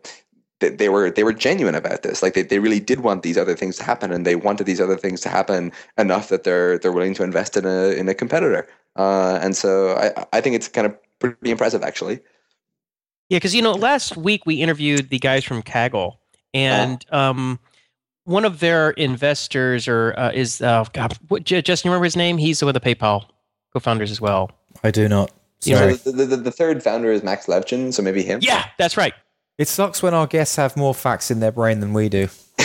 they 0.60 0.88
were 0.88 1.10
they 1.10 1.24
were 1.24 1.32
genuine 1.32 1.74
about 1.74 2.02
this. 2.02 2.22
Like 2.22 2.34
they, 2.34 2.42
they 2.42 2.58
really 2.58 2.80
did 2.80 3.00
want 3.00 3.22
these 3.22 3.36
other 3.36 3.54
things 3.54 3.76
to 3.78 3.84
happen, 3.84 4.12
and 4.12 4.26
they 4.26 4.36
wanted 4.36 4.64
these 4.64 4.80
other 4.80 4.96
things 4.96 5.20
to 5.22 5.28
happen 5.28 5.72
enough 5.98 6.28
that 6.28 6.44
they're 6.44 6.78
they're 6.78 6.92
willing 6.92 7.14
to 7.14 7.22
invest 7.22 7.56
in 7.56 7.66
a 7.66 7.90
in 7.90 8.08
a 8.08 8.14
competitor. 8.14 8.66
Uh, 8.96 9.38
and 9.42 9.56
so 9.56 9.96
I 9.96 10.26
I 10.32 10.40
think 10.40 10.56
it's 10.56 10.68
kind 10.68 10.86
of 10.86 10.96
pretty 11.18 11.50
impressive 11.50 11.82
actually. 11.82 12.20
Yeah, 13.28 13.38
because 13.38 13.54
you 13.54 13.62
know 13.62 13.72
last 13.72 14.16
week 14.16 14.46
we 14.46 14.56
interviewed 14.56 15.10
the 15.10 15.18
guys 15.18 15.44
from 15.44 15.62
Kaggle, 15.62 16.16
and 16.52 17.04
uh, 17.12 17.30
um, 17.30 17.58
one 18.24 18.44
of 18.44 18.60
their 18.60 18.90
investors 18.90 19.88
or 19.88 20.14
uh, 20.16 20.30
is 20.32 20.62
uh, 20.62 20.84
God, 20.92 21.16
what, 21.28 21.44
Justin, 21.44 21.88
you 21.88 21.92
remember 21.92 22.04
his 22.04 22.16
name? 22.16 22.38
He's 22.38 22.62
one 22.62 22.74
of 22.74 22.80
the 22.80 22.94
PayPal 22.94 23.26
co-founders 23.72 24.10
as 24.10 24.20
well. 24.20 24.50
I 24.82 24.90
do 24.90 25.08
not. 25.08 25.30
Sorry. 25.64 25.96
So 25.96 26.12
the, 26.12 26.26
the, 26.26 26.36
the, 26.36 26.50
third 26.50 26.82
founder 26.82 27.12
is 27.12 27.22
Max 27.22 27.46
Levchin, 27.46 27.92
so 27.92 28.02
maybe 28.02 28.22
him. 28.22 28.40
Yeah, 28.42 28.68
that's 28.78 28.96
right. 28.96 29.14
It 29.58 29.68
sucks 29.68 30.02
when 30.02 30.14
our 30.14 30.26
guests 30.26 30.56
have 30.56 30.76
more 30.76 30.94
facts 30.94 31.30
in 31.30 31.40
their 31.40 31.52
brain 31.52 31.80
than 31.80 31.92
we 31.92 32.08
do. 32.08 32.28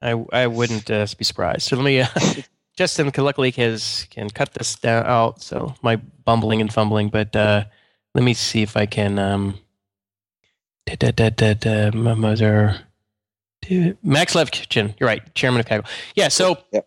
I 0.00 0.24
I 0.32 0.46
wouldn't 0.46 0.90
uh, 0.90 1.06
be 1.16 1.24
surprised. 1.24 1.62
So 1.62 1.76
let 1.76 1.84
me. 1.84 2.00
Uh, 2.00 2.08
Justin 2.76 3.10
luckily 3.16 3.50
has 3.52 4.06
can 4.10 4.30
cut 4.30 4.54
this 4.54 4.76
down 4.76 5.04
out. 5.04 5.42
So 5.42 5.74
my 5.82 5.96
bumbling 6.24 6.60
and 6.60 6.72
fumbling, 6.72 7.08
but 7.08 7.34
uh, 7.34 7.64
let 8.14 8.22
me 8.22 8.34
see 8.34 8.62
if 8.62 8.76
I 8.76 8.86
can. 8.86 9.18
Um, 9.18 9.58
da, 10.86 10.94
da, 10.94 11.10
da, 11.10 11.30
da, 11.30 11.54
da, 11.54 11.90
Mother, 11.90 12.78
Max 14.02 14.34
Levchin, 14.34 14.94
you're 14.98 15.08
right, 15.08 15.34
chairman 15.34 15.60
of 15.60 15.66
Kaggle. 15.66 15.86
Yeah, 16.14 16.28
so 16.28 16.58
yep. 16.72 16.86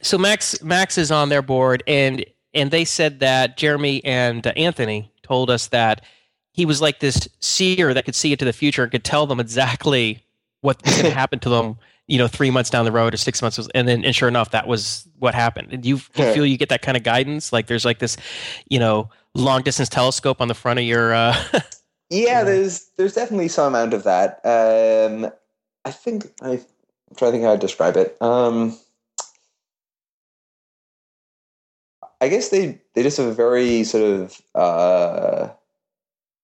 so 0.00 0.16
Max 0.16 0.62
Max 0.62 0.96
is 0.96 1.10
on 1.10 1.28
their 1.28 1.42
board, 1.42 1.82
and 1.88 2.24
and 2.54 2.70
they 2.70 2.84
said 2.84 3.20
that 3.20 3.56
Jeremy 3.56 4.04
and 4.04 4.46
uh, 4.46 4.52
Anthony 4.56 5.12
told 5.22 5.50
us 5.50 5.68
that 5.68 6.04
he 6.52 6.66
was 6.66 6.80
like 6.80 7.00
this 7.00 7.28
seer 7.40 7.94
that 7.94 8.04
could 8.04 8.14
see 8.14 8.32
into 8.32 8.44
the 8.44 8.52
future 8.52 8.82
and 8.82 8.90
could 8.90 9.04
tell 9.04 9.26
them 9.26 9.40
exactly 9.40 10.24
what's 10.60 10.82
going 10.82 11.04
to 11.10 11.10
happen 11.10 11.38
to 11.40 11.48
them 11.48 11.78
you 12.10 12.18
know 12.18 12.26
three 12.26 12.50
months 12.50 12.68
down 12.68 12.84
the 12.84 12.92
road 12.92 13.14
or 13.14 13.16
six 13.16 13.40
months 13.40 13.58
and 13.74 13.88
then 13.88 14.04
and 14.04 14.14
sure 14.14 14.28
enough 14.28 14.50
that 14.50 14.66
was 14.66 15.08
what 15.20 15.34
happened. 15.34 15.68
And 15.70 15.86
you, 15.86 15.96
you 16.16 16.32
feel 16.32 16.44
you 16.44 16.58
get 16.58 16.68
that 16.70 16.82
kind 16.82 16.96
of 16.96 17.04
guidance? 17.04 17.52
Like 17.52 17.68
there's 17.68 17.84
like 17.84 18.00
this 18.00 18.16
you 18.68 18.78
know 18.78 19.08
long 19.34 19.62
distance 19.62 19.88
telescope 19.88 20.40
on 20.40 20.48
the 20.48 20.54
front 20.54 20.80
of 20.80 20.84
your 20.84 21.14
uh 21.14 21.36
yeah 22.10 22.42
there's 22.42 22.90
there's 22.96 23.14
definitely 23.14 23.48
some 23.48 23.74
amount 23.74 23.94
of 23.94 24.02
that. 24.02 24.44
Um 24.44 25.30
i 25.84 25.90
think 25.90 26.26
i 26.42 26.50
am 26.50 26.58
trying 27.16 27.30
to 27.30 27.32
think 27.32 27.44
how 27.44 27.52
to 27.52 27.58
describe 27.58 27.96
it. 27.96 28.20
Um 28.20 28.76
i 32.20 32.28
guess 32.28 32.50
they 32.50 32.80
they 32.94 33.02
just 33.02 33.16
have 33.16 33.26
a 33.26 33.34
very 33.34 33.84
sort 33.84 34.04
of 34.04 34.40
uh 34.54 35.48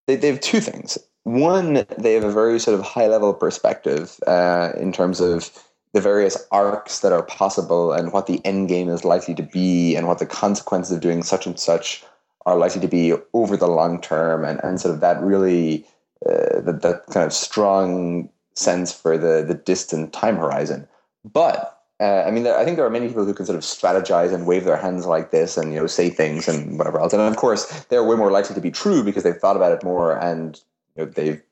they, 0.07 0.17
they 0.17 0.29
have 0.29 0.41
two 0.41 0.61
things. 0.61 0.99
One, 1.25 1.85
they 1.99 2.15
have 2.15 2.25
a 2.25 2.33
very 2.33 2.59
sort 2.59 2.79
of 2.79 2.87
high 2.87 3.09
level 3.09 3.35
perspective 3.35 4.19
uh, 4.27 4.73
in 4.79 4.93
terms 4.93 5.21
of 5.21 5.51
the 5.93 6.01
various 6.01 6.37
arcs 6.53 7.01
that 7.01 7.13
are 7.13 7.23
possible 7.23 7.93
and 7.93 8.13
what 8.13 8.27
the 8.27 8.45
end 8.45 8.69
game 8.69 8.89
is 8.89 9.05
likely 9.05 9.35
to 9.35 9.43
be 9.43 9.97
and 9.97 10.07
what 10.07 10.19
the 10.19 10.27
consequences 10.27 10.95
of 10.95 11.01
doing 11.01 11.23
such 11.23 11.47
and 11.47 11.59
such 11.59 12.05
are 12.45 12.57
likely 12.57 12.81
to 12.81 12.89
be 12.89 13.15
over 13.33 13.57
the 13.57 13.67
long 13.67 14.01
term 14.01 14.45
and, 14.45 14.61
and 14.63 14.81
sort 14.81 14.95
of 14.95 15.01
that 15.01 15.21
really 15.21 15.85
uh, 16.27 16.61
that, 16.61 16.81
that 16.83 17.07
kind 17.07 17.27
of 17.27 17.33
strong 17.33 18.29
sense 18.55 18.93
for 18.93 19.19
the 19.19 19.45
the 19.47 19.55
distant 19.55 20.13
time 20.13 20.37
horizon. 20.37 20.87
But 21.25 21.76
uh, 21.99 22.25
I 22.27 22.31
mean, 22.31 22.43
there, 22.43 22.59
I 22.59 22.65
think 22.65 22.77
there 22.77 22.85
are 22.85 22.91
many 22.91 23.09
people 23.09 23.25
who 23.25 23.33
can 23.33 23.47
sort 23.47 23.57
of 23.57 23.63
strategize 23.63 24.33
and 24.33 24.47
wave 24.47 24.65
their 24.65 24.77
hands 24.77 25.07
like 25.07 25.31
this 25.31 25.57
and 25.57 25.73
you 25.73 25.81
know 25.81 25.87
say 25.87 26.11
things 26.11 26.47
and 26.47 26.79
whatever 26.79 27.01
else. 27.01 27.13
And 27.13 27.23
of 27.23 27.37
course, 27.37 27.65
they're 27.89 28.05
way 28.05 28.17
more 28.17 28.31
likely 28.31 28.55
to 28.55 28.61
be 28.61 28.71
true 28.71 29.03
because 29.03 29.23
they've 29.23 29.37
thought 29.37 29.57
about 29.57 29.73
it 29.73 29.83
more 29.83 30.19
and 30.19 30.61
you 30.97 31.05
know, 31.05 31.11
they've 31.11 31.43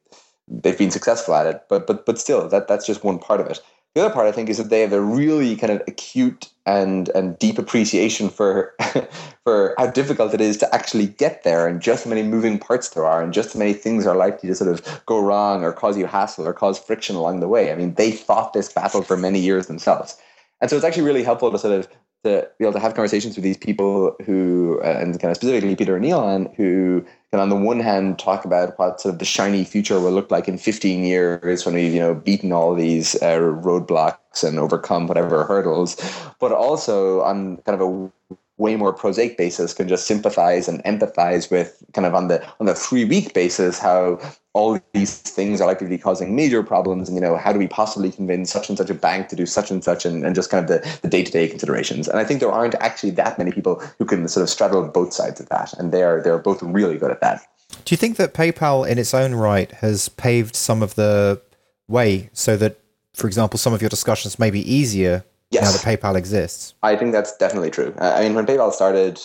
they've 0.47 0.77
been 0.77 0.91
successful 0.91 1.35
at 1.35 1.47
it. 1.47 1.63
But 1.69 1.87
but 1.87 2.05
but 2.05 2.19
still, 2.19 2.47
that 2.49 2.69
that's 2.69 2.87
just 2.87 3.05
one 3.05 3.19
part 3.19 3.41
of 3.41 3.47
it. 3.47 3.61
The 3.95 4.05
other 4.05 4.13
part, 4.13 4.27
I 4.27 4.33
think, 4.33 4.49
is 4.49 4.59
that 4.59 4.71
they 4.71 4.81
have 4.81 4.93
a 4.93 5.01
really 5.01 5.55
kind 5.57 5.73
of 5.73 5.81
acute 5.87 6.51
and 6.67 7.09
and 7.11 7.39
deep 7.39 7.59
appreciation 7.59 8.29
for 8.29 8.75
for 9.45 9.75
how 9.79 9.87
difficult 9.87 10.35
it 10.35 10.43
is 10.43 10.59
to 10.59 10.75
actually 10.75 11.07
get 11.07 11.43
there, 11.45 11.67
and 11.67 11.81
just 11.81 12.05
how 12.05 12.11
many 12.11 12.23
moving 12.23 12.59
parts 12.59 12.91
there 12.91 13.07
are, 13.07 13.23
and 13.23 13.33
just 13.33 13.55
how 13.55 13.61
many 13.61 13.73
things 13.73 14.07
are 14.07 14.17
likely 14.17 14.51
to 14.51 14.55
sort 14.55 14.71
of 14.71 15.03
go 15.07 15.21
wrong 15.21 15.65
or 15.65 15.73
cause 15.73 15.97
you 15.97 16.05
hassle 16.05 16.47
or 16.47 16.53
cause 16.53 16.79
friction 16.79 17.17
along 17.17 17.41
the 17.41 17.49
way. 17.49 17.73
I 17.73 17.77
mean, 17.77 17.95
they 17.95 18.13
fought 18.13 18.53
this 18.53 18.71
battle 18.71 19.01
for 19.01 19.17
many 19.17 19.39
years 19.41 19.69
themselves. 19.69 20.19
And 20.65 20.71
so 20.71 20.77
it's 20.77 20.85
actually 20.87 21.03
really 21.03 21.23
helpful 21.23 21.51
to 21.51 21.59
sort 21.59 21.79
of 21.79 21.89
to 22.25 22.49
be 22.59 22.65
able 22.65 22.73
to 22.73 22.81
have 22.81 22.95
conversations 22.95 23.37
with 23.37 23.45
these 23.45 23.59
people 23.59 24.17
who, 24.25 24.81
uh, 24.83 24.97
and 24.99 25.21
kind 25.21 25.31
of 25.31 25.37
specifically 25.37 25.77
Peter 25.77 25.95
and 25.95 26.07
Elon, 26.07 26.51
who 26.57 27.05
can 27.31 27.39
on 27.39 27.51
the 27.51 27.55
one 27.55 27.81
hand 27.81 28.19
talk 28.19 28.47
about 28.47 28.79
what 28.79 28.99
sort 28.99 29.13
of 29.13 29.19
the 29.19 29.27
shiny 29.27 29.63
future 29.63 30.01
will 30.01 30.13
look 30.13 30.31
like 30.31 30.49
in 30.49 30.57
15 30.57 31.05
years 31.05 31.67
when 31.67 31.75
we've 31.75 31.93
you 31.93 32.01
know 32.01 32.15
beaten 32.15 32.51
all 32.51 32.75
these 32.75 33.15
uh, 33.17 33.37
roadblocks 33.37 34.43
and 34.43 34.59
overcome 34.59 35.07
whatever 35.07 35.45
hurdles, 35.45 36.01
but 36.41 36.51
also 36.51 37.21
on 37.21 37.59
kind 37.67 37.79
of 37.79 37.87
a 37.87 38.11
way 38.57 38.75
more 38.75 38.95
prosaic 38.95 39.37
basis 39.37 39.75
can 39.75 39.87
just 39.87 40.07
sympathize 40.07 40.67
and 40.67 40.83
empathize 40.85 41.51
with 41.51 41.85
kind 41.93 42.07
of 42.07 42.15
on 42.15 42.29
the 42.29 42.43
on 42.59 42.65
the 42.65 42.75
three 42.75 43.05
week 43.05 43.35
basis 43.35 43.79
how 43.79 44.19
all 44.55 44.81
these 44.93 45.19
things 45.19 45.61
are 45.61 45.67
likely 45.67 45.87
to 45.87 45.91
be 45.91 45.99
causing 45.99 46.35
major 46.35 46.63
problems 46.63 47.09
and 47.09 47.17
you 47.17 47.21
know 47.21 47.37
how 47.37 47.53
do 47.53 47.59
we 47.59 47.67
possibly 47.67 48.11
convince 48.11 48.51
such 48.51 48.69
and 48.69 48.79
such 48.79 48.89
a 48.89 48.95
bank 48.95 49.29
to 49.29 49.37
do 49.37 49.45
such 49.45 49.71
and 49.71 49.85
such 49.85 50.07
and, 50.07 50.25
and 50.25 50.35
just 50.35 50.49
kind 50.49 50.63
of 50.65 50.69
the, 50.69 50.99
the 51.03 51.09
day-to-day 51.09 51.49
considerations? 51.49 52.09
And 52.09 52.19
i 52.19 52.25
think 52.25 52.41
there 52.41 52.51
aren't 52.51 52.75
actually 52.77 53.11
that 53.13 53.37
many 53.37 53.53
people 53.53 53.83
who 53.99 54.05
can 54.05 54.27
sort 54.29 54.43
of 54.43 54.49
straddle 54.49 54.83
both 54.89 55.13
sides 55.13 55.41
of 55.41 55.49
that 55.51 55.75
and 55.75 55.93
they're 55.93 56.23
they're 56.23 56.39
both 56.39 56.63
really 56.63 56.97
good 56.97 57.11
at 57.11 57.21
that. 57.21 57.43
Do 57.85 57.93
you 57.93 57.97
think 57.97 58.17
that 58.17 58.33
paypal 58.33 58.89
in 58.89 58.99
its 58.99 59.13
own 59.13 59.35
right 59.35 59.71
has 59.73 60.09
paved 60.09 60.55
some 60.55 60.83
of 60.83 60.95
the 60.95 61.43
way 61.89 62.31
so 62.33 62.57
that 62.57 62.79
for 63.13 63.27
example 63.27 63.59
some 63.59 63.75
of 63.75 63.83
your 63.83 63.91
discussions 63.91 64.39
may 64.39 64.51
be 64.51 64.61
easier 64.73 65.25
yes. 65.51 65.65
now 65.65 65.73
that 65.73 66.01
paypal 66.01 66.17
exists? 66.17 66.75
I 66.83 66.95
think 66.95 67.11
that's 67.13 67.37
definitely 67.37 67.71
true. 67.71 67.93
I 67.99 68.23
mean 68.23 68.35
when 68.35 68.47
paypal 68.47 68.73
started 68.73 69.21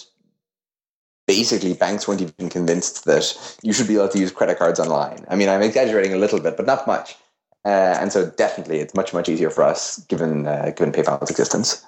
basically 1.29 1.75
banks 1.75 2.07
weren't 2.07 2.21
even 2.21 2.49
convinced 2.49 3.05
that 3.05 3.57
you 3.61 3.71
should 3.71 3.87
be 3.87 3.93
able 3.93 4.09
to 4.09 4.17
use 4.17 4.31
credit 4.31 4.57
cards 4.57 4.79
online. 4.79 5.23
I 5.29 5.35
mean, 5.35 5.47
I'm 5.47 5.61
exaggerating 5.61 6.11
a 6.11 6.17
little 6.17 6.39
bit, 6.39 6.57
but 6.57 6.65
not 6.65 6.87
much. 6.87 7.15
Uh, 7.63 7.95
and 8.01 8.11
so 8.11 8.31
definitely 8.31 8.79
it's 8.79 8.95
much, 8.95 9.13
much 9.13 9.29
easier 9.29 9.51
for 9.51 9.63
us 9.63 9.99
given, 10.07 10.47
uh, 10.47 10.71
given 10.75 10.91
PayPal's 10.91 11.29
existence. 11.29 11.85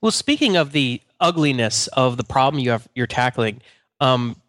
Well, 0.00 0.10
speaking 0.10 0.56
of 0.56 0.72
the 0.72 1.02
ugliness 1.20 1.86
of 1.88 2.16
the 2.16 2.24
problem 2.24 2.62
you 2.62 2.70
have, 2.70 2.88
you're 2.94 3.06
tackling, 3.06 3.60
um, 4.00 4.40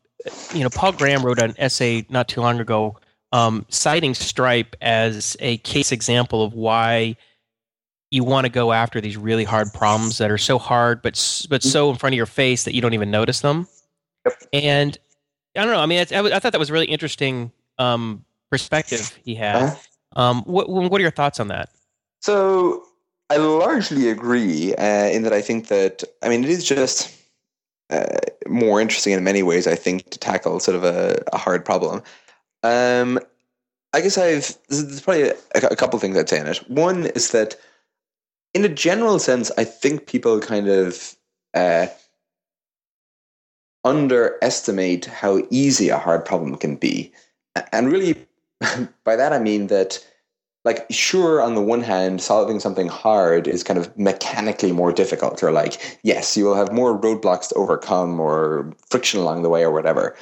you 0.54 0.64
know, 0.64 0.70
Paul 0.70 0.94
Graham 0.94 1.26
wrote 1.26 1.42
an 1.42 1.54
essay 1.58 2.06
not 2.08 2.30
too 2.30 2.40
long 2.40 2.62
ago 2.62 2.98
um, 3.34 3.66
citing 3.68 4.14
Stripe 4.14 4.74
as 4.80 5.36
a 5.42 5.58
case 5.58 5.92
example 5.92 6.46
of 6.46 6.54
why 6.54 7.18
you 8.10 8.24
want 8.24 8.46
to 8.46 8.50
go 8.50 8.72
after 8.72 9.02
these 9.02 9.18
really 9.18 9.44
hard 9.44 9.74
problems 9.74 10.18
that 10.20 10.32
are 10.32 10.38
so 10.38 10.58
hard, 10.58 11.02
but 11.02 11.46
but 11.50 11.62
so 11.62 11.90
in 11.90 11.98
front 11.98 12.14
of 12.14 12.18
your 12.18 12.26
face 12.26 12.64
that 12.64 12.74
you 12.74 12.82
don't 12.82 12.94
even 12.94 13.12
notice 13.12 13.42
them. 13.42 13.68
Yep. 14.26 14.44
And 14.54 14.98
I 15.56 15.64
don't 15.64 15.74
know. 15.74 15.80
I 15.80 15.86
mean, 15.86 16.00
I, 16.00 16.20
I 16.20 16.40
thought 16.40 16.52
that 16.52 16.60
was 16.60 16.72
really 16.72 16.86
interesting 16.86 17.52
um, 17.78 18.24
perspective 18.50 19.18
he 19.24 19.36
had. 19.36 19.64
Uh-huh. 19.64 19.76
Um, 20.16 20.44
what, 20.44 20.70
what 20.70 21.00
are 21.00 21.02
your 21.02 21.12
thoughts 21.12 21.40
on 21.40 21.50
that? 21.50 21.70
So 22.22 22.84
I 23.30 23.38
largely 23.38 24.10
agree 24.10 24.74
uh, 24.76 25.08
in 25.10 25.24
that 25.24 25.34
I 25.34 25.42
think 25.42 25.68
that 25.68 26.04
I 26.24 26.30
mean 26.30 26.44
it 26.44 26.50
is 26.50 26.64
just 26.64 27.16
uh, 27.90 28.18
more 28.48 28.82
interesting 28.82 29.14
in 29.14 29.24
many 29.24 29.44
ways. 29.44 29.68
I 29.68 29.76
think 29.76 30.10
to 30.10 30.20
tackle 30.20 30.60
sort 30.60 30.76
of 30.76 30.84
a, 30.84 31.24
a 31.32 31.38
hard 31.38 31.64
problem. 31.64 32.02
Um, 32.64 33.20
I 33.94 34.02
guess 34.02 34.18
I've 34.18 34.58
there's 34.70 35.02
probably 35.02 35.30
a, 35.30 35.36
a 35.56 35.76
couple 35.76 36.00
things 36.00 36.18
I'd 36.18 36.30
say 36.30 36.40
in 36.40 36.48
it. 36.48 36.70
One 36.70 37.06
is 37.08 37.32
that 37.32 37.56
in 38.54 38.66
a 38.66 38.70
general 38.70 39.20
sense, 39.20 39.52
I 39.58 39.64
think 39.64 40.08
people 40.08 40.40
kind 40.40 40.68
of 40.68 41.16
uh, 41.54 41.88
underestimate 43.84 45.06
how 45.06 45.42
easy 45.50 45.90
a 45.90 45.98
hard 45.98 46.26
problem 46.26 46.56
can 46.56 46.76
be. 46.76 47.12
and 47.72 47.92
really 47.92 48.16
by 49.04 49.16
that 49.16 49.34
I 49.34 49.40
mean 49.40 49.68
that 49.68 50.06
like 50.66 50.86
sure 50.90 51.42
on 51.42 51.56
the 51.56 51.62
one 51.62 51.82
hand 51.82 52.22
solving 52.22 52.60
something 52.60 52.88
hard 52.88 53.48
is 53.48 53.64
kind 53.64 53.80
of 53.80 53.98
mechanically 53.98 54.72
more 54.72 54.92
difficult 54.92 55.42
or 55.42 55.52
like 55.52 56.00
yes 56.04 56.36
you 56.36 56.46
will 56.46 56.56
have 56.56 56.72
more 56.74 57.00
roadblocks 57.00 57.50
to 57.50 57.56
overcome 57.56 58.20
or 58.20 58.74
friction 58.90 59.20
along 59.20 59.42
the 59.42 59.50
way 59.50 59.64
or 59.64 59.72
whatever 59.72 60.16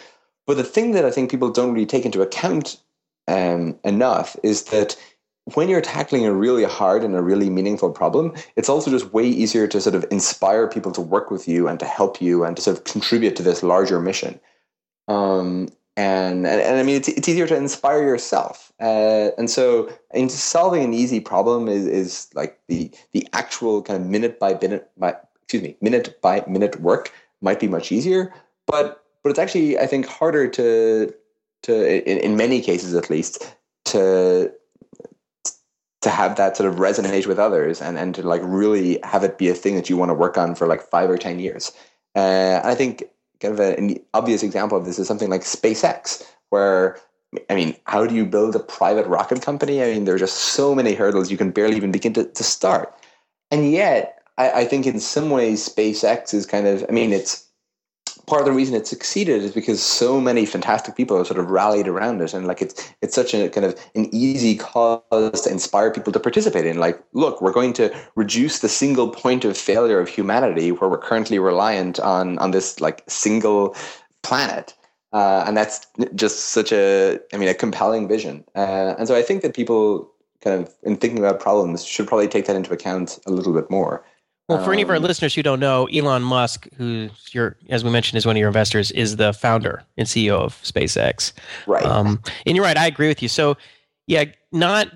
but 0.45 0.57
the 0.57 0.63
thing 0.63 0.91
that 0.91 1.05
i 1.05 1.11
think 1.11 1.31
people 1.31 1.49
don't 1.49 1.73
really 1.73 1.85
take 1.85 2.05
into 2.05 2.21
account 2.21 2.77
um, 3.27 3.77
enough 3.83 4.37
is 4.43 4.65
that 4.65 4.95
when 5.53 5.69
you're 5.69 5.81
tackling 5.81 6.25
a 6.25 6.33
really 6.33 6.63
hard 6.63 7.03
and 7.03 7.15
a 7.15 7.21
really 7.21 7.49
meaningful 7.49 7.91
problem 7.91 8.33
it's 8.55 8.69
also 8.69 8.91
just 8.91 9.13
way 9.13 9.25
easier 9.25 9.67
to 9.67 9.79
sort 9.79 9.95
of 9.95 10.05
inspire 10.11 10.67
people 10.67 10.91
to 10.91 11.01
work 11.01 11.31
with 11.31 11.47
you 11.47 11.67
and 11.67 11.79
to 11.79 11.85
help 11.85 12.21
you 12.21 12.43
and 12.43 12.55
to 12.55 12.61
sort 12.61 12.77
of 12.77 12.83
contribute 12.83 13.35
to 13.35 13.43
this 13.43 13.63
larger 13.63 13.99
mission 13.99 14.39
um, 15.07 15.69
and, 15.97 16.45
and, 16.45 16.61
and 16.61 16.77
I 16.77 16.83
mean 16.83 16.95
it's, 16.95 17.07
it's 17.07 17.27
easier 17.27 17.47
to 17.47 17.55
inspire 17.55 18.03
yourself. 18.03 18.71
Uh, 18.79 19.31
and 19.37 19.49
so, 19.49 19.91
in 20.13 20.29
solving 20.29 20.83
an 20.83 20.93
easy 20.93 21.19
problem 21.19 21.67
is, 21.67 21.87
is 21.87 22.29
like 22.35 22.59
the 22.67 22.91
the 23.13 23.27
actual 23.33 23.81
kind 23.81 24.01
of 24.01 24.07
minute 24.07 24.39
by 24.39 24.53
minute 24.61 24.89
by 24.97 25.15
excuse 25.41 25.63
me 25.63 25.75
minute 25.81 26.21
by 26.21 26.43
minute 26.47 26.79
work 26.81 27.11
might 27.41 27.59
be 27.59 27.67
much 27.67 27.91
easier, 27.91 28.31
but 28.67 29.03
but 29.23 29.31
it's 29.31 29.39
actually 29.39 29.79
I 29.79 29.87
think 29.87 30.05
harder 30.05 30.47
to 30.49 31.13
to 31.63 32.09
in, 32.09 32.19
in 32.19 32.37
many 32.37 32.61
cases 32.61 32.93
at 32.93 33.09
least 33.09 33.55
to 33.85 34.51
to 36.07 36.15
have 36.15 36.37
that 36.37 36.55
sort 36.55 36.69
of 36.69 36.79
resonate 36.79 37.27
with 37.27 37.37
others 37.37 37.81
and, 37.81 37.97
and 37.97 38.15
to 38.15 38.21
like 38.23 38.41
really 38.43 38.99
have 39.03 39.23
it 39.23 39.37
be 39.37 39.49
a 39.49 39.53
thing 39.53 39.75
that 39.75 39.89
you 39.89 39.97
want 39.97 40.09
to 40.09 40.13
work 40.13 40.37
on 40.37 40.55
for 40.55 40.67
like 40.67 40.81
five 40.81 41.09
or 41.09 41.17
ten 41.17 41.39
years. 41.39 41.71
Uh, 42.15 42.61
I 42.63 42.75
think 42.75 43.03
kind 43.41 43.53
of 43.53 43.59
a, 43.59 43.77
an 43.77 43.99
obvious 44.13 44.41
example 44.41 44.77
of 44.77 44.85
this 44.85 44.97
is 44.97 45.07
something 45.07 45.29
like 45.29 45.41
SpaceX, 45.41 46.23
where 46.49 46.97
I 47.49 47.55
mean, 47.55 47.75
how 47.85 48.05
do 48.05 48.15
you 48.15 48.25
build 48.25 48.55
a 48.55 48.59
private 48.59 49.05
rocket 49.05 49.41
company? 49.41 49.83
I 49.83 49.91
mean, 49.91 50.05
there 50.05 50.15
are 50.15 50.19
just 50.19 50.37
so 50.37 50.73
many 50.73 50.93
hurdles 50.93 51.29
you 51.29 51.37
can 51.37 51.51
barely 51.51 51.75
even 51.75 51.91
begin 51.91 52.13
to, 52.13 52.23
to 52.23 52.43
start. 52.43 52.93
And 53.51 53.69
yet, 53.71 54.23
I, 54.37 54.61
I 54.61 54.65
think 54.65 54.85
in 54.87 54.99
some 54.99 55.29
ways, 55.29 55.67
SpaceX 55.67 56.33
is 56.33 56.45
kind 56.45 56.67
of, 56.67 56.85
I 56.87 56.91
mean, 56.93 57.11
it's 57.11 57.46
part 58.27 58.41
of 58.41 58.45
the 58.45 58.51
reason 58.51 58.75
it 58.75 58.85
succeeded 58.85 59.41
is 59.41 59.53
because 59.53 59.81
so 59.81 60.19
many 60.19 60.45
fantastic 60.45 60.95
people 60.95 61.17
have 61.17 61.25
sort 61.25 61.39
of 61.39 61.49
rallied 61.49 61.87
around 61.87 62.21
it. 62.21 62.33
And 62.33 62.45
like 62.45 62.61
it's 62.61 62.93
it's 63.01 63.15
such 63.15 63.33
a 63.33 63.49
kind 63.49 63.65
of 63.65 63.79
an 63.95 64.13
easy 64.13 64.55
cause 64.55 65.41
to 65.41 65.49
inspire 65.49 65.91
people 65.91 66.13
to 66.13 66.19
participate 66.19 66.65
in. 66.65 66.77
Like 66.77 67.01
look 67.13 67.41
we're 67.41 67.53
going 67.53 67.73
to 67.73 67.95
reduce 68.15 68.59
the 68.59 68.69
single 68.69 69.09
point 69.09 69.45
of 69.45 69.57
failure 69.57 69.99
of 69.99 70.09
humanity 70.09 70.71
where 70.71 70.89
we're 70.89 70.97
currently 70.97 71.39
reliant 71.39 71.99
on 71.99 72.37
on 72.39 72.51
this 72.51 72.79
like 72.81 73.03
single 73.07 73.75
planet. 74.23 74.73
Uh, 75.13 75.45
and 75.47 75.55
that's 75.55 75.87
just 76.15 76.49
such 76.49 76.73
a 76.73 77.17
i 77.33 77.37
mean 77.37 77.47
a 77.47 77.53
compelling 77.53 78.09
vision. 78.09 78.43
Uh, 78.55 78.93
and 78.99 79.07
so 79.07 79.15
i 79.15 79.21
think 79.21 79.41
that 79.41 79.55
people 79.55 80.11
kind 80.43 80.61
of 80.61 80.75
in 80.83 80.97
thinking 80.97 81.19
about 81.19 81.39
problems 81.39 81.85
should 81.85 82.07
probably 82.07 82.27
take 82.27 82.45
that 82.45 82.57
into 82.57 82.73
account 82.73 83.19
a 83.25 83.31
little 83.31 83.53
bit 83.53 83.71
more 83.71 84.03
well, 84.47 84.59
for 84.59 84.69
um, 84.69 84.73
any 84.73 84.81
of 84.81 84.89
our 84.89 84.95
um, 84.95 85.03
listeners 85.03 85.35
who 85.35 85.43
don't 85.43 85.59
know, 85.59 85.85
Elon 85.87 86.23
Musk, 86.23 86.67
who's 86.77 87.11
your, 87.33 87.57
as 87.69 87.83
we 87.83 87.89
mentioned, 87.89 88.17
is 88.17 88.25
one 88.25 88.35
of 88.35 88.39
your 88.39 88.47
investors, 88.47 88.91
is 88.91 89.17
the 89.17 89.33
founder 89.33 89.83
and 89.97 90.07
CEO 90.07 90.39
of 90.39 90.53
SpaceX. 90.63 91.33
Right. 91.65 91.83
Um, 91.83 92.21
and 92.45 92.55
you're 92.55 92.63
right. 92.63 92.77
I 92.77 92.87
agree 92.87 93.09
with 93.09 93.21
you. 93.21 93.27
So, 93.27 93.57
yeah, 94.07 94.25
not 94.53 94.87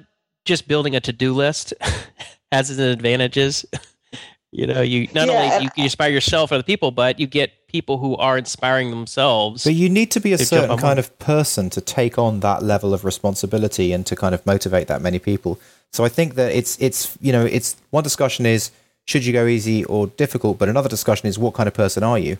just 0.45 0.67
building 0.67 0.95
a 0.95 1.01
to-do 1.01 1.33
list 1.33 1.73
has 2.51 2.69
its 2.69 2.79
advantages. 2.79 3.65
you 4.51 4.67
know, 4.67 4.81
you 4.81 5.09
not 5.13 5.27
yeah, 5.27 5.33
only 5.33 5.65
you, 5.65 5.69
you 5.75 5.83
inspire 5.83 6.11
yourself 6.11 6.51
or 6.51 6.57
the 6.57 6.63
people, 6.63 6.91
but 6.91 7.19
you 7.19 7.27
get 7.27 7.67
people 7.67 7.97
who 7.97 8.15
are 8.17 8.37
inspiring 8.37 8.89
themselves. 8.89 9.65
But 9.65 9.73
you 9.73 9.89
need 9.89 10.11
to 10.11 10.21
be 10.21 10.31
a 10.31 10.37
certain 10.37 10.77
kind 10.77 10.97
of 10.97 11.17
person 11.19 11.69
to 11.71 11.81
take 11.81 12.17
on 12.17 12.39
that 12.39 12.63
level 12.63 12.93
of 12.93 13.03
responsibility 13.03 13.91
and 13.91 14.05
to 14.05 14.15
kind 14.15 14.33
of 14.33 14.45
motivate 14.45 14.87
that 14.87 15.01
many 15.01 15.19
people. 15.19 15.59
So 15.91 16.05
I 16.05 16.09
think 16.09 16.35
that 16.35 16.53
it's 16.53 16.77
it's 16.81 17.17
you 17.21 17.31
know 17.31 17.45
it's 17.45 17.75
one 17.89 18.03
discussion 18.03 18.45
is 18.45 18.71
should 19.05 19.25
you 19.25 19.33
go 19.33 19.45
easy 19.47 19.83
or 19.85 20.07
difficult? 20.07 20.57
But 20.57 20.69
another 20.69 20.89
discussion 20.89 21.27
is 21.27 21.37
what 21.39 21.53
kind 21.53 21.67
of 21.67 21.73
person 21.73 22.03
are 22.03 22.19
you? 22.19 22.37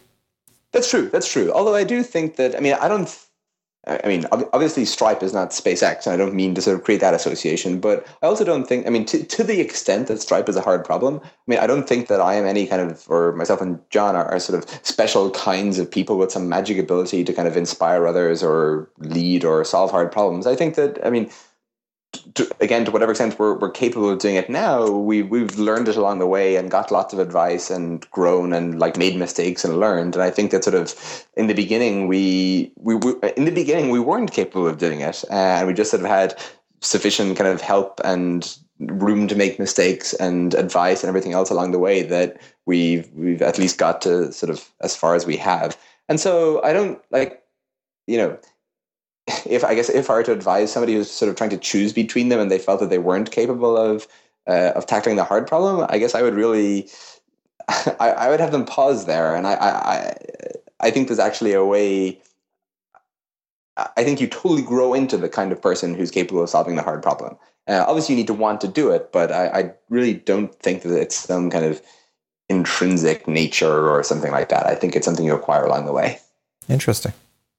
That's 0.72 0.90
true. 0.90 1.10
That's 1.10 1.32
true. 1.32 1.52
Although 1.52 1.76
I 1.76 1.84
do 1.84 2.02
think 2.04 2.38
that, 2.38 2.56
I 2.56 2.60
mean, 2.60 2.74
I 2.74 2.88
don't. 2.88 3.10
I 3.88 4.08
mean, 4.08 4.28
obviously, 4.32 4.86
Stripe 4.86 5.24
is 5.24 5.34
not 5.34 5.50
SpaceX, 5.50 6.06
and 6.06 6.14
I 6.14 6.18
don't 6.18 6.36
mean 6.36 6.54
to 6.54 6.62
sort 6.62 6.78
of 6.78 6.84
create 6.84 7.02
that 7.02 7.16
association. 7.16 7.80
But 7.80 8.06
I 8.22 8.28
also 8.28 8.44
don't 8.44 8.68
think, 8.68 8.86
I 8.86 8.92
mean, 8.92 9.06
to, 9.06 9.24
to 9.24 9.44
the 9.44 9.60
extent 9.60 10.08
that 10.08 10.22
Stripe 10.22 10.48
is 10.48 10.56
a 10.56 10.62
hard 10.62 10.86
problem, 10.86 11.20
I 11.24 11.28
mean, 11.48 11.58
I 11.58 11.66
don't 11.66 11.90
think 11.90 12.08
that 12.08 12.22
I 12.22 12.36
am 12.36 12.46
any 12.46 12.68
kind 12.68 12.80
of, 12.80 13.04
or 13.10 13.32
myself 13.32 13.60
and 13.60 13.80
John 13.90 14.16
are, 14.16 14.26
are 14.26 14.40
sort 14.40 14.64
of 14.64 14.70
special 14.86 15.32
kinds 15.32 15.80
of 15.80 15.90
people 15.90 16.20
with 16.20 16.32
some 16.32 16.48
magic 16.48 16.78
ability 16.78 17.24
to 17.24 17.34
kind 17.34 17.48
of 17.48 17.58
inspire 17.58 18.06
others 18.06 18.44
or 18.44 18.88
lead 19.00 19.44
or 19.44 19.66
solve 19.66 19.90
hard 19.90 20.12
problems. 20.12 20.46
I 20.46 20.56
think 20.56 20.76
that, 20.76 21.04
I 21.04 21.10
mean, 21.10 21.32
to, 22.36 22.50
again, 22.60 22.86
to 22.86 22.92
whatever 22.92 23.12
extent 23.12 23.38
we're, 23.38 23.58
we're 23.58 23.72
capable 23.72 24.10
of 24.10 24.20
doing 24.20 24.36
it 24.36 24.50
now, 24.50 24.90
we 24.90 25.22
we've 25.22 25.58
learned 25.58 25.88
it 25.88 25.96
along 25.96 26.20
the 26.20 26.28
way 26.28 26.56
and 26.56 26.72
got 26.72 26.92
lots 26.92 27.14
of 27.14 27.20
advice 27.20 27.70
and 27.70 28.10
grown 28.12 28.54
and 28.54 28.80
like 28.80 28.98
made 28.98 29.16
mistakes 29.16 29.64
and 29.64 29.80
learned. 29.80 30.16
And 30.16 30.24
I 30.24 30.30
think 30.30 30.52
that 30.52 30.64
sort 30.64 30.76
of 30.76 31.26
in 31.36 31.48
the 31.48 31.54
beginning 31.54 32.08
we 32.08 32.72
we, 32.78 32.96
we 32.96 33.14
in 33.38 33.46
the 33.46 33.52
beginning 33.52 33.90
we 33.90 34.00
weren't 34.00 34.32
capable 34.32 34.68
of 34.68 34.78
doing 34.78 35.02
it, 35.02 35.24
uh, 35.30 35.34
and 35.34 35.68
we 35.68 35.74
just 35.74 35.92
sort 35.92 36.04
of 36.04 36.10
had 36.10 36.40
sufficient 36.82 37.38
kind 37.38 37.50
of 37.50 37.62
help 37.62 38.02
and 38.04 38.58
room 38.80 39.28
to 39.28 39.36
make 39.36 39.60
mistakes 39.60 40.14
and 40.14 40.54
advice 40.56 41.04
and 41.04 41.10
everything 41.10 41.34
else 41.34 41.52
along 41.52 41.72
the 41.72 41.80
way 41.80 42.02
that 42.02 42.42
we've 42.66 43.10
we've 43.14 43.42
at 43.42 43.60
least 43.60 43.78
got 43.78 44.02
to 44.02 44.32
sort 44.32 44.50
of 44.50 44.72
as 44.82 44.96
far 44.96 45.16
as 45.16 45.26
we 45.26 45.38
have. 45.38 45.78
And 46.10 46.20
so 46.20 46.62
I 46.64 46.74
don't 46.74 47.00
like 47.12 47.44
you 48.08 48.18
know 48.18 48.38
if 49.46 49.64
I 49.64 49.76
guess 49.76 49.90
if 49.90 50.10
I 50.10 50.14
were 50.14 50.24
to 50.24 50.32
advise 50.32 50.72
somebody 50.72 50.94
who's 50.94 51.12
sort 51.12 51.30
of 51.30 51.36
trying 51.36 51.50
to 51.52 51.58
choose 51.58 51.94
between 51.94 52.30
them 52.30 52.40
and 52.40 52.50
they 52.50 52.60
felt 52.60 52.80
that 52.80 52.90
they 52.90 52.98
weren't 52.98 53.32
capable 53.32 53.78
of 53.78 54.08
uh, 54.48 54.72
of 54.76 54.88
tackling 54.88 55.16
the 55.16 55.24
hard 55.24 55.48
problem, 55.48 55.86
I 55.90 55.98
guess 55.98 56.16
I 56.16 56.22
would 56.22 56.34
really 56.34 56.90
I, 58.00 58.10
I 58.10 58.30
would 58.30 58.40
have 58.40 58.52
them 58.52 58.66
pause 58.66 59.06
there, 59.06 59.36
and 59.36 59.48
I, 59.48 59.54
I 59.54 60.14
I 60.80 60.92
think 60.92 61.08
there's 61.08 61.20
actually 61.20 61.54
a 61.54 61.66
way. 61.66 62.20
I 63.78 64.04
think 64.04 64.20
you 64.20 64.28
totally 64.28 64.62
grow 64.62 64.94
into 64.94 65.18
the 65.18 65.30
kind 65.30 65.52
of 65.52 65.62
person 65.62 65.96
who's 65.96 66.12
capable 66.12 66.44
of 66.44 66.50
solving 66.50 66.76
the 66.76 66.84
hard 66.84 67.02
problem. 67.02 67.38
Uh, 67.68 67.86
obviously, 67.88 68.14
you 68.14 68.20
need 68.20 68.28
to 68.28 68.34
want 68.34 68.60
to 68.62 68.68
do 68.68 68.92
it, 68.92 69.12
but 69.12 69.32
I, 69.32 69.48
I 69.48 69.72
really 69.90 70.14
don't 70.14 70.54
think 70.56 70.84
that 70.84 71.00
it's 71.00 71.16
some 71.16 71.50
kind 71.50 71.66
of 71.66 71.82
intrinsic 72.50 73.28
nature 73.28 73.90
or 73.90 74.04
something 74.04 74.32
like 74.32 74.50
that. 74.50 74.68
I 74.68 74.76
think 74.76 74.96
it's 74.96 75.06
something 75.06 75.26
you 75.26 75.34
acquire 75.34 75.64
along 75.64 75.86
the 75.86 75.94
way. 75.94 76.20
Interesting. 76.68 77.14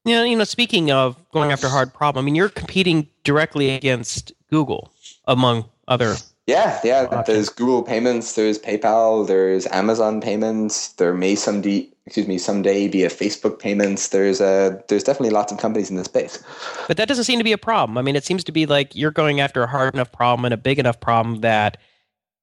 Yeah, 0.05 0.23
you 0.23 0.35
know, 0.35 0.43
speaking 0.43 0.91
of 0.91 1.17
going 1.31 1.51
after 1.51 1.69
hard 1.69 1.93
problem, 1.93 2.23
I 2.23 2.25
mean, 2.25 2.35
you're 2.35 2.49
competing 2.49 3.07
directly 3.23 3.69
against 3.71 4.33
Google, 4.49 4.91
among 5.25 5.65
other. 5.87 6.15
Yeah, 6.45 6.79
yeah. 6.83 7.03
Options. 7.03 7.27
There's 7.27 7.49
Google 7.49 7.83
Payments, 7.83 8.35
there's 8.35 8.59
PayPal, 8.59 9.25
there's 9.25 9.65
Amazon 9.67 10.19
Payments. 10.19 10.89
There 10.93 11.13
may 11.13 11.35
someday, 11.35 11.87
excuse 12.05 12.27
me, 12.27 12.37
someday 12.37 12.89
be 12.89 13.03
a 13.03 13.09
Facebook 13.09 13.59
Payments. 13.59 14.09
There's 14.09 14.41
a, 14.41 14.83
there's 14.89 15.03
definitely 15.03 15.29
lots 15.29 15.53
of 15.53 15.57
companies 15.57 15.89
in 15.89 15.95
this 15.95 16.05
space. 16.05 16.43
But 16.87 16.97
that 16.97 17.07
doesn't 17.07 17.23
seem 17.23 17.39
to 17.39 17.45
be 17.45 17.53
a 17.53 17.57
problem. 17.57 17.97
I 17.97 18.01
mean, 18.01 18.17
it 18.17 18.25
seems 18.25 18.43
to 18.43 18.51
be 18.51 18.65
like 18.65 18.93
you're 18.93 19.11
going 19.11 19.39
after 19.39 19.63
a 19.63 19.67
hard 19.67 19.93
enough 19.93 20.11
problem 20.11 20.43
and 20.43 20.53
a 20.53 20.57
big 20.57 20.79
enough 20.79 20.99
problem 20.99 21.39
that 21.41 21.77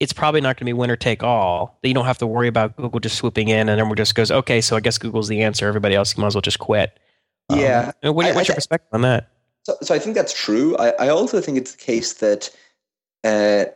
it's 0.00 0.14
probably 0.14 0.40
not 0.40 0.56
going 0.56 0.60
to 0.60 0.64
be 0.64 0.72
winner 0.72 0.96
take 0.96 1.22
all. 1.22 1.78
That 1.82 1.88
you 1.88 1.94
don't 1.94 2.06
have 2.06 2.18
to 2.18 2.26
worry 2.26 2.48
about 2.48 2.76
Google 2.76 3.00
just 3.00 3.16
swooping 3.16 3.48
in 3.48 3.68
and 3.68 3.78
everyone 3.78 3.98
just 3.98 4.14
goes, 4.14 4.30
okay, 4.30 4.62
so 4.62 4.76
I 4.76 4.80
guess 4.80 4.96
Google's 4.96 5.28
the 5.28 5.42
answer. 5.42 5.68
Everybody 5.68 5.94
else 5.94 6.16
might 6.16 6.28
as 6.28 6.34
well 6.34 6.40
just 6.40 6.58
quit. 6.58 6.98
Yeah. 7.56 7.92
Um, 8.02 8.14
what, 8.14 8.34
what's 8.34 8.48
your 8.48 8.54
perspective 8.54 8.90
on 8.92 9.02
that? 9.02 9.30
So, 9.62 9.76
so 9.82 9.94
I 9.94 9.98
think 9.98 10.14
that's 10.14 10.32
true. 10.32 10.76
I, 10.76 10.90
I 10.98 11.08
also 11.08 11.40
think 11.40 11.58
it's 11.58 11.72
the 11.72 11.84
case 11.84 12.14
that 12.14 12.50
uh, 13.24 13.66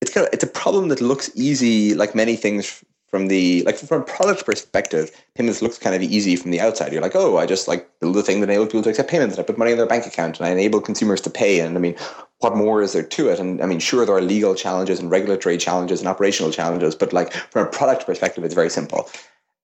it's 0.00 0.12
kind 0.12 0.26
of 0.26 0.32
it's 0.32 0.44
a 0.44 0.48
problem 0.48 0.88
that 0.88 1.00
looks 1.00 1.30
easy, 1.34 1.94
like 1.94 2.14
many 2.14 2.36
things 2.36 2.84
from 3.08 3.28
the 3.28 3.62
like 3.62 3.76
from 3.76 4.02
a 4.02 4.04
product 4.04 4.44
perspective. 4.44 5.10
Payments 5.36 5.62
looks 5.62 5.78
kind 5.78 5.94
of 5.94 6.02
easy 6.02 6.34
from 6.34 6.50
the 6.50 6.60
outside. 6.60 6.92
You're 6.92 7.00
like, 7.00 7.14
oh, 7.14 7.38
I 7.38 7.46
just 7.46 7.68
like 7.68 7.88
build 8.00 8.16
a 8.16 8.22
thing 8.22 8.40
that 8.40 8.50
enables 8.50 8.68
people 8.68 8.82
to 8.82 8.90
accept 8.90 9.08
payments, 9.08 9.36
and 9.36 9.44
I 9.44 9.46
put 9.46 9.56
money 9.56 9.70
in 9.70 9.78
their 9.78 9.86
bank 9.86 10.04
account, 10.04 10.38
and 10.38 10.46
I 10.48 10.50
enable 10.50 10.80
consumers 10.80 11.20
to 11.20 11.30
pay. 11.30 11.60
And 11.60 11.76
I 11.76 11.80
mean, 11.80 11.94
what 12.38 12.56
more 12.56 12.82
is 12.82 12.92
there 12.92 13.04
to 13.04 13.28
it? 13.28 13.38
And 13.38 13.62
I 13.62 13.66
mean, 13.66 13.78
sure, 13.78 14.04
there 14.04 14.16
are 14.16 14.20
legal 14.20 14.56
challenges 14.56 14.98
and 14.98 15.10
regulatory 15.10 15.56
challenges 15.58 16.00
and 16.00 16.08
operational 16.08 16.50
challenges, 16.50 16.96
but 16.96 17.12
like 17.12 17.32
from 17.32 17.66
a 17.66 17.70
product 17.70 18.04
perspective, 18.04 18.42
it's 18.42 18.54
very 18.54 18.70
simple. 18.70 19.08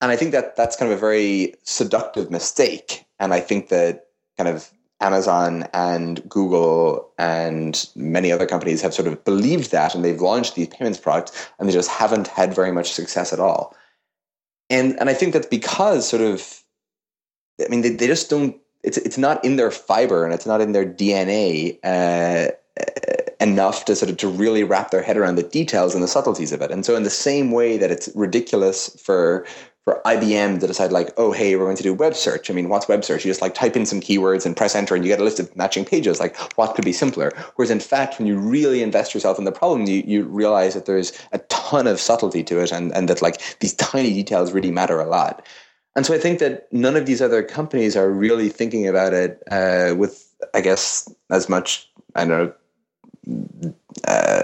And 0.01 0.12
I 0.12 0.16
think 0.16 0.30
that 0.30 0.57
that's 0.57 0.76
kind 0.76 0.91
of 0.91 0.97
a 0.97 1.01
very 1.01 1.55
seductive 1.64 2.30
mistake. 2.30 3.05
And 3.21 3.33
I 3.33 3.41
think 3.41 3.68
that 3.68 4.07
kind 4.37 4.49
of 4.49 4.71
Amazon 5.01 5.66
and 5.73 6.29
Google 6.29 7.11
and 7.18 7.89
many 7.95 8.33
other 8.33 8.47
companies 8.47 8.83
have 8.83 8.93
sort 8.93 9.09
of 9.09 9.25
believed 9.25 9.71
that 9.71 9.95
and 9.95 10.05
they've 10.05 10.21
launched 10.21 10.55
these 10.57 10.68
payments 10.68 10.99
products 10.99 11.51
and 11.59 11.68
they 11.68 11.73
just 11.73 11.91
haven't 11.91 12.29
had 12.29 12.55
very 12.55 12.73
much 12.73 12.93
success 12.93 13.33
at 13.33 13.41
all. 13.41 13.77
And 14.68 14.99
and 15.01 15.09
I 15.09 15.14
think 15.14 15.33
that's 15.33 15.47
because 15.47 16.09
sort 16.09 16.23
of 16.23 16.62
I 17.64 17.68
mean 17.68 17.83
they, 17.83 17.91
they 17.91 18.07
just 18.07 18.29
don't 18.29 18.57
it's 18.83 18.99
it's 18.99 19.18
not 19.18 19.45
in 19.45 19.57
their 19.57 19.71
fiber 19.71 20.25
and 20.25 20.34
it's 20.34 20.47
not 20.47 20.61
in 20.61 20.72
their 20.72 20.87
DNA 20.87 21.79
uh, 21.83 22.53
enough 23.41 23.87
to 23.87 23.97
sort 23.97 24.11
of 24.11 24.18
to 24.18 24.29
really 24.29 24.63
wrap 24.64 24.91
their 24.91 25.03
head 25.03 25.17
around 25.17 25.37
the 25.37 25.42
details 25.42 25.95
and 25.95 26.03
the 26.03 26.09
subtleties 26.09 26.53
of 26.53 26.61
it. 26.61 26.71
And 26.71 26.84
so 26.84 26.95
in 26.95 27.03
the 27.03 27.11
same 27.11 27.53
way 27.53 27.79
that 27.79 27.91
it's 27.91 28.11
ridiculous 28.14 28.91
for 29.03 29.47
for 29.84 30.00
IBM 30.04 30.61
to 30.61 30.66
decide 30.66 30.92
like, 30.92 31.11
oh, 31.16 31.32
hey, 31.32 31.57
we're 31.57 31.64
going 31.64 31.76
to 31.76 31.82
do 31.82 31.94
web 31.94 32.14
search. 32.14 32.50
I 32.50 32.54
mean, 32.54 32.68
what's 32.68 32.86
web 32.86 33.02
search? 33.02 33.24
You 33.24 33.30
just 33.30 33.40
like 33.40 33.54
type 33.54 33.76
in 33.76 33.86
some 33.86 34.00
keywords 34.00 34.44
and 34.44 34.57
press 34.57 34.74
enter 34.74 34.94
and 34.94 35.04
you 35.04 35.08
get 35.08 35.20
a 35.20 35.24
list 35.24 35.40
of 35.40 35.54
matching 35.57 35.84
pages. 35.84 36.20
Like 36.20 36.36
what 36.57 36.74
could 36.74 36.84
be 36.84 36.92
simpler? 36.92 37.32
Whereas 37.57 37.70
in 37.70 37.80
fact, 37.80 38.18
when 38.18 38.26
you 38.26 38.38
really 38.38 38.82
invest 38.82 39.14
yourself 39.14 39.38
in 39.38 39.44
the 39.44 39.52
problem, 39.52 39.86
you, 39.86 40.02
you 40.07 40.24
realize 40.24 40.74
that 40.74 40.86
there's 40.86 41.12
a 41.32 41.38
ton 41.48 41.86
of 41.86 41.98
subtlety 41.98 42.44
to 42.44 42.61
it 42.61 42.72
and, 42.72 42.94
and 42.94 43.08
that 43.08 43.22
like 43.22 43.58
these 43.61 43.74
tiny 43.74 44.12
details 44.12 44.52
really 44.52 44.70
matter 44.70 45.00
a 45.00 45.07
lot. 45.07 45.46
And 45.96 46.07
so 46.07 46.14
I 46.14 46.18
think 46.18 46.38
that 46.38 46.72
none 46.72 46.94
of 46.94 47.07
these 47.07 47.20
other 47.20 47.42
companies 47.42 47.96
are 47.96 48.11
really 48.11 48.48
thinking 48.48 48.86
about 48.86 49.12
it 49.12 49.42
uh, 49.50 49.94
with, 49.96 50.32
I 50.54 50.61
guess, 50.61 51.12
as 51.30 51.48
much, 51.48 51.90
I 52.14 52.24
don't 52.24 52.54
know, 53.26 53.74
uh, 54.07 54.42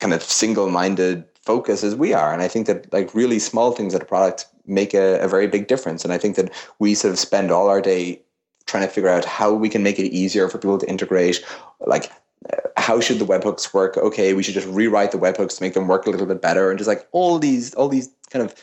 kind 0.00 0.12
of 0.12 0.22
single-minded 0.22 1.24
focus 1.42 1.82
as 1.82 1.94
we 1.94 2.12
are. 2.12 2.32
And 2.32 2.42
I 2.42 2.48
think 2.48 2.66
that 2.66 2.92
like 2.92 3.14
really 3.14 3.38
small 3.38 3.72
things 3.72 3.94
at 3.94 4.02
a 4.02 4.06
product 4.06 4.46
make 4.66 4.94
a, 4.94 5.20
a 5.20 5.28
very 5.28 5.46
big 5.46 5.66
difference. 5.66 6.04
And 6.04 6.12
I 6.12 6.18
think 6.18 6.36
that 6.36 6.52
we 6.78 6.94
sort 6.94 7.12
of 7.12 7.18
spend 7.18 7.50
all 7.50 7.68
our 7.68 7.80
day 7.80 8.22
trying 8.66 8.84
to 8.84 8.88
figure 8.88 9.10
out 9.10 9.24
how 9.24 9.52
we 9.52 9.68
can 9.68 9.82
make 9.82 9.98
it 9.98 10.12
easier 10.12 10.48
for 10.48 10.58
people 10.58 10.78
to 10.78 10.88
integrate, 10.88 11.44
like 11.86 12.10
uh, 12.52 12.56
how 12.76 13.00
should 13.00 13.18
the 13.18 13.24
webhooks 13.24 13.74
work? 13.74 13.96
Okay, 13.96 14.34
we 14.34 14.42
should 14.42 14.54
just 14.54 14.68
rewrite 14.68 15.10
the 15.10 15.18
webhooks 15.18 15.56
to 15.56 15.62
make 15.62 15.74
them 15.74 15.88
work 15.88 16.06
a 16.06 16.10
little 16.10 16.26
bit 16.26 16.40
better, 16.40 16.70
and 16.70 16.78
just 16.78 16.88
like 16.88 17.06
all 17.12 17.38
these, 17.38 17.74
all 17.74 17.88
these 17.88 18.08
kind 18.30 18.44
of 18.44 18.54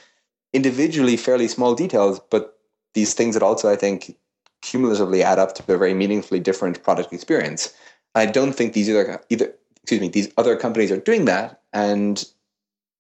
individually 0.54 1.18
fairly 1.18 1.48
small 1.48 1.76
details, 1.76 2.20
but 2.32 2.58
these 2.94 3.14
things 3.14 3.36
that 3.36 3.44
also 3.44 3.72
I 3.72 3.76
think 3.76 4.16
cumulatively 4.62 5.22
add 5.22 5.40
up 5.40 5.54
to 5.56 5.74
a 5.74 5.78
very 5.78 5.94
meaningfully 5.94 6.40
different 6.40 6.82
product 6.84 7.14
experience. 7.14 7.74
I 8.16 8.26
don't 8.26 8.54
think 8.54 8.74
these 8.74 8.90
either 8.90 9.22
either 9.30 9.54
excuse 9.84 10.02
me 10.02 10.10
these 10.10 10.32
other 10.38 10.56
companies 10.56 10.92
are 10.92 10.98
doing 10.98 11.26
that, 11.26 11.62
and 11.72 12.26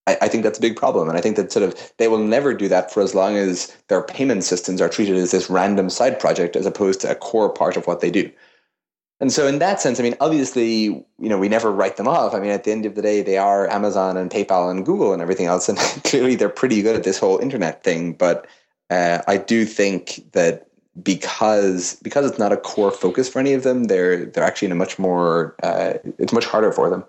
I, 0.09 0.17
I, 0.21 0.27
think 0.27 0.43
that's 0.43 0.57
a 0.57 0.61
big 0.61 0.75
problem. 0.75 1.07
And 1.07 1.17
I 1.17 1.21
think 1.21 1.35
that 1.35 1.51
sort 1.51 1.63
of 1.63 1.93
they 1.97 2.07
will 2.07 2.23
never 2.23 2.53
do 2.53 2.67
that 2.67 2.91
for 2.91 3.01
as 3.01 3.13
long 3.13 3.35
as 3.35 3.75
their 3.87 4.01
payment 4.01 4.43
systems 4.43 4.81
are 4.81 4.89
treated 4.89 5.15
as 5.15 5.31
this 5.31 5.49
random 5.49 5.89
side 5.89 6.19
project 6.19 6.55
as 6.55 6.65
opposed 6.65 7.01
to 7.01 7.11
a 7.11 7.15
core 7.15 7.49
part 7.49 7.77
of 7.77 7.87
what 7.87 8.01
they 8.01 8.11
do. 8.11 8.29
And 9.21 9.33
so, 9.33 9.47
in 9.47 9.59
that 9.59 9.81
sense, 9.81 9.99
I 9.99 10.03
mean, 10.03 10.15
obviously, 10.21 10.83
you 10.83 11.05
know, 11.19 11.37
we 11.37 11.49
never 11.49 11.71
write 11.71 11.97
them 11.97 12.07
off. 12.07 12.33
I 12.33 12.39
mean, 12.39 12.51
at 12.51 12.63
the 12.63 12.71
end 12.71 12.85
of 12.85 12.95
the 12.95 13.01
day, 13.01 13.21
they 13.21 13.37
are 13.37 13.69
Amazon 13.69 14.15
and 14.15 14.31
PayPal 14.31 14.71
and 14.71 14.85
Google 14.85 15.11
and 15.11 15.21
everything 15.21 15.45
else, 15.45 15.67
and 15.69 15.77
clearly 16.05 16.35
they're 16.35 16.49
pretty 16.49 16.81
good 16.81 16.95
at 16.95 17.03
this 17.03 17.19
whole 17.19 17.37
internet 17.39 17.83
thing. 17.83 18.13
But 18.13 18.47
uh, 18.89 19.21
I 19.27 19.37
do 19.37 19.65
think 19.65 20.31
that 20.31 20.67
because 21.03 21.97
because 22.01 22.29
it's 22.29 22.39
not 22.39 22.53
a 22.53 22.57
core 22.57 22.91
focus 22.91 23.27
for 23.27 23.39
any 23.39 23.53
of 23.53 23.63
them, 23.63 23.85
they're 23.85 24.25
they're 24.25 24.43
actually 24.43 24.67
in 24.67 24.71
a 24.71 24.75
much 24.75 24.97
more 24.97 25.55
uh, 25.63 25.93
it's 26.17 26.33
much 26.33 26.45
harder 26.45 26.71
for 26.71 26.89
them. 26.89 27.03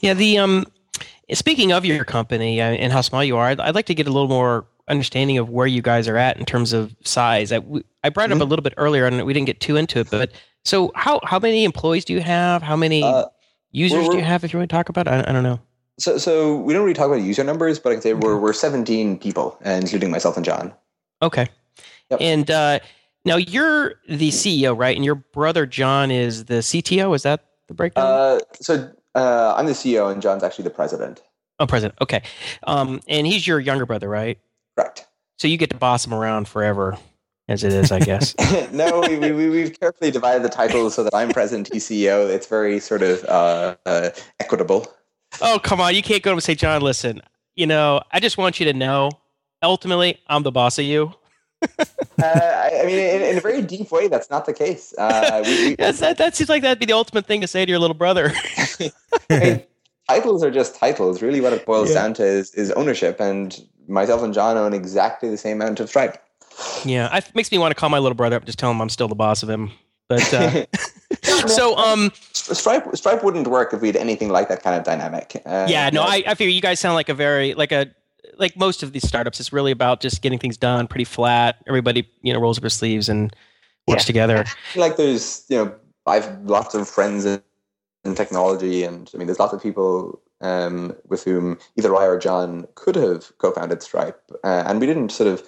Yeah, 0.00 0.14
the 0.14 0.38
um, 0.38 0.66
Speaking 1.32 1.72
of 1.72 1.84
your 1.84 2.04
company 2.04 2.60
uh, 2.60 2.70
and 2.70 2.92
how 2.92 3.00
small 3.00 3.24
you 3.24 3.36
are, 3.36 3.46
I'd, 3.46 3.60
I'd, 3.60 3.74
like 3.74 3.86
to 3.86 3.94
get 3.94 4.06
a 4.06 4.10
little 4.10 4.28
more 4.28 4.66
understanding 4.88 5.38
of 5.38 5.48
where 5.48 5.66
you 5.66 5.80
guys 5.80 6.08
are 6.08 6.16
at 6.16 6.36
in 6.36 6.44
terms 6.44 6.72
of 6.72 6.94
size. 7.04 7.52
I, 7.52 7.60
I 8.04 8.10
brought 8.10 8.30
mm-hmm. 8.30 8.40
up 8.40 8.40
a 8.42 8.44
little 8.44 8.62
bit 8.62 8.74
earlier, 8.76 9.06
and 9.06 9.24
we 9.24 9.32
didn't 9.32 9.46
get 9.46 9.60
too 9.60 9.76
into 9.76 10.00
it. 10.00 10.10
But 10.10 10.32
so, 10.64 10.92
how 10.94 11.20
how 11.24 11.38
many 11.38 11.64
employees 11.64 12.04
do 12.04 12.12
you 12.12 12.20
have? 12.20 12.62
How 12.62 12.76
many 12.76 13.02
uh, 13.02 13.26
users 13.70 14.08
do 14.08 14.16
you 14.16 14.22
have? 14.22 14.44
If 14.44 14.52
you 14.52 14.58
want 14.58 14.70
to 14.70 14.76
talk 14.76 14.88
about, 14.88 15.06
it? 15.06 15.10
I, 15.10 15.20
I 15.20 15.32
don't 15.32 15.42
know. 15.42 15.60
So, 15.98 16.18
so 16.18 16.56
we 16.56 16.72
don't 16.72 16.82
really 16.82 16.94
talk 16.94 17.06
about 17.06 17.22
user 17.22 17.44
numbers, 17.44 17.78
but 17.78 17.90
I 17.90 17.94
can 17.94 18.02
say 18.02 18.14
we're 18.14 18.38
we're 18.38 18.52
17 18.52 19.18
people, 19.18 19.58
including 19.64 20.10
myself 20.10 20.36
and 20.36 20.44
John. 20.44 20.74
Okay. 21.22 21.48
Yep. 22.10 22.20
And 22.20 22.50
uh, 22.50 22.78
now 23.24 23.36
you're 23.36 23.94
the 24.08 24.30
CEO, 24.30 24.76
right? 24.76 24.96
And 24.96 25.04
your 25.04 25.14
brother 25.14 25.66
John 25.66 26.10
is 26.10 26.46
the 26.46 26.56
CTO. 26.56 27.14
Is 27.14 27.22
that 27.22 27.44
the 27.68 27.74
breakdown? 27.74 28.04
Uh, 28.04 28.40
so 28.60 28.90
uh, 29.14 29.54
I'm 29.56 29.66
the 29.66 29.72
CEO, 29.72 30.10
and 30.10 30.22
John's 30.22 30.42
actually 30.42 30.64
the 30.64 30.70
president. 30.70 31.22
Oh, 31.58 31.66
president. 31.66 31.98
Okay. 32.00 32.22
Um, 32.64 33.00
and 33.08 33.26
he's 33.26 33.46
your 33.46 33.60
younger 33.60 33.86
brother, 33.86 34.08
right? 34.08 34.38
Correct. 34.76 35.06
So 35.38 35.48
you 35.48 35.56
get 35.56 35.70
to 35.70 35.76
boss 35.76 36.06
him 36.06 36.14
around 36.14 36.48
forever, 36.48 36.96
as 37.48 37.64
it 37.64 37.72
is, 37.72 37.92
I 37.92 38.00
guess. 38.00 38.34
no, 38.72 39.00
we, 39.00 39.18
we, 39.18 39.50
we've 39.50 39.78
carefully 39.78 40.10
divided 40.10 40.42
the 40.42 40.48
titles 40.48 40.94
so 40.94 41.04
that 41.04 41.14
I'm 41.14 41.30
president, 41.30 41.72
he's 41.72 41.86
CEO. 41.86 42.28
It's 42.28 42.46
very 42.46 42.80
sort 42.80 43.02
of 43.02 43.24
uh, 43.24 43.76
uh, 43.86 44.10
equitable. 44.40 44.86
Oh, 45.40 45.58
come 45.62 45.80
on. 45.80 45.94
You 45.94 46.02
can't 46.02 46.22
go 46.22 46.32
and 46.32 46.42
say, 46.42 46.54
John, 46.54 46.82
listen, 46.82 47.22
you 47.54 47.66
know, 47.66 48.02
I 48.10 48.20
just 48.20 48.38
want 48.38 48.60
you 48.60 48.66
to 48.66 48.72
know, 48.72 49.10
ultimately, 49.62 50.18
I'm 50.26 50.42
the 50.42 50.52
boss 50.52 50.78
of 50.78 50.84
you. 50.84 51.12
Uh, 51.62 51.86
I, 52.22 52.80
I, 52.82 52.86
mean, 52.86 52.98
in, 52.98 53.22
in, 53.22 53.38
a 53.38 53.40
very 53.40 53.62
deep 53.62 53.90
way, 53.90 54.08
that's 54.08 54.30
not 54.30 54.46
the 54.46 54.52
case. 54.52 54.94
Uh, 54.96 55.42
we, 55.44 55.50
we, 55.50 55.76
yes, 55.78 56.00
that, 56.00 56.18
that 56.18 56.36
seems 56.36 56.48
like 56.48 56.62
that'd 56.62 56.78
be 56.78 56.86
the 56.86 56.92
ultimate 56.92 57.26
thing 57.26 57.40
to 57.40 57.46
say 57.46 57.64
to 57.64 57.70
your 57.70 57.78
little 57.78 57.94
brother. 57.94 58.28
hey, 59.28 59.66
titles 60.08 60.42
are 60.44 60.50
just 60.50 60.76
titles. 60.76 61.22
Really, 61.22 61.40
what 61.40 61.52
it 61.52 61.66
boils 61.66 61.88
yeah. 61.88 61.94
down 61.94 62.14
to 62.14 62.24
is, 62.24 62.54
is 62.54 62.70
ownership. 62.72 63.20
And 63.20 63.58
myself 63.88 64.22
and 64.22 64.34
John 64.34 64.56
own 64.56 64.72
exactly 64.72 65.28
the 65.30 65.36
same 65.36 65.60
amount 65.60 65.80
of 65.80 65.88
Stripe. 65.88 66.22
Yeah, 66.84 67.14
it 67.16 67.34
makes 67.34 67.50
me 67.50 67.58
want 67.58 67.72
to 67.72 67.74
call 67.74 67.88
my 67.88 67.98
little 67.98 68.16
brother 68.16 68.36
up, 68.36 68.44
just 68.44 68.58
tell 68.58 68.70
him 68.70 68.80
I'm 68.80 68.88
still 68.88 69.08
the 69.08 69.14
boss 69.14 69.42
of 69.42 69.50
him. 69.50 69.72
But 70.08 70.34
uh, 70.34 70.66
so, 71.48 71.76
um, 71.76 72.12
Stripe 72.32 72.94
Stripe 72.94 73.24
wouldn't 73.24 73.46
work 73.46 73.72
if 73.72 73.80
we 73.80 73.88
had 73.88 73.96
anything 73.96 74.28
like 74.28 74.48
that 74.48 74.62
kind 74.62 74.76
of 74.76 74.84
dynamic. 74.84 75.40
Uh, 75.46 75.66
yeah, 75.68 75.88
no, 75.90 76.02
I, 76.02 76.22
I 76.26 76.34
feel 76.34 76.50
you 76.50 76.60
guys 76.60 76.80
sound 76.80 76.94
like 76.94 77.08
a 77.08 77.14
very 77.14 77.54
like 77.54 77.72
a 77.72 77.86
like 78.42 78.56
most 78.56 78.82
of 78.82 78.92
these 78.92 79.06
startups, 79.06 79.40
it's 79.40 79.52
really 79.52 79.72
about 79.72 80.00
just 80.00 80.20
getting 80.20 80.38
things 80.38 80.58
done 80.58 80.86
pretty 80.86 81.04
flat. 81.04 81.56
Everybody, 81.66 82.06
you 82.20 82.32
know, 82.32 82.40
rolls 82.40 82.58
up 82.58 82.62
their 82.62 82.70
sleeves 82.70 83.08
and 83.08 83.34
works 83.86 84.02
yeah. 84.02 84.06
together. 84.06 84.44
Like 84.76 84.96
there's, 84.96 85.46
you 85.48 85.56
know, 85.56 85.74
I've 86.06 86.40
lots 86.42 86.74
of 86.74 86.88
friends 86.88 87.24
in, 87.24 87.40
in 88.04 88.14
technology, 88.14 88.84
and 88.84 89.10
I 89.14 89.16
mean, 89.16 89.26
there's 89.26 89.38
lots 89.38 89.54
of 89.54 89.62
people 89.62 90.20
um, 90.42 90.94
with 91.08 91.24
whom 91.24 91.58
either 91.78 91.94
I 91.94 92.04
or 92.04 92.18
John 92.18 92.66
could 92.74 92.96
have 92.96 93.32
co-founded 93.38 93.82
Stripe, 93.82 94.20
uh, 94.44 94.64
and 94.66 94.80
we 94.80 94.86
didn't 94.86 95.10
sort 95.10 95.28
of 95.28 95.42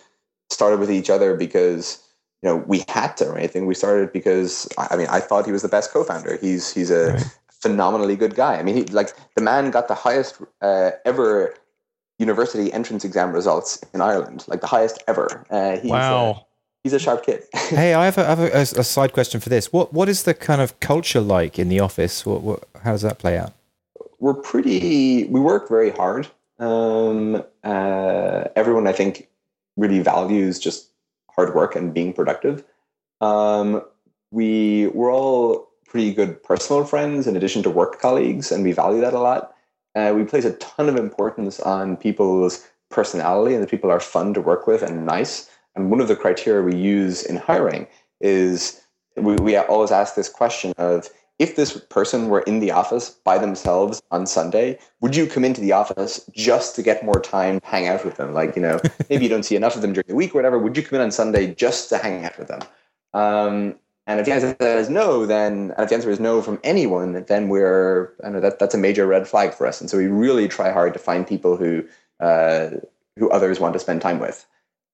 started 0.51 0.79
with 0.79 0.91
each 0.91 1.11
other 1.11 1.35
because 1.35 2.01
you 2.43 2.49
know 2.49 2.57
we 2.57 2.85
had 2.89 3.17
to 3.19 3.27
or 3.27 3.37
anything. 3.37 3.67
We 3.67 3.75
started 3.75 4.13
because 4.13 4.69
I 4.79 4.97
mean 4.97 5.09
I 5.11 5.21
thought 5.21 5.47
he 5.47 5.53
was 5.53 5.63
the 5.63 5.69
best 5.69 5.93
co-founder. 5.93 6.39
He's 6.41 6.73
he's 6.73 6.91
a 6.91 7.15
right. 7.15 7.39
phenomenally 7.51 8.15
good 8.15 8.37
guy. 8.37 8.57
I 8.57 8.63
mean, 8.63 8.77
he 8.77 8.85
like 8.85 9.13
the 9.35 9.43
man 9.43 9.73
got 9.73 9.89
the 9.89 9.95
highest 9.95 10.41
uh, 10.63 10.93
ever 11.05 11.57
university 12.19 12.73
entrance 12.73 13.05
exam 13.05 13.33
results 13.33 13.83
in 13.93 14.01
Ireland, 14.01 14.45
like 14.47 14.61
the 14.61 14.67
highest 14.67 15.03
ever. 15.09 15.45
Uh, 15.51 15.79
he's, 15.79 15.91
wow. 15.91 16.31
Uh, 16.31 16.39
he's 16.83 16.93
a 16.93 16.99
sharp 16.99 17.25
kid. 17.25 17.43
hey, 17.55 17.95
I 17.95 18.05
have, 18.05 18.19
a, 18.19 18.23
I 18.23 18.29
have 18.29 18.41
a, 18.41 18.81
a, 18.81 18.85
side 18.85 19.13
question 19.13 19.41
for 19.41 19.49
this. 19.49 19.73
What 19.73 19.93
What 19.93 20.09
is 20.09 20.23
the 20.23 20.35
kind 20.35 20.61
of 20.61 20.79
culture 20.81 21.21
like 21.21 21.59
in 21.59 21.69
the 21.69 21.81
office? 21.81 22.25
What, 22.25 22.43
what 22.43 22.69
How 22.83 22.93
does 22.93 23.03
that 23.03 23.19
play 23.19 23.39
out? 23.39 23.53
We're 24.21 24.35
pretty, 24.35 25.25
we 25.25 25.41
work 25.41 25.69
very 25.69 25.91
hard. 25.91 26.29
Um, 26.59 27.43
uh, 27.65 28.45
everyone, 28.57 28.87
I 28.87 28.93
think, 28.93 29.29
really 29.77 30.01
values 30.01 30.59
just 30.59 30.91
hard 31.31 31.55
work 31.55 31.75
and 31.75 31.93
being 31.93 32.13
productive. 32.13 32.65
Um, 33.21 33.83
we, 34.31 34.87
we're 34.89 35.13
all 35.13 35.69
pretty 35.85 36.13
good 36.13 36.43
personal 36.43 36.85
friends 36.85 37.27
in 37.27 37.37
addition 37.37 37.63
to 37.65 37.71
work 37.71 38.01
colleagues, 38.01 38.51
and 38.51 38.65
we 38.65 38.73
value 38.73 39.01
that 39.01 39.15
a 39.15 39.21
lot. 39.21 39.54
Uh, 39.95 40.13
we 40.15 40.25
place 40.25 40.45
a 40.45 40.53
ton 40.55 40.89
of 40.89 40.97
importance 40.97 41.61
on 41.61 41.97
people's 41.97 42.67
personality 42.91 43.55
and 43.55 43.63
that 43.63 43.71
people 43.71 43.91
are 43.91 44.01
fun 44.01 44.35
to 44.35 44.41
work 44.41 44.67
with 44.67 44.83
and 44.83 45.07
nice. 45.07 45.51
And 45.75 45.91
one 45.91 46.01
of 46.01 46.09
the 46.09 46.17
criteria 46.17 46.63
we 46.63 46.77
use 46.77 47.23
in 47.23 47.37
hiring 47.37 47.87
is 48.21 48.81
we, 49.17 49.37
we 49.37 49.57
always 49.57 49.91
ask 49.91 50.15
this 50.15 50.29
question 50.29 50.73
of 50.79 51.09
if 51.39 51.57
this 51.57 51.77
person 51.91 52.29
were 52.29 52.43
in 52.43 52.61
the 52.61 52.71
office 52.71 53.11
by 53.11 53.39
themselves 53.39 54.01
on 54.13 54.27
Sunday, 54.27 54.79
would 55.01 55.17
you 55.17 55.27
come 55.27 55.45
into 55.45 55.61
the 55.61 55.73
office 55.73 56.25
just 56.33 56.77
to 56.77 56.83
get 56.83 57.05
more 57.05 57.21
time 57.21 57.59
to 57.59 57.67
hang 57.67 57.89
out 57.89 58.05
with 58.05 58.17
them? 58.17 58.33
Like, 58.33 58.55
you 58.55 58.63
know, 58.63 58.79
maybe 59.11 59.25
you 59.25 59.29
don't 59.29 59.43
see 59.43 59.57
enough 59.57 59.75
of 59.75 59.83
them 59.83 59.93
during 59.93 60.07
the 60.07 60.15
week 60.15 60.35
or 60.35 60.39
whatever. 60.39 60.59
Would 60.59 60.77
you 60.77 60.85
come 60.85 60.97
in 60.97 61.03
on 61.03 61.11
Sunday 61.11 61.53
just 61.55 61.89
to 61.89 61.99
hang 61.99 62.25
out 62.25 62.39
with 62.39 62.49
them? 62.49 62.61
Um, 63.13 63.77
and 64.07 64.21
if 64.21 64.27
the 64.27 64.33
answer 64.33 64.57
is 64.61 64.91
no, 64.91 65.25
then 65.25 65.73
and 65.77 65.81
if 65.81 65.89
the 65.89 65.95
answer 65.95 66.11
is 66.11 66.21
no 66.21 66.43
from 66.43 66.61
anyone, 66.63 67.25
then 67.27 67.49
we're 67.49 68.13
I 68.23 68.29
know 68.31 68.41
that 68.41 68.59
that's 68.59 68.75
a 68.75 68.79
major 68.79 69.07
red 69.07 69.27
flag 69.27 69.55
for 69.55 69.67
us. 69.67 69.81
And 69.81 69.89
so 69.89 69.97
we 69.97 70.07
really 70.07 70.47
try 70.49 70.71
hard 70.71 70.93
to 70.93 70.99
find 70.99 71.27
people 71.27 71.57
who 71.57 71.85
uh, 72.21 72.71
who 73.17 73.31
others 73.31 73.61
want 73.61 73.73
to 73.73 73.79
spend 73.79 74.03
time 74.03 74.19
with. 74.19 74.47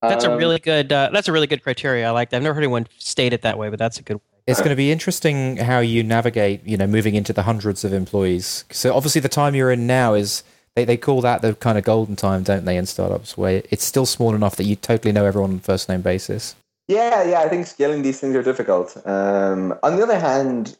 That's 0.02 0.24
um, 0.24 0.32
a 0.32 0.36
really 0.36 0.58
good. 0.58 0.92
Uh, 0.92 1.10
that's 1.12 1.28
a 1.28 1.32
really 1.32 1.46
good 1.46 1.62
criteria. 1.62 2.06
I 2.06 2.10
like 2.10 2.30
that. 2.30 2.38
I've 2.38 2.42
never 2.42 2.54
heard 2.54 2.62
anyone 2.62 2.86
state 2.98 3.32
it 3.32 3.42
that 3.42 3.58
way, 3.58 3.68
but 3.68 3.78
that's 3.78 3.98
a 3.98 4.02
good. 4.02 4.20
It's 4.46 4.58
going 4.58 4.70
to 4.70 4.76
be 4.76 4.90
interesting 4.90 5.58
how 5.58 5.78
you 5.78 6.02
navigate, 6.02 6.64
you 6.64 6.76
know, 6.76 6.86
moving 6.86 7.14
into 7.14 7.32
the 7.32 7.42
hundreds 7.42 7.84
of 7.84 7.92
employees. 7.92 8.64
So 8.70 8.94
obviously, 8.94 9.20
the 9.20 9.28
time 9.28 9.54
you're 9.54 9.70
in 9.70 9.86
now 9.86 10.14
is 10.14 10.42
they, 10.74 10.84
they 10.84 10.96
call 10.96 11.20
that 11.20 11.42
the 11.42 11.54
kind 11.54 11.78
of 11.78 11.84
golden 11.84 12.16
time, 12.16 12.42
don't 12.42 12.64
they, 12.64 12.76
in 12.76 12.86
startups, 12.86 13.36
where 13.36 13.62
it's 13.70 13.84
still 13.84 14.06
small 14.06 14.34
enough 14.34 14.56
that 14.56 14.64
you 14.64 14.76
totally 14.76 15.12
know 15.12 15.24
everyone 15.24 15.50
on 15.50 15.56
a 15.56 15.60
first 15.60 15.88
name 15.88 16.00
basis. 16.00 16.56
Yeah, 16.90 17.22
yeah, 17.22 17.40
I 17.42 17.48
think 17.48 17.68
scaling 17.68 18.02
these 18.02 18.18
things 18.18 18.34
are 18.34 18.42
difficult. 18.42 18.96
Um, 19.06 19.78
on 19.84 19.94
the 19.94 20.02
other 20.02 20.18
hand, 20.18 20.76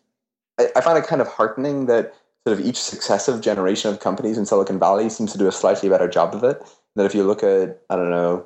I, 0.59 0.67
I 0.75 0.81
find 0.81 0.99
it 0.99 1.07
kind 1.07 1.23
of 1.23 1.29
heartening 1.29 1.87
that 1.87 2.13
sort 2.45 2.59
of 2.59 2.67
each 2.67 2.81
successive 2.83 3.41
generation 3.41 3.93
of 3.93 4.01
companies 4.01 4.37
in 4.37 4.45
Silicon 4.45 4.81
Valley 4.81 5.09
seems 5.09 5.31
to 5.31 5.39
do 5.39 5.47
a 5.47 5.53
slightly 5.53 5.89
better 5.89 6.09
job 6.09 6.35
of 6.35 6.43
it. 6.43 6.61
That 6.97 7.07
if 7.07 7.15
you 7.15 7.23
look 7.23 7.45
at, 7.45 7.81
I 7.91 7.95
don't 7.95 8.11
know, 8.11 8.45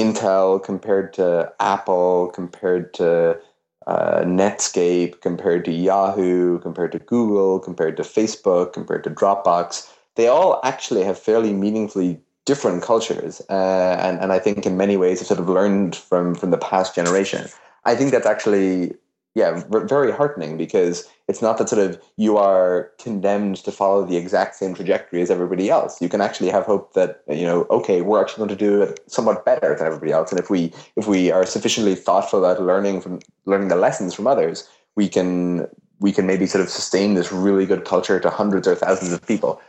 Intel 0.00 0.60
compared 0.60 1.12
to 1.12 1.52
Apple, 1.60 2.32
compared 2.34 2.92
to 2.94 3.38
uh, 3.86 4.22
Netscape, 4.24 5.20
compared 5.20 5.64
to 5.66 5.70
Yahoo, 5.70 6.58
compared 6.58 6.90
to 6.90 6.98
Google, 6.98 7.60
compared 7.60 7.96
to 7.98 8.02
Facebook, 8.02 8.72
compared 8.72 9.04
to 9.04 9.10
Dropbox, 9.10 9.88
they 10.16 10.26
all 10.26 10.58
actually 10.64 11.04
have 11.04 11.20
fairly 11.20 11.52
meaningfully 11.52 12.20
different 12.46 12.82
cultures, 12.82 13.42
uh, 13.50 13.96
and 14.00 14.18
and 14.18 14.32
I 14.32 14.38
think 14.38 14.64
in 14.64 14.76
many 14.76 14.96
ways 14.96 15.18
have 15.18 15.28
sort 15.28 15.40
of 15.40 15.48
learned 15.48 15.94
from 15.94 16.34
from 16.34 16.50
the 16.50 16.58
past 16.58 16.94
generation. 16.94 17.48
I 17.84 17.94
think 17.94 18.10
that's 18.12 18.26
actually 18.26 18.94
yeah 19.34 19.62
very 19.68 20.10
heartening 20.10 20.56
because 20.56 21.06
it's 21.28 21.42
not 21.42 21.58
that 21.58 21.68
sort 21.68 21.82
of 21.86 22.00
you 22.16 22.38
are 22.38 22.90
condemned 22.98 23.56
to 23.56 23.70
follow 23.70 24.06
the 24.06 24.16
exact 24.16 24.54
same 24.54 24.72
trajectory 24.74 25.20
as 25.20 25.30
everybody 25.30 25.68
else. 25.68 26.00
You 26.00 26.08
can 26.08 26.22
actually 26.22 26.48
have 26.48 26.64
hope 26.64 26.94
that 26.94 27.22
you 27.28 27.44
know 27.44 27.66
okay 27.68 28.00
we're 28.00 28.22
actually 28.22 28.46
going 28.46 28.56
to 28.58 28.64
do 28.64 28.80
it 28.80 29.00
somewhat 29.06 29.44
better 29.44 29.74
than 29.76 29.86
everybody 29.86 30.12
else, 30.12 30.30
and 30.30 30.40
if 30.40 30.48
we 30.48 30.72
if 30.96 31.06
we 31.06 31.30
are 31.30 31.44
sufficiently 31.44 31.94
thoughtful 31.94 32.38
about 32.38 32.62
learning 32.62 33.02
from 33.02 33.20
learning 33.44 33.68
the 33.68 33.76
lessons 33.76 34.14
from 34.14 34.26
others, 34.26 34.68
we 34.94 35.08
can 35.08 35.68
we 35.98 36.12
can 36.12 36.26
maybe 36.26 36.46
sort 36.46 36.62
of 36.62 36.70
sustain 36.70 37.14
this 37.14 37.32
really 37.32 37.66
good 37.66 37.84
culture 37.84 38.20
to 38.20 38.30
hundreds 38.30 38.68
or 38.68 38.74
thousands 38.74 39.12
of 39.12 39.26
people. 39.26 39.60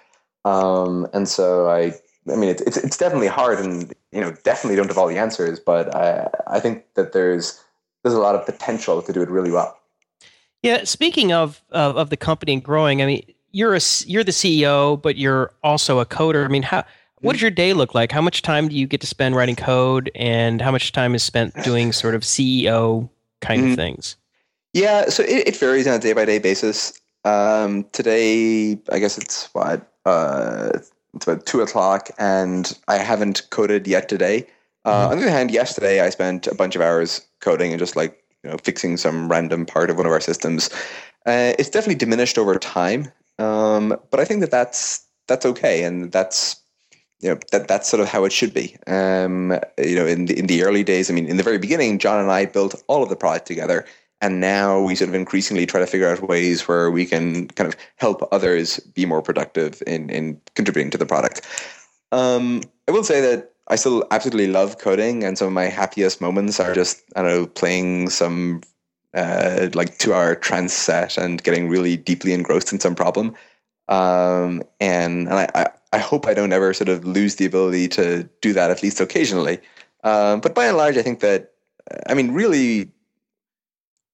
Um, 0.45 1.07
and 1.13 1.27
so 1.27 1.69
I 1.69 1.93
I 2.31 2.35
mean, 2.35 2.49
it's, 2.49 2.61
it's, 2.63 2.77
it's 2.77 2.97
definitely 2.97 3.27
hard, 3.27 3.59
and 3.59 3.93
you 4.11 4.21
know, 4.21 4.31
definitely 4.43 4.75
don't 4.75 4.87
have 4.87 4.97
all 4.97 5.07
the 5.07 5.17
answers. 5.17 5.59
But 5.59 5.95
I 5.95 6.29
I 6.47 6.59
think 6.59 6.85
that 6.95 7.13
there's 7.13 7.61
there's 8.03 8.15
a 8.15 8.19
lot 8.19 8.35
of 8.35 8.45
potential 8.45 9.01
to 9.01 9.13
do 9.13 9.21
it 9.21 9.29
really 9.29 9.51
well. 9.51 9.77
Yeah. 10.63 10.83
Speaking 10.83 11.31
of 11.31 11.61
of, 11.71 11.97
of 11.97 12.09
the 12.09 12.17
company 12.17 12.53
and 12.53 12.63
growing, 12.63 13.01
I 13.01 13.05
mean, 13.05 13.23
you're 13.51 13.75
a 13.75 13.79
you're 14.05 14.23
the 14.23 14.31
CEO, 14.31 15.01
but 15.01 15.17
you're 15.17 15.51
also 15.63 15.99
a 15.99 16.05
coder. 16.05 16.45
I 16.45 16.47
mean, 16.47 16.63
how 16.63 16.83
what 17.19 17.33
does 17.33 17.41
your 17.41 17.51
day 17.51 17.73
look 17.73 17.95
like? 17.95 18.11
How 18.11 18.21
much 18.21 18.41
time 18.41 18.67
do 18.67 18.75
you 18.75 18.87
get 18.87 19.01
to 19.01 19.07
spend 19.07 19.35
writing 19.35 19.55
code, 19.55 20.11
and 20.15 20.61
how 20.61 20.71
much 20.71 20.91
time 20.91 21.15
is 21.15 21.23
spent 21.23 21.53
doing 21.63 21.91
sort 21.91 22.15
of 22.15 22.21
CEO 22.21 23.09
kind 23.41 23.61
mm-hmm. 23.61 23.71
of 23.71 23.75
things? 23.75 24.15
Yeah, 24.73 25.09
so 25.09 25.23
it, 25.23 25.47
it 25.47 25.57
varies 25.57 25.87
on 25.87 25.95
a 25.95 25.99
day 25.99 26.13
by 26.13 26.25
day 26.25 26.39
basis. 26.39 26.99
Um, 27.25 27.85
today, 27.91 28.79
I 28.91 28.99
guess 28.99 29.17
it's 29.17 29.49
what 29.53 29.91
uh, 30.05 30.79
it's 31.17 31.27
about 31.27 31.45
two 31.45 31.61
o'clock, 31.61 32.09
and 32.17 32.77
I 32.87 32.97
haven't 32.97 33.49
coded 33.49 33.87
yet 33.87 34.07
today. 34.07 34.47
Uh, 34.85 34.91
mm-hmm. 34.91 35.11
On 35.11 35.17
the 35.17 35.23
other 35.25 35.31
hand, 35.31 35.51
yesterday 35.51 35.99
I 35.99 36.09
spent 36.09 36.47
a 36.47 36.55
bunch 36.55 36.75
of 36.75 36.81
hours 36.81 37.25
coding 37.41 37.71
and 37.71 37.79
just 37.79 37.95
like 37.95 38.23
you 38.43 38.49
know 38.49 38.57
fixing 38.63 38.97
some 38.97 39.27
random 39.27 39.65
part 39.65 39.89
of 39.89 39.97
one 39.97 40.05
of 40.05 40.11
our 40.11 40.21
systems. 40.21 40.69
Uh, 41.25 41.53
it's 41.59 41.69
definitely 41.69 41.95
diminished 41.95 42.37
over 42.37 42.57
time, 42.57 43.11
um, 43.39 43.97
but 44.11 44.19
I 44.19 44.25
think 44.25 44.39
that 44.41 44.51
that's 44.51 45.05
that's 45.27 45.45
okay, 45.45 45.83
and 45.83 46.11
that's 46.11 46.61
you 47.19 47.29
know 47.29 47.39
that 47.51 47.67
that's 47.67 47.89
sort 47.89 48.01
of 48.01 48.07
how 48.07 48.23
it 48.23 48.31
should 48.31 48.53
be. 48.53 48.77
Um, 48.87 49.59
you 49.77 49.95
know, 49.95 50.05
in 50.05 50.25
the 50.25 50.37
in 50.37 50.47
the 50.47 50.63
early 50.63 50.83
days, 50.83 51.09
I 51.09 51.13
mean, 51.13 51.27
in 51.27 51.37
the 51.37 51.43
very 51.43 51.57
beginning, 51.57 51.99
John 51.99 52.21
and 52.21 52.31
I 52.31 52.45
built 52.45 52.81
all 52.87 53.03
of 53.03 53.09
the 53.09 53.15
product 53.15 53.47
together, 53.47 53.85
and 54.21 54.39
now 54.39 54.79
we 54.81 54.95
sort 54.95 55.09
of 55.09 55.15
increasingly 55.15 55.65
try 55.65 55.79
to 55.79 55.87
figure 55.87 56.09
out 56.09 56.27
ways 56.27 56.67
where 56.67 56.89
we 56.89 57.05
can 57.05 57.47
kind 57.49 57.71
of 57.71 57.79
help 57.97 58.27
others 58.31 58.79
be 58.79 59.05
more 59.05 59.21
productive 59.21 59.81
in, 59.85 60.09
in 60.09 60.41
contributing 60.55 60.89
to 60.91 60.97
the 60.97 61.05
product. 61.05 61.41
Um, 62.11 62.61
I 62.87 62.91
will 62.91 63.03
say 63.03 63.21
that 63.21 63.51
I 63.67 63.75
still 63.75 64.05
absolutely 64.11 64.47
love 64.47 64.79
coding, 64.79 65.23
and 65.23 65.37
some 65.37 65.47
of 65.47 65.53
my 65.53 65.65
happiest 65.65 66.21
moments 66.21 66.59
are 66.59 66.73
just, 66.73 67.03
I 67.15 67.21
don't 67.21 67.31
know, 67.31 67.45
playing 67.45 68.09
some 68.09 68.61
uh, 69.13 69.69
like 69.73 69.97
two 69.97 70.13
hour 70.13 70.35
trance 70.35 70.73
set 70.73 71.17
and 71.17 71.43
getting 71.43 71.69
really 71.69 71.97
deeply 71.97 72.33
engrossed 72.33 72.71
in 72.71 72.79
some 72.79 72.95
problem. 72.95 73.35
Um, 73.89 74.63
and 74.79 75.27
and 75.27 75.33
I, 75.33 75.69
I, 75.93 75.97
hope 75.97 76.27
I 76.27 76.33
don't 76.33 76.51
ever 76.51 76.73
sort 76.73 76.89
of 76.89 77.05
lose 77.05 77.35
the 77.35 77.45
ability 77.45 77.87
to 77.89 78.29
do 78.41 78.51
that 78.51 78.69
at 78.69 78.83
least 78.83 78.99
occasionally. 78.99 79.59
Um, 80.03 80.41
but 80.41 80.53
by 80.53 80.65
and 80.65 80.75
large, 80.75 80.97
I 80.97 81.01
think 81.01 81.21
that, 81.21 81.53
I 82.07 82.13
mean, 82.13 82.31
really 82.31 82.91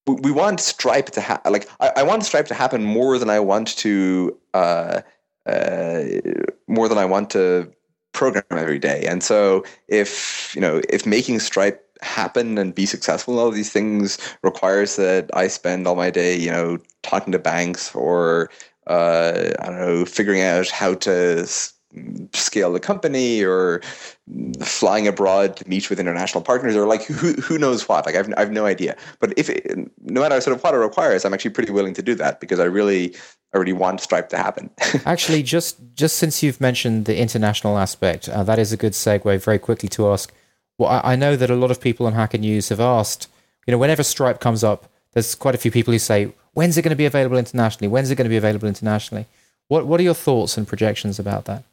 we 0.05 0.31
want 0.31 0.59
Stripe 0.59 1.11
to 1.11 1.21
happen. 1.21 1.53
Like 1.53 1.69
I, 1.79 1.91
I, 1.97 2.03
want 2.03 2.25
Stripe 2.25 2.47
to 2.47 2.53
happen 2.53 2.83
more 2.83 3.17
than 3.17 3.29
I 3.29 3.39
want 3.39 3.69
to 3.77 4.37
uh, 4.53 5.01
uh, 5.45 6.03
more 6.67 6.89
than 6.89 6.97
I 6.97 7.05
want 7.05 7.29
to 7.31 7.71
program 8.11 8.43
every 8.51 8.79
day. 8.79 9.05
And 9.07 9.23
so 9.23 9.63
if 9.87 10.53
you 10.55 10.61
know 10.61 10.81
if 10.89 11.05
making 11.05 11.39
Stripe 11.39 11.79
happen 12.01 12.57
and 12.57 12.75
be 12.75 12.85
successful, 12.85 13.39
all 13.39 13.51
these 13.51 13.71
things 13.71 14.17
requires 14.43 14.97
that 14.97 15.29
I 15.33 15.47
spend 15.47 15.87
all 15.87 15.95
my 15.95 16.09
day, 16.09 16.35
you 16.35 16.51
know, 16.51 16.77
talking 17.01 17.31
to 17.31 17.39
banks 17.39 17.95
or 17.95 18.49
uh, 18.87 19.53
I 19.59 19.65
don't 19.65 19.79
know, 19.79 20.05
figuring 20.05 20.41
out 20.41 20.69
how 20.69 20.95
to 20.95 21.47
scale 22.33 22.73
the 22.73 22.79
company 22.79 23.43
or 23.43 23.81
flying 24.61 25.07
abroad 25.07 25.55
to 25.57 25.67
meet 25.69 25.89
with 25.89 25.99
international 25.99 26.43
partners 26.43 26.75
or 26.75 26.87
like 26.87 27.03
who 27.03 27.33
who 27.33 27.57
knows 27.57 27.87
what? 27.87 28.05
Like 28.05 28.15
I've 28.15 28.33
I've 28.37 28.51
no 28.51 28.65
idea. 28.65 28.95
But 29.19 29.33
if 29.37 29.49
it, 29.49 29.91
no 30.01 30.21
matter 30.21 30.39
sort 30.41 30.55
of 30.55 30.63
what 30.63 30.73
it 30.73 30.77
requires 30.77 31.25
I'm 31.25 31.33
actually 31.33 31.51
pretty 31.51 31.71
willing 31.71 31.93
to 31.93 32.01
do 32.01 32.15
that 32.15 32.39
because 32.39 32.59
I 32.59 32.65
really 32.65 33.15
I 33.53 33.57
really 33.57 33.73
want 33.73 34.01
Stripe 34.01 34.29
to 34.29 34.37
happen. 34.37 34.71
Actually 35.05 35.43
just 35.43 35.77
just 35.93 36.15
since 36.15 36.41
you've 36.41 36.59
mentioned 36.59 37.05
the 37.05 37.19
international 37.19 37.77
aspect 37.77 38.27
uh, 38.29 38.43
that 38.43 38.59
is 38.59 38.71
a 38.71 38.77
good 38.77 38.93
segue 38.93 39.41
very 39.41 39.59
quickly 39.59 39.89
to 39.89 40.09
ask 40.09 40.33
well 40.77 40.89
I, 40.89 41.13
I 41.13 41.15
know 41.15 41.35
that 41.35 41.49
a 41.49 41.55
lot 41.55 41.71
of 41.71 41.79
people 41.79 42.07
on 42.07 42.13
Hacker 42.13 42.39
News 42.39 42.69
have 42.69 42.79
asked 42.79 43.27
you 43.67 43.71
know 43.71 43.77
whenever 43.77 44.03
Stripe 44.03 44.39
comes 44.39 44.63
up 44.63 44.89
there's 45.11 45.35
quite 45.35 45.53
a 45.53 45.59
few 45.59 45.69
people 45.69 45.91
who 45.91 45.99
say 45.99 46.33
when's 46.53 46.77
it 46.77 46.81
going 46.81 46.89
to 46.89 46.95
be 46.95 47.05
available 47.05 47.37
internationally? 47.37 47.87
When's 47.87 48.09
it 48.09 48.15
going 48.15 48.25
to 48.25 48.29
be 48.29 48.37
available 48.37 48.67
internationally? 48.67 49.27
What 49.67 49.85
what 49.85 49.99
are 49.99 50.03
your 50.03 50.15
thoughts 50.15 50.57
and 50.57 50.67
projections 50.67 51.19
about 51.19 51.45
that 51.45 51.63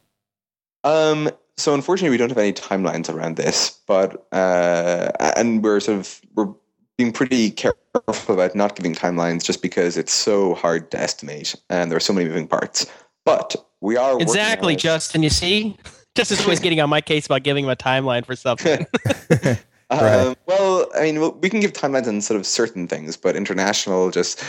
um, 0.83 1.29
so 1.57 1.73
unfortunately, 1.73 2.09
we 2.09 2.17
don't 2.17 2.29
have 2.29 2.37
any 2.37 2.53
timelines 2.53 3.13
around 3.13 3.35
this, 3.37 3.79
but 3.87 4.27
uh, 4.31 5.11
and 5.35 5.63
we're 5.63 5.79
sort 5.79 5.99
of 5.99 6.21
we're 6.35 6.53
being 6.97 7.11
pretty 7.11 7.51
careful 7.51 8.33
about 8.33 8.55
not 8.55 8.75
giving 8.75 8.93
timelines 8.93 9.43
just 9.43 9.61
because 9.61 9.97
it's 9.97 10.13
so 10.13 10.55
hard 10.55 10.91
to 10.91 10.99
estimate 10.99 11.55
and 11.69 11.89
there 11.89 11.97
are 11.97 12.01
so 12.01 12.13
many 12.13 12.27
moving 12.27 12.47
parts. 12.47 12.85
But 13.25 13.55
we 13.81 13.97
are 13.97 14.19
exactly, 14.19 14.75
Justin. 14.75 15.23
You 15.23 15.29
see, 15.29 15.77
Justin's 16.15 16.41
always 16.41 16.59
getting 16.59 16.79
on 16.79 16.89
my 16.89 17.01
case 17.01 17.25
about 17.25 17.43
giving 17.43 17.65
him 17.65 17.69
a 17.69 17.75
timeline 17.75 18.25
for 18.25 18.35
something. 18.35 18.85
Um, 19.91 20.37
well, 20.45 20.89
I 20.95 21.01
mean, 21.01 21.41
we 21.41 21.49
can 21.49 21.59
give 21.59 21.73
timelines 21.73 22.07
on 22.07 22.21
sort 22.21 22.39
of 22.39 22.45
certain 22.45 22.87
things, 22.87 23.17
but 23.17 23.35
international, 23.35 24.09
just 24.09 24.41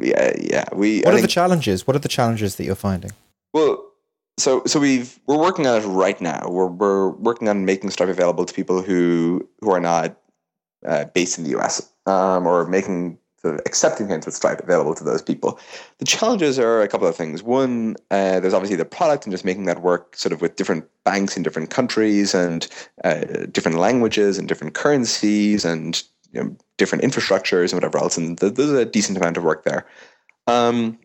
yeah, 0.00 0.32
yeah. 0.38 0.64
We. 0.72 1.00
What 1.00 1.08
I 1.08 1.10
are 1.10 1.14
think, 1.14 1.22
the 1.22 1.32
challenges? 1.32 1.84
What 1.84 1.96
are 1.96 1.98
the 1.98 2.08
challenges 2.08 2.54
that 2.54 2.64
you're 2.64 2.76
finding? 2.76 3.10
Well, 3.52 3.84
so 4.38 4.62
so 4.66 4.80
we've 4.80 5.18
we're 5.26 5.38
working 5.38 5.66
on 5.66 5.82
it 5.82 5.86
right 5.86 6.20
now. 6.20 6.48
We're 6.48 6.66
we're 6.66 7.10
working 7.10 7.48
on 7.48 7.64
making 7.64 7.90
Stripe 7.90 8.08
available 8.08 8.44
to 8.44 8.54
people 8.54 8.82
who 8.82 9.48
who 9.60 9.70
are 9.70 9.80
not 9.80 10.16
uh, 10.86 11.04
based 11.06 11.38
in 11.38 11.44
the 11.44 11.58
US, 11.58 11.90
um, 12.06 12.46
or 12.46 12.66
making 12.66 13.18
sort 13.42 13.54
of 13.54 13.60
accepting 13.66 14.06
payments 14.06 14.26
with 14.26 14.34
Stripe 14.34 14.60
available 14.60 14.94
to 14.94 15.04
those 15.04 15.20
people. 15.20 15.58
The 15.98 16.04
challenges 16.04 16.58
are 16.58 16.80
a 16.80 16.88
couple 16.88 17.08
of 17.08 17.16
things. 17.16 17.42
One, 17.42 17.96
uh, 18.10 18.40
there's 18.40 18.54
obviously 18.54 18.76
the 18.76 18.84
product 18.84 19.24
and 19.24 19.32
just 19.32 19.44
making 19.44 19.64
that 19.64 19.82
work 19.82 20.16
sort 20.16 20.32
of 20.32 20.40
with 20.40 20.56
different 20.56 20.84
banks 21.04 21.36
in 21.36 21.42
different 21.42 21.70
countries 21.70 22.34
and 22.34 22.68
uh, 23.04 23.24
different 23.50 23.78
languages 23.78 24.38
and 24.38 24.48
different 24.48 24.74
currencies 24.74 25.64
and 25.64 26.02
you 26.32 26.42
know, 26.42 26.56
different 26.78 27.04
infrastructures 27.04 27.72
and 27.72 27.74
whatever 27.74 27.98
else. 27.98 28.16
And 28.16 28.38
th- 28.38 28.54
there's 28.54 28.70
a 28.70 28.84
decent 28.84 29.18
amount 29.18 29.36
of 29.36 29.42
work 29.42 29.64
there. 29.64 29.86
Um, 30.46 30.98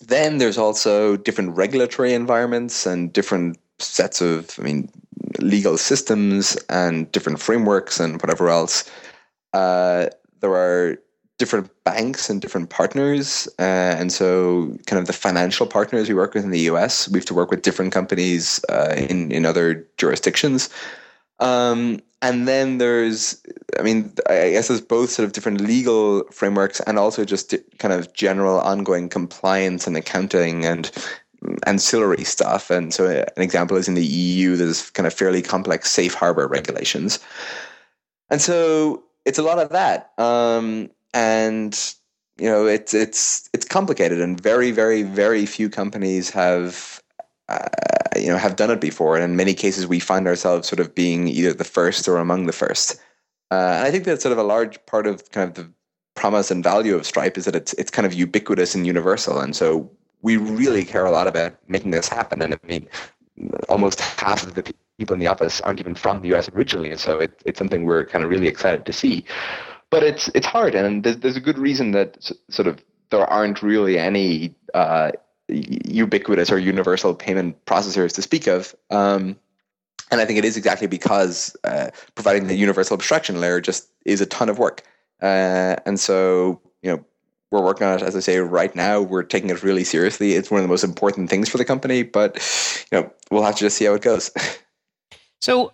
then 0.00 0.38
there's 0.38 0.58
also 0.58 1.16
different 1.16 1.56
regulatory 1.56 2.14
environments 2.14 2.86
and 2.86 3.12
different 3.12 3.58
sets 3.78 4.20
of, 4.20 4.50
I 4.58 4.62
mean, 4.62 4.90
legal 5.38 5.76
systems 5.76 6.56
and 6.68 7.10
different 7.12 7.40
frameworks 7.40 8.00
and 8.00 8.20
whatever 8.20 8.48
else. 8.48 8.90
Uh, 9.52 10.06
there 10.40 10.54
are 10.54 10.96
different 11.38 11.70
banks 11.84 12.28
and 12.28 12.40
different 12.40 12.70
partners. 12.70 13.48
Uh, 13.58 13.96
and 13.98 14.12
so, 14.12 14.76
kind 14.86 15.00
of 15.00 15.06
the 15.06 15.12
financial 15.12 15.66
partners 15.66 16.08
we 16.08 16.14
work 16.14 16.34
with 16.34 16.44
in 16.44 16.50
the 16.50 16.68
US, 16.72 17.08
we 17.08 17.18
have 17.18 17.24
to 17.26 17.34
work 17.34 17.50
with 17.50 17.62
different 17.62 17.92
companies 17.92 18.62
uh, 18.68 18.94
in, 18.96 19.32
in 19.32 19.46
other 19.46 19.86
jurisdictions. 19.96 20.68
Um, 21.40 22.00
and 22.22 22.46
then 22.46 22.78
there's, 22.78 23.42
I 23.78 23.82
mean, 23.82 24.12
I 24.28 24.50
guess 24.50 24.68
there's 24.68 24.80
both 24.80 25.10
sort 25.10 25.24
of 25.26 25.32
different 25.32 25.60
legal 25.60 26.24
frameworks 26.30 26.80
and 26.80 26.98
also 26.98 27.24
just 27.24 27.54
kind 27.78 27.94
of 27.94 28.12
general 28.12 28.60
ongoing 28.60 29.08
compliance 29.08 29.86
and 29.86 29.96
accounting 29.96 30.66
and 30.66 30.90
ancillary 31.66 32.24
stuff. 32.24 32.70
And 32.70 32.92
so, 32.92 33.06
uh, 33.06 33.24
an 33.36 33.42
example 33.42 33.76
is 33.78 33.88
in 33.88 33.94
the 33.94 34.04
EU, 34.04 34.56
there's 34.56 34.90
kind 34.90 35.06
of 35.06 35.14
fairly 35.14 35.40
complex 35.40 35.90
safe 35.90 36.12
harbor 36.12 36.46
regulations. 36.46 37.18
And 38.28 38.42
so, 38.42 39.02
it's 39.24 39.38
a 39.38 39.42
lot 39.42 39.58
of 39.58 39.70
that. 39.70 40.12
Um, 40.18 40.90
and 41.14 41.94
you 42.38 42.46
know, 42.46 42.66
it's 42.66 42.94
it's 42.94 43.48
it's 43.52 43.66
complicated, 43.66 44.20
and 44.20 44.40
very, 44.40 44.70
very, 44.70 45.02
very 45.02 45.44
few 45.46 45.68
companies 45.68 46.30
have 46.30 46.99
uh, 47.50 47.68
you 48.16 48.28
know 48.28 48.36
have 48.36 48.56
done 48.56 48.70
it 48.70 48.80
before. 48.80 49.16
And 49.16 49.24
in 49.24 49.36
many 49.36 49.54
cases 49.54 49.86
we 49.86 50.00
find 50.00 50.26
ourselves 50.26 50.68
sort 50.68 50.80
of 50.80 50.94
being 50.94 51.28
either 51.28 51.52
the 51.52 51.64
first 51.64 52.08
or 52.08 52.16
among 52.18 52.46
the 52.46 52.52
first. 52.52 52.96
Uh, 53.52 53.74
and 53.78 53.84
i 53.84 53.90
think 53.90 54.04
that's 54.04 54.22
sort 54.22 54.32
of 54.32 54.38
a 54.38 54.44
large 54.44 54.84
part 54.86 55.06
of 55.06 55.28
kind 55.32 55.48
of 55.48 55.54
the 55.54 55.72
promise 56.14 56.50
and 56.50 56.62
value 56.62 56.94
of 56.94 57.06
stripe 57.06 57.38
is 57.38 57.44
that 57.46 57.56
it's 57.56 57.72
it's 57.74 57.90
kind 57.90 58.06
of 58.06 58.12
ubiquitous 58.12 58.74
and 58.74 58.86
universal. 58.86 59.40
And 59.40 59.56
so 59.56 59.90
we 60.22 60.36
really 60.36 60.84
care 60.84 61.06
a 61.06 61.10
lot 61.10 61.26
about 61.26 61.54
making 61.68 61.92
this 61.92 62.08
happen. 62.08 62.42
And 62.42 62.54
i 62.54 62.58
mean 62.66 62.88
almost 63.68 64.00
half 64.00 64.42
of 64.42 64.54
the 64.54 64.62
people 64.98 65.14
in 65.14 65.20
the 65.20 65.26
office 65.26 65.60
aren't 65.62 65.80
even 65.80 65.94
from 65.94 66.20
the 66.20 66.34
us 66.34 66.50
originally. 66.50 66.90
And 66.90 67.00
so 67.00 67.18
it, 67.18 67.32
it's 67.46 67.58
something 67.58 67.84
we're 67.84 68.04
kind 68.04 68.22
of 68.22 68.30
really 68.30 68.48
excited 68.48 68.84
to 68.86 68.92
see. 68.92 69.24
But 69.88 70.02
it's 70.02 70.28
it's 70.34 70.46
hard. 70.46 70.74
And 70.74 71.02
there's, 71.04 71.18
there's 71.18 71.36
a 71.36 71.40
good 71.48 71.58
reason 71.58 71.92
that 71.92 72.30
sort 72.50 72.68
of 72.68 72.84
there 73.10 73.24
aren't 73.24 73.62
really 73.62 73.98
any 73.98 74.54
uh, 74.74 75.12
ubiquitous 75.50 76.50
or 76.50 76.58
universal 76.58 77.14
payment 77.14 77.64
processors 77.66 78.12
to 78.14 78.22
speak 78.22 78.46
of. 78.46 78.74
Um, 78.90 79.36
and 80.10 80.20
I 80.20 80.24
think 80.24 80.38
it 80.38 80.44
is 80.44 80.56
exactly 80.56 80.86
because 80.86 81.56
uh, 81.64 81.90
providing 82.14 82.48
the 82.48 82.56
universal 82.56 82.94
abstraction 82.94 83.40
layer 83.40 83.60
just 83.60 83.88
is 84.04 84.20
a 84.20 84.26
ton 84.26 84.48
of 84.48 84.58
work. 84.58 84.82
Uh, 85.22 85.76
and 85.86 86.00
so, 86.00 86.60
you 86.82 86.90
know, 86.90 87.04
we're 87.50 87.62
working 87.62 87.86
on 87.86 87.98
it, 87.98 88.02
as 88.02 88.16
I 88.16 88.20
say, 88.20 88.38
right 88.38 88.74
now. 88.74 89.00
We're 89.00 89.22
taking 89.22 89.50
it 89.50 89.62
really 89.62 89.84
seriously. 89.84 90.34
It's 90.34 90.50
one 90.50 90.60
of 90.60 90.64
the 90.64 90.68
most 90.68 90.84
important 90.84 91.30
things 91.30 91.48
for 91.48 91.58
the 91.58 91.64
company, 91.64 92.02
but, 92.02 92.36
you 92.90 93.00
know, 93.00 93.12
we'll 93.30 93.42
have 93.42 93.56
to 93.56 93.60
just 93.60 93.76
see 93.76 93.84
how 93.84 93.94
it 93.94 94.02
goes. 94.02 94.30
So, 95.40 95.72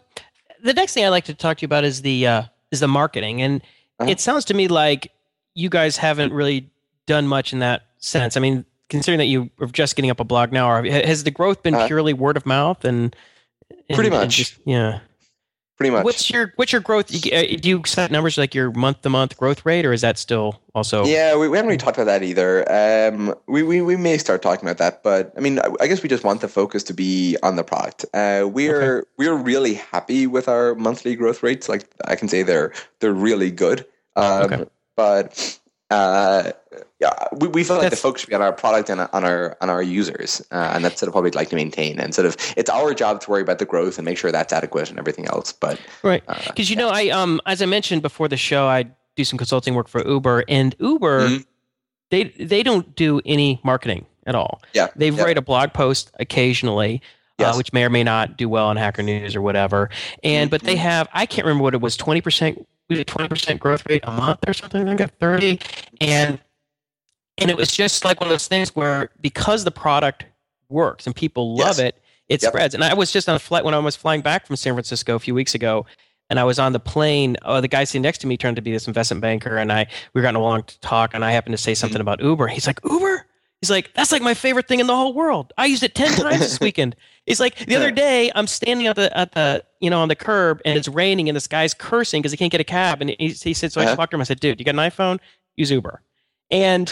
the 0.62 0.72
next 0.72 0.94
thing 0.94 1.04
I'd 1.04 1.10
like 1.10 1.24
to 1.24 1.34
talk 1.34 1.58
to 1.58 1.62
you 1.62 1.66
about 1.66 1.84
is 1.84 2.02
the 2.02 2.26
uh, 2.26 2.42
is 2.70 2.80
the 2.80 2.88
marketing, 2.88 3.42
and 3.42 3.62
uh-huh. 3.98 4.10
it 4.10 4.20
sounds 4.20 4.44
to 4.46 4.54
me 4.54 4.68
like 4.68 5.10
you 5.54 5.68
guys 5.68 5.96
haven't 5.96 6.32
really 6.32 6.70
done 7.06 7.26
much 7.26 7.52
in 7.52 7.58
that 7.60 7.82
sense. 7.98 8.36
I 8.36 8.40
mean, 8.40 8.64
considering 8.88 9.18
that 9.18 9.26
you 9.26 9.50
are 9.60 9.66
just 9.66 9.96
getting 9.96 10.10
up 10.10 10.20
a 10.20 10.24
blog 10.24 10.52
now, 10.52 10.82
has 10.82 11.24
the 11.24 11.30
growth 11.30 11.62
been 11.62 11.74
uh, 11.74 11.86
purely 11.86 12.12
word 12.12 12.36
of 12.36 12.46
mouth 12.46 12.84
and 12.84 13.14
Pretty 13.94 14.10
much. 14.10 14.36
Just, 14.36 14.58
yeah. 14.64 15.00
Pretty 15.76 15.90
much. 15.90 16.04
What's 16.04 16.30
your 16.30 16.54
what's 16.56 16.72
your 16.72 16.80
growth? 16.80 17.14
Uh, 17.14 17.56
do 17.58 17.68
you 17.68 17.82
set 17.84 18.10
numbers 18.10 18.38
like 18.38 18.54
your 18.54 18.70
month 18.70 19.02
to 19.02 19.10
month 19.10 19.36
growth 19.36 19.66
rate, 19.66 19.84
or 19.84 19.92
is 19.92 20.00
that 20.00 20.16
still 20.16 20.58
also? 20.74 21.04
Yeah, 21.04 21.36
we, 21.36 21.50
we 21.50 21.58
haven't 21.58 21.68
really 21.68 21.76
talked 21.76 21.98
about 21.98 22.06
that 22.06 22.22
either. 22.22 22.64
Um, 22.72 23.34
we, 23.46 23.62
we 23.62 23.82
we 23.82 23.94
may 23.94 24.16
start 24.16 24.40
talking 24.40 24.66
about 24.66 24.78
that, 24.78 25.02
but 25.02 25.34
I 25.36 25.40
mean, 25.40 25.60
I 25.78 25.86
guess 25.86 26.02
we 26.02 26.08
just 26.08 26.24
want 26.24 26.40
the 26.40 26.48
focus 26.48 26.82
to 26.84 26.94
be 26.94 27.36
on 27.42 27.56
the 27.56 27.62
product. 27.62 28.06
Uh, 28.14 28.48
we're 28.50 29.00
okay. 29.00 29.08
we're 29.18 29.34
really 29.34 29.74
happy 29.74 30.26
with 30.26 30.48
our 30.48 30.74
monthly 30.76 31.14
growth 31.14 31.42
rates. 31.42 31.68
Like 31.68 31.86
I 32.06 32.16
can 32.16 32.28
say 32.28 32.42
they're 32.42 32.72
they're 33.00 33.12
really 33.12 33.50
good. 33.50 33.84
Um, 34.16 34.44
okay. 34.44 34.64
But 34.96 35.60
uh, 35.90 36.50
yeah, 37.00 37.12
we, 37.32 37.48
we 37.48 37.64
feel 37.64 37.76
like 37.76 37.84
that's, 37.84 37.96
the 37.96 38.02
focus 38.02 38.22
should 38.22 38.30
be 38.30 38.34
on 38.34 38.42
our 38.42 38.52
product 38.52 38.90
and 38.90 39.00
on 39.00 39.24
our 39.24 39.56
on 39.60 39.70
our 39.70 39.82
users, 39.82 40.42
uh, 40.50 40.72
and 40.74 40.84
that's 40.84 40.98
sort 40.98 41.08
of 41.08 41.14
what 41.14 41.22
we'd 41.22 41.34
like 41.34 41.48
to 41.50 41.56
maintain. 41.56 42.00
And 42.00 42.14
sort 42.14 42.26
of, 42.26 42.36
it's 42.56 42.68
our 42.68 42.92
job 42.94 43.20
to 43.20 43.30
worry 43.30 43.42
about 43.42 43.58
the 43.58 43.66
growth 43.66 43.98
and 43.98 44.04
make 44.04 44.18
sure 44.18 44.32
that's 44.32 44.52
adequate 44.52 44.90
and 44.90 44.98
everything 44.98 45.26
else. 45.26 45.52
But 45.52 45.80
right, 46.02 46.26
because 46.26 46.48
uh, 46.48 46.52
you 46.56 46.76
yeah. 46.76 46.82
know, 46.82 46.88
I 46.88 47.08
um, 47.10 47.40
as 47.46 47.62
I 47.62 47.66
mentioned 47.66 48.02
before 48.02 48.28
the 48.28 48.36
show, 48.36 48.66
I 48.66 48.86
do 49.14 49.24
some 49.24 49.38
consulting 49.38 49.74
work 49.74 49.88
for 49.88 50.06
Uber, 50.06 50.44
and 50.48 50.74
Uber, 50.80 51.28
mm-hmm. 51.28 51.42
they 52.10 52.24
they 52.24 52.62
don't 52.62 52.96
do 52.96 53.20
any 53.24 53.60
marketing 53.62 54.06
at 54.26 54.34
all. 54.34 54.62
Yeah, 54.74 54.88
they 54.96 55.10
yeah. 55.10 55.22
write 55.22 55.38
a 55.38 55.42
blog 55.42 55.72
post 55.72 56.10
occasionally. 56.18 57.00
Uh, 57.38 57.42
yes. 57.42 57.54
Uh, 57.54 57.56
which 57.58 57.72
may 57.74 57.84
or 57.84 57.90
may 57.90 58.02
not 58.02 58.38
do 58.38 58.48
well 58.48 58.68
on 58.68 58.78
Hacker 58.78 59.02
News 59.02 59.36
or 59.36 59.42
whatever, 59.42 59.90
and 60.24 60.48
mm-hmm. 60.48 60.50
but 60.50 60.62
they 60.62 60.76
have 60.76 61.06
I 61.12 61.26
can't 61.26 61.44
remember 61.44 61.64
what 61.64 61.74
it 61.74 61.82
was 61.82 61.94
twenty 61.94 62.22
percent 62.22 62.66
we 62.88 62.96
did 62.96 63.06
20% 63.06 63.58
growth 63.58 63.84
rate 63.88 64.02
a 64.04 64.12
month 64.12 64.40
or 64.46 64.52
something. 64.52 64.88
I 64.88 64.94
got 64.94 65.10
30. 65.20 65.60
And 66.00 66.40
and 67.38 67.50
it 67.50 67.56
was 67.56 67.68
just 67.70 68.04
like 68.04 68.20
one 68.20 68.28
of 68.28 68.32
those 68.32 68.48
things 68.48 68.74
where 68.74 69.10
because 69.20 69.64
the 69.64 69.70
product 69.70 70.24
works 70.68 71.06
and 71.06 71.14
people 71.14 71.54
love 71.56 71.78
yes. 71.78 71.78
it, 71.78 72.02
it 72.28 72.42
yep. 72.42 72.50
spreads. 72.50 72.74
And 72.74 72.82
I 72.82 72.94
was 72.94 73.12
just 73.12 73.28
on 73.28 73.36
a 73.36 73.38
flight 73.38 73.64
when 73.64 73.74
I 73.74 73.78
was 73.78 73.94
flying 73.94 74.22
back 74.22 74.46
from 74.46 74.56
San 74.56 74.72
Francisco 74.72 75.14
a 75.14 75.18
few 75.18 75.34
weeks 75.34 75.54
ago, 75.54 75.86
and 76.30 76.40
I 76.40 76.44
was 76.44 76.58
on 76.58 76.72
the 76.72 76.80
plane. 76.80 77.36
Oh, 77.42 77.60
the 77.60 77.68
guy 77.68 77.84
sitting 77.84 78.02
next 78.02 78.18
to 78.18 78.26
me 78.26 78.36
turned 78.36 78.56
to 78.56 78.62
be 78.62 78.72
this 78.72 78.86
investment 78.86 79.20
banker, 79.20 79.58
and 79.58 79.70
I 79.70 79.86
we 80.14 80.22
got 80.22 80.34
along 80.34 80.64
to 80.64 80.80
talk, 80.80 81.12
and 81.14 81.24
I 81.24 81.32
happened 81.32 81.52
to 81.52 81.62
say 81.62 81.74
something 81.74 81.96
mm-hmm. 81.96 82.08
about 82.08 82.22
Uber. 82.22 82.48
He's 82.48 82.66
like, 82.66 82.80
Uber? 82.84 83.26
He's 83.60 83.70
like, 83.70 83.94
that's 83.94 84.12
like 84.12 84.22
my 84.22 84.34
favorite 84.34 84.68
thing 84.68 84.80
in 84.80 84.86
the 84.86 84.94
whole 84.94 85.14
world. 85.14 85.52
I 85.56 85.66
used 85.66 85.82
it 85.82 85.94
10 85.94 86.12
times 86.16 86.40
this 86.40 86.60
weekend. 86.60 86.94
He's 87.24 87.40
like, 87.40 87.56
the 87.56 87.74
other 87.74 87.90
day 87.90 88.30
I'm 88.34 88.46
standing 88.46 88.86
at 88.86 88.96
the, 88.96 89.16
at 89.16 89.32
the, 89.32 89.64
you 89.80 89.90
know, 89.90 90.00
on 90.00 90.08
the 90.08 90.14
curb 90.14 90.60
and 90.64 90.78
it's 90.78 90.88
raining 90.88 91.28
and 91.28 91.34
this 91.34 91.46
guy's 91.46 91.74
cursing 91.74 92.22
because 92.22 92.32
he 92.32 92.38
can't 92.38 92.52
get 92.52 92.60
a 92.60 92.64
cab. 92.64 93.00
And 93.00 93.10
he, 93.18 93.28
he 93.28 93.54
said, 93.54 93.72
so 93.72 93.80
uh-huh. 93.80 93.92
I 93.92 93.96
talked 93.96 94.10
to 94.10 94.16
him. 94.16 94.20
I 94.20 94.24
said, 94.24 94.40
dude, 94.40 94.60
you 94.60 94.64
got 94.64 94.74
an 94.74 94.90
iPhone? 94.90 95.18
Use 95.56 95.70
Uber. 95.70 96.02
And, 96.50 96.88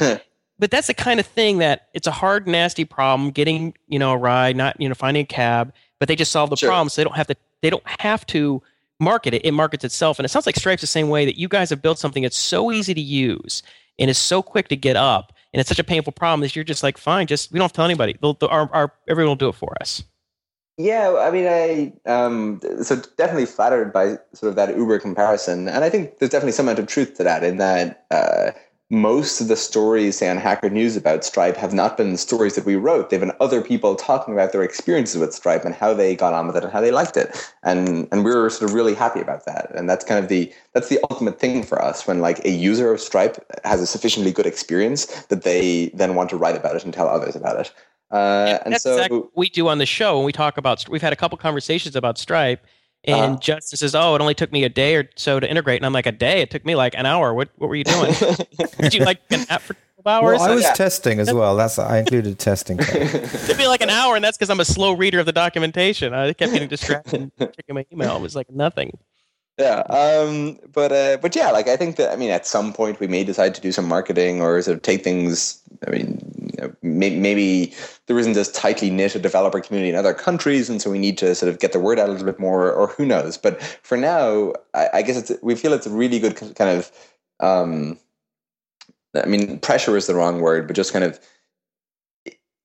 but 0.58 0.70
that's 0.70 0.86
the 0.86 0.94
kind 0.94 1.20
of 1.20 1.26
thing 1.26 1.58
that 1.58 1.88
it's 1.92 2.06
a 2.06 2.12
hard, 2.12 2.48
nasty 2.48 2.84
problem 2.84 3.30
getting, 3.30 3.74
you 3.86 3.98
know, 3.98 4.12
a 4.12 4.16
ride, 4.16 4.56
not, 4.56 4.80
you 4.80 4.88
know, 4.88 4.94
finding 4.94 5.22
a 5.22 5.26
cab, 5.26 5.72
but 5.98 6.08
they 6.08 6.16
just 6.16 6.32
solve 6.32 6.50
the 6.50 6.56
sure. 6.56 6.70
problem. 6.70 6.88
So 6.88 7.00
they 7.00 7.04
don't 7.04 7.16
have 7.16 7.26
to, 7.28 7.36
they 7.62 7.70
don't 7.70 7.86
have 8.00 8.26
to 8.26 8.62
market 8.98 9.34
it. 9.34 9.44
It 9.44 9.52
markets 9.52 9.84
itself. 9.84 10.18
And 10.18 10.24
it 10.24 10.30
sounds 10.30 10.46
like 10.46 10.56
Stripe's 10.56 10.80
the 10.80 10.86
same 10.86 11.08
way 11.08 11.24
that 11.24 11.38
you 11.38 11.48
guys 11.48 11.70
have 11.70 11.82
built 11.82 11.98
something 11.98 12.22
that's 12.22 12.38
so 12.38 12.72
easy 12.72 12.94
to 12.94 13.00
use 13.00 13.62
and 13.98 14.10
is 14.10 14.18
so 14.18 14.42
quick 14.42 14.68
to 14.68 14.76
get 14.76 14.96
up 14.96 15.33
and 15.54 15.60
it's 15.60 15.68
such 15.68 15.78
a 15.78 15.84
painful 15.84 16.12
problem 16.12 16.40
that 16.40 16.56
you're 16.56 16.64
just 16.64 16.82
like, 16.82 16.98
fine, 16.98 17.28
just 17.28 17.52
we 17.52 17.58
don't 17.58 17.64
have 17.64 17.72
to 17.72 17.76
tell 17.76 17.84
anybody. 17.84 18.16
They'll, 18.20 18.34
they'll, 18.34 18.50
our, 18.50 18.68
our, 18.74 18.92
everyone 19.08 19.30
will 19.30 19.36
do 19.36 19.48
it 19.48 19.54
for 19.54 19.72
us. 19.80 20.02
Yeah, 20.76 21.16
I 21.20 21.30
mean, 21.30 21.46
I 21.46 21.92
um, 22.10 22.60
so 22.82 23.00
definitely 23.16 23.46
flattered 23.46 23.92
by 23.92 24.18
sort 24.32 24.50
of 24.50 24.56
that 24.56 24.76
Uber 24.76 24.98
comparison, 24.98 25.68
and 25.68 25.84
I 25.84 25.90
think 25.90 26.18
there's 26.18 26.32
definitely 26.32 26.50
some 26.50 26.66
amount 26.66 26.80
of 26.80 26.88
truth 26.88 27.16
to 27.18 27.22
that. 27.22 27.44
In 27.44 27.58
that, 27.58 28.04
uh, 28.10 28.50
most 28.94 29.40
of 29.40 29.48
the 29.48 29.56
stories, 29.56 30.22
on 30.22 30.36
Hacker 30.36 30.70
News 30.70 30.96
about 30.96 31.24
Stripe, 31.24 31.56
have 31.56 31.74
not 31.74 31.96
been 31.96 32.16
stories 32.16 32.54
that 32.54 32.64
we 32.64 32.76
wrote. 32.76 33.10
They've 33.10 33.20
been 33.20 33.32
other 33.40 33.60
people 33.60 33.94
talking 33.94 34.32
about 34.32 34.52
their 34.52 34.62
experiences 34.62 35.20
with 35.20 35.34
Stripe 35.34 35.64
and 35.64 35.74
how 35.74 35.92
they 35.92 36.14
got 36.14 36.32
on 36.32 36.46
with 36.46 36.56
it 36.56 36.64
and 36.64 36.72
how 36.72 36.80
they 36.80 36.90
liked 36.90 37.16
it, 37.16 37.52
and 37.62 38.08
and 38.12 38.24
we 38.24 38.34
were 38.34 38.48
sort 38.50 38.70
of 38.70 38.74
really 38.74 38.94
happy 38.94 39.20
about 39.20 39.44
that. 39.46 39.70
And 39.74 39.90
that's 39.90 40.04
kind 40.04 40.22
of 40.22 40.28
the 40.28 40.52
that's 40.72 40.88
the 40.88 41.00
ultimate 41.10 41.38
thing 41.38 41.62
for 41.62 41.82
us 41.82 42.06
when 42.06 42.20
like 42.20 42.44
a 42.44 42.50
user 42.50 42.92
of 42.92 43.00
Stripe 43.00 43.36
has 43.64 43.80
a 43.80 43.86
sufficiently 43.86 44.32
good 44.32 44.46
experience 44.46 45.06
that 45.26 45.42
they 45.42 45.90
then 45.94 46.14
want 46.14 46.30
to 46.30 46.36
write 46.36 46.56
about 46.56 46.76
it 46.76 46.84
and 46.84 46.94
tell 46.94 47.08
others 47.08 47.36
about 47.36 47.60
it. 47.60 47.72
Uh, 48.10 48.58
and 48.64 48.74
that's 48.74 48.84
so 48.84 48.94
exactly 48.94 49.22
we 49.34 49.48
do 49.48 49.66
on 49.68 49.78
the 49.78 49.86
show 49.86 50.16
when 50.16 50.24
we 50.24 50.32
talk 50.32 50.56
about. 50.56 50.88
We've 50.88 51.02
had 51.02 51.12
a 51.12 51.16
couple 51.16 51.36
conversations 51.36 51.96
about 51.96 52.16
Stripe 52.16 52.64
and 53.04 53.36
uh, 53.36 53.38
Justin 53.38 53.76
says, 53.76 53.94
"Oh, 53.94 54.14
it 54.14 54.20
only 54.20 54.34
took 54.34 54.52
me 54.52 54.64
a 54.64 54.68
day 54.68 54.96
or 54.96 55.08
so 55.16 55.40
to 55.40 55.48
integrate." 55.48 55.78
And 55.78 55.86
I'm 55.86 55.92
like, 55.92 56.06
"A 56.06 56.12
day? 56.12 56.40
It 56.40 56.50
took 56.50 56.64
me 56.64 56.74
like 56.74 56.94
an 56.96 57.06
hour. 57.06 57.34
What 57.34 57.50
What 57.56 57.68
were 57.68 57.76
you 57.76 57.84
doing? 57.84 58.14
Did 58.78 58.94
you 58.94 59.04
like 59.04 59.20
an 59.30 59.46
app 59.48 59.62
for 59.62 59.74
12 60.02 60.06
hours?" 60.06 60.40
Well, 60.40 60.50
I 60.50 60.54
was 60.54 60.64
yeah. 60.64 60.72
testing 60.72 61.20
as 61.20 61.32
well. 61.32 61.56
That's 61.56 61.78
I 61.78 61.98
included 61.98 62.38
testing. 62.38 62.78
it 62.80 63.46
took 63.46 63.58
be 63.58 63.66
like 63.66 63.82
an 63.82 63.90
hour, 63.90 64.16
and 64.16 64.24
that's 64.24 64.36
because 64.36 64.50
I'm 64.50 64.60
a 64.60 64.64
slow 64.64 64.92
reader 64.92 65.18
of 65.20 65.26
the 65.26 65.32
documentation. 65.32 66.14
I 66.14 66.32
kept 66.32 66.52
getting 66.52 66.68
distracted, 66.68 67.30
checking 67.38 67.74
my 67.74 67.86
email. 67.92 68.16
It 68.16 68.22
was 68.22 68.36
like 68.36 68.50
nothing. 68.50 68.98
Yeah, 69.58 69.80
um, 69.82 70.58
but 70.72 70.90
uh, 70.90 71.18
but 71.18 71.36
yeah, 71.36 71.52
like 71.52 71.68
I 71.68 71.76
think 71.76 71.96
that 71.96 72.10
I 72.10 72.16
mean, 72.16 72.30
at 72.30 72.44
some 72.44 72.72
point 72.72 72.98
we 72.98 73.06
may 73.06 73.22
decide 73.22 73.54
to 73.54 73.60
do 73.60 73.70
some 73.70 73.86
marketing 73.86 74.40
or 74.40 74.60
sort 74.62 74.76
of 74.76 74.82
take 74.82 75.04
things. 75.04 75.60
I 75.86 75.90
mean, 75.90 76.18
you 76.33 76.33
know, 76.33 76.33
may, 76.33 76.33
maybe 76.82 77.72
there 78.06 78.18
isn't 78.18 78.36
as 78.36 78.50
tightly 78.52 78.90
knit 78.90 79.14
a 79.14 79.18
developer 79.18 79.60
community 79.60 79.90
in 79.90 79.96
other 79.96 80.14
countries, 80.14 80.68
and 80.68 80.80
so 80.80 80.90
we 80.90 80.98
need 80.98 81.18
to 81.18 81.34
sort 81.34 81.50
of 81.50 81.58
get 81.58 81.72
the 81.72 81.80
word 81.80 81.98
out 81.98 82.08
a 82.08 82.12
little 82.12 82.26
bit 82.26 82.40
more, 82.40 82.72
or 82.72 82.88
who 82.88 83.06
knows. 83.06 83.36
But 83.38 83.62
for 83.82 83.96
now, 83.96 84.52
I, 84.74 84.88
I 84.94 85.02
guess 85.02 85.32
we 85.42 85.54
feel 85.54 85.72
it's 85.72 85.86
a 85.86 85.90
really 85.90 86.18
good 86.18 86.36
kind 86.36 86.78
of. 86.78 86.90
Um, 87.40 87.98
I 89.16 89.26
mean, 89.26 89.60
pressure 89.60 89.96
is 89.96 90.06
the 90.06 90.14
wrong 90.14 90.40
word, 90.40 90.66
but 90.66 90.74
just 90.74 90.92
kind 90.92 91.04
of 91.04 91.20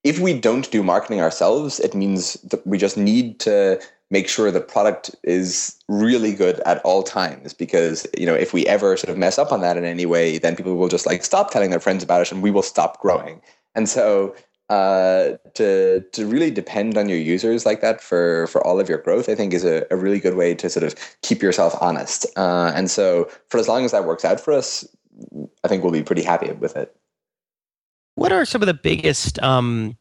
if 0.03 0.19
we 0.19 0.39
don't 0.39 0.69
do 0.71 0.81
marketing 0.81 1.21
ourselves, 1.21 1.79
it 1.79 1.93
means 1.93 2.33
that 2.43 2.65
we 2.65 2.77
just 2.77 2.97
need 2.97 3.39
to 3.41 3.79
make 4.11 4.27
sure 4.27 4.49
the 4.49 4.61
product 4.61 5.15
is 5.23 5.77
really 5.87 6.33
good 6.33 6.59
at 6.61 6.79
all 6.79 7.03
times 7.03 7.53
because 7.53 8.07
you 8.17 8.25
know 8.25 8.33
if 8.33 8.53
we 8.53 8.65
ever 8.65 8.97
sort 8.97 9.11
of 9.11 9.17
mess 9.17 9.37
up 9.37 9.51
on 9.51 9.61
that 9.61 9.77
in 9.77 9.85
any 9.85 10.05
way 10.05 10.37
then 10.37 10.55
people 10.55 10.75
will 10.75 10.87
just 10.87 11.05
like 11.05 11.23
stop 11.23 11.51
telling 11.51 11.69
their 11.69 11.79
friends 11.79 12.03
about 12.03 12.21
it 12.21 12.31
and 12.31 12.41
we 12.41 12.51
will 12.51 12.63
stop 12.63 12.99
growing 12.99 13.41
and 13.79 13.87
so 13.87 14.35
uh, 14.69 15.37
to 15.53 16.01
to 16.11 16.25
really 16.27 16.51
depend 16.51 16.97
on 16.97 17.07
your 17.07 17.17
users 17.17 17.65
like 17.65 17.79
that 17.79 18.01
for 18.01 18.45
for 18.47 18.65
all 18.67 18.77
of 18.77 18.89
your 18.89 18.97
growth, 18.97 19.29
I 19.29 19.35
think 19.35 19.53
is 19.53 19.63
a, 19.63 19.85
a 19.89 19.95
really 19.95 20.19
good 20.19 20.35
way 20.35 20.53
to 20.55 20.69
sort 20.69 20.83
of 20.83 20.95
keep 21.21 21.41
yourself 21.41 21.73
honest. 21.79 22.25
Uh, 22.35 22.73
and 22.75 22.91
so, 22.91 23.29
for 23.47 23.57
as 23.57 23.69
long 23.69 23.85
as 23.85 23.91
that 23.93 24.03
works 24.03 24.25
out 24.25 24.41
for 24.41 24.51
us, 24.51 24.85
I 25.63 25.69
think 25.69 25.81
we'll 25.81 25.93
be 25.93 26.03
pretty 26.03 26.23
happy 26.23 26.51
with 26.51 26.75
it. 26.75 26.93
What 28.15 28.33
are 28.33 28.43
some 28.43 28.61
of 28.61 28.65
the 28.65 28.73
biggest 28.73 29.41
um, 29.41 29.97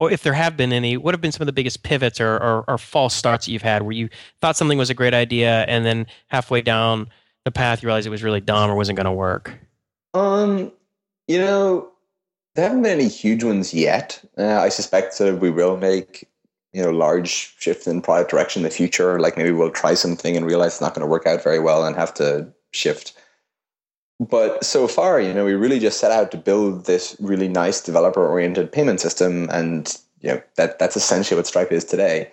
or 0.00 0.10
if 0.10 0.22
there 0.22 0.32
have 0.32 0.56
been 0.56 0.72
any, 0.72 0.96
what 0.96 1.12
have 1.12 1.20
been 1.20 1.32
some 1.32 1.42
of 1.42 1.46
the 1.46 1.52
biggest 1.52 1.82
pivots 1.82 2.18
or, 2.18 2.36
or, 2.36 2.64
or, 2.66 2.78
false 2.78 3.14
starts 3.14 3.44
that 3.44 3.52
you've 3.52 3.62
had 3.62 3.82
where 3.82 3.92
you 3.92 4.08
thought 4.40 4.56
something 4.56 4.78
was 4.78 4.90
a 4.90 4.94
great 4.94 5.12
idea 5.12 5.64
and 5.68 5.84
then 5.84 6.06
halfway 6.28 6.62
down 6.62 7.08
the 7.44 7.50
path 7.50 7.82
you 7.82 7.88
realized 7.88 8.06
it 8.06 8.10
was 8.10 8.22
really 8.22 8.40
dumb 8.40 8.70
or 8.70 8.74
wasn't 8.74 8.96
going 8.96 9.04
to 9.04 9.12
work? 9.12 9.58
Um, 10.14 10.72
you 11.26 11.38
know, 11.38 11.90
there 12.58 12.68
haven't 12.68 12.82
been 12.82 12.98
any 12.98 13.08
huge 13.08 13.44
ones 13.44 13.72
yet. 13.72 14.20
Uh, 14.36 14.58
I 14.58 14.68
suspect 14.68 15.16
that 15.18 15.40
we 15.40 15.50
will 15.50 15.76
make 15.76 16.28
you 16.72 16.82
know 16.82 16.90
large 16.90 17.56
shifts 17.58 17.86
in 17.86 18.02
product 18.02 18.30
direction 18.30 18.60
in 18.60 18.64
the 18.64 18.70
future. 18.74 19.20
Like 19.20 19.36
maybe 19.36 19.52
we'll 19.52 19.70
try 19.70 19.94
something 19.94 20.36
and 20.36 20.44
realize 20.44 20.72
it's 20.72 20.80
not 20.80 20.94
going 20.94 21.06
to 21.06 21.10
work 21.10 21.26
out 21.26 21.42
very 21.42 21.60
well 21.60 21.86
and 21.86 21.96
have 21.96 22.12
to 22.14 22.52
shift 22.72 23.14
but 24.20 24.64
so 24.64 24.88
far, 24.88 25.20
you 25.20 25.32
know, 25.32 25.44
we 25.44 25.54
really 25.54 25.78
just 25.78 26.00
set 26.00 26.10
out 26.10 26.30
to 26.32 26.36
build 26.36 26.86
this 26.86 27.16
really 27.20 27.48
nice 27.48 27.80
developer-oriented 27.80 28.72
payment 28.72 29.00
system, 29.00 29.48
and 29.50 29.96
you 30.20 30.30
know 30.30 30.42
that 30.56 30.78
that's 30.78 30.96
essentially 30.96 31.36
what 31.36 31.46
Stripe 31.46 31.70
is 31.70 31.84
today. 31.84 32.30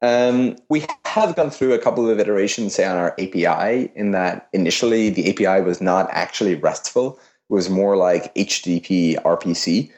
Um, 0.00 0.56
we 0.68 0.86
have 1.06 1.34
gone 1.34 1.50
through 1.50 1.72
a 1.72 1.78
couple 1.78 2.08
of 2.08 2.20
iterations, 2.20 2.74
say 2.74 2.84
on 2.84 2.96
our 2.96 3.12
API, 3.18 3.90
in 3.96 4.12
that 4.12 4.48
initially 4.52 5.10
the 5.10 5.30
API 5.30 5.62
was 5.62 5.80
not 5.80 6.08
actually 6.12 6.54
RESTful; 6.54 7.18
was 7.48 7.68
more 7.68 7.96
like 7.96 8.34
HTTP 8.34 9.22
RPC, 9.22 9.90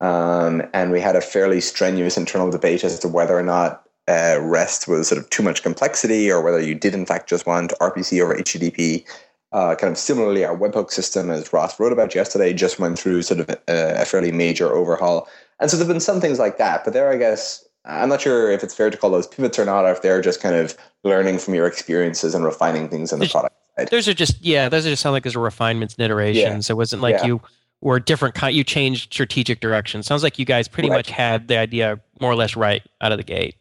um, 0.00 0.62
and 0.72 0.90
we 0.90 1.00
had 1.00 1.16
a 1.16 1.20
fairly 1.20 1.60
strenuous 1.60 2.16
internal 2.16 2.50
debate 2.50 2.84
as 2.84 2.98
to 3.00 3.08
whether 3.08 3.38
or 3.38 3.42
not 3.42 3.84
uh, 4.08 4.38
REST 4.40 4.88
was 4.88 5.08
sort 5.08 5.20
of 5.20 5.30
too 5.30 5.42
much 5.42 5.62
complexity, 5.62 6.30
or 6.30 6.42
whether 6.42 6.60
you 6.60 6.74
did 6.74 6.94
in 6.94 7.06
fact 7.06 7.28
just 7.28 7.46
want 7.46 7.72
RPC 7.80 8.22
over 8.22 8.34
HTTP. 8.34 9.04
Uh, 9.52 9.74
kind 9.74 9.90
of 9.90 9.98
similarly, 9.98 10.44
our 10.44 10.56
webhook 10.56 10.90
system, 10.90 11.30
as 11.30 11.52
Ross 11.52 11.78
wrote 11.78 11.92
about 11.92 12.14
yesterday, 12.14 12.54
just 12.54 12.78
went 12.78 12.98
through 12.98 13.20
sort 13.20 13.40
of 13.40 13.50
a, 13.50 13.58
a, 13.68 14.04
fairly 14.06 14.32
major 14.32 14.72
overhaul. 14.72 15.28
And 15.60 15.70
so 15.70 15.76
there 15.76 15.84
have 15.84 15.92
been 15.92 16.00
some 16.00 16.22
things 16.22 16.38
like 16.38 16.56
that. 16.56 16.84
But 16.84 16.94
there, 16.94 17.12
I 17.12 17.18
guess, 17.18 17.62
I'm 17.84 18.08
not 18.08 18.22
sure 18.22 18.50
if 18.50 18.64
it's 18.64 18.74
fair 18.74 18.88
to 18.88 18.96
call 18.96 19.10
those 19.10 19.26
pivots 19.26 19.58
or 19.58 19.66
not, 19.66 19.84
or 19.84 19.92
if 19.92 20.00
they're 20.00 20.22
just 20.22 20.40
kind 20.40 20.54
of 20.54 20.74
learning 21.04 21.38
from 21.38 21.52
your 21.52 21.66
experiences 21.66 22.34
and 22.34 22.46
refining 22.46 22.88
things 22.88 23.12
in 23.12 23.18
the 23.18 23.28
product 23.28 23.54
side. 23.78 23.88
Those 23.90 24.08
are 24.08 24.14
just 24.14 24.42
yeah, 24.44 24.68
those 24.68 24.86
are 24.86 24.90
just 24.90 25.02
sound 25.02 25.12
like 25.12 25.24
those 25.24 25.36
are 25.36 25.40
refinements 25.40 25.94
and 25.94 26.04
iterations. 26.04 26.70
It 26.70 26.76
wasn't 26.76 27.02
like 27.02 27.16
Yeah. 27.16 27.26
you 27.26 27.40
were 27.80 27.98
different 27.98 28.34
kind. 28.34 28.54
You 28.54 28.64
changed 28.64 29.12
strategic 29.12 29.60
direction. 29.60 30.02
Sounds 30.02 30.22
like 30.22 30.38
you 30.38 30.44
guys 30.44 30.68
pretty 30.68 30.88
Right. 30.90 30.96
much 30.98 31.10
had 31.10 31.48
the 31.48 31.56
idea 31.58 32.00
more 32.20 32.30
or 32.30 32.36
less 32.36 32.54
right 32.56 32.82
out 33.00 33.12
of 33.12 33.18
the 33.18 33.24
gate, 33.24 33.56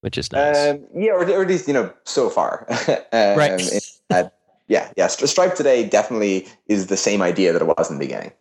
which 0.00 0.16
is 0.16 0.32
nice. 0.32 0.56
Um, 0.70 0.80
yeah, 0.94 1.12
or, 1.12 1.22
or 1.28 1.42
at 1.42 1.48
least 1.48 1.68
you 1.68 1.74
know 1.74 1.92
so 2.04 2.30
far. 2.30 2.66
um, 3.12 3.36
Right. 3.38 3.60
that- 4.08 4.34
yeah, 4.68 4.90
yeah. 4.98 5.06
Stripe 5.06 5.54
today 5.54 5.88
definitely 5.88 6.46
is 6.66 6.88
the 6.88 6.96
same 6.98 7.22
idea 7.22 7.54
that 7.54 7.62
it 7.62 7.64
was 7.66 7.90
in 7.90 7.98
the 7.98 8.04
beginning. 8.04 8.32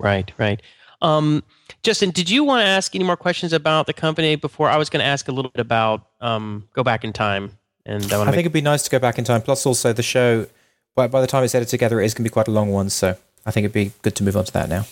Right, 0.00 0.32
right. 0.36 0.60
Um, 1.00 1.44
Justin, 1.84 2.10
did 2.10 2.28
you 2.28 2.42
want 2.42 2.62
to 2.64 2.66
ask 2.68 2.92
any 2.96 3.04
more 3.04 3.16
questions 3.16 3.52
about 3.52 3.86
the 3.86 3.92
company 3.92 4.34
before 4.34 4.68
I 4.68 4.76
was 4.76 4.90
going 4.90 4.98
to 5.00 5.06
ask 5.06 5.28
a 5.28 5.32
little 5.32 5.52
bit 5.52 5.60
about 5.60 6.08
um, 6.20 6.68
go 6.72 6.82
back 6.82 7.04
in 7.04 7.12
time? 7.12 7.56
And 7.88 8.12
I 8.12 8.20
I 8.20 8.24
to 8.26 8.30
think 8.32 8.40
it'd 8.40 8.52
be 8.52 8.60
nice 8.60 8.82
to 8.82 8.90
go 8.90 8.98
back 8.98 9.18
in 9.18 9.24
time. 9.24 9.42
Plus, 9.42 9.64
also 9.66 9.92
the 9.92 10.02
show, 10.02 10.46
by, 10.94 11.06
by 11.08 11.20
the 11.20 11.26
time 11.26 11.42
it's 11.42 11.54
edited 11.54 11.70
together, 11.70 12.00
it 12.00 12.04
is 12.04 12.14
going 12.14 12.24
to 12.24 12.30
be 12.30 12.32
quite 12.32 12.46
a 12.48 12.50
long 12.50 12.70
one. 12.70 12.90
So 12.90 13.16
I 13.46 13.50
think 13.50 13.64
it'd 13.64 13.72
be 13.72 13.92
good 14.02 14.14
to 14.16 14.22
move 14.22 14.36
on 14.36 14.44
to 14.44 14.52
that 14.52 14.68
now. 14.68 14.84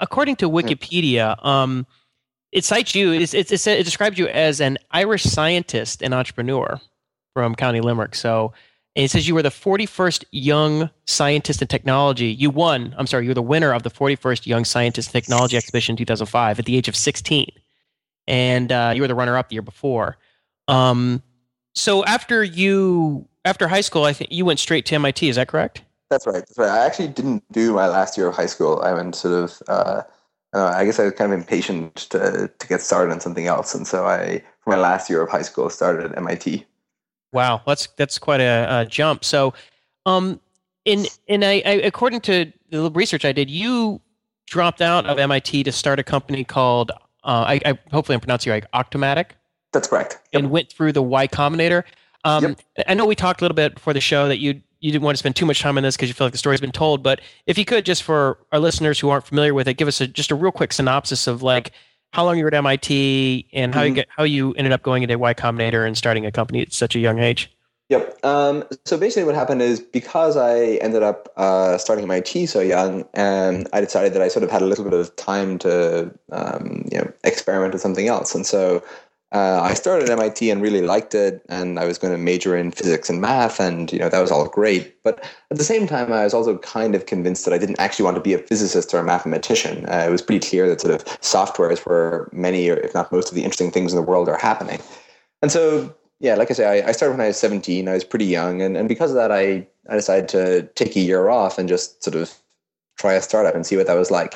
according 0.00 0.36
to 0.36 0.48
Wikipedia, 0.48 1.42
um, 1.44 1.86
it 2.52 2.64
cites 2.64 2.94
you. 2.94 3.12
It's, 3.12 3.34
it's, 3.34 3.50
it, 3.50 3.66
it 3.80 3.84
describes 3.84 4.18
you 4.18 4.28
as 4.28 4.60
an 4.60 4.78
Irish 4.90 5.24
scientist 5.24 6.02
and 6.02 6.14
entrepreneur 6.14 6.80
from 7.34 7.54
County 7.54 7.80
Limerick. 7.80 8.14
So 8.14 8.52
it 8.94 9.10
says 9.10 9.28
you 9.28 9.34
were 9.34 9.42
the 9.42 9.50
41st 9.50 10.24
Young 10.32 10.90
Scientist 11.06 11.62
in 11.62 11.68
Technology. 11.68 12.26
You 12.26 12.50
won. 12.50 12.94
I'm 12.98 13.06
sorry, 13.06 13.24
you 13.24 13.30
were 13.30 13.34
the 13.34 13.42
winner 13.42 13.72
of 13.72 13.82
the 13.82 13.90
41st 13.90 14.46
Young 14.46 14.64
Scientist 14.64 15.08
in 15.14 15.20
Technology 15.20 15.56
Exhibition 15.56 15.92
in 15.94 15.98
2005 15.98 16.58
at 16.58 16.64
the 16.64 16.76
age 16.76 16.88
of 16.88 16.96
16, 16.96 17.46
and 18.26 18.72
uh, 18.72 18.92
you 18.94 19.02
were 19.02 19.08
the 19.08 19.14
runner-up 19.14 19.48
the 19.48 19.54
year 19.54 19.62
before. 19.62 20.16
Um, 20.68 21.22
so 21.78 22.04
after 22.04 22.42
you 22.42 23.26
after 23.44 23.68
high 23.68 23.80
school, 23.80 24.04
I 24.04 24.12
think 24.12 24.32
you 24.32 24.44
went 24.44 24.58
straight 24.58 24.84
to 24.86 24.94
MIT. 24.96 25.28
Is 25.28 25.36
that 25.36 25.48
correct? 25.48 25.82
That's 26.10 26.26
right. 26.26 26.34
That's 26.34 26.58
right. 26.58 26.70
I 26.70 26.84
actually 26.84 27.08
didn't 27.08 27.44
do 27.52 27.72
my 27.72 27.86
last 27.86 28.16
year 28.16 28.28
of 28.28 28.34
high 28.34 28.46
school. 28.46 28.80
I 28.82 28.92
went 28.92 29.14
sort 29.14 29.44
of. 29.44 29.62
Uh, 29.68 30.02
uh, 30.54 30.72
I 30.74 30.86
guess 30.86 30.98
I 30.98 31.04
was 31.04 31.12
kind 31.12 31.32
of 31.32 31.38
impatient 31.38 31.94
to 32.10 32.50
to 32.58 32.66
get 32.66 32.80
started 32.80 33.12
on 33.12 33.20
something 33.20 33.46
else, 33.46 33.74
and 33.74 33.86
so 33.86 34.06
I, 34.06 34.42
for 34.60 34.70
my 34.70 34.78
last 34.78 35.10
year 35.10 35.22
of 35.22 35.28
high 35.28 35.42
school, 35.42 35.68
started 35.68 36.10
at 36.10 36.16
MIT. 36.16 36.64
Wow, 37.32 37.60
that's 37.66 37.86
that's 37.96 38.18
quite 38.18 38.40
a, 38.40 38.66
a 38.80 38.86
jump. 38.86 39.24
So, 39.24 39.52
um, 40.06 40.40
in 40.86 41.06
in 41.26 41.44
I, 41.44 41.62
I, 41.66 41.72
according 41.84 42.22
to 42.22 42.50
the 42.70 42.90
research 42.90 43.26
I 43.26 43.32
did, 43.32 43.50
you 43.50 44.00
dropped 44.46 44.80
out 44.80 45.04
of 45.04 45.18
MIT 45.18 45.64
to 45.64 45.72
start 45.72 45.98
a 45.98 46.02
company 46.02 46.44
called 46.44 46.90
uh, 47.24 47.44
I, 47.46 47.60
I 47.66 47.78
hopefully 47.92 48.14
I'm 48.14 48.20
pronouncing 48.20 48.50
it 48.50 48.54
right, 48.54 48.64
Auctomatic, 48.72 49.32
That's 49.72 49.88
correct. 49.88 50.18
and 50.32 50.50
went 50.50 50.70
through 50.72 50.92
the 50.92 51.02
Y 51.02 51.26
Combinator. 51.28 51.84
Um, 52.24 52.42
Yep. 52.44 52.60
I 52.88 52.94
know 52.94 53.06
we 53.06 53.14
talked 53.14 53.40
a 53.40 53.44
little 53.44 53.54
bit 53.54 53.74
before 53.74 53.92
the 53.92 54.00
show 54.00 54.28
that 54.28 54.38
you 54.38 54.60
you 54.80 54.92
didn't 54.92 55.02
want 55.04 55.16
to 55.16 55.18
spend 55.18 55.34
too 55.34 55.44
much 55.46 55.60
time 55.60 55.76
on 55.76 55.82
this 55.82 55.96
because 55.96 56.08
you 56.08 56.14
feel 56.14 56.26
like 56.26 56.32
the 56.32 56.38
story's 56.38 56.60
been 56.60 56.70
told. 56.70 57.02
But 57.02 57.20
if 57.46 57.58
you 57.58 57.64
could, 57.64 57.84
just 57.84 58.04
for 58.04 58.38
our 58.52 58.60
listeners 58.60 59.00
who 59.00 59.08
aren't 59.10 59.26
familiar 59.26 59.52
with 59.52 59.66
it, 59.66 59.74
give 59.74 59.88
us 59.88 60.00
a, 60.00 60.06
just 60.06 60.30
a 60.30 60.36
real 60.36 60.52
quick 60.52 60.72
synopsis 60.72 61.26
of 61.26 61.42
like 61.42 61.72
how 62.12 62.24
long 62.24 62.38
you 62.38 62.44
were 62.44 62.48
at 62.48 62.54
MIT 62.54 63.48
and 63.52 63.74
how 63.74 63.82
you 63.82 63.90
Mhm. 63.92 63.96
get 63.96 64.08
how 64.16 64.22
you 64.22 64.52
ended 64.54 64.72
up 64.72 64.82
going 64.82 65.02
into 65.02 65.18
Y 65.18 65.34
Combinator 65.34 65.84
and 65.86 65.98
starting 65.98 66.24
a 66.26 66.30
company 66.32 66.62
at 66.62 66.72
such 66.72 66.94
a 66.94 67.00
young 67.00 67.18
age. 67.18 67.50
Yep. 67.88 68.18
Um, 68.24 68.64
so 68.84 68.96
basically, 68.98 69.24
what 69.24 69.34
happened 69.34 69.62
is 69.62 69.80
because 69.80 70.36
I 70.36 70.74
ended 70.82 71.02
up 71.02 71.32
uh, 71.36 71.76
starting 71.78 72.04
MIT 72.04 72.46
so 72.46 72.60
young, 72.60 73.04
um, 73.16 73.66
I 73.72 73.80
decided 73.80 74.12
that 74.12 74.20
I 74.22 74.28
sort 74.28 74.42
of 74.44 74.50
had 74.50 74.60
a 74.62 74.66
little 74.66 74.84
bit 74.84 74.92
of 74.92 75.14
time 75.16 75.58
to 75.60 76.10
um, 76.30 76.84
you 76.92 76.98
know 76.98 77.10
experiment 77.24 77.72
with 77.72 77.82
something 77.82 78.06
else, 78.06 78.34
and 78.34 78.46
so 78.46 78.82
uh, 79.32 79.60
I 79.62 79.74
started 79.74 80.08
at 80.08 80.18
MIT 80.18 80.50
and 80.50 80.62
really 80.62 80.80
liked 80.80 81.14
it, 81.14 81.44
and 81.48 81.78
I 81.78 81.84
was 81.84 81.98
going 81.98 82.12
to 82.12 82.18
major 82.18 82.56
in 82.56 82.70
physics 82.70 83.10
and 83.10 83.20
math, 83.20 83.60
and 83.60 83.92
you 83.92 83.98
know 83.98 84.08
that 84.08 84.20
was 84.20 84.30
all 84.30 84.48
great. 84.48 85.02
But 85.02 85.22
at 85.50 85.58
the 85.58 85.64
same 85.64 85.86
time, 85.86 86.12
I 86.12 86.24
was 86.24 86.34
also 86.34 86.56
kind 86.58 86.94
of 86.94 87.06
convinced 87.06 87.44
that 87.44 87.52
I 87.52 87.58
didn't 87.58 87.78
actually 87.78 88.04
want 88.04 88.16
to 88.16 88.22
be 88.22 88.34
a 88.34 88.38
physicist 88.38 88.94
or 88.94 88.98
a 88.98 89.04
mathematician. 89.04 89.86
Uh, 89.86 90.06
it 90.06 90.10
was 90.10 90.22
pretty 90.22 90.48
clear 90.48 90.68
that 90.68 90.80
sort 90.80 90.94
of 90.94 91.18
software 91.20 91.70
is 91.70 91.80
where 91.80 92.28
many, 92.32 92.68
if 92.68 92.94
not 92.94 93.12
most, 93.12 93.28
of 93.28 93.34
the 93.34 93.44
interesting 93.44 93.70
things 93.70 93.92
in 93.92 93.96
the 93.96 94.02
world 94.02 94.28
are 94.28 94.38
happening. 94.38 94.80
And 95.42 95.52
so 95.52 95.94
yeah, 96.20 96.34
like 96.34 96.50
I 96.50 96.54
say, 96.54 96.82
I, 96.82 96.88
I 96.88 96.92
started 96.92 97.16
when 97.16 97.24
I 97.24 97.28
was 97.28 97.38
17. 97.38 97.88
I 97.88 97.92
was 97.92 98.04
pretty 98.04 98.24
young. 98.24 98.60
And, 98.60 98.76
and 98.76 98.88
because 98.88 99.10
of 99.10 99.16
that, 99.16 99.30
I, 99.30 99.66
I 99.88 99.94
decided 99.94 100.28
to 100.30 100.62
take 100.74 100.96
a 100.96 101.00
year 101.00 101.28
off 101.28 101.58
and 101.58 101.68
just 101.68 102.02
sort 102.02 102.16
of 102.16 102.32
try 102.98 103.14
a 103.14 103.22
startup 103.22 103.54
and 103.54 103.64
see 103.64 103.76
what 103.76 103.86
that 103.86 103.94
was 103.94 104.10
like. 104.10 104.34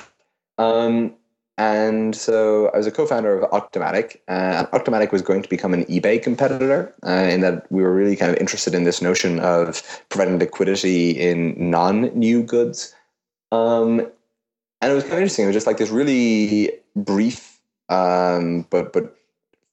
Um, 0.58 1.14
and 1.62 2.16
so 2.16 2.70
I 2.74 2.78
was 2.78 2.88
a 2.88 2.90
co-founder 2.90 3.38
of 3.38 3.48
Auctomatic. 3.52 4.16
Uh, 4.26 4.58
and 4.58 4.66
Auctomatic 4.72 5.12
was 5.12 5.22
going 5.22 5.42
to 5.42 5.48
become 5.48 5.72
an 5.72 5.84
eBay 5.84 6.20
competitor 6.20 6.92
uh, 7.06 7.28
in 7.30 7.40
that 7.42 7.70
we 7.70 7.82
were 7.82 7.94
really 7.94 8.16
kind 8.16 8.32
of 8.32 8.36
interested 8.38 8.74
in 8.74 8.82
this 8.82 9.00
notion 9.00 9.38
of 9.38 9.80
providing 10.08 10.40
liquidity 10.40 11.10
in 11.10 11.54
non-new 11.70 12.42
goods. 12.42 12.92
Um, 13.52 14.00
and 14.80 14.90
it 14.90 14.94
was 14.94 15.04
kind 15.04 15.14
of 15.14 15.20
interesting. 15.20 15.44
It 15.44 15.48
was 15.48 15.54
just 15.54 15.68
like 15.68 15.78
this 15.78 15.90
really 15.90 16.72
brief, 16.96 17.60
um, 17.88 18.66
but 18.70 18.92
but 18.92 19.16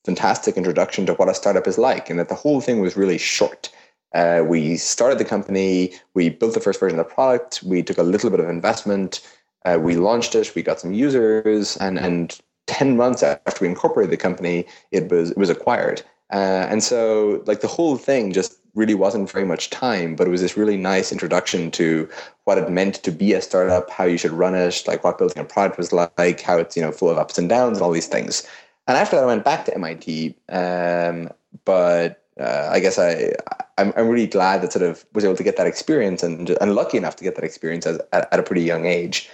fantastic 0.05 0.57
introduction 0.57 1.07
to 1.07 1.15
what 1.15 1.27
a 1.27 1.33
startup 1.33 1.65
is 1.65 1.79
like, 1.79 2.07
and 2.11 2.19
that 2.19 2.29
the 2.29 2.35
whole 2.35 2.61
thing 2.61 2.81
was 2.81 2.95
really 2.95 3.17
short. 3.17 3.71
Uh, 4.13 4.43
we 4.45 4.77
started 4.77 5.17
the 5.17 5.25
company, 5.25 5.93
we 6.13 6.29
built 6.29 6.53
the 6.53 6.59
first 6.59 6.79
version 6.79 6.99
of 6.99 7.07
the 7.07 7.13
product, 7.13 7.63
we 7.63 7.81
took 7.81 7.97
a 7.97 8.03
little 8.03 8.29
bit 8.29 8.39
of 8.39 8.49
investment, 8.49 9.21
uh, 9.65 9.77
we 9.79 9.95
launched 9.95 10.35
it, 10.35 10.53
we 10.55 10.61
got 10.61 10.79
some 10.79 10.93
users, 10.93 11.77
and 11.77 11.97
and 11.97 12.39
ten 12.67 12.97
months 12.97 13.23
after 13.23 13.61
we 13.61 13.67
incorporated 13.67 14.11
the 14.11 14.17
company, 14.17 14.65
it 14.91 15.09
was 15.11 15.31
it 15.31 15.37
was 15.37 15.49
acquired. 15.49 16.01
Uh, 16.31 16.67
and 16.69 16.83
so, 16.83 17.43
like 17.47 17.61
the 17.61 17.67
whole 17.67 17.97
thing 17.97 18.31
just 18.31 18.59
really 18.75 18.93
wasn't 18.93 19.29
very 19.29 19.45
much 19.45 19.71
time, 19.71 20.15
but 20.15 20.27
it 20.27 20.29
was 20.29 20.41
this 20.41 20.55
really 20.55 20.77
nice 20.77 21.11
introduction 21.11 21.71
to 21.71 22.07
what 22.43 22.57
it 22.57 22.69
meant 22.69 22.95
to 22.95 23.11
be 23.11 23.33
a 23.33 23.41
startup, 23.41 23.89
how 23.89 24.03
you 24.03 24.17
should 24.17 24.31
run 24.31 24.53
it, 24.53 24.83
like 24.85 25.03
what 25.03 25.17
building 25.17 25.41
a 25.41 25.45
product 25.45 25.77
was 25.77 25.91
like, 25.91 26.41
how 26.41 26.57
it's 26.57 26.77
you 26.77 26.81
know 26.81 26.91
full 26.91 27.09
of 27.09 27.17
ups 27.17 27.37
and 27.37 27.49
downs 27.49 27.77
and 27.77 27.83
all 27.83 27.91
these 27.91 28.07
things. 28.07 28.47
And 28.87 28.97
after 28.97 29.15
that, 29.15 29.23
I 29.23 29.27
went 29.27 29.43
back 29.43 29.65
to 29.65 29.75
MIT. 29.75 30.35
Um, 30.49 31.29
but 31.65 32.23
uh, 32.39 32.69
I 32.71 32.79
guess 32.79 32.97
I 32.97 33.33
I'm, 33.77 33.93
I'm 33.97 34.07
really 34.07 34.27
glad 34.27 34.61
that 34.61 34.73
sort 34.73 34.83
of 34.83 35.05
was 35.13 35.25
able 35.25 35.35
to 35.35 35.43
get 35.43 35.57
that 35.57 35.67
experience 35.67 36.23
and 36.23 36.49
and 36.61 36.75
lucky 36.75 36.97
enough 36.97 37.15
to 37.17 37.23
get 37.23 37.35
that 37.35 37.43
experience 37.43 37.85
as, 37.85 37.99
at, 38.13 38.31
at 38.31 38.39
a 38.39 38.43
pretty 38.43 38.61
young 38.61 38.85
age. 38.85 39.29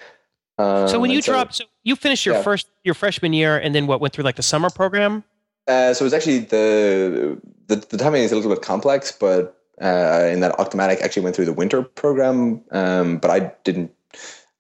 Um, 0.58 0.88
So 0.88 1.00
when 1.00 1.10
you 1.12 1.18
and 1.18 1.26
so- 1.26 1.32
dropped, 1.34 1.56
so 1.56 1.64
you 1.84 1.96
finished 1.96 2.26
your 2.26 2.36
Yeah. 2.36 2.42
first 2.44 2.68
your 2.84 2.94
freshman 2.96 3.34
year, 3.34 3.58
and 3.58 3.74
then 3.76 3.88
what 3.88 4.00
went 4.02 4.14
through 4.14 4.24
like 4.24 4.36
the 4.36 4.44
summer 4.44 4.70
program? 4.70 5.24
Uh, 5.68 5.94
so 5.94 6.04
it 6.04 6.08
was 6.08 6.14
actually 6.14 6.40
the 6.40 7.38
the, 7.68 7.76
the 7.78 7.98
timing 7.98 8.24
is 8.24 8.32
a 8.32 8.36
little 8.36 8.52
bit 8.52 8.62
complex, 8.62 9.12
but 9.12 9.58
uh, 9.82 10.30
in 10.32 10.40
that 10.40 10.56
Auctomatic 10.58 11.02
actually 11.02 11.24
went 11.24 11.36
through 11.36 11.46
the 11.46 11.54
winter 11.54 11.82
program, 11.82 12.62
um, 12.72 13.18
but 13.18 13.32
I 13.32 13.52
didn't. 13.64 13.92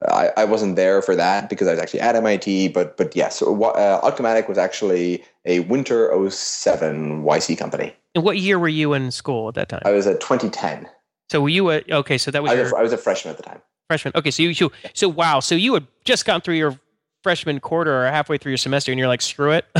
I, 0.10 0.32
I 0.36 0.46
wasn't 0.46 0.76
there 0.76 1.02
for 1.02 1.16
that 1.16 1.50
because 1.50 1.68
I 1.68 1.72
was 1.72 1.80
actually 1.80 2.02
at 2.02 2.16
MIT. 2.16 2.68
But 2.70 2.98
but 2.98 3.16
yes, 3.16 3.38
so 3.38 3.64
uh, 3.64 4.02
Auctomatic 4.02 4.50
was 4.50 4.58
actually 4.58 5.24
a 5.46 5.62
winter 5.62 6.12
07 6.30 7.24
YC 7.24 7.58
company. 7.58 7.96
And 8.14 8.24
what 8.24 8.38
year 8.38 8.60
were 8.60 8.68
you 8.68 8.94
in 8.94 9.12
school 9.12 9.48
at 9.50 9.56
that 9.56 9.70
time? 9.70 9.82
I 9.86 9.92
was 9.92 10.06
at 10.08 10.20
2010. 10.20 10.88
so 11.32 11.42
were 11.42 11.50
you 11.50 11.70
a, 11.72 11.82
okay? 11.90 12.18
So 12.18 12.30
that 12.32 12.44
was 12.44 12.52
I 12.52 12.56
your 12.56 12.68
a, 12.76 12.80
I 12.80 12.82
was 12.82 12.92
a 12.94 12.98
freshman 12.98 13.32
at 13.32 13.38
the 13.38 13.44
time. 13.44 13.62
Freshman. 13.88 14.12
Okay, 14.16 14.32
so 14.32 14.44
you, 14.44 14.50
you 14.50 14.72
so 14.94 15.10
wow, 15.10 15.40
so 15.40 15.56
you 15.56 15.74
had 15.74 15.88
just 16.04 16.26
gone 16.26 16.42
through 16.42 16.56
your 16.56 16.80
freshman 17.24 17.60
quarter 17.60 18.04
or 18.06 18.06
halfway 18.06 18.38
through 18.38 18.52
your 18.52 18.58
semester, 18.58 18.92
and 18.92 19.00
you're 19.00 19.08
like, 19.08 19.22
screw 19.22 19.52
it, 19.52 19.66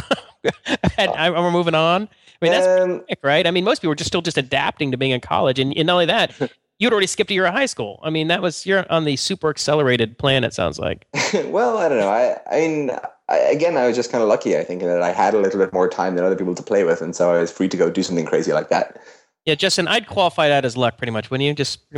and 0.98 1.12
I, 1.12 1.28
I'm 1.28 1.54
moving 1.54 1.76
on. 1.76 2.04
I 2.04 2.46
mean, 2.46 2.52
that's 2.52 2.82
Um, 2.82 3.00
quick, 3.02 3.20
right? 3.24 3.48
I 3.48 3.52
mean, 3.52 3.64
most 3.64 3.82
people 3.82 3.92
are 3.92 3.96
just 3.96 4.10
still 4.10 4.22
just 4.22 4.38
adapting 4.38 4.92
to 4.92 4.98
being 4.98 5.12
in 5.12 5.22
college, 5.22 5.60
and, 5.60 5.76
and 5.78 5.88
not 5.88 5.94
only 5.94 6.06
that, 6.08 6.34
you'd 6.80 6.92
already 6.92 7.08
skipped 7.08 7.32
a 7.32 7.34
year 7.34 7.46
of 7.46 7.54
high 7.54 7.66
school. 7.66 8.00
I 8.04 8.10
mean, 8.10 8.28
that 8.28 8.42
was 8.42 8.66
you're 8.66 8.86
on 8.92 9.06
the 9.06 9.16
super 9.16 9.50
accelerated 9.50 10.18
plan. 10.18 10.44
It 10.44 10.54
sounds 10.54 10.80
like. 10.80 11.08
well, 11.46 11.78
I 11.78 11.90
don't 11.90 12.00
know. 12.00 12.10
I, 12.10 12.38
I 12.52 12.60
mean, 12.60 12.92
I, 13.30 13.38
again, 13.38 13.78
I 13.78 13.88
was 13.88 13.96
just 13.96 14.12
kind 14.12 14.22
of 14.22 14.30
lucky. 14.30 14.58
I 14.58 14.64
think 14.64 14.82
in 14.82 14.88
that 14.88 15.02
I 15.02 15.12
had 15.12 15.34
a 15.34 15.40
little 15.40 15.60
bit 15.60 15.74
more 15.74 15.88
time 15.88 16.16
than 16.16 16.26
other 16.26 16.36
people 16.36 16.56
to 16.56 16.64
play 16.64 16.84
with, 16.84 17.02
and 17.02 17.16
so 17.16 17.32
I 17.32 17.40
was 17.40 17.52
free 17.52 17.70
to 17.70 17.78
go 17.78 17.90
do 17.90 18.04
something 18.04 18.26
crazy 18.26 18.54
like 18.54 18.70
that. 18.70 19.02
Yeah, 19.46 19.56
Justin, 19.56 19.88
I'd 19.88 20.08
qualify 20.08 20.48
that 20.50 20.66
as 20.66 20.76
luck, 20.76 20.98
pretty 20.98 21.12
much, 21.12 21.30
wouldn't 21.30 21.46
you? 21.46 21.54
Just 21.54 21.80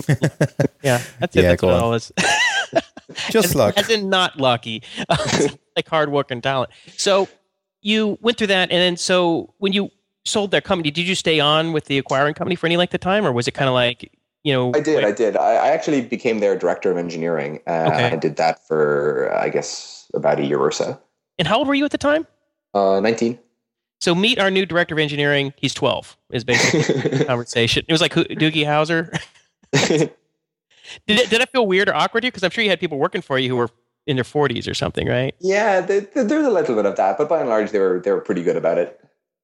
yeah, 0.83 1.01
that's 1.19 1.35
it. 1.35 1.43
Yeah, 1.43 1.49
that's 1.49 1.61
go 1.61 1.67
what 1.67 1.75
on. 1.77 1.83
all 1.83 1.93
is. 1.93 2.11
Just 3.29 3.49
as, 3.49 3.55
luck. 3.55 3.77
as 3.77 3.89
in 3.89 4.09
not 4.09 4.37
lucky, 4.37 4.83
like 5.77 5.87
hard 5.87 6.11
work 6.11 6.29
and 6.29 6.43
talent. 6.43 6.71
So 6.97 7.29
you 7.81 8.17
went 8.21 8.37
through 8.37 8.47
that, 8.47 8.69
and 8.69 8.79
then 8.81 8.97
so 8.97 9.53
when 9.59 9.71
you 9.71 9.89
sold 10.25 10.51
that 10.51 10.65
company, 10.65 10.91
did 10.91 11.07
you 11.07 11.15
stay 11.15 11.39
on 11.39 11.71
with 11.71 11.85
the 11.85 11.97
acquiring 11.97 12.33
company 12.33 12.55
for 12.55 12.65
any 12.67 12.75
length 12.75 12.93
of 12.93 12.99
time, 12.99 13.25
or 13.25 13.31
was 13.31 13.47
it 13.47 13.53
kind 13.53 13.69
of 13.69 13.73
like 13.73 14.11
you 14.43 14.51
know? 14.53 14.73
I 14.75 14.81
did. 14.81 15.05
I 15.05 15.11
did. 15.13 15.37
I, 15.37 15.51
I 15.53 15.67
actually 15.69 16.01
became 16.01 16.39
their 16.39 16.57
director 16.57 16.91
of 16.91 16.97
engineering. 16.97 17.61
Uh, 17.65 17.85
Okay. 17.93 18.05
I 18.11 18.15
did 18.17 18.35
that 18.35 18.65
for, 18.67 19.33
I 19.35 19.47
guess, 19.49 20.09
about 20.13 20.39
a 20.39 20.45
year 20.45 20.59
or 20.59 20.71
so. 20.71 20.99
and 21.39 21.47
how 21.47 21.57
old 21.59 21.67
were 21.67 21.75
you 21.75 21.85
at 21.85 21.91
the 21.91 21.97
time? 21.97 22.27
Uh, 22.73 22.99
19. 22.99 23.39
So 23.99 24.13
meet 24.13 24.39
our 24.39 24.51
new 24.51 24.65
director 24.65 24.95
of 24.95 24.99
engineering. 24.99 25.53
He's 25.57 25.73
twelve. 25.73 26.15
Is 26.31 26.43
basically 26.43 27.09
the 27.09 27.25
conversation. 27.27 27.83
It 27.87 27.91
was 27.91 28.01
like 28.01 28.13
Doogie 28.13 28.65
Howser. 28.65 29.11
Did 31.05 31.19
it, 31.19 31.29
did 31.29 31.41
it 31.41 31.49
feel 31.49 31.67
weird 31.67 31.89
or 31.89 31.95
awkward 31.95 32.21
to 32.21 32.27
you? 32.27 32.31
Because 32.31 32.43
I'm 32.43 32.49
sure 32.49 32.63
you 32.63 32.69
had 32.69 32.79
people 32.79 32.97
working 32.97 33.21
for 33.21 33.37
you 33.37 33.49
who 33.49 33.57
were 33.57 33.69
in 34.05 34.15
their 34.15 34.23
40s 34.23 34.69
or 34.69 34.73
something, 34.73 35.05
right? 35.05 35.35
Yeah, 35.41 35.81
they, 35.81 35.99
they, 35.99 36.23
there's 36.23 36.45
a 36.45 36.49
little 36.49 36.75
bit 36.75 36.85
of 36.85 36.95
that, 36.95 37.17
but 37.17 37.27
by 37.27 37.41
and 37.41 37.49
large, 37.49 37.71
they 37.71 37.79
were 37.79 37.99
they 37.99 38.11
were 38.11 38.21
pretty 38.21 38.41
good 38.41 38.55
about 38.55 38.77
it. 38.77 38.97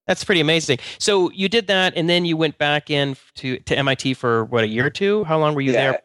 That's 0.08 0.24
pretty 0.24 0.40
amazing. 0.42 0.80
So 1.00 1.30
you 1.32 1.50
did 1.50 1.68
that, 1.68 1.94
and 1.98 2.10
then 2.10 2.24
you 2.24 2.38
went 2.38 2.58
back 2.58 2.90
in 2.90 3.18
to 3.36 3.58
to 3.60 3.78
MIT 3.78 4.14
for 4.14 4.46
what 4.46 4.64
a 4.64 4.68
year 4.68 4.86
or 4.86 4.90
two. 4.90 5.26
How 5.26 5.38
long 5.38 5.54
were 5.54 5.62
you 5.62 5.74
Yeah. 5.74 5.98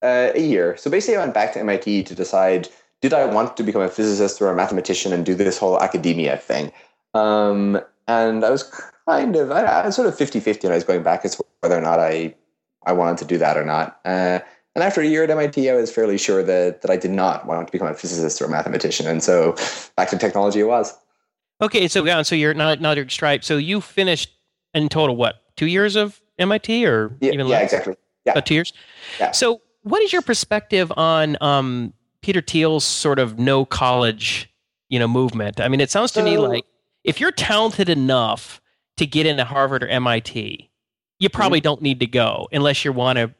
there? 0.00 0.30
Uh, 0.30 0.32
a 0.34 0.40
year. 0.40 0.76
So 0.78 0.90
basically, 0.90 1.16
I 1.16 1.20
went 1.20 1.34
back 1.34 1.52
to 1.54 1.60
MIT 1.60 2.04
to 2.04 2.14
decide 2.14 2.68
did 3.02 3.12
I 3.12 3.26
want 3.26 3.56
to 3.58 3.62
become 3.62 3.82
a 3.82 3.88
physicist 3.90 4.40
or 4.40 4.48
a 4.48 4.54
mathematician 4.56 5.12
and 5.12 5.26
do 5.26 5.34
this 5.34 5.58
whole 5.58 5.78
academia 5.78 6.38
thing. 6.38 6.72
Um, 7.14 7.80
and 8.08 8.44
I 8.44 8.50
was 8.50 8.64
kind 9.08 9.36
of, 9.36 9.50
I, 9.50 9.62
I 9.62 9.86
was 9.86 9.96
sort 9.96 10.08
of 10.08 10.16
50 10.16 10.40
50 10.40 10.66
when 10.66 10.72
I 10.72 10.76
was 10.76 10.84
going 10.84 11.02
back 11.02 11.24
as 11.24 11.36
to 11.36 11.44
whether 11.60 11.76
or 11.78 11.80
not 11.80 12.00
I, 12.00 12.34
I 12.86 12.92
wanted 12.92 13.18
to 13.18 13.24
do 13.24 13.38
that 13.38 13.56
or 13.56 13.64
not. 13.64 14.00
Uh, 14.04 14.40
and 14.74 14.82
after 14.82 15.00
a 15.00 15.06
year 15.06 15.22
at 15.22 15.30
MIT, 15.30 15.70
I 15.70 15.74
was 15.74 15.90
fairly 15.90 16.18
sure 16.18 16.42
that, 16.42 16.82
that 16.82 16.90
I 16.90 16.96
did 16.96 17.12
not 17.12 17.46
want 17.46 17.66
to 17.66 17.72
become 17.72 17.86
a 17.86 17.94
physicist 17.94 18.42
or 18.42 18.46
a 18.46 18.48
mathematician. 18.50 19.06
And 19.06 19.22
so 19.22 19.54
back 19.96 20.10
to 20.10 20.18
technology 20.18 20.60
it 20.60 20.64
was. 20.64 20.92
Okay, 21.62 21.86
so 21.86 22.04
yeah, 22.04 22.22
so 22.22 22.34
you're 22.34 22.52
not 22.54 22.80
not 22.80 22.96
your 22.96 23.08
stripe. 23.08 23.44
So 23.44 23.56
you 23.56 23.80
finished 23.80 24.30
in 24.74 24.88
total 24.88 25.14
what 25.14 25.36
two 25.56 25.66
years 25.66 25.94
of 25.94 26.20
MIT 26.38 26.84
or 26.84 27.16
Yeah, 27.20 27.32
even 27.32 27.46
yeah 27.46 27.58
less? 27.58 27.72
exactly. 27.72 27.94
Yeah. 28.26 28.32
About 28.32 28.46
two 28.46 28.54
years. 28.54 28.72
Yeah. 29.20 29.30
So 29.30 29.60
what 29.82 30.02
is 30.02 30.12
your 30.12 30.22
perspective 30.22 30.92
on 30.96 31.36
um, 31.40 31.92
Peter 32.22 32.40
Thiel's 32.40 32.84
sort 32.84 33.20
of 33.20 33.38
no 33.38 33.64
college, 33.64 34.52
you 34.88 34.98
know, 34.98 35.06
movement? 35.06 35.60
I 35.60 35.68
mean, 35.68 35.80
it 35.80 35.90
sounds 35.92 36.10
to 36.12 36.22
me 36.24 36.36
like 36.36 36.64
if 37.04 37.20
you're 37.20 37.32
talented 37.32 37.88
enough 37.88 38.60
to 38.96 39.06
get 39.06 39.26
into 39.26 39.44
Harvard 39.44 39.82
or 39.84 39.88
MIT, 39.88 40.70
you 41.20 41.28
probably 41.28 41.60
Mm-hmm. 41.60 41.64
don't 41.64 41.82
need 41.82 42.00
to 42.00 42.06
go 42.06 42.48
unless 42.52 42.84
you 42.84 42.92
want 42.92 43.18
to 43.18 43.32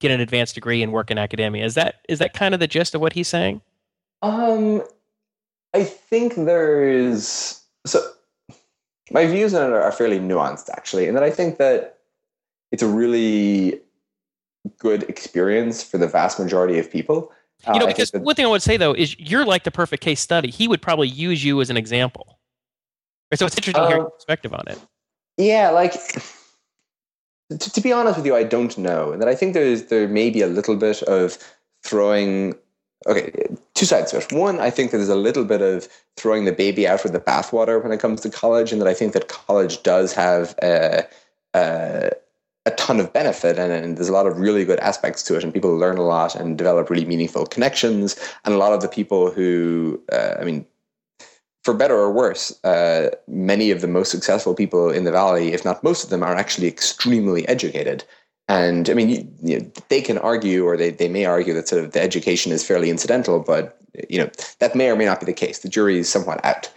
get 0.00 0.10
an 0.10 0.20
advanced 0.20 0.54
degree 0.54 0.82
and 0.82 0.92
work 0.92 1.10
in 1.10 1.18
academia. 1.18 1.64
Is 1.64 1.74
that 1.74 1.96
is 2.08 2.18
that 2.18 2.34
kind 2.34 2.54
of 2.54 2.60
the 2.60 2.66
gist 2.68 2.94
of 2.94 3.00
what 3.00 3.14
he's 3.14 3.28
saying? 3.28 3.60
Um, 4.22 4.82
I 5.74 5.84
think 5.84 6.34
there's 6.36 7.62
so 7.86 8.00
my 9.10 9.26
views 9.26 9.54
on 9.54 9.70
it 9.70 9.74
are 9.74 9.92
fairly 9.92 10.18
nuanced 10.18 10.68
actually, 10.70 11.06
in 11.06 11.14
that 11.14 11.22
I 11.22 11.30
think 11.30 11.58
that 11.58 11.98
it's 12.72 12.82
a 12.82 12.86
really 12.88 13.80
good 14.78 15.04
experience 15.04 15.82
for 15.82 15.96
the 15.98 16.08
vast 16.08 16.38
majority 16.40 16.78
of 16.78 16.90
people. 16.90 17.30
Uh, 17.66 17.72
You 17.74 17.78
know, 17.80 17.86
think 17.86 17.96
because 17.96 18.10
that- 18.10 18.22
one 18.22 18.34
thing 18.34 18.44
I 18.46 18.48
would 18.48 18.62
say 18.62 18.76
though 18.76 18.92
is 18.92 19.18
you're 19.18 19.44
like 19.46 19.64
the 19.64 19.70
perfect 19.70 20.02
case 20.02 20.20
study. 20.20 20.50
He 20.50 20.66
would 20.68 20.82
probably 20.82 21.08
use 21.08 21.44
you 21.44 21.60
as 21.60 21.70
an 21.70 21.76
example. 21.76 22.35
So 23.34 23.46
it's 23.46 23.56
interesting 23.56 23.74
to 23.74 23.88
hear 23.88 23.96
your 23.96 24.06
Um, 24.06 24.12
perspective 24.12 24.54
on 24.54 24.68
it. 24.68 24.78
Yeah, 25.36 25.70
like 25.70 25.92
to, 27.50 27.58
to 27.58 27.80
be 27.80 27.92
honest 27.92 28.16
with 28.16 28.26
you, 28.26 28.36
I 28.36 28.44
don't 28.44 28.76
know, 28.78 29.12
and 29.12 29.20
that 29.20 29.28
I 29.28 29.34
think 29.34 29.54
there's 29.54 29.84
there 29.84 30.08
may 30.08 30.30
be 30.30 30.42
a 30.42 30.46
little 30.46 30.76
bit 30.76 31.02
of 31.02 31.38
throwing. 31.82 32.54
Okay, 33.06 33.30
two 33.74 33.84
sides 33.84 34.10
to 34.10 34.18
it. 34.18 34.32
One, 34.32 34.58
I 34.58 34.70
think 34.70 34.90
that 34.90 34.96
there's 34.96 35.10
a 35.10 35.14
little 35.14 35.44
bit 35.44 35.60
of 35.60 35.86
throwing 36.16 36.44
the 36.44 36.52
baby 36.52 36.88
out 36.88 37.02
with 37.02 37.12
the 37.12 37.20
bathwater 37.20 37.80
when 37.80 37.92
it 37.92 38.00
comes 38.00 38.20
to 38.22 38.30
college, 38.30 38.72
and 38.72 38.80
that 38.80 38.88
I 38.88 38.94
think 38.94 39.12
that 39.12 39.28
college 39.28 39.82
does 39.82 40.12
have 40.14 40.56
a, 40.62 41.06
a, 41.54 42.10
a 42.64 42.70
ton 42.72 42.98
of 42.98 43.12
benefit, 43.12 43.58
and, 43.58 43.70
and 43.70 43.96
there's 43.96 44.08
a 44.08 44.12
lot 44.12 44.26
of 44.26 44.38
really 44.38 44.64
good 44.64 44.80
aspects 44.80 45.22
to 45.24 45.36
it, 45.36 45.44
and 45.44 45.52
people 45.52 45.76
learn 45.76 45.98
a 45.98 46.02
lot 46.02 46.34
and 46.34 46.56
develop 46.56 46.88
really 46.88 47.04
meaningful 47.04 47.46
connections. 47.46 48.16
And 48.44 48.54
a 48.54 48.58
lot 48.58 48.72
of 48.72 48.80
the 48.80 48.88
people 48.88 49.30
who, 49.30 50.00
uh, 50.10 50.36
I 50.40 50.44
mean, 50.44 50.66
for 51.66 51.74
better 51.74 51.96
or 51.96 52.12
worse, 52.12 52.64
uh, 52.64 53.10
many 53.26 53.72
of 53.72 53.80
the 53.80 53.88
most 53.88 54.12
successful 54.12 54.54
people 54.54 54.88
in 54.88 55.02
the 55.02 55.10
valley, 55.10 55.52
if 55.52 55.64
not 55.64 55.82
most 55.82 56.04
of 56.04 56.10
them, 56.10 56.22
are 56.22 56.36
actually 56.36 56.68
extremely 56.68 57.46
educated. 57.48 58.04
And 58.48 58.88
I 58.88 58.94
mean, 58.94 59.08
you, 59.08 59.28
you 59.42 59.58
know, 59.58 59.72
they 59.88 60.00
can 60.00 60.16
argue, 60.18 60.64
or 60.64 60.76
they, 60.76 60.90
they 60.90 61.08
may 61.08 61.24
argue 61.24 61.52
that 61.54 61.66
sort 61.66 61.82
of 61.82 61.90
the 61.90 62.00
education 62.00 62.52
is 62.52 62.64
fairly 62.64 62.88
incidental, 62.88 63.40
but 63.40 63.80
you 64.08 64.18
know 64.20 64.30
that 64.60 64.76
may 64.76 64.88
or 64.88 64.94
may 64.94 65.06
not 65.06 65.18
be 65.18 65.26
the 65.26 65.32
case. 65.32 65.58
The 65.58 65.68
jury 65.68 65.98
is 65.98 66.08
somewhat 66.08 66.42
out. 66.44 66.70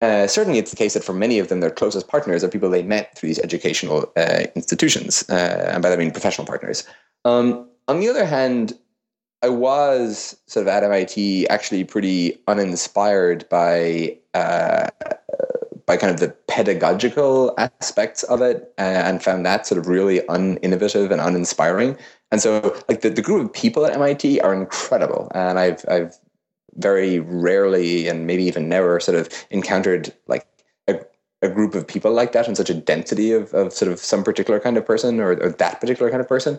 Uh, 0.00 0.28
certainly, 0.28 0.60
it's 0.60 0.70
the 0.70 0.76
case 0.76 0.94
that 0.94 1.02
for 1.02 1.14
many 1.14 1.40
of 1.40 1.48
them, 1.48 1.58
their 1.58 1.72
closest 1.72 2.06
partners 2.06 2.44
are 2.44 2.48
people 2.48 2.70
they 2.70 2.84
met 2.84 3.18
through 3.18 3.30
these 3.30 3.40
educational 3.40 4.12
uh, 4.16 4.44
institutions, 4.54 5.28
uh, 5.28 5.72
and 5.72 5.82
by 5.82 5.88
that 5.88 5.98
I 5.98 6.02
mean 6.02 6.12
professional 6.12 6.46
partners. 6.46 6.86
Um, 7.24 7.68
on 7.88 7.98
the 7.98 8.08
other 8.08 8.26
hand, 8.26 8.78
I 9.44 9.50
was 9.50 10.38
sort 10.46 10.66
of 10.66 10.68
at 10.68 10.84
MIT 10.84 11.46
actually 11.48 11.84
pretty 11.84 12.38
uninspired 12.48 13.46
by 13.50 14.16
uh, 14.32 14.88
by 15.84 15.98
kind 15.98 16.10
of 16.10 16.18
the 16.18 16.34
pedagogical 16.48 17.54
aspects 17.58 18.22
of 18.22 18.40
it, 18.40 18.72
uh, 18.78 19.02
and 19.04 19.22
found 19.22 19.44
that 19.44 19.66
sort 19.66 19.78
of 19.78 19.86
really 19.86 20.20
uninnovative 20.20 21.10
and 21.10 21.20
uninspiring. 21.20 21.98
And 22.32 22.40
so, 22.40 22.74
like 22.88 23.02
the, 23.02 23.10
the 23.10 23.20
group 23.20 23.44
of 23.44 23.52
people 23.52 23.84
at 23.84 23.92
MIT 23.92 24.40
are 24.40 24.54
incredible, 24.54 25.30
and 25.34 25.58
I've 25.58 25.84
I've 25.88 26.18
very 26.76 27.20
rarely 27.20 28.08
and 28.08 28.26
maybe 28.26 28.44
even 28.44 28.66
never 28.66 28.98
sort 28.98 29.18
of 29.18 29.28
encountered 29.50 30.10
like 30.26 30.46
a, 30.88 31.00
a 31.42 31.50
group 31.50 31.74
of 31.74 31.86
people 31.86 32.12
like 32.12 32.32
that 32.32 32.48
and 32.48 32.56
such 32.56 32.70
a 32.70 32.74
density 32.74 33.30
of, 33.32 33.52
of 33.52 33.74
sort 33.74 33.92
of 33.92 33.98
some 33.98 34.24
particular 34.24 34.58
kind 34.58 34.78
of 34.78 34.86
person 34.86 35.20
or, 35.20 35.32
or 35.40 35.50
that 35.50 35.80
particular 35.82 36.10
kind 36.10 36.22
of 36.22 36.28
person. 36.28 36.58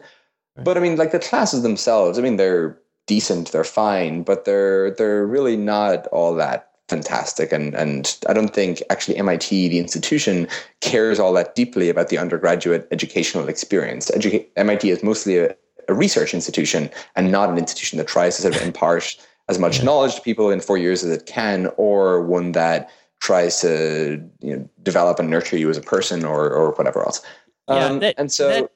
But 0.58 0.78
I 0.78 0.80
mean, 0.80 0.96
like 0.96 1.12
the 1.12 1.20
classes 1.20 1.62
themselves, 1.64 2.18
I 2.18 2.22
mean, 2.22 2.38
they're 2.38 2.78
decent, 3.08 3.52
they're 3.52 3.64
fine, 3.64 4.24
but 4.24 4.46
they're 4.46 4.92
they're 4.92 5.26
really 5.26 5.58
not 5.58 6.08
all 6.08 6.34
that 6.36 6.70
fantastic. 6.88 7.52
And 7.52 7.74
and 7.76 8.18
I 8.30 8.34
don't 8.34 8.54
think 8.54 8.82
actually 8.90 9.18
MIT, 9.18 9.70
the 9.70 9.80
institution, 9.80 10.48
cares 10.82 11.20
all 11.20 11.34
that 11.34 11.56
deeply 11.56 11.90
about 11.90 12.10
the 12.10 12.18
undergraduate 12.18 12.88
educational 12.92 13.48
experience. 13.50 14.10
Educa- 14.12 14.46
MIT 14.56 14.90
is 14.90 15.04
mostly 15.04 15.38
a, 15.40 15.56
a 15.90 15.94
research 15.94 16.34
institution 16.34 16.90
and 17.16 17.32
not 17.32 17.50
an 17.50 17.58
institution 17.58 17.98
that 17.98 18.08
tries 18.08 18.36
to 18.38 18.44
sort 18.44 18.56
of 18.56 18.62
impart 18.62 19.16
as 19.50 19.60
much 19.60 19.84
knowledge 19.84 20.16
to 20.16 20.22
people 20.22 20.50
in 20.50 20.60
four 20.62 20.78
years 20.78 21.04
as 21.04 21.12
it 21.12 21.26
can, 21.26 21.68
or 21.78 22.22
one 22.22 22.54
that 22.54 22.90
tries 23.20 23.60
to 23.62 24.22
you 24.42 24.56
know 24.56 24.70
develop 24.84 25.20
and 25.20 25.30
nurture 25.30 25.58
you 25.58 25.70
as 25.70 25.78
a 25.78 25.82
person 25.82 26.24
or 26.24 26.50
or 26.50 26.72
whatever 26.72 27.04
else. 27.04 27.22
Yeah, 27.68 27.86
Um, 27.88 28.00
that- 28.00 28.16
and 28.18 28.32
so, 28.32 28.48
that- 28.50 28.72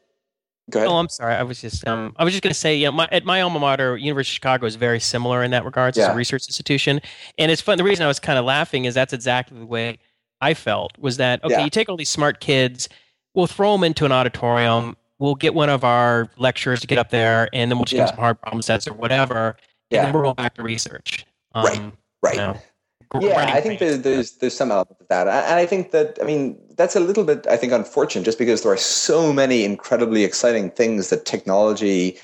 go 0.69 0.79
ahead. 0.79 0.89
Oh, 0.89 0.97
I'm 0.97 1.09
sorry. 1.09 1.35
I 1.35 1.43
was 1.43 1.61
just 1.61 1.87
um, 1.87 2.13
I 2.17 2.23
was 2.23 2.33
just 2.33 2.43
going 2.43 2.51
to 2.53 2.59
say, 2.59 2.75
yeah, 2.77 2.89
my, 2.89 3.07
at 3.11 3.25
my 3.25 3.41
alma 3.41 3.59
mater, 3.59 3.97
University 3.97 4.31
of 4.31 4.35
Chicago 4.35 4.65
is 4.65 4.75
very 4.75 4.99
similar 4.99 5.43
in 5.43 5.51
that 5.51 5.65
regards. 5.65 5.97
It's 5.97 6.07
Yeah. 6.07 6.13
a 6.13 6.15
research 6.15 6.47
institution, 6.47 7.01
and 7.37 7.51
it's 7.51 7.61
fun. 7.61 7.77
The 7.77 7.83
reason 7.83 8.03
I 8.05 8.07
was 8.07 8.19
kind 8.19 8.39
of 8.39 8.45
laughing 8.45 8.85
is 8.85 8.93
that's 8.93 9.13
exactly 9.13 9.59
the 9.59 9.65
way 9.65 9.97
I 10.41 10.53
felt. 10.53 10.97
Was 10.97 11.17
that 11.17 11.43
okay? 11.43 11.55
Yeah. 11.55 11.63
You 11.63 11.69
take 11.69 11.89
all 11.89 11.97
these 11.97 12.09
smart 12.09 12.39
kids, 12.39 12.87
we'll 13.33 13.47
throw 13.47 13.73
them 13.73 13.83
into 13.83 14.05
an 14.05 14.11
auditorium. 14.11 14.95
We'll 15.19 15.35
get 15.35 15.53
one 15.53 15.69
of 15.69 15.83
our 15.83 16.29
lecturers 16.37 16.79
to 16.79 16.87
get 16.87 16.97
up 16.97 17.09
there, 17.09 17.49
and 17.51 17.69
then 17.69 17.77
we'll 17.77 17.83
just 17.85 17.91
give 17.91 17.99
Yeah. 17.99 18.05
them 18.05 18.15
some 18.15 18.23
hard 18.23 18.41
problem 18.41 18.61
sets 18.61 18.87
or 18.87 18.93
whatever, 18.93 19.57
and 19.91 20.05
then 20.05 20.13
we'll 20.13 20.23
go 20.23 20.33
back 20.33 20.53
to 20.55 20.63
research. 20.63 21.25
Um, 21.55 21.63
Right. 21.65 21.91
right. 22.23 22.33
you 22.35 22.39
know, 22.39 22.57
yeah, 23.19 23.51
I 23.51 23.59
think 23.59 23.79
there's, 23.79 24.01
there's 24.01 24.31
there's 24.33 24.55
some 24.55 24.71
element 24.71 24.97
of 25.01 25.07
that, 25.07 25.27
and 25.27 25.59
I 25.59 25.65
think 25.65 25.91
that 25.91 26.19
I 26.21 26.25
mean 26.25 26.59
that's 26.75 26.95
a 26.95 26.99
little 26.99 27.23
bit 27.23 27.47
I 27.47 27.57
think 27.57 27.73
unfortunate, 27.73 28.23
just 28.23 28.37
because 28.37 28.61
there 28.61 28.71
are 28.71 28.77
so 28.77 29.33
many 29.33 29.65
incredibly 29.65 30.23
exciting 30.23 30.69
things 30.69 31.09
that 31.09 31.25
technology 31.25 32.17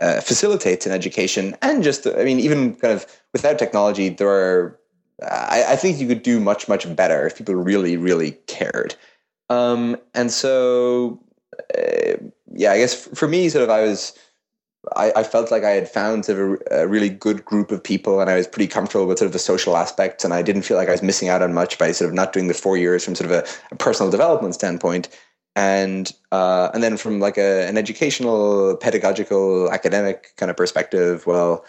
uh, 0.00 0.22
facilitates 0.22 0.86
in 0.86 0.92
education, 0.92 1.56
and 1.60 1.82
just 1.82 2.06
I 2.06 2.24
mean 2.24 2.40
even 2.40 2.74
kind 2.76 2.94
of 2.94 3.06
without 3.34 3.58
technology, 3.58 4.08
there 4.08 4.30
are 4.30 4.80
I, 5.22 5.64
I 5.70 5.76
think 5.76 6.00
you 6.00 6.08
could 6.08 6.22
do 6.22 6.40
much 6.40 6.68
much 6.68 6.96
better 6.96 7.26
if 7.26 7.36
people 7.36 7.54
really 7.54 7.98
really 7.98 8.32
cared, 8.46 8.94
um, 9.50 9.98
and 10.14 10.30
so 10.30 11.22
uh, 11.76 12.16
yeah, 12.54 12.72
I 12.72 12.78
guess 12.78 12.94
for 12.94 13.28
me, 13.28 13.48
sort 13.50 13.64
of 13.64 13.70
I 13.70 13.82
was. 13.82 14.14
I, 14.96 15.12
I 15.16 15.22
felt 15.22 15.50
like 15.50 15.62
I 15.62 15.70
had 15.70 15.88
found 15.88 16.24
sort 16.24 16.38
of 16.38 16.62
a, 16.70 16.82
a 16.82 16.86
really 16.86 17.10
good 17.10 17.44
group 17.44 17.70
of 17.70 17.82
people, 17.82 18.20
and 18.20 18.30
I 18.30 18.36
was 18.36 18.46
pretty 18.46 18.66
comfortable 18.66 19.06
with 19.06 19.18
sort 19.18 19.26
of 19.26 19.32
the 19.32 19.38
social 19.38 19.76
aspects, 19.76 20.24
and 20.24 20.32
I 20.32 20.42
didn't 20.42 20.62
feel 20.62 20.76
like 20.76 20.88
I 20.88 20.92
was 20.92 21.02
missing 21.02 21.28
out 21.28 21.42
on 21.42 21.52
much 21.52 21.78
by 21.78 21.92
sort 21.92 22.08
of 22.08 22.14
not 22.14 22.32
doing 22.32 22.48
the 22.48 22.54
four 22.54 22.76
years 22.76 23.04
from 23.04 23.14
sort 23.14 23.30
of 23.30 23.36
a, 23.36 23.46
a 23.72 23.76
personal 23.76 24.10
development 24.10 24.54
standpoint, 24.54 25.08
and 25.54 26.10
uh, 26.32 26.70
and 26.72 26.82
then 26.82 26.96
from 26.96 27.20
like 27.20 27.36
a, 27.36 27.68
an 27.68 27.76
educational, 27.76 28.76
pedagogical, 28.76 29.70
academic 29.70 30.32
kind 30.36 30.50
of 30.50 30.56
perspective, 30.56 31.26
well, 31.26 31.64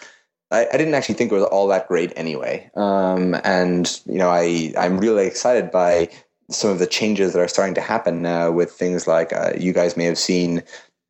I, 0.50 0.66
I 0.72 0.76
didn't 0.78 0.94
actually 0.94 1.16
think 1.16 1.32
it 1.32 1.34
was 1.34 1.44
all 1.44 1.66
that 1.68 1.88
great 1.88 2.12
anyway, 2.16 2.70
um, 2.76 3.36
and 3.44 4.00
you 4.06 4.18
know, 4.18 4.30
I 4.30 4.72
I'm 4.78 4.98
really 4.98 5.26
excited 5.26 5.70
by 5.70 6.08
some 6.50 6.70
of 6.70 6.78
the 6.78 6.86
changes 6.86 7.32
that 7.32 7.40
are 7.40 7.48
starting 7.48 7.74
to 7.74 7.80
happen 7.80 8.22
now 8.22 8.50
with 8.50 8.72
things 8.72 9.06
like 9.06 9.32
uh, 9.32 9.52
you 9.58 9.72
guys 9.72 9.96
may 9.96 10.04
have 10.04 10.18
seen 10.18 10.62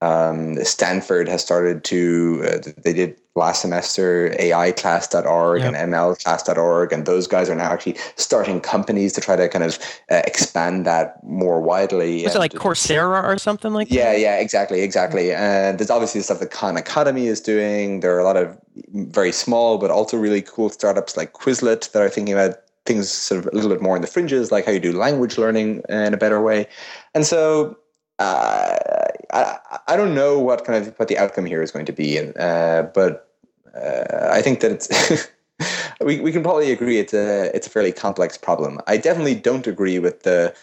um, 0.02 0.56
Stanford 0.64 1.28
has 1.28 1.42
started 1.42 1.84
to, 1.84 2.42
uh, 2.44 2.70
they 2.82 2.92
did 2.92 3.16
last 3.36 3.62
semester 3.62 4.34
AIclass.org 4.40 5.60
Yep. 5.62 5.74
and 5.74 5.92
ML 5.92 6.16
MLclass.org, 6.16 6.92
and 6.92 7.06
those 7.06 7.28
guys 7.28 7.48
are 7.48 7.54
now 7.54 7.70
actually 7.72 7.96
starting 8.16 8.60
companies 8.60 9.12
to 9.12 9.20
try 9.20 9.36
to 9.36 9.48
kind 9.48 9.64
of 9.64 9.78
uh, 10.10 10.22
expand 10.26 10.84
that 10.86 11.22
more 11.22 11.60
widely. 11.60 12.24
was 12.24 12.34
it 12.34 12.40
like 12.40 12.52
Coursera 12.52 13.22
or 13.22 13.38
something 13.38 13.72
like 13.72 13.92
yeah, 13.92 14.12
that? 14.12 14.18
yeah, 14.18 14.34
yeah, 14.34 14.40
exactly, 14.40 14.80
exactly. 14.80 15.32
And 15.32 15.78
there's 15.78 15.88
obviously 15.90 16.20
stuff 16.22 16.40
that 16.40 16.50
Khan 16.50 16.76
Academy 16.76 17.28
is 17.28 17.40
doing. 17.40 18.00
There 18.00 18.14
are 18.16 18.20
a 18.20 18.24
lot 18.24 18.36
of 18.36 18.58
very 18.92 19.30
small 19.30 19.78
but 19.78 19.92
also 19.92 20.16
really 20.16 20.42
cool 20.42 20.68
startups 20.68 21.16
like 21.16 21.32
Quizlet 21.32 21.92
that 21.92 22.02
are 22.02 22.08
thinking 22.08 22.34
about 22.34 22.56
things 22.86 23.08
sort 23.08 23.38
of 23.38 23.52
a 23.52 23.54
little 23.54 23.70
bit 23.70 23.80
more 23.80 23.94
in 23.94 24.02
the 24.02 24.08
fringes, 24.08 24.50
like 24.50 24.66
how 24.66 24.72
you 24.72 24.80
do 24.80 24.92
language 24.92 25.38
learning 25.38 25.82
in 25.88 26.12
a 26.12 26.16
better 26.16 26.42
way. 26.42 26.66
And 27.14 27.24
so 27.24 27.78
uh, 28.22 29.08
I, 29.32 29.58
I 29.88 29.96
don't 29.96 30.14
know 30.14 30.38
what 30.38 30.64
kind 30.64 30.86
of 30.86 30.94
what 30.98 31.08
the 31.08 31.18
outcome 31.18 31.44
here 31.44 31.62
is 31.62 31.70
going 31.70 31.86
to 31.86 31.92
be, 31.92 32.16
and 32.16 32.36
uh, 32.38 32.88
but 32.94 33.28
uh, 33.74 34.28
I 34.30 34.42
think 34.42 34.60
that 34.60 34.72
it's. 34.72 35.28
we, 36.00 36.20
we 36.20 36.32
can 36.32 36.42
probably 36.42 36.72
agree 36.72 36.98
it's 36.98 37.14
a 37.14 37.54
it's 37.54 37.66
a 37.66 37.70
fairly 37.70 37.92
complex 37.92 38.38
problem. 38.38 38.80
I 38.86 38.96
definitely 38.96 39.34
don't 39.34 39.66
agree 39.66 39.98
with 39.98 40.22
the 40.22 40.54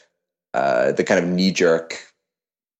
uh, 0.54 0.92
the 0.94 1.04
kind 1.04 1.24
of 1.24 1.30
knee 1.30 1.52
jerk. 1.52 2.06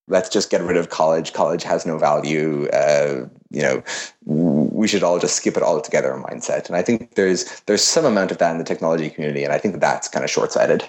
Let's 0.08 0.30
just 0.30 0.50
get 0.50 0.62
rid 0.62 0.78
of 0.78 0.90
college. 0.90 1.34
College 1.34 1.64
has 1.64 1.86
no 1.86 1.98
value. 2.00 2.68
Uh, 2.70 3.28
you 3.52 3.62
know, 3.62 3.84
we 4.26 4.88
should 4.88 5.04
all 5.04 5.20
just 5.20 5.36
skip 5.36 5.56
it 5.56 5.62
altogether 5.62 6.12
mindset. 6.14 6.68
And 6.68 6.76
I 6.76 6.82
think 6.82 7.16
there's 7.16 7.62
there's 7.68 7.84
some 7.84 8.06
amount 8.06 8.32
of 8.32 8.38
that 8.40 8.52
in 8.52 8.58
the 8.58 8.64
technology 8.64 9.10
community, 9.10 9.44
and 9.44 9.54
I 9.54 9.60
think 9.60 9.74
that 9.74 9.82
that's 9.82 10.08
kind 10.08 10.24
of 10.24 10.32
short 10.32 10.52
sighted. 10.52 10.84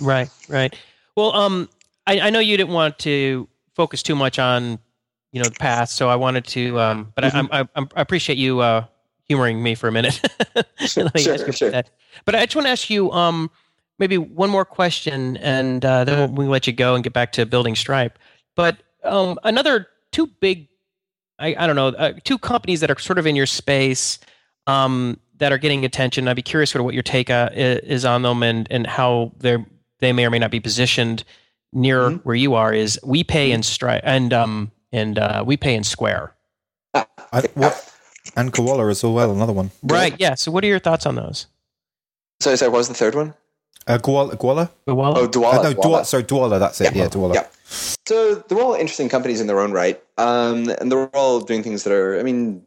Right, 0.00 0.28
right. 0.48 0.74
Well, 1.16 1.32
um, 1.34 1.68
I, 2.06 2.20
I 2.20 2.30
know 2.30 2.38
you 2.38 2.56
didn't 2.56 2.72
want 2.72 2.98
to 3.00 3.48
focus 3.74 4.02
too 4.02 4.14
much 4.14 4.38
on 4.38 4.78
you 5.32 5.42
know 5.42 5.48
the 5.48 5.58
past, 5.58 5.96
so 5.96 6.08
I 6.08 6.16
wanted 6.16 6.46
to, 6.48 6.78
um, 6.78 7.12
but 7.14 7.24
mm-hmm. 7.24 7.52
I, 7.52 7.68
I, 7.74 7.86
I 7.96 8.00
appreciate 8.00 8.38
you 8.38 8.60
uh, 8.60 8.84
humoring 9.24 9.62
me 9.62 9.74
for 9.74 9.88
a 9.88 9.92
minute. 9.92 10.20
sure, 10.78 11.08
sure, 11.16 11.52
sure. 11.52 11.82
But 12.24 12.34
I 12.36 12.44
just 12.44 12.54
want 12.54 12.66
to 12.66 12.70
ask 12.70 12.88
you 12.88 13.10
um, 13.10 13.50
maybe 13.98 14.16
one 14.16 14.48
more 14.48 14.64
question, 14.64 15.36
and 15.38 15.84
uh, 15.84 16.04
then 16.04 16.34
we'll, 16.34 16.48
let 16.48 16.66
you 16.66 16.72
go 16.72 16.94
and 16.94 17.02
get 17.02 17.12
back 17.12 17.32
to 17.32 17.46
building 17.46 17.74
Stripe. 17.74 18.18
But 18.54 18.76
um, 19.02 19.38
another 19.42 19.88
two 20.12 20.28
big, 20.28 20.68
I, 21.38 21.56
I 21.58 21.66
don't 21.66 21.76
know, 21.76 21.88
uh, 21.88 22.12
two 22.22 22.38
companies 22.38 22.80
that 22.80 22.90
are 22.90 22.98
sort 22.98 23.18
of 23.18 23.26
in 23.26 23.34
your 23.34 23.46
space 23.46 24.20
um, 24.68 25.18
that 25.38 25.52
are 25.52 25.58
getting 25.58 25.84
attention. 25.84 26.28
I'd 26.28 26.36
be 26.36 26.42
curious 26.42 26.70
sort 26.70 26.80
of 26.80 26.84
what 26.84 26.94
your 26.94 27.02
take 27.02 27.28
uh, 27.28 27.50
is 27.52 28.04
on 28.04 28.22
them 28.22 28.42
and 28.42 28.68
and 28.70 28.86
how 28.86 29.32
they 29.38 29.56
they 29.98 30.12
may 30.12 30.26
or 30.26 30.30
may 30.30 30.38
not 30.38 30.50
be 30.52 30.60
positioned 30.60 31.24
near 31.74 32.02
mm-hmm. 32.02 32.16
where 32.18 32.36
you 32.36 32.54
are. 32.54 32.72
Is 32.72 32.98
we 33.04 33.24
pay 33.24 33.52
in 33.52 33.62
Stripe 33.62 34.02
and 34.04 34.32
um 34.32 34.70
and 34.94 35.18
uh, 35.18 35.44
WePay 35.44 35.76
and 35.76 35.84
Square. 35.84 36.32
I, 36.94 37.42
what, 37.54 37.92
and 38.36 38.52
Gowalla 38.52 38.88
as 38.90 39.02
well, 39.02 39.32
another 39.32 39.52
one. 39.52 39.72
Right. 39.82 40.14
Yeah. 40.18 40.34
So, 40.34 40.52
what 40.52 40.62
are 40.64 40.68
your 40.68 40.78
thoughts 40.78 41.04
on 41.04 41.16
those? 41.16 41.48
So, 42.40 42.54
so 42.54 42.70
what 42.70 42.78
was 42.78 42.88
the 42.88 42.94
third 42.94 43.14
one? 43.14 43.34
Uh, 43.86 43.98
Gowalla. 43.98 44.36
Gowalla. 44.36 44.70
Oh, 44.86 45.28
Dwolla. 45.28 45.58
Uh, 45.58 45.62
no, 45.62 45.74
Dwolla. 45.74 46.06
Sorry, 46.06 46.22
Dwolla. 46.22 46.58
That's 46.58 46.80
it. 46.80 46.94
Yeah, 46.94 47.02
yeah 47.02 47.08
Dwolla. 47.08 47.34
Yeah. 47.34 47.46
So 48.06 48.36
they're 48.36 48.60
all 48.60 48.74
interesting 48.74 49.08
companies 49.08 49.40
in 49.40 49.48
their 49.48 49.58
own 49.58 49.72
right, 49.72 50.00
um, 50.16 50.68
and 50.80 50.92
they're 50.92 51.08
all 51.08 51.40
doing 51.40 51.62
things 51.62 51.82
that 51.82 51.92
are, 51.92 52.18
I 52.20 52.22
mean, 52.22 52.64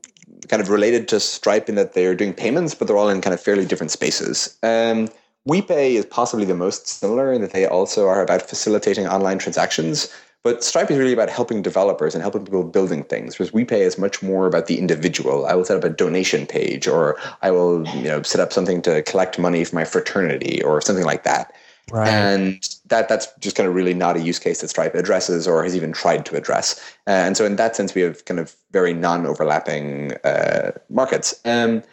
kind 0.49 0.61
of 0.61 0.69
related 0.69 1.07
to 1.09 1.19
Stripe 1.19 1.69
in 1.69 1.75
that 1.75 1.93
they're 1.93 2.15
doing 2.15 2.33
payments, 2.33 2.75
but 2.75 2.87
they're 2.87 2.97
all 2.97 3.09
in 3.09 3.21
kind 3.21 3.33
of 3.33 3.39
fairly 3.39 3.65
different 3.65 3.91
spaces. 3.91 4.57
Um, 4.63 5.07
WePay 5.47 5.91
is 5.91 6.05
possibly 6.05 6.45
the 6.45 6.55
most 6.55 6.87
similar 6.87 7.31
in 7.31 7.41
that 7.41 7.51
they 7.51 7.65
also 7.65 8.07
are 8.07 8.21
about 8.21 8.41
facilitating 8.41 9.07
online 9.07 9.39
transactions. 9.39 10.13
But 10.43 10.63
Stripe 10.63 10.91
is 10.91 10.97
really 10.97 11.13
about 11.13 11.29
helping 11.29 11.61
developers 11.61 12.13
and 12.13 12.21
helping 12.21 12.45
people 12.45 12.63
building 12.63 13.03
things, 13.03 13.39
whereas 13.39 13.51
WePay 13.51 13.79
is 13.79 13.97
much 13.97 14.21
more 14.21 14.45
about 14.45 14.67
the 14.67 14.77
individual. 14.77 15.45
I 15.45 15.55
will 15.55 15.65
set 15.65 15.77
up 15.77 15.83
a 15.83 15.89
donation 15.89 16.45
page, 16.45 16.87
or 16.87 17.17
I 17.41 17.51
will, 17.51 17.87
you 17.89 18.03
know, 18.03 18.21
set 18.21 18.39
up 18.39 18.53
something 18.53 18.81
to 18.83 19.01
collect 19.03 19.39
money 19.39 19.63
for 19.63 19.75
my 19.75 19.83
fraternity, 19.83 20.61
or 20.63 20.79
something 20.81 21.05
like 21.05 21.23
that. 21.23 21.53
Right. 21.91 22.07
And 22.07 22.79
that 22.85 23.07
that's 23.07 23.27
just 23.39 23.55
kind 23.55 23.67
of 23.67 23.73
really 23.73 23.93
not 23.93 24.17
a 24.17 24.21
use 24.21 24.39
case 24.39 24.61
that 24.61 24.67
Stripe 24.67 24.95
addresses 24.95 25.47
or 25.47 25.63
has 25.63 25.75
even 25.75 25.93
tried 25.93 26.25
to 26.27 26.35
address. 26.35 26.81
And 27.07 27.35
so, 27.37 27.45
in 27.45 27.55
that 27.55 27.75
sense, 27.75 27.95
we 27.95 28.01
have 28.01 28.25
kind 28.25 28.39
of 28.39 28.55
very 28.71 28.93
non-overlapping 28.93 30.13
uh, 30.23 30.71
markets. 30.89 31.39
Um, 31.45 31.83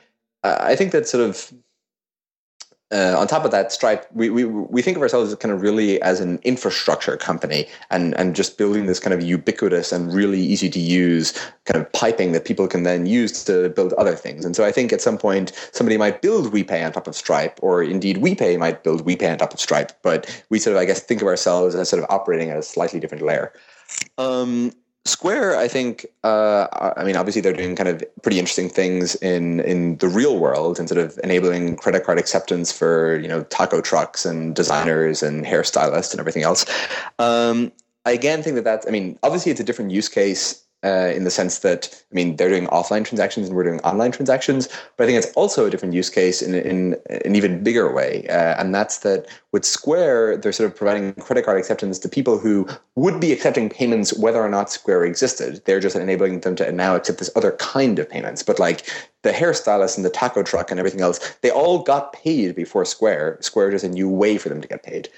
I 0.43 0.77
think 0.77 0.93
that 0.93 1.09
sort 1.09 1.25
of 1.29 1.53
uh, 2.95 3.19
on 3.19 3.27
top 3.27 3.45
of 3.45 3.51
that, 3.51 3.73
Stripe, 3.73 4.07
we, 4.15 4.31
we, 4.31 4.45
we 4.45 4.81
think 4.81 4.97
of 4.97 5.03
ourselves 5.03 5.33
as 5.33 5.39
kind 5.39 5.53
of 5.53 5.63
really 5.63 6.01
as 6.01 6.21
an 6.21 6.39
infrastructure 6.45 7.17
company 7.17 7.67
and, 7.91 8.15
and 8.15 8.37
just 8.37 8.57
building 8.57 8.87
this 8.87 9.01
kind 9.01 9.13
of 9.13 9.21
ubiquitous 9.21 9.91
and 9.91 10.15
really 10.15 10.41
easy 10.41 10.71
to 10.71 10.79
use 10.79 11.33
kind 11.65 11.81
of 11.81 11.93
piping 11.93 12.31
that 12.31 12.45
people 12.45 12.69
can 12.69 12.85
then 12.85 13.05
use 13.05 13.43
to 13.45 13.69
build 13.71 13.95
other 13.95 14.15
things. 14.15 14.45
And 14.45 14.55
so 14.55 14.65
I 14.65 14.71
think 14.71 14.93
at 14.93 15.01
some 15.01 15.19
point 15.19 15.53
somebody 15.73 15.97
might 15.97 16.23
build 16.23 16.53
WePay 16.53 16.87
on 16.87 16.93
top 16.93 17.09
of 17.09 17.17
Stripe, 17.17 17.59
or 17.63 17.83
indeed 17.83 18.19
WePay 18.19 18.59
might 18.61 18.85
build 18.85 19.05
WePay 19.05 19.33
on 19.33 19.39
top 19.39 19.53
of 19.53 19.59
Stripe. 19.59 19.91
But 20.03 20.45
we 20.49 20.61
sort 20.61 20.77
of, 20.77 20.81
I 20.81 20.85
guess, 20.85 21.01
think 21.01 21.21
of 21.21 21.27
ourselves 21.27 21.75
as 21.75 21.89
sort 21.89 22.01
of 22.01 22.09
operating 22.11 22.51
at 22.51 22.57
a 22.57 22.63
slightly 22.63 23.01
different 23.01 23.25
layer. 23.25 23.53
Um, 24.19 24.73
Square, 25.07 25.59
I 25.59 25.69
think, 25.69 26.07
uh, 26.23 26.67
I 26.97 27.05
mean, 27.05 27.15
obviously 27.15 27.43
they're 27.43 27.53
doing 27.53 27.77
kind 27.77 27.91
of 27.91 28.03
pretty 28.23 28.39
interesting 28.39 28.71
things 28.71 29.15
in 29.17 29.61
in 29.61 29.99
the 29.99 30.09
real 30.09 30.39
world 30.39 30.79
and 30.79 30.89
sort 30.89 30.99
of 30.99 31.21
enabling 31.23 31.77
credit 31.77 32.05
card 32.05 32.19
acceptance 32.19 32.73
for 32.73 33.19
you 33.19 33.29
know 33.29 33.43
taco 33.45 33.83
trucks 33.83 34.25
and 34.25 34.57
designers 34.57 35.23
and 35.23 35.45
hairstylists 35.45 36.13
and 36.13 36.21
everything 36.21 36.43
else. 36.43 36.65
Um, 37.19 37.71
I 38.07 38.13
again 38.13 38.43
think 38.43 38.57
that 38.57 38.65
that's, 38.65 38.87
I 38.87 38.91
mean, 38.91 39.19
obviously 39.23 39.51
it's 39.53 39.61
a 39.61 39.65
different 39.65 39.91
use 39.91 40.09
case 40.09 40.63
uh, 40.85 41.13
in 41.15 41.25
the 41.25 41.31
sense 41.31 41.61
that 41.61 42.05
I 42.13 42.15
mean 42.15 42.37
they're 42.37 42.51
doing 42.51 42.67
offline 42.67 43.05
transactions 43.05 43.49
and 43.49 43.57
we're 43.57 43.65
doing 43.65 43.81
online 43.81 44.13
transactions, 44.13 44.69
but 44.97 45.05
I 45.05 45.07
think 45.07 45.19
it's 45.25 45.33
also 45.35 45.67
a 45.67 45.71
different 45.71 45.95
use 45.95 46.11
case 46.11 46.43
in 46.43 46.55
in 46.55 46.97
an 47.09 47.35
even 47.35 47.63
bigger 47.63 47.93
way, 47.93 48.27
uh, 48.29 48.61
and 48.61 48.75
that's 48.75 48.99
that 48.99 49.27
with 49.53 49.65
Square 49.65 50.39
they're 50.39 50.53
sort 50.53 50.71
of 50.71 50.77
providing 50.77 51.15
credit 51.15 51.45
card 51.45 51.59
acceptance 51.59 51.99
to 52.01 52.09
people 52.09 52.39
who 52.39 52.69
would 52.97 53.21
be 53.21 53.33
accepting 53.33 53.69
payments 53.69 54.13
whether 54.19 54.43
or 54.43 54.49
not 54.49 54.71
Square 54.71 55.05
existed. 55.05 55.63
They're 55.65 55.81
just 55.81 55.97
enabling 55.97 56.41
them 56.41 56.57
to 56.57 56.71
now 56.71 56.95
accept 56.97 57.19
this 57.19 57.31
other 57.35 57.53
kind 57.53 57.99
of 57.99 58.09
payments, 58.09 58.43
but 58.43 58.59
like 58.59 58.87
the 59.23 59.33
hairstylist 59.33 59.97
and 59.97 60.05
the 60.05 60.11
taco 60.11 60.43
truck 60.43 60.71
and 60.71 60.79
everything 60.79 61.01
else, 61.01 61.19
they 61.41 61.51
all 61.51 61.83
got 61.83 62.13
paid 62.13 62.55
before 62.55 62.85
Square. 62.85 63.39
Square 63.41 63.73
is 63.73 63.85
a 63.85 63.89
new 63.89 64.09
way 64.09 64.39
for 64.39 64.49
them 64.49 64.61
to 64.61 64.69
get 64.69 64.83
paid. 64.83 65.09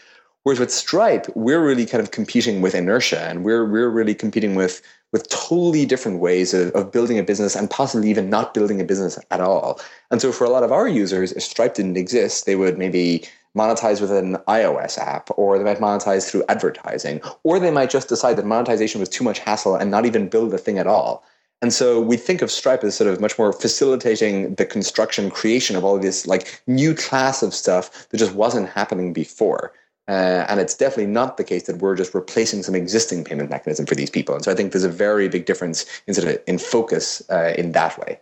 Whereas 0.46 0.60
with 0.60 0.70
Stripe, 0.70 1.26
we're 1.34 1.66
really 1.66 1.86
kind 1.86 2.00
of 2.00 2.12
competing 2.12 2.62
with 2.62 2.72
inertia, 2.72 3.22
and 3.22 3.44
we're 3.44 3.68
we're 3.68 3.90
really 3.90 4.14
competing 4.14 4.54
with 4.54 4.80
with 5.16 5.30
totally 5.30 5.86
different 5.86 6.18
ways 6.18 6.52
of, 6.52 6.70
of 6.72 6.92
building 6.92 7.18
a 7.18 7.22
business 7.22 7.56
and 7.56 7.70
possibly 7.70 8.10
even 8.10 8.28
not 8.28 8.52
building 8.52 8.82
a 8.82 8.84
business 8.84 9.18
at 9.30 9.40
all. 9.40 9.80
And 10.10 10.20
so 10.20 10.30
for 10.30 10.44
a 10.44 10.50
lot 10.50 10.62
of 10.62 10.72
our 10.72 10.86
users, 10.86 11.32
if 11.32 11.42
Stripe 11.42 11.72
didn't 11.72 11.96
exist, 11.96 12.44
they 12.44 12.54
would 12.54 12.76
maybe 12.76 13.24
monetize 13.56 14.02
with 14.02 14.12
an 14.12 14.36
iOS 14.46 14.98
app, 14.98 15.30
or 15.38 15.56
they 15.56 15.64
might 15.64 15.78
monetize 15.78 16.30
through 16.30 16.44
advertising, 16.50 17.22
or 17.44 17.58
they 17.58 17.70
might 17.70 17.88
just 17.88 18.10
decide 18.10 18.36
that 18.36 18.44
monetization 18.44 19.00
was 19.00 19.08
too 19.08 19.24
much 19.24 19.38
hassle 19.38 19.74
and 19.74 19.90
not 19.90 20.04
even 20.04 20.28
build 20.28 20.50
the 20.50 20.58
thing 20.58 20.76
at 20.76 20.86
all. 20.86 21.24
And 21.62 21.72
so 21.72 21.98
we 21.98 22.18
think 22.18 22.42
of 22.42 22.50
Stripe 22.50 22.84
as 22.84 22.94
sort 22.94 23.08
of 23.08 23.18
much 23.18 23.38
more 23.38 23.54
facilitating 23.54 24.54
the 24.56 24.66
construction, 24.66 25.30
creation 25.30 25.76
of 25.76 25.82
all 25.82 25.96
of 25.96 26.02
this 26.02 26.26
like 26.26 26.62
new 26.66 26.94
class 26.94 27.42
of 27.42 27.54
stuff 27.54 28.10
that 28.10 28.18
just 28.18 28.34
wasn't 28.34 28.68
happening 28.68 29.14
before. 29.14 29.72
Uh, 30.08 30.46
and 30.48 30.60
it's 30.60 30.74
definitely 30.74 31.12
not 31.12 31.36
the 31.36 31.44
case 31.44 31.64
that 31.64 31.78
we're 31.78 31.96
just 31.96 32.14
replacing 32.14 32.62
some 32.62 32.74
existing 32.74 33.24
payment 33.24 33.50
mechanism 33.50 33.86
for 33.86 33.96
these 33.96 34.10
people. 34.10 34.34
And 34.34 34.44
so 34.44 34.52
I 34.52 34.54
think 34.54 34.72
there's 34.72 34.84
a 34.84 34.88
very 34.88 35.28
big 35.28 35.46
difference 35.46 35.84
in 36.06 36.14
sort 36.14 36.28
of 36.28 36.38
in 36.46 36.58
focus 36.58 37.22
uh, 37.28 37.54
in 37.58 37.72
that 37.72 37.98
way. 37.98 38.20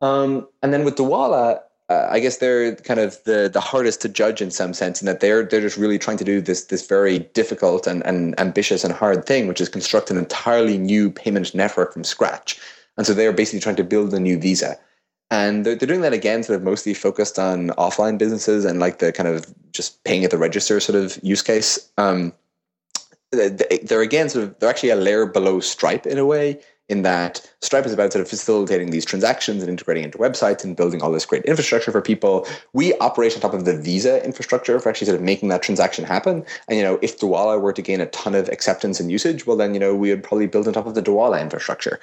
Um, 0.00 0.48
and 0.62 0.72
then 0.72 0.84
with 0.84 0.96
Dwolla, 0.96 1.60
uh, 1.88 2.08
I 2.10 2.18
guess 2.18 2.38
they're 2.38 2.74
kind 2.76 2.98
of 2.98 3.22
the 3.24 3.48
the 3.52 3.60
hardest 3.60 4.00
to 4.02 4.08
judge 4.08 4.40
in 4.40 4.50
some 4.50 4.72
sense, 4.72 5.02
in 5.02 5.06
that 5.06 5.20
they're 5.20 5.44
they're 5.44 5.60
just 5.60 5.76
really 5.76 5.98
trying 5.98 6.16
to 6.16 6.24
do 6.24 6.40
this 6.40 6.64
this 6.64 6.86
very 6.86 7.20
difficult 7.34 7.86
and, 7.86 8.04
and 8.06 8.38
ambitious 8.40 8.84
and 8.84 8.92
hard 8.92 9.26
thing, 9.26 9.46
which 9.46 9.60
is 9.60 9.68
construct 9.68 10.10
an 10.10 10.16
entirely 10.16 10.78
new 10.78 11.10
payment 11.10 11.54
network 11.54 11.92
from 11.92 12.02
scratch. 12.02 12.58
And 12.96 13.06
so 13.06 13.12
they're 13.12 13.32
basically 13.32 13.60
trying 13.60 13.76
to 13.76 13.84
build 13.84 14.14
a 14.14 14.20
new 14.20 14.38
Visa 14.38 14.78
and 15.30 15.64
they're, 15.64 15.74
they're 15.74 15.88
doing 15.88 16.02
that 16.02 16.12
again 16.12 16.42
sort 16.42 16.56
of 16.56 16.62
mostly 16.62 16.94
focused 16.94 17.38
on 17.38 17.68
offline 17.70 18.18
businesses 18.18 18.64
and 18.64 18.80
like 18.80 18.98
the 18.98 19.12
kind 19.12 19.28
of 19.28 19.52
just 19.72 20.02
paying 20.04 20.24
at 20.24 20.30
the 20.30 20.38
register 20.38 20.80
sort 20.80 20.96
of 20.96 21.18
use 21.22 21.42
case. 21.42 21.90
Um, 21.98 22.32
they're 23.32 24.00
again 24.00 24.28
sort 24.28 24.44
of 24.44 24.58
they're 24.58 24.70
actually 24.70 24.90
a 24.90 24.96
layer 24.96 25.26
below 25.26 25.60
stripe 25.60 26.06
in 26.06 26.18
a 26.18 26.26
way 26.26 26.60
in 26.88 27.02
that 27.02 27.40
stripe 27.62 27.86
is 27.86 27.92
about 27.92 28.12
sort 28.12 28.20
of 28.20 28.28
facilitating 28.28 28.90
these 28.90 29.06
transactions 29.06 29.62
and 29.62 29.70
integrating 29.70 30.04
into 30.04 30.18
websites 30.18 30.62
and 30.62 30.76
building 30.76 31.00
all 31.02 31.10
this 31.10 31.24
great 31.24 31.42
infrastructure 31.44 31.90
for 31.90 32.02
people. 32.02 32.46
We 32.74 32.92
operate 32.98 33.34
on 33.34 33.40
top 33.40 33.54
of 33.54 33.64
the 33.64 33.76
visa 33.76 34.22
infrastructure 34.22 34.78
for 34.78 34.90
actually 34.90 35.06
sort 35.06 35.16
of 35.18 35.22
making 35.22 35.48
that 35.48 35.62
transaction 35.62 36.04
happen. 36.04 36.44
And 36.68 36.76
you 36.76 36.84
know 36.84 36.98
if 37.00 37.18
Dwolla 37.18 37.60
were 37.60 37.72
to 37.72 37.82
gain 37.82 38.00
a 38.00 38.06
ton 38.06 38.34
of 38.34 38.48
acceptance 38.50 39.00
and 39.00 39.10
usage 39.10 39.46
well 39.46 39.56
then 39.56 39.74
you 39.74 39.80
know 39.80 39.94
we 39.94 40.10
would 40.10 40.22
probably 40.22 40.46
build 40.46 40.66
on 40.68 40.74
top 40.74 40.86
of 40.86 40.94
the 40.94 41.02
Dwolla 41.02 41.40
infrastructure 41.40 41.98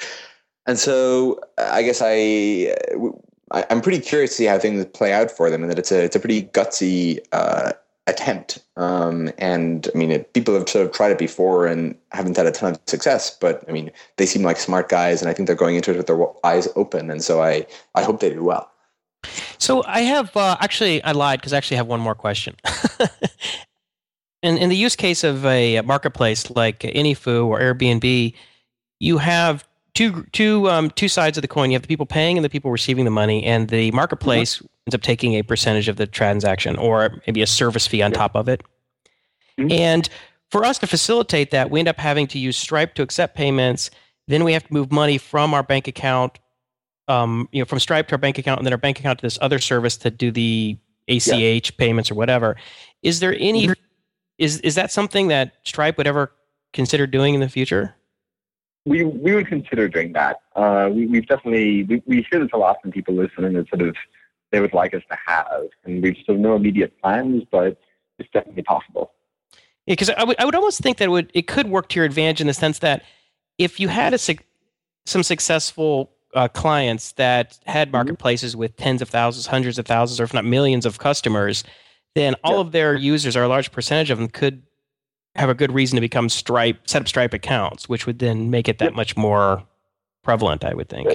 and 0.68 0.78
so 0.78 1.40
I 1.58 1.84
guess 1.84 2.02
I, 2.04 2.76
I 3.52 3.66
am 3.70 3.82
pretty 3.82 4.00
curious 4.00 4.32
to 4.32 4.36
see 4.38 4.46
how 4.46 4.60
things 4.60 4.86
play 4.86 5.14
out 5.14 5.32
for 5.32 5.50
them, 5.50 5.64
and 5.64 5.72
that 5.72 5.80
it's 5.80 5.92
a 5.92 6.04
it's 6.04 6.16
a 6.16 6.20
pretty 6.20 6.44
gutsy 6.44 7.20
uh, 7.32 7.74
attempt. 8.08 8.60
Um, 8.78 9.32
and 9.38 9.88
I 9.94 9.98
mean, 9.98 10.12
it, 10.12 10.34
people 10.34 10.54
have 10.54 10.70
sort 10.70 10.86
of 10.86 10.94
tried 10.94 11.12
it 11.12 11.18
before 11.18 11.68
and 11.68 11.96
haven't 12.12 12.38
had 12.38 12.46
a 12.46 12.52
ton 12.52 12.74
of 12.74 12.80
success. 12.88 13.36
But 13.40 13.64
I 13.68 13.72
mean, 13.72 13.92
they 14.18 14.26
seem 14.26 14.44
like 14.44 14.58
smart 14.58 14.90
guys, 14.90 15.22
and 15.22 15.30
I 15.30 15.34
think 15.34 15.48
they're 15.48 15.56
going 15.56 15.76
into 15.76 15.92
it 15.92 15.98
with 15.98 16.08
their 16.08 16.26
eyes 16.46 16.68
open. 16.76 17.10
And 17.10 17.24
so 17.24 17.42
I 17.42 17.66
I 17.96 18.04
hope 18.04 18.20
they 18.20 18.30
do 18.30 18.44
well. 18.44 18.70
So 19.58 19.84
I 19.86 20.02
have 20.02 20.36
uh, 20.36 20.58
actually 20.62 21.04
I 21.04 21.12
lied 21.12 21.40
because 21.40 21.54
I 21.54 21.58
actually 21.58 21.78
have 21.78 21.88
one 21.88 22.00
more 22.00 22.16
question. 22.16 22.56
in 24.44 24.58
in 24.58 24.70
the 24.70 24.76
use 24.76 24.96
case 24.96 25.24
of 25.24 25.46
a 25.46 25.82
marketplace 25.82 26.50
like 26.52 26.80
AnyFu 26.80 27.46
or 27.46 27.60
Airbnb, 27.60 28.34
you 29.00 29.18
have 29.18 29.68
two 29.94 30.24
two 30.32 30.70
um, 30.70 30.90
two 30.92 31.08
sides 31.08 31.38
of 31.38 31.42
the 31.42 31.48
coin. 31.48 31.72
You 31.72 31.76
have 31.76 31.82
the 31.82 31.88
people 31.88 32.06
paying 32.06 32.38
and 32.38 32.46
the 32.46 32.50
people 32.50 32.72
receiving 32.72 33.06
the 33.06 33.12
money, 33.12 33.44
and 33.44 33.70
the 33.70 33.92
marketplace 33.92 34.58
mm-hmm. 34.58 34.68
ends 34.88 34.96
up 34.96 35.02
taking 35.02 35.34
a 35.34 35.44
percentage 35.44 35.88
of 35.88 35.98
the 35.98 36.08
transaction 36.08 36.78
or 36.78 37.22
maybe 37.28 37.42
a 37.42 37.48
service 37.48 37.88
fee 37.88 38.02
on 38.02 38.12
top 38.12 38.36
of 38.36 38.48
it. 38.48 38.62
Mm-hmm. 39.58 39.72
And 39.72 40.10
for 40.50 40.66
us 40.66 40.80
to 40.80 40.88
facilitate 40.88 41.52
that, 41.52 41.70
we 41.70 41.80
end 41.80 41.88
up 41.88 41.98
having 41.98 42.28
to 42.28 42.40
use 42.40 42.58
Stripe 42.58 42.94
to 42.96 43.02
accept 43.02 43.36
payments. 43.36 43.90
Then 44.28 44.44
we 44.44 44.54
have 44.54 44.66
to 44.66 44.74
move 44.74 44.92
money 44.92 45.18
from 45.18 45.54
our 45.54 45.64
bank 45.64 45.88
account 45.88 46.40
um, 47.08 47.50
you 47.52 47.62
know, 47.62 47.66
from 47.66 47.80
Stripe 47.80 48.08
to 48.10 48.14
our 48.14 48.18
bank 48.18 48.38
account, 48.38 48.60
and 48.60 48.66
then 48.66 48.74
our 48.74 48.78
bank 48.78 49.00
account 49.00 49.20
to 49.20 49.26
this 49.26 49.38
other 49.42 49.60
service 49.60 49.98
to 49.98 50.12
do 50.12 50.32
the 50.32 50.78
ACH 51.08 51.28
yeah. 51.28 51.60
payments 51.78 52.10
or 52.10 52.16
whatever. 52.16 52.56
Is 53.04 53.20
there 53.20 53.36
any? 53.38 53.68
Mm-hmm. 53.68 53.74
Is 54.38 54.60
is 54.62 54.76
that 54.76 54.92
something 54.92 55.28
that 55.28 55.54
Stripe 55.64 55.98
would 55.98 56.08
ever 56.08 56.32
consider 56.74 57.06
doing 57.06 57.34
in 57.34 57.42
the 57.42 57.50
future? 57.50 57.96
We 58.86 59.04
we 59.04 59.36
would 59.36 59.48
consider 59.48 59.88
doing 59.88 60.14
that. 60.14 60.38
Uh, 60.56 60.90
we, 60.92 61.06
we've 61.06 61.28
definitely 61.28 61.84
we, 61.84 62.02
we 62.06 62.28
hear 62.32 62.40
this 62.40 62.50
a 62.54 62.58
lot 62.58 62.78
from 62.82 62.92
people 62.92 63.14
listening 63.14 63.54
that 63.54 63.70
sort 63.70 63.88
of 63.88 63.96
they 64.52 64.60
would 64.60 64.74
like 64.74 64.94
us 64.94 65.04
to 65.10 65.18
have, 65.28 65.68
and 65.86 66.02
we've 66.02 66.18
sort 66.26 66.38
of 66.38 66.40
no 66.40 66.56
immediate 66.56 67.00
plans, 67.02 67.44
but 67.52 67.78
it's 68.18 68.30
definitely 68.34 68.64
possible. 68.64 69.14
Yeah, 69.86 69.94
because 69.94 70.10
I 70.10 70.24
would 70.24 70.40
I 70.40 70.46
would 70.46 70.56
almost 70.56 70.80
think 70.80 70.98
that 70.98 71.06
it 71.06 71.12
would 71.12 71.32
it 71.34 71.48
could 71.48 71.68
work 71.68 71.90
to 71.90 71.96
your 71.98 72.06
advantage 72.06 72.42
in 72.42 72.48
the 72.48 72.54
sense 72.54 72.80
that 72.80 73.04
if 73.58 73.80
you 73.80 73.88
had 73.88 74.14
a 74.14 74.20
some 75.06 75.24
successful 75.24 76.12
uh, 76.34 76.48
clients 76.48 77.14
that 77.14 77.60
had 77.66 77.88
mm-hmm. 77.88 77.98
marketplaces 77.98 78.56
with 78.56 78.76
tens 78.78 79.02
of 79.02 79.10
thousands, 79.10 79.48
hundreds 79.48 79.78
of 79.78 79.86
thousands, 79.86 80.20
or 80.20 80.24
if 80.24 80.34
not 80.34 80.46
millions 80.46 80.86
of 80.86 81.00
customers, 81.00 81.64
then 82.16 82.36
all 82.44 82.56
yeah. 82.56 82.62
of 82.62 82.72
their 82.72 82.96
users, 82.96 83.36
or 83.36 83.44
a 83.44 83.48
large 83.48 83.72
percentage 83.72 84.10
of 84.10 84.18
them, 84.18 84.28
could 84.28 84.64
have 85.36 85.50
a 85.50 85.54
good 85.54 85.72
reason 85.72 85.96
to 85.96 86.02
become 86.02 86.30
Stripe, 86.30 86.88
set 86.88 87.02
up 87.02 87.08
Stripe 87.08 87.34
accounts, 87.34 87.88
which 87.88 88.06
would 88.06 88.20
then 88.20 88.50
make 88.50 88.68
it 88.68 88.80
that 88.80 88.94
much 88.94 89.16
more 89.16 89.64
prevalent, 90.24 90.64
I 90.64 90.74
would 90.74 90.90
think. 90.90 91.10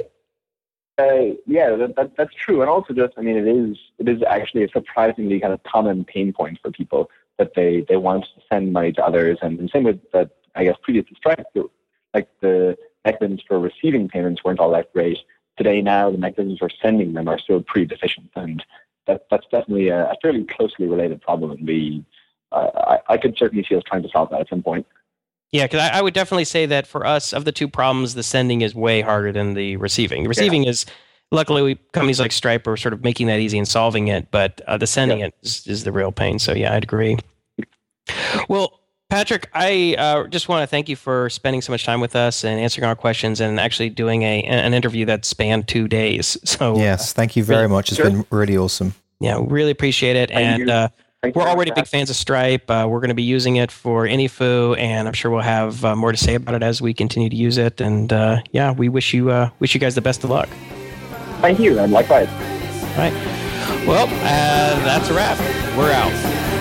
Uh, 0.98 1.36
yeah, 1.46 1.76
that, 1.76 1.94
that, 1.96 2.16
that's 2.16 2.34
true, 2.34 2.62
and 2.62 2.70
also 2.70 2.94
just, 2.94 3.12
I 3.18 3.20
mean, 3.20 3.36
it 3.36 3.46
is 3.46 3.76
it 3.98 4.08
is 4.08 4.22
actually 4.22 4.64
a 4.64 4.68
surprisingly 4.68 5.38
kind 5.38 5.52
of 5.52 5.62
common 5.64 6.04
pain 6.04 6.32
point 6.32 6.58
for 6.62 6.70
people 6.70 7.10
that 7.38 7.52
they 7.54 7.84
they 7.86 7.98
want 7.98 8.24
to 8.24 8.40
send 8.50 8.72
money 8.72 8.92
to 8.92 9.04
others, 9.04 9.38
and, 9.42 9.58
the 9.58 9.68
same 9.68 9.84
with 9.84 10.00
that. 10.12 10.30
I 10.54 10.64
guess 10.64 10.76
previous 10.82 11.06
to 11.08 11.14
Stripe, 11.16 11.44
like 12.14 12.28
the 12.40 12.78
mechanisms 13.04 13.42
for 13.46 13.60
receiving 13.60 14.08
payments 14.08 14.42
weren't 14.42 14.58
all 14.58 14.70
that 14.70 14.90
great. 14.94 15.18
Today, 15.58 15.82
now 15.82 16.10
the 16.10 16.16
mechanisms 16.16 16.58
for 16.58 16.70
sending 16.82 17.12
them 17.12 17.28
are 17.28 17.38
still 17.38 17.60
pretty 17.62 17.86
deficient, 17.86 18.30
and 18.34 18.64
that, 19.06 19.26
that's 19.30 19.46
definitely 19.50 19.88
a, 19.88 20.06
a 20.10 20.14
fairly 20.22 20.44
closely 20.44 20.86
related 20.86 21.20
problem. 21.20 21.64
We, 21.64 22.02
uh, 22.02 22.15
I, 22.56 22.98
I 23.08 23.16
could 23.16 23.36
certainly 23.38 23.64
see 23.68 23.76
us 23.76 23.82
trying 23.86 24.02
to 24.02 24.08
solve 24.08 24.30
that 24.30 24.40
at 24.40 24.48
some 24.48 24.62
point. 24.62 24.86
Yeah, 25.52 25.64
because 25.64 25.80
I, 25.80 25.98
I, 25.98 26.02
would 26.02 26.14
definitely 26.14 26.44
say 26.44 26.66
that 26.66 26.86
for 26.86 27.06
us, 27.06 27.32
of 27.32 27.44
the 27.44 27.52
two 27.52 27.68
problems, 27.68 28.14
the 28.14 28.22
sending 28.22 28.62
is 28.62 28.74
way 28.74 29.00
harder 29.00 29.32
than 29.32 29.54
the 29.54 29.76
receiving. 29.76 30.24
The 30.24 30.28
receiving 30.28 30.64
yeah. 30.64 30.70
is, 30.70 30.86
luckily, 31.30 31.62
we, 31.62 31.74
companies 31.92 32.18
like 32.18 32.32
Stripe 32.32 32.66
are 32.66 32.76
sort 32.76 32.92
of 32.92 33.04
making 33.04 33.28
that 33.28 33.38
easy 33.38 33.56
and 33.56 33.66
solving 33.66 34.08
it, 34.08 34.30
but 34.30 34.60
uh, 34.66 34.76
the 34.76 34.86
sending 34.86 35.20
yeah. 35.20 35.26
it 35.26 35.34
is, 35.42 35.66
is 35.66 35.84
the 35.84 35.92
real 35.92 36.10
pain. 36.10 36.38
So 36.38 36.52
yeah, 36.52 36.74
I'd 36.74 36.82
agree. 36.82 37.16
Well, 38.48 38.80
Patrick, 39.08 39.48
I 39.54 39.94
uh, 39.96 40.26
just 40.26 40.48
want 40.48 40.62
to 40.62 40.66
thank 40.66 40.88
you 40.88 40.96
for 40.96 41.30
spending 41.30 41.62
so 41.62 41.72
much 41.72 41.84
time 41.84 42.00
with 42.00 42.16
us 42.16 42.44
and 42.44 42.58
answering 42.58 42.84
our 42.84 42.96
questions 42.96 43.40
and 43.40 43.60
actually 43.60 43.88
doing 43.90 44.22
a 44.22 44.42
an 44.42 44.74
interview 44.74 45.04
that 45.06 45.24
spanned 45.24 45.68
two 45.68 45.86
days. 45.88 46.36
So 46.56 46.76
yes, 46.76 47.12
thank 47.12 47.36
you 47.36 47.44
very 47.44 47.62
really, 47.62 47.74
much. 47.74 47.90
It's 47.90 47.96
sure. 47.96 48.10
been 48.10 48.26
really 48.30 48.56
awesome. 48.56 48.94
Yeah, 49.20 49.38
really 49.46 49.70
appreciate 49.70 50.16
it. 50.16 50.30
Thank 50.30 50.62
and 50.62 50.90
uh, 51.34 51.40
we're 51.40 51.48
already 51.48 51.70
big 51.70 51.86
fans 51.86 52.10
of 52.10 52.16
Stripe. 52.16 52.70
Uh, 52.70 52.86
we're 52.88 53.00
going 53.00 53.08
to 53.08 53.14
be 53.14 53.22
using 53.22 53.56
it 53.56 53.70
for 53.70 54.06
AnyFu, 54.06 54.78
and 54.78 55.08
I'm 55.08 55.14
sure 55.14 55.30
we'll 55.30 55.40
have 55.40 55.84
uh, 55.84 55.96
more 55.96 56.12
to 56.12 56.18
say 56.18 56.34
about 56.34 56.54
it 56.54 56.62
as 56.62 56.82
we 56.82 56.94
continue 56.94 57.28
to 57.28 57.36
use 57.36 57.58
it. 57.58 57.80
And 57.80 58.12
uh, 58.12 58.42
yeah, 58.52 58.72
we 58.72 58.88
wish 58.88 59.14
you 59.14 59.30
uh, 59.30 59.50
wish 59.60 59.74
you 59.74 59.80
guys 59.80 59.94
the 59.94 60.00
best 60.00 60.24
of 60.24 60.30
luck. 60.30 60.48
Thank 61.40 61.58
you, 61.58 61.78
and 61.78 61.92
likewise. 61.92 62.28
All 62.28 62.98
right. 62.98 63.12
Well, 63.86 64.06
that's 64.06 65.08
a 65.08 65.14
wrap. 65.14 65.38
We're 65.76 65.92
out. 65.92 66.55